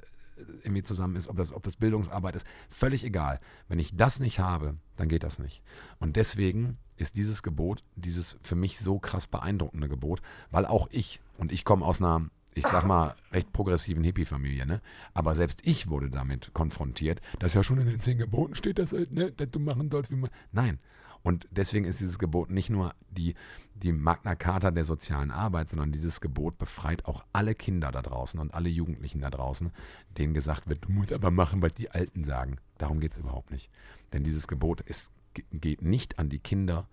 irgendwie 0.63 0.83
zusammen 0.83 1.17
ist, 1.17 1.29
ob 1.29 1.37
das, 1.37 1.53
ob 1.53 1.63
das 1.63 1.77
Bildungsarbeit 1.77 2.37
ist, 2.37 2.47
völlig 2.71 3.05
egal. 3.05 3.41
Wenn 3.69 3.79
ich 3.79 3.97
das 3.97 4.21
nicht 4.21 4.39
habe, 4.41 4.75
dann 4.97 5.09
geht 5.09 5.23
das 5.23 5.39
nicht. 5.39 5.63
Und 5.99 6.17
deswegen 6.17 6.79
ist 6.97 7.17
dieses 7.17 7.43
Gebot, 7.43 7.83
dieses 7.97 8.39
für 8.43 8.55
mich 8.55 8.81
so 8.81 8.99
krass 8.99 9.27
beeindruckende 9.27 9.89
Gebot, 9.89 10.23
weil 10.51 10.67
auch 10.67 10.89
ich, 10.91 11.21
und 11.37 11.53
ich 11.53 11.65
komme 11.65 11.85
aus 11.85 12.01
einer 12.01 12.31
ich 12.55 12.67
sag 12.67 12.85
mal, 12.85 13.15
recht 13.33 13.53
progressiven 13.53 14.03
Hippie-Familie, 14.03 14.67
ne? 14.67 14.81
Aber 15.15 15.35
selbst 15.35 15.61
ich 15.65 15.89
wurde 15.89 16.11
damit 16.11 16.53
konfrontiert, 16.53 17.21
dass 17.39 17.55
ja 17.55 17.63
schon 17.63 17.79
in 17.79 17.87
den 17.87 18.01
zehn 18.01 18.19
Geboten 18.19 18.55
steht, 18.55 18.79
dass, 18.79 18.93
halt, 18.93 19.13
ne, 19.13 19.31
dass 19.31 19.51
du 19.51 19.61
machen 19.61 19.91
sollst, 19.91 20.11
wie 20.11 20.17
man. 20.17 20.31
Nein. 20.53 20.79
Und 21.23 21.47
deswegen 21.51 21.85
ist 21.85 22.01
dieses 22.01 22.19
Gebot 22.19 22.51
nicht 22.51 22.71
nur 22.71 22.95
die, 23.11 23.35
die 23.75 23.93
Magna 23.93 24.35
Carta 24.35 24.71
der 24.71 24.87
sozialen 24.87 25.31
Arbeit, 25.31 25.69
sondern 25.69 25.93
dieses 25.93 26.21
Gebot 26.21 26.59
befreit 26.59 27.05
auch 27.05 27.25
alle 27.33 27.55
Kinder 27.55 27.93
da 27.93 28.01
draußen 28.01 28.41
und 28.41 28.55
alle 28.55 28.71
Jugendlichen 28.71 29.21
da 29.21 29.29
draußen, 29.29 29.71
denen 30.17 30.33
gesagt 30.33 30.69
wird, 30.69 30.87
du 30.87 30.93
musst 30.93 31.13
aber 31.13 31.31
machen, 31.31 31.61
was 31.61 31.75
die 31.75 31.91
Alten 31.91 32.25
sagen. 32.25 32.57
Darum 32.79 33.01
geht 33.01 33.13
es 33.13 33.19
überhaupt 33.19 33.51
nicht. 33.51 33.71
Denn 34.15 34.25
dieses 34.25 34.49
Gebot 34.49 34.81
ist, 34.81 35.13
geht 35.35 35.83
nicht 35.83 36.19
an 36.19 36.31
die 36.31 36.39
Kinder, 36.39 36.89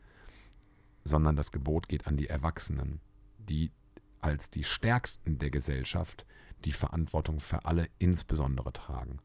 sondern 1.06 1.38
das 1.38 1.54
Gebot 1.54 1.88
geht 1.88 2.06
an 2.06 2.18
die 2.18 2.28
Erwachsenen, 2.28 3.00
die 3.38 3.72
als 4.22 4.50
die 4.50 4.64
Stärksten 4.64 5.40
der 5.40 5.50
Gesellschaft 5.50 6.26
die 6.66 6.72
Verantwortung 6.72 7.40
für 7.40 7.66
alle 7.66 7.90
insbesondere 8.00 8.74
tragen. 8.74 9.20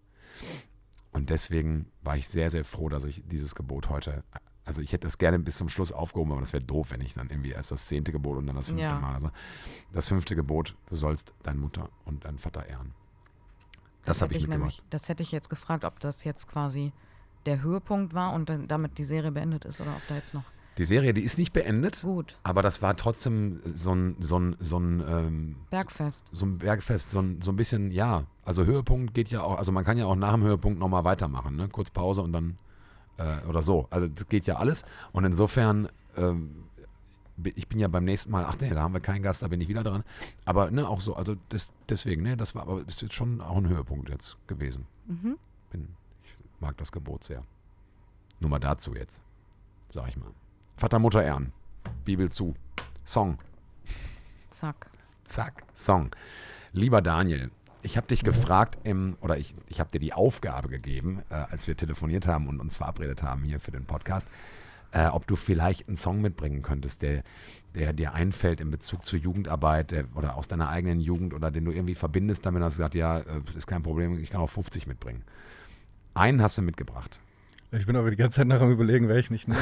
Und 1.13 1.31
deswegen 1.31 1.91
war 2.03 2.17
ich 2.17 2.29
sehr, 2.29 2.51
sehr 2.51 2.65
froh, 2.65 2.89
dass 2.89 3.05
ich 3.05 3.23
dieses 3.27 3.55
Gebot 3.55 3.89
heute, 3.89 4.25
also 4.65 4.81
ich 4.81 4.93
hätte 4.93 5.07
das 5.07 5.19
gerne 5.19 5.39
bis 5.39 5.59
zum 5.59 5.69
Schluss 5.69 5.93
aufgehoben, 5.93 6.33
aber 6.33 6.41
das 6.41 6.53
wäre 6.53 6.63
doof, 6.63 6.91
wenn 6.91 7.01
ich 7.01 7.15
dann 7.15 7.29
irgendwie 7.29 7.51
erst 7.51 7.71
das 7.71 7.87
zehnte 7.87 8.13
Gebot 8.13 8.39
und 8.39 8.47
dann 8.47 8.57
das 8.57 8.69
fünfte 8.69 8.89
ja. 8.89 8.99
Mal. 8.99 9.15
Also 9.15 9.31
das 9.93 10.09
fünfte 10.09 10.35
Gebot, 10.35 10.75
du 10.87 10.97
sollst 10.97 11.35
deine 11.43 11.61
Mutter 11.61 11.91
und 12.05 12.25
deinen 12.25 12.39
Vater 12.39 12.67
ehren. 12.67 12.95
Das, 14.05 14.19
das 14.19 14.23
habe 14.23 14.35
ich, 14.35 14.43
ich 14.43 14.49
nämlich, 14.49 14.83
Das 14.91 15.09
hätte 15.09 15.23
ich 15.23 15.33
jetzt 15.33 15.49
gefragt, 15.49 15.85
ob 15.85 16.01
das 16.01 16.25
jetzt 16.25 16.49
quasi 16.49 16.93
der 17.47 17.63
Höhepunkt 17.63 18.15
war 18.15 18.33
und 18.33 18.51
damit 18.69 18.99
die 18.99 19.05
Serie 19.05 19.33
beendet 19.33 19.65
ist 19.65 19.81
oder 19.81 19.95
ob 19.95 20.07
da 20.09 20.17
jetzt 20.17 20.35
noch 20.35 20.45
die 20.79 20.85
Serie, 20.85 21.13
die 21.13 21.23
ist 21.23 21.39
nicht 21.39 21.53
beendet. 21.53 22.03
Gut. 22.03 22.39
Aber 22.43 22.63
das 22.63 22.81
war 22.81 22.97
trotzdem 22.97 23.61
so 23.75 23.95
ein, 23.95 24.17
so 24.21 24.39
ein, 24.39 24.57
so 24.61 24.79
ein 24.79 25.05
ähm, 25.07 25.57
Bergfest. 25.71 26.27
So 26.33 26.47
ein 26.47 26.59
Bergfest, 26.59 27.11
so 27.11 27.21
ein, 27.21 27.43
so 27.43 27.53
ein 27.53 27.57
bisschen, 27.57 27.91
ja. 27.91 28.25
Also 28.45 28.65
Höhepunkt 28.65 29.13
geht 29.15 29.31
ja 29.31 29.43
auch, 29.43 29.59
also 29.59 29.71
man 29.73 29.85
kann 29.85 29.99
ja 29.99 30.07
auch 30.07 30.17
nach 30.17 30.33
dem 30.33 30.43
Höhepunkt 30.43 30.79
nochmal 30.79 31.05
weitermachen, 31.05 31.57
ne? 31.57 31.69
Kurz 31.69 31.91
Pause 31.91 32.23
und 32.23 32.33
dann 32.33 32.59
äh, 33.19 33.47
oder 33.47 33.63
so. 33.63 33.87
Also 33.91 34.09
das 34.09 34.29
geht 34.29 34.47
ja 34.47 34.57
alles. 34.57 34.85
Und 35.13 35.25
insofern, 35.25 35.89
ähm, 36.17 36.65
ich 37.43 37.69
bin 37.69 37.79
ja 37.79 37.89
beim 37.89 38.05
nächsten 38.05 38.31
Mal, 38.31 38.45
ach 38.47 38.57
nee, 38.61 38.71
da 38.71 38.83
haben 38.83 38.95
wir 38.95 39.01
keinen 39.01 39.23
Gast, 39.23 39.43
da 39.43 39.49
bin 39.49 39.61
ich 39.61 39.69
wieder 39.69 39.83
dran. 39.83 40.05
Aber 40.45 40.71
ne, 40.71 40.89
auch 40.89 41.01
so, 41.01 41.15
also 41.15 41.37
das, 41.51 41.73
deswegen, 41.89 42.23
ne, 42.23 42.37
das 42.37 42.55
war 42.55 42.63
aber 42.63 42.83
das 42.83 43.03
ist 43.03 43.13
schon 43.13 43.41
auch 43.41 43.57
ein 43.57 43.69
Höhepunkt 43.69 44.09
jetzt 44.09 44.37
gewesen. 44.47 44.87
Mhm. 45.07 45.37
Bin, 45.71 45.89
ich 46.25 46.35
mag 46.61 46.77
das 46.79 46.93
Gebot 46.93 47.25
sehr. 47.25 47.45
Nur 48.41 48.51
mal 48.51 48.59
dazu 48.59 48.95
jetzt, 48.95 49.23
sag 49.89 50.09
ich 50.09 50.17
mal. 50.17 50.33
Vater, 50.83 50.99
Mutter 50.99 51.23
ehren. 51.23 51.53
Bibel 52.05 52.29
zu. 52.33 52.57
Song. 53.05 53.39
Zack. 54.51 54.91
Zack. 55.23 55.63
Song. 55.77 56.11
Lieber 56.73 57.01
Daniel, 57.01 57.53
ich 57.83 57.97
habe 57.97 58.09
dich 58.09 58.25
gefragt, 58.25 58.81
im, 58.83 59.17
oder 59.21 59.39
ich, 59.39 59.55
ich 59.69 59.79
habe 59.79 59.91
dir 59.93 60.01
die 60.01 60.13
Aufgabe 60.13 60.67
gegeben, 60.67 61.23
äh, 61.31 61.35
als 61.35 61.69
wir 61.69 61.77
telefoniert 61.77 62.27
haben 62.27 62.49
und 62.49 62.59
uns 62.59 62.75
verabredet 62.75 63.23
haben 63.23 63.45
hier 63.45 63.61
für 63.61 63.71
den 63.71 63.85
Podcast, 63.85 64.27
äh, 64.91 65.07
ob 65.07 65.29
du 65.29 65.37
vielleicht 65.37 65.87
einen 65.87 65.99
Song 65.99 66.21
mitbringen 66.21 66.63
könntest, 66.63 67.03
der, 67.03 67.23
der 67.77 67.93
dir 67.93 68.13
einfällt 68.13 68.61
in 68.61 68.73
Bezug 68.73 69.05
zur 69.05 69.21
Jugendarbeit 69.21 69.93
der, 69.93 70.07
oder 70.17 70.37
aus 70.37 70.49
deiner 70.49 70.69
eigenen 70.69 70.99
Jugend 70.99 71.33
oder 71.33 71.53
den 71.53 71.65
du 71.65 71.71
irgendwie 71.71 71.95
verbindest 71.95 72.45
damit, 72.45 72.61
hast 72.61 72.75
du 72.75 72.79
gesagt, 72.79 72.97
ja, 72.97 73.21
äh, 73.21 73.41
ist 73.55 73.69
kein 73.69 73.85
Problem, 73.85 74.19
ich 74.19 74.31
kann 74.31 74.41
auch 74.41 74.51
50 74.51 74.89
mitbringen. 74.89 75.23
Einen 76.15 76.43
hast 76.43 76.59
du 76.59 76.63
mitgebracht. 76.63 77.21
Ich 77.73 77.87
bin 77.87 77.97
aber 77.97 78.11
die 78.11 78.17
ganze 78.17 78.37
Zeit 78.37 78.47
nach 78.47 78.61
am 78.61 78.71
überlegen, 78.71 79.09
welchen 79.09 79.33
ich 79.35 79.49
nehme. 79.49 79.61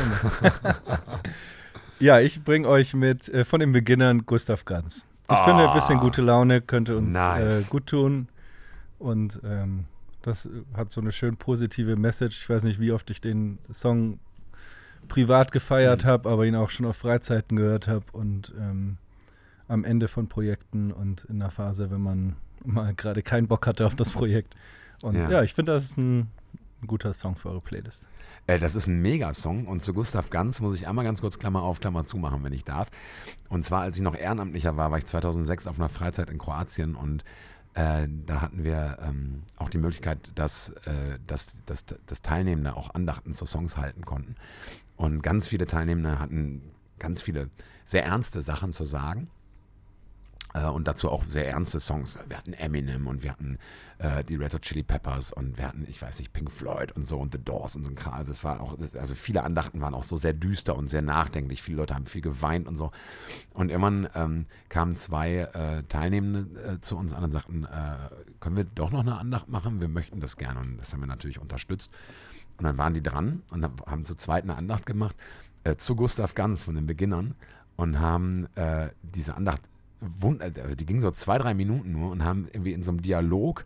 ja, 2.01 2.19
ich 2.19 2.43
bringe 2.43 2.69
euch 2.69 2.93
mit 2.93 3.29
äh, 3.29 3.45
von 3.45 3.61
den 3.61 3.71
Beginnern 3.71 4.27
Gustav 4.27 4.65
Ganz. 4.65 5.07
Ich 5.31 5.37
oh, 5.37 5.45
finde, 5.45 5.69
ein 5.69 5.75
bisschen 5.75 6.01
gute 6.01 6.23
Laune 6.23 6.61
könnte 6.61 6.97
uns 6.97 7.09
äh, 7.09 7.13
nice. 7.13 7.69
äh, 7.69 7.71
gut 7.71 7.87
tun. 7.87 8.29
Und 8.99 9.41
ähm, 9.45 9.85
das 10.23 10.49
hat 10.75 10.91
so 10.91 11.01
eine 11.01 11.13
schön 11.13 11.37
positive 11.37 11.95
Message. 11.95 12.43
Ich 12.43 12.51
weiß 12.51 12.65
nicht, 12.65 12.81
wie 12.81 12.91
oft 12.91 13.09
ich 13.11 13.21
den 13.21 13.59
Song 13.73 14.19
privat 15.09 15.53
gefeiert 15.53 16.05
habe, 16.05 16.29
aber 16.29 16.47
ihn 16.47 16.57
auch 16.57 16.71
schon 16.71 16.87
auf 16.87 16.97
Freizeiten 16.97 17.57
gehört 17.57 17.87
habe 17.87 18.05
und 18.13 18.53
ähm, 18.59 18.99
am 19.69 19.85
Ende 19.85 20.09
von 20.09 20.29
Projekten 20.29 20.91
und 20.93 21.25
in 21.27 21.39
der 21.39 21.51
Phase, 21.51 21.93
wenn 21.93 22.01
man 22.01 22.37
mal 22.65 22.93
gerade 22.93 23.23
keinen 23.23 23.47
Bock 23.47 23.69
hatte 23.69 23.87
auf 23.87 23.95
das 23.95 24.11
Projekt. 24.11 24.57
Und 25.01 25.15
ja, 25.15 25.31
ja 25.31 25.43
ich 25.45 25.55
finde, 25.55 25.73
das 25.73 25.85
ist 25.85 25.97
ein 25.97 26.29
ein 26.83 26.87
guter 26.87 27.13
Song 27.13 27.37
für 27.37 27.51
eure 27.51 27.61
Playlist. 27.61 28.07
Äh, 28.47 28.59
das 28.59 28.75
ist 28.75 28.87
ein 28.87 29.01
Megasong 29.01 29.67
und 29.67 29.83
zu 29.83 29.93
Gustav 29.95 30.31
Ganz 30.31 30.61
muss 30.61 30.75
ich 30.75 30.87
einmal 30.87 31.05
ganz 31.05 31.21
kurz 31.21 31.39
Klammer 31.39 31.63
auf, 31.63 31.81
Klammer 31.81 32.05
zu 32.05 32.17
machen, 32.17 32.43
wenn 32.45 32.53
ich 32.53 32.65
darf. 32.65 32.91
Und 33.49 33.65
zwar, 33.65 33.83
als 33.83 33.97
ich 33.97 34.03
noch 34.03 34.17
Ehrenamtlicher 34.17 34.77
war, 34.77 34.91
war 34.91 34.99
ich 34.99 35.07
2006 35.07 35.67
auf 35.67 35.79
einer 35.79 35.89
Freizeit 35.89 36.31
in 36.31 36.39
Kroatien 36.39 36.95
und 36.95 37.25
äh, 37.75 38.09
da 38.27 38.41
hatten 38.41 38.65
wir 38.65 38.99
ähm, 39.03 39.43
auch 39.57 39.71
die 39.71 39.79
Möglichkeit, 39.79 40.33
dass, 40.35 40.71
äh, 40.87 41.19
dass, 41.27 41.55
dass, 41.67 41.85
dass 41.85 42.23
Teilnehmende 42.23 42.77
auch 42.77 42.95
Andachten 42.95 43.33
zu 43.33 43.47
Songs 43.47 43.77
halten 43.77 44.05
konnten. 44.05 44.35
Und 44.97 45.23
ganz 45.23 45.47
viele 45.49 45.67
Teilnehmende 45.67 46.19
hatten 46.19 46.63
ganz 46.99 47.23
viele 47.23 47.49
sehr 47.85 48.05
ernste 48.05 48.43
Sachen 48.43 48.73
zu 48.73 48.85
sagen. 48.85 49.29
Äh, 50.55 50.67
und 50.67 50.89
dazu 50.89 51.11
auch 51.11 51.25
sehr 51.29 51.49
ernste 51.49 51.81
Songs. 51.81 52.19
Wir 52.29 52.37
hatten 52.37 52.53
Eminem 52.53 53.07
und 53.07 53.23
wir 53.23 53.31
hatten 53.31 53.59
äh, 53.99 54.25
die 54.25 54.37
Red 54.37 54.55
Hot 54.55 54.63
Chili 54.63 54.83
Peppers 54.83 55.33
und 55.33 55.59
wir 55.59 55.69
hatten, 55.69 55.87
ich 55.89 56.01
weiß 56.01 56.19
nicht, 56.19 56.33
Pink 56.33 56.51
Floyd 56.51 56.93
und 56.93 57.07
so 57.07 57.19
und 57.19 57.33
The 57.33 57.43
Doors 57.43 57.77
und 57.77 57.85
so 57.85 57.91
ein 57.91 57.95
Kram. 57.95 58.15
Also 58.15 58.33
es 58.33 58.43
war 58.43 58.61
auch, 58.61 58.77
also 58.99 59.15
viele 59.15 59.45
Andachten 59.45 59.81
waren 59.81 59.95
auch 59.95 60.03
so 60.03 60.17
sehr 60.17 60.33
düster 60.33 60.77
und 60.77 60.89
sehr 60.89 61.03
nachdenklich. 61.03 61.63
Viele 61.63 61.79
Leute 61.79 61.95
haben 61.95 62.07
viel 62.07 62.23
geweint 62.23 62.67
und 62.67 62.77
so. 62.77 62.91
Und 63.55 63.71
irgendwann 63.71 64.09
ähm, 64.15 64.47
kamen 64.69 64.97
zwei 64.97 65.49
äh, 65.53 65.83
Teilnehmende 65.85 66.61
äh, 66.63 66.81
zu 66.81 66.97
uns 66.97 67.13
an 67.13 67.25
und 67.25 67.33
sagten, 67.33 67.65
äh, 67.65 67.97
können 68.41 68.57
wir 68.57 68.65
doch 68.65 68.91
noch 68.91 69.01
eine 69.01 69.19
Andacht 69.19 69.49
machen? 69.49 69.81
Wir 69.81 69.89
möchten 69.89 70.21
das 70.21 70.37
gerne. 70.37 70.61
Und 70.61 70.79
das 70.79 70.93
haben 70.93 71.01
wir 71.01 71.07
natürlich 71.07 71.41
unterstützt. 71.41 71.93
Und 72.59 72.65
dann 72.65 72.77
waren 72.77 72.93
die 72.93 73.03
dran 73.03 73.43
und 73.51 73.65
haben 73.87 74.05
zu 74.05 74.15
zweit 74.17 74.45
eine 74.45 74.57
Andacht 74.57 74.85
gemacht 74.85 75.17
äh, 75.65 75.77
zu 75.77 75.97
Gustav 75.97 76.35
Ganz 76.35 76.63
von 76.63 76.75
den 76.75 76.87
Beginnern 76.87 77.35
und 77.77 77.99
haben 77.99 78.47
diese 79.03 79.37
Andacht 79.37 79.63
also 80.01 80.75
die 80.75 80.87
ging 80.87 81.01
so 81.01 81.11
zwei, 81.11 81.39
drei 81.39 81.55
Minuten 81.55 81.93
nur 81.93 82.11
und 82.11 82.25
haben 82.25 82.49
irgendwie 82.53 82.73
in 82.73 82.83
so 82.83 82.91
einem 82.91 83.03
Dialog 83.03 83.65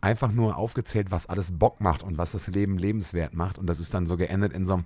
einfach 0.00 0.32
nur 0.32 0.56
aufgezählt, 0.56 1.10
was 1.10 1.26
alles 1.26 1.58
Bock 1.58 1.80
macht 1.80 2.02
und 2.02 2.18
was 2.18 2.32
das 2.32 2.46
Leben 2.48 2.78
lebenswert 2.78 3.34
macht. 3.34 3.58
Und 3.58 3.66
das 3.66 3.80
ist 3.80 3.94
dann 3.94 4.06
so 4.06 4.16
geendet 4.16 4.52
in 4.52 4.66
so 4.66 4.74
einem, 4.74 4.84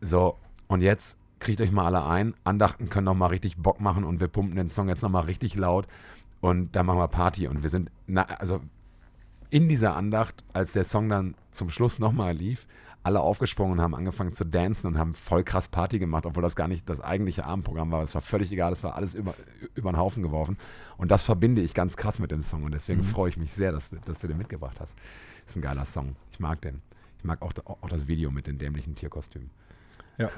so, 0.00 0.36
und 0.68 0.82
jetzt 0.82 1.18
kriegt 1.38 1.60
euch 1.60 1.72
mal 1.72 1.86
alle 1.86 2.04
ein, 2.04 2.34
Andachten 2.44 2.88
können 2.90 3.06
noch 3.06 3.14
mal 3.14 3.28
richtig 3.28 3.56
Bock 3.56 3.80
machen 3.80 4.04
und 4.04 4.20
wir 4.20 4.28
pumpen 4.28 4.56
den 4.56 4.68
Song 4.68 4.88
jetzt 4.88 5.02
noch 5.02 5.10
mal 5.10 5.20
richtig 5.20 5.54
laut 5.54 5.86
und 6.40 6.74
da 6.76 6.82
machen 6.82 6.98
wir 6.98 7.08
Party. 7.08 7.48
Und 7.48 7.62
wir 7.62 7.70
sind, 7.70 7.90
na, 8.06 8.22
also 8.22 8.60
in 9.50 9.68
dieser 9.68 9.96
Andacht, 9.96 10.44
als 10.52 10.72
der 10.72 10.84
Song 10.84 11.08
dann 11.08 11.34
zum 11.50 11.70
Schluss 11.70 11.98
noch 11.98 12.12
mal 12.12 12.34
lief, 12.34 12.66
alle 13.02 13.20
aufgesprungen 13.20 13.78
und 13.78 13.80
haben 13.80 13.94
angefangen 13.94 14.32
zu 14.32 14.44
dancen 14.44 14.86
und 14.86 14.98
haben 14.98 15.14
voll 15.14 15.42
krass 15.42 15.68
Party 15.68 15.98
gemacht, 15.98 16.26
obwohl 16.26 16.42
das 16.42 16.56
gar 16.56 16.68
nicht 16.68 16.88
das 16.88 17.00
eigentliche 17.00 17.44
Abendprogramm 17.44 17.90
war. 17.90 18.02
Es 18.02 18.14
war 18.14 18.22
völlig 18.22 18.52
egal, 18.52 18.72
es 18.72 18.84
war 18.84 18.94
alles 18.94 19.14
über, 19.14 19.34
über 19.74 19.90
den 19.92 19.96
Haufen 19.96 20.22
geworfen. 20.22 20.58
Und 20.98 21.10
das 21.10 21.22
verbinde 21.22 21.62
ich 21.62 21.72
ganz 21.72 21.96
krass 21.96 22.18
mit 22.18 22.30
dem 22.30 22.42
Song 22.42 22.64
und 22.64 22.72
deswegen 22.72 23.00
mhm. 23.00 23.06
freue 23.06 23.30
ich 23.30 23.36
mich 23.36 23.54
sehr, 23.54 23.72
dass, 23.72 23.90
dass 23.90 24.18
du 24.18 24.28
den 24.28 24.36
mitgebracht 24.36 24.78
hast. 24.80 24.96
Ist 25.46 25.56
ein 25.56 25.62
geiler 25.62 25.86
Song. 25.86 26.16
Ich 26.30 26.40
mag 26.40 26.60
den. 26.60 26.82
Ich 27.18 27.24
mag 27.24 27.40
auch, 27.42 27.52
auch 27.64 27.88
das 27.88 28.06
Video 28.06 28.30
mit 28.30 28.46
den 28.46 28.58
dämlichen 28.58 28.94
Tierkostümen. 28.94 29.50
Ja, 30.18 30.30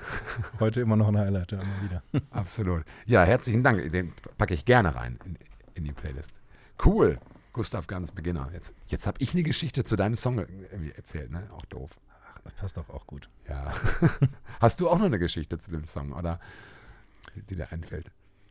heute 0.61 0.81
immer 0.81 0.95
noch 0.95 1.09
ein 1.09 1.19
Highlight, 1.19 1.53
ja, 1.53 1.61
immer 1.61 1.83
wieder. 1.83 2.03
Absolut. 2.31 2.85
Ja, 3.07 3.25
herzlichen 3.25 3.65
Dank. 3.65 3.89
Den 3.89 4.13
packe 4.39 4.55
ich 4.55 4.65
gerne 4.65 4.95
rein 4.95 5.19
in, 5.25 5.37
in 5.75 5.85
die 5.85 5.93
Playlist. 5.93 6.33
Cool. 6.85 7.19
Gustav 7.53 7.87
Ganz, 7.87 8.13
Beginner. 8.13 8.49
Jetzt, 8.53 8.75
jetzt 8.87 9.07
habe 9.07 9.19
ich 9.21 9.35
eine 9.35 9.43
Geschichte 9.43 9.85
zu 9.85 9.97
deinem 9.97 10.17
Song 10.17 10.39
erzählt, 10.97 11.31
ne? 11.31 11.49
Auch 11.53 11.65
doof. 11.67 11.91
Das 12.53 12.61
passt 12.61 12.77
doch 12.77 12.91
auch 12.91 13.07
gut. 13.07 13.29
Ja. 13.49 13.73
Hast 14.61 14.81
du 14.81 14.89
auch 14.89 14.99
noch 14.99 15.07
eine 15.07 15.19
Geschichte 15.19 15.59
zu 15.59 15.71
dem 15.71 15.85
Song, 15.85 16.13
oder? 16.13 16.41
Die 17.49 17.57
dir 17.57 17.73
einfällt? 17.73 18.11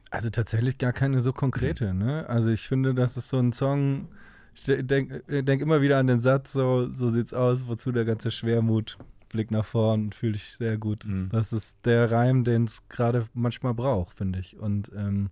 Also 0.10 0.30
tatsächlich 0.30 0.78
gar 0.78 0.92
keine 0.92 1.22
so 1.22 1.32
konkrete, 1.32 1.94
ne? 1.94 2.28
Also 2.28 2.50
ich 2.50 2.68
finde, 2.68 2.94
das 2.94 3.16
ist 3.16 3.30
so 3.30 3.38
ein 3.38 3.54
Song, 3.54 4.10
Ich 4.54 4.66
denke 4.66 5.44
denk 5.44 5.62
immer 5.62 5.82
wieder 5.82 5.98
an 5.98 6.08
den 6.08 6.20
Satz, 6.20 6.52
so, 6.52 6.92
so 6.92 7.10
sieht's 7.10 7.34
aus, 7.34 7.68
wozu 7.68 7.94
der 7.94 8.04
ganze 8.04 8.32
Schwermut, 8.32 8.98
Blick 9.30 9.52
nach 9.52 9.64
vorn, 9.64 10.12
fühle 10.12 10.36
ich 10.36 10.54
sehr 10.58 10.78
gut. 10.78 11.06
Mhm. 11.06 11.30
Das 11.32 11.54
ist 11.54 11.78
der 11.86 12.12
Reim, 12.12 12.44
den 12.44 12.66
es 12.66 12.88
gerade 12.90 13.26
manchmal 13.34 13.74
braucht, 13.74 14.18
finde 14.18 14.40
ich. 14.40 14.58
Und 14.58 14.92
ähm, 14.94 15.30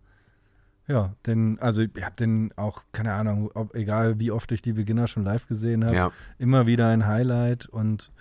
ja, 0.87 1.13
denn, 1.25 1.59
also 1.59 1.81
ich 1.81 2.03
habe 2.03 2.15
den 2.15 2.51
auch, 2.57 2.83
keine 2.91 3.13
Ahnung, 3.13 3.51
ob, 3.53 3.75
egal 3.75 4.19
wie 4.19 4.31
oft 4.31 4.51
ich 4.51 4.61
die 4.61 4.73
Beginner 4.73 5.07
schon 5.07 5.23
live 5.23 5.47
gesehen 5.47 5.83
habe, 5.83 5.95
ja. 5.95 6.11
immer 6.37 6.65
wieder 6.65 6.87
ein 6.87 7.05
Highlight 7.05 7.67
und 7.67 8.11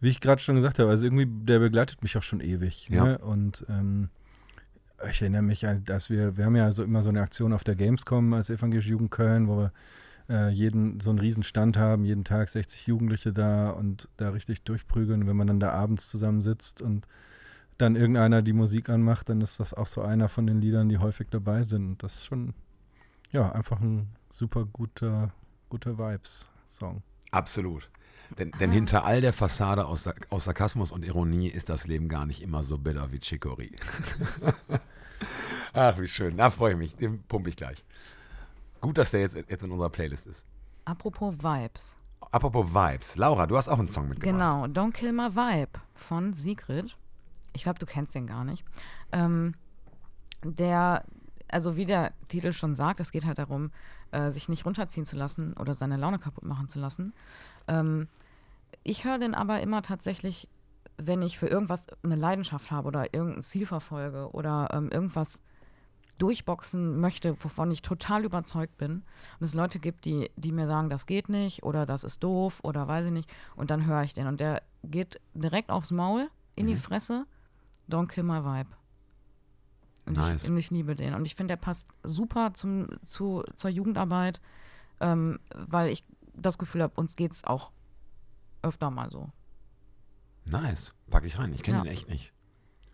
wie 0.00 0.08
ich 0.08 0.20
gerade 0.20 0.40
schon 0.40 0.56
gesagt 0.56 0.78
habe, 0.78 0.90
also 0.90 1.04
irgendwie, 1.04 1.26
der 1.26 1.58
begleitet 1.58 2.02
mich 2.02 2.16
auch 2.16 2.22
schon 2.22 2.40
ewig. 2.40 2.88
Ja. 2.88 3.04
Ne? 3.04 3.18
Und 3.18 3.64
ähm, 3.68 4.10
ich 5.08 5.20
erinnere 5.22 5.42
mich, 5.42 5.66
dass 5.84 6.10
wir, 6.10 6.36
wir 6.36 6.44
haben 6.44 6.56
ja 6.56 6.70
so 6.72 6.82
immer 6.82 7.02
so 7.02 7.08
eine 7.08 7.20
Aktion 7.20 7.52
auf 7.52 7.64
der 7.64 7.76
Gamescom 7.76 8.32
als 8.34 8.50
Evangelische 8.50 8.90
Jugend 8.90 9.10
Köln, 9.10 9.48
wo 9.48 9.58
wir 9.58 9.72
äh, 10.28 10.50
jeden 10.50 11.00
so 11.00 11.10
einen 11.10 11.18
Riesenstand 11.18 11.76
haben, 11.76 12.04
jeden 12.04 12.24
Tag 12.24 12.48
60 12.48 12.86
Jugendliche 12.86 13.32
da 13.32 13.70
und 13.70 14.08
da 14.16 14.30
richtig 14.30 14.62
durchprügeln. 14.62 15.26
Wenn 15.26 15.36
man 15.36 15.46
dann 15.46 15.60
da 15.60 15.70
abends 15.70 16.08
zusammensitzt 16.08 16.82
und 16.82 17.06
dann 17.78 17.96
irgendeiner 17.96 18.42
die 18.42 18.52
Musik 18.52 18.88
anmacht, 18.88 19.28
dann 19.28 19.40
ist 19.40 19.60
das 19.60 19.72
auch 19.72 19.86
so 19.86 20.02
einer 20.02 20.28
von 20.28 20.46
den 20.46 20.60
Liedern, 20.60 20.88
die 20.88 20.98
häufig 20.98 21.28
dabei 21.30 21.62
sind. 21.62 21.86
Und 21.86 22.02
das 22.02 22.16
ist 22.16 22.24
schon, 22.26 22.54
ja, 23.30 23.52
einfach 23.52 23.80
ein 23.80 24.08
super 24.30 24.64
guter, 24.64 25.32
guter 25.68 25.96
Vibes-Song. 25.96 27.02
Absolut. 27.30 27.88
Denn, 28.36 28.50
denn, 28.60 28.70
hinter 28.70 29.04
all 29.04 29.20
der 29.20 29.32
Fassade 29.32 29.86
aus, 29.86 30.08
aus, 30.28 30.44
Sarkasmus 30.44 30.92
und 30.92 31.04
Ironie 31.04 31.48
ist 31.48 31.68
das 31.68 31.86
Leben 31.86 32.08
gar 32.08 32.26
nicht 32.26 32.42
immer 32.42 32.62
so 32.62 32.78
bitter 32.78 33.10
wie 33.10 33.20
Chicory. 33.20 33.72
Ach, 35.72 35.98
wie 35.98 36.08
schön. 36.08 36.36
Da 36.36 36.50
freue 36.50 36.72
ich 36.72 36.78
mich. 36.78 36.96
Den 36.96 37.22
pumpe 37.22 37.48
ich 37.48 37.56
gleich. 37.56 37.84
Gut, 38.80 38.98
dass 38.98 39.10
der 39.10 39.20
jetzt, 39.20 39.34
jetzt 39.34 39.62
in 39.62 39.70
unserer 39.70 39.90
Playlist 39.90 40.26
ist. 40.26 40.46
Apropos 40.84 41.34
Vibes. 41.34 41.94
Apropos 42.30 42.72
Vibes. 42.72 43.16
Laura, 43.16 43.46
du 43.46 43.56
hast 43.56 43.68
auch 43.68 43.78
einen 43.78 43.88
Song 43.88 44.08
mitgebracht. 44.08 44.32
Genau, 44.32 44.64
Don't 44.64 44.92
Kill 44.92 45.12
My 45.12 45.34
Vibe 45.34 45.80
von 45.94 46.34
Sigrid. 46.34 46.96
Ich 47.54 47.62
glaube, 47.62 47.78
du 47.78 47.86
kennst 47.86 48.14
den 48.14 48.26
gar 48.26 48.44
nicht. 48.44 48.64
Ähm, 49.12 49.54
der, 50.44 51.04
also 51.48 51.76
wie 51.76 51.86
der 51.86 52.12
Titel 52.28 52.52
schon 52.52 52.74
sagt, 52.74 53.00
es 53.00 53.10
geht 53.10 53.24
halt 53.24 53.38
darum, 53.38 53.70
äh, 54.12 54.30
sich 54.30 54.48
nicht 54.48 54.64
runterziehen 54.64 55.06
zu 55.06 55.16
lassen 55.16 55.54
oder 55.54 55.74
seine 55.74 55.96
Laune 55.96 56.18
kaputt 56.18 56.44
machen 56.44 56.68
zu 56.68 56.78
lassen. 56.78 57.12
Ähm, 57.66 58.08
ich 58.82 59.04
höre 59.04 59.18
den 59.18 59.34
aber 59.34 59.60
immer 59.60 59.82
tatsächlich, 59.82 60.48
wenn 60.96 61.22
ich 61.22 61.38
für 61.38 61.46
irgendwas 61.46 61.86
eine 62.02 62.16
Leidenschaft 62.16 62.70
habe 62.70 62.88
oder 62.88 63.14
irgendein 63.14 63.42
Ziel 63.42 63.66
verfolge 63.66 64.30
oder 64.32 64.68
ähm, 64.72 64.90
irgendwas 64.90 65.40
durchboxen 66.18 67.00
möchte, 67.00 67.36
wovon 67.42 67.70
ich 67.70 67.82
total 67.82 68.24
überzeugt 68.24 68.76
bin. 68.76 69.02
Und 69.38 69.44
es 69.44 69.54
Leute 69.54 69.78
gibt, 69.78 70.04
die, 70.04 70.30
die 70.36 70.52
mir 70.52 70.66
sagen, 70.66 70.90
das 70.90 71.06
geht 71.06 71.28
nicht 71.28 71.62
oder 71.62 71.86
das 71.86 72.04
ist 72.04 72.22
doof 72.22 72.58
oder 72.62 72.88
weiß 72.88 73.06
ich 73.06 73.12
nicht. 73.12 73.30
Und 73.56 73.70
dann 73.70 73.86
höre 73.86 74.02
ich 74.02 74.14
den. 74.14 74.26
Und 74.26 74.40
der 74.40 74.62
geht 74.82 75.20
direkt 75.34 75.70
aufs 75.70 75.90
Maul, 75.90 76.28
in 76.56 76.66
mhm. 76.66 76.70
die 76.70 76.76
Fresse 76.76 77.26
Don't 77.88 78.08
Kill 78.08 78.24
My 78.24 78.44
Vibe. 78.44 78.70
Und 80.08 80.16
nice. 80.16 80.48
ich, 80.48 80.56
ich 80.56 80.70
liebe 80.70 80.96
den. 80.96 81.14
Und 81.14 81.24
ich 81.26 81.34
finde, 81.34 81.52
der 81.52 81.60
passt 81.60 81.86
super 82.02 82.54
zum, 82.54 82.88
zu, 83.04 83.44
zur 83.54 83.70
Jugendarbeit, 83.70 84.40
ähm, 85.00 85.38
weil 85.54 85.90
ich 85.90 86.04
das 86.34 86.58
Gefühl 86.58 86.82
habe, 86.82 86.94
uns 86.96 87.14
geht 87.14 87.32
es 87.32 87.44
auch 87.44 87.70
öfter 88.62 88.90
mal 88.90 89.10
so. 89.10 89.30
Nice. 90.46 90.94
Packe 91.10 91.26
ich 91.26 91.38
rein. 91.38 91.52
Ich 91.52 91.62
kenne 91.62 91.78
ja. 91.78 91.84
ihn 91.84 91.90
echt 91.90 92.08
nicht. 92.08 92.32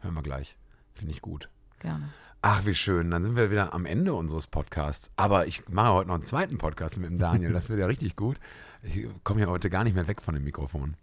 Hören 0.00 0.14
wir 0.14 0.22
gleich. 0.22 0.56
Finde 0.92 1.12
ich 1.12 1.22
gut. 1.22 1.48
Gerne. 1.78 2.08
Ach, 2.42 2.66
wie 2.66 2.74
schön. 2.74 3.10
Dann 3.10 3.22
sind 3.22 3.36
wir 3.36 3.50
wieder 3.50 3.72
am 3.72 3.86
Ende 3.86 4.14
unseres 4.14 4.46
Podcasts. 4.46 5.10
Aber 5.16 5.46
ich 5.46 5.68
mache 5.68 5.92
heute 5.92 6.08
noch 6.08 6.14
einen 6.14 6.24
zweiten 6.24 6.58
Podcast 6.58 6.96
mit 6.96 7.08
dem 7.08 7.18
Daniel. 7.18 7.52
Das 7.52 7.68
wird 7.68 7.80
ja 7.80 7.86
richtig 7.86 8.16
gut. 8.16 8.38
Ich 8.82 9.06
komme 9.22 9.40
ja 9.42 9.46
heute 9.46 9.70
gar 9.70 9.84
nicht 9.84 9.94
mehr 9.94 10.08
weg 10.08 10.20
von 10.20 10.34
dem 10.34 10.44
Mikrofon. 10.44 10.96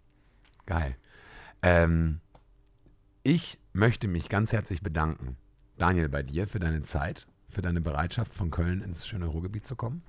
Geil. 0.66 0.96
Ähm, 1.62 2.20
ich 3.22 3.58
möchte 3.72 4.08
mich 4.08 4.28
ganz 4.28 4.52
herzlich 4.52 4.82
bedanken, 4.82 5.36
Daniel, 5.78 6.08
bei 6.08 6.22
dir 6.22 6.46
für 6.46 6.60
deine 6.60 6.82
Zeit, 6.82 7.26
für 7.48 7.62
deine 7.62 7.80
Bereitschaft, 7.80 8.34
von 8.34 8.50
Köln 8.50 8.82
ins 8.82 9.06
schöne 9.06 9.26
Ruhrgebiet 9.26 9.66
zu 9.66 9.76
kommen. 9.76 10.02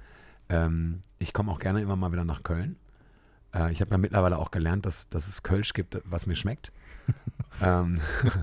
Ähm, 0.49 1.03
ich 1.19 1.33
komme 1.33 1.51
auch 1.51 1.59
gerne 1.59 1.81
immer 1.81 1.95
mal 1.95 2.11
wieder 2.11 2.25
nach 2.25 2.43
Köln. 2.43 2.77
Äh, 3.53 3.71
ich 3.71 3.81
habe 3.81 3.91
ja 3.91 3.97
mittlerweile 3.97 4.37
auch 4.37 4.51
gelernt, 4.51 4.85
dass, 4.85 5.09
dass 5.09 5.27
es 5.27 5.43
Kölsch 5.43 5.73
gibt, 5.73 6.01
was 6.05 6.25
mir 6.25 6.35
schmeckt. 6.35 6.71
ähm, 7.61 7.99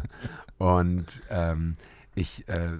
und 0.59 1.23
ähm, 1.29 1.75
ich 2.15 2.49
äh, 2.49 2.79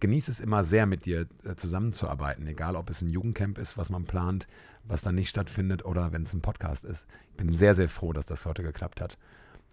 genieße 0.00 0.30
es 0.30 0.40
immer 0.40 0.64
sehr, 0.64 0.86
mit 0.86 1.06
dir 1.06 1.26
äh, 1.44 1.54
zusammenzuarbeiten, 1.54 2.46
egal 2.46 2.76
ob 2.76 2.90
es 2.90 3.00
ein 3.00 3.08
Jugendcamp 3.08 3.58
ist, 3.58 3.78
was 3.78 3.90
man 3.90 4.04
plant, 4.04 4.48
was 4.84 5.02
dann 5.02 5.14
nicht 5.14 5.28
stattfindet 5.30 5.84
oder 5.84 6.12
wenn 6.12 6.24
es 6.24 6.32
ein 6.32 6.40
Podcast 6.40 6.84
ist. 6.84 7.06
Ich 7.30 7.36
bin 7.36 7.52
sehr, 7.52 7.74
sehr 7.74 7.88
froh, 7.88 8.12
dass 8.12 8.26
das 8.26 8.44
heute 8.46 8.62
geklappt 8.62 9.00
hat. 9.00 9.18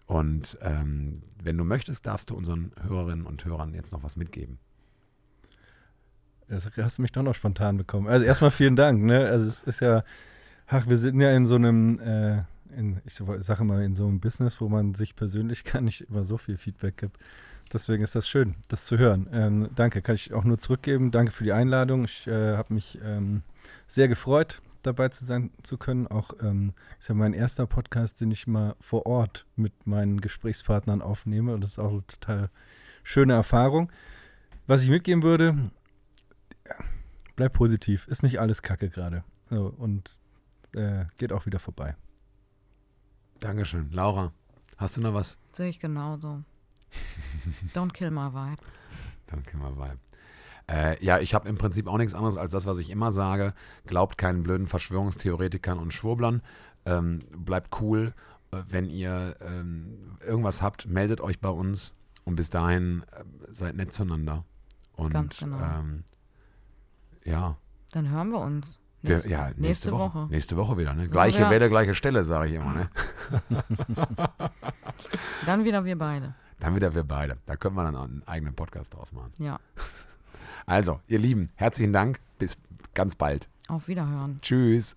Und 0.10 0.58
ähm, 0.64 1.22
wenn 1.44 1.56
du 1.56 1.64
möchtest, 1.64 2.08
darfst 2.08 2.32
du 2.32 2.36
unseren 2.36 2.72
Hörerinnen 2.82 3.28
und 3.28 3.46
Hörern 3.46 3.76
jetzt 3.76 3.92
noch 3.92 4.02
was 4.02 4.16
mitgeben. 4.16 4.58
Das 6.48 6.68
hast 6.76 6.98
du 6.98 7.04
mich 7.04 7.12
doch 7.12 7.22
noch 7.22 7.36
spontan 7.36 7.78
bekommen. 7.78 8.08
Also 8.08 8.26
erstmal 8.26 8.50
vielen 8.50 8.76
Dank. 8.76 9.04
Ne? 9.04 9.28
Also 9.28 9.46
es 9.46 9.62
ist 9.62 9.82
ja, 9.82 10.04
ach, 10.66 10.88
wir 10.88 10.98
sind 10.98 11.22
ja 11.22 11.30
in 11.36 11.46
so 11.46 11.54
einem, 11.54 12.00
äh, 12.00 12.42
in, 12.76 13.00
ich 13.06 13.22
sage 13.42 13.64
mal, 13.64 13.84
in 13.84 13.96
so 13.96 14.08
einem 14.08 14.20
Business, 14.20 14.60
wo 14.60 14.68
man 14.68 14.96
sich 14.96 15.16
persönlich 15.16 15.64
gar 15.72 15.82
nicht 15.82 16.02
immer 16.10 16.24
so 16.24 16.40
viel 16.40 16.58
Feedback 16.58 16.98
gibt. 16.98 17.20
Deswegen 17.72 18.04
ist 18.04 18.16
das 18.16 18.28
schön, 18.28 18.56
das 18.68 18.86
zu 18.86 18.98
hören. 18.98 19.30
Ähm, 19.32 19.70
danke, 19.76 20.02
kann 20.02 20.16
ich 20.16 20.34
auch 20.34 20.44
nur 20.44 20.58
zurückgeben. 20.58 21.12
Danke 21.12 21.32
für 21.32 21.44
die 21.44 21.54
Einladung. 21.54 22.06
Ich 22.06 22.26
äh, 22.26 22.58
habe 22.58 22.74
mich 22.74 22.98
ähm, 23.04 23.44
sehr 23.86 24.08
gefreut, 24.08 24.64
dabei 24.84 25.10
zu 25.10 25.26
sein 25.26 25.52
zu 25.64 25.78
können. 25.78 26.08
Auch 26.08 26.32
ähm, 26.42 26.74
ist 27.00 27.10
ja 27.10 27.16
mein 27.16 27.34
erster 27.34 27.68
Podcast, 27.68 28.22
den 28.22 28.32
ich 28.32 28.48
mal 28.48 28.76
vor 28.80 29.06
Ort 29.06 29.46
mit 29.56 29.88
meinen 29.88 30.22
Gesprächspartnern 30.22 31.02
aufnehme. 31.02 31.54
Und 31.54 31.62
das 31.62 31.72
ist 31.72 31.80
auch 31.80 31.92
eine 31.92 32.06
total 32.08 32.50
schöne 33.04 33.34
Erfahrung. 33.34 33.92
Was 34.68 34.84
ich 34.84 34.90
mitgeben 34.90 35.24
würde, 35.24 35.72
ja, 36.68 36.76
bleib 37.36 37.54
positiv. 37.54 38.08
Ist 38.08 38.24
nicht 38.24 38.40
alles 38.40 38.62
Kacke 38.62 38.90
gerade. 38.90 39.24
So, 39.50 39.74
und 39.78 40.20
äh, 40.76 41.06
geht 41.18 41.34
auch 41.34 41.46
wieder 41.46 41.60
vorbei. 41.60 41.96
Dankeschön. 43.40 43.90
Laura, 43.92 44.34
hast 44.78 44.98
du 44.98 45.02
noch 45.02 45.14
was? 45.14 45.40
Sehe 45.54 45.70
ich 45.70 45.80
genauso. 45.80 46.44
Don't 47.74 47.94
kill 47.94 48.12
my 48.12 48.34
vibe. 48.34 48.62
Don't 49.30 49.44
kill 49.44 49.60
my 49.60 49.76
vibe. 49.76 50.00
Äh, 50.70 51.04
ja, 51.04 51.20
ich 51.20 51.34
habe 51.34 51.50
im 51.50 51.58
Prinzip 51.58 51.88
auch 51.88 51.98
nichts 51.98 52.14
anderes 52.14 52.38
als 52.38 52.52
das, 52.52 52.66
was 52.66 52.78
ich 52.78 52.90
immer 52.90 53.12
sage. 53.12 53.54
Glaubt 53.88 54.18
keinen 54.18 54.44
blöden 54.44 54.68
Verschwörungstheoretikern 54.68 55.80
und 55.80 55.94
Schwurblern. 55.94 56.42
Ähm, 56.86 57.20
bleibt 57.36 57.82
cool. 57.82 58.14
Äh, 58.52 58.58
wenn 58.68 58.90
ihr 58.90 59.36
ähm, 59.42 60.18
irgendwas 60.26 60.62
habt, 60.62 60.86
meldet 60.86 61.22
euch 61.22 61.40
bei 61.40 61.50
uns. 61.50 61.96
Und 62.24 62.36
bis 62.36 62.52
dahin 62.52 63.04
äh, 63.12 63.24
seid 63.50 63.76
nett 63.76 63.94
zueinander. 63.94 64.46
Und, 64.96 65.12
Ganz 65.14 65.38
genau. 65.38 65.58
Ähm, 65.58 66.04
ja. 67.24 67.58
Dann 67.92 68.10
hören 68.10 68.30
wir 68.30 68.40
uns. 68.40 68.78
Nächste, 69.02 69.30
wir, 69.30 69.36
ja, 69.36 69.46
nächste, 69.46 69.62
nächste 69.62 69.92
Woche. 69.94 70.20
Woche. 70.20 70.28
Nächste 70.30 70.58
Woche 70.58 70.78
wieder. 70.78 70.94
Ne? 70.94 71.08
Gleiche 71.08 71.40
ja. 71.40 71.50
Welle, 71.50 71.70
gleiche 71.70 71.96
Stelle, 71.96 72.24
sage 72.24 72.50
ich 72.50 72.56
immer. 72.56 72.74
Ne? 72.74 72.90
dann 75.46 75.64
wieder 75.64 75.86
wir 75.86 75.98
beide. 75.98 76.36
Dann 76.60 76.76
wieder 76.76 76.94
wir 76.94 77.04
beide. 77.04 77.38
Da 77.46 77.56
können 77.56 77.76
wir 77.76 77.84
dann 77.84 77.96
einen 77.96 78.24
eigenen 78.28 78.54
Podcast 78.54 78.94
draus 78.94 79.14
machen. 79.14 79.34
Ja. 79.38 79.60
Also, 80.66 81.00
ihr 81.08 81.20
Lieben, 81.20 81.48
herzlichen 81.56 81.94
Dank. 81.94 82.20
Bis 82.38 82.58
ganz 82.94 83.16
bald. 83.16 83.50
Auf 83.68 83.88
Wiederhören. 83.88 84.40
Tschüss. 84.42 84.96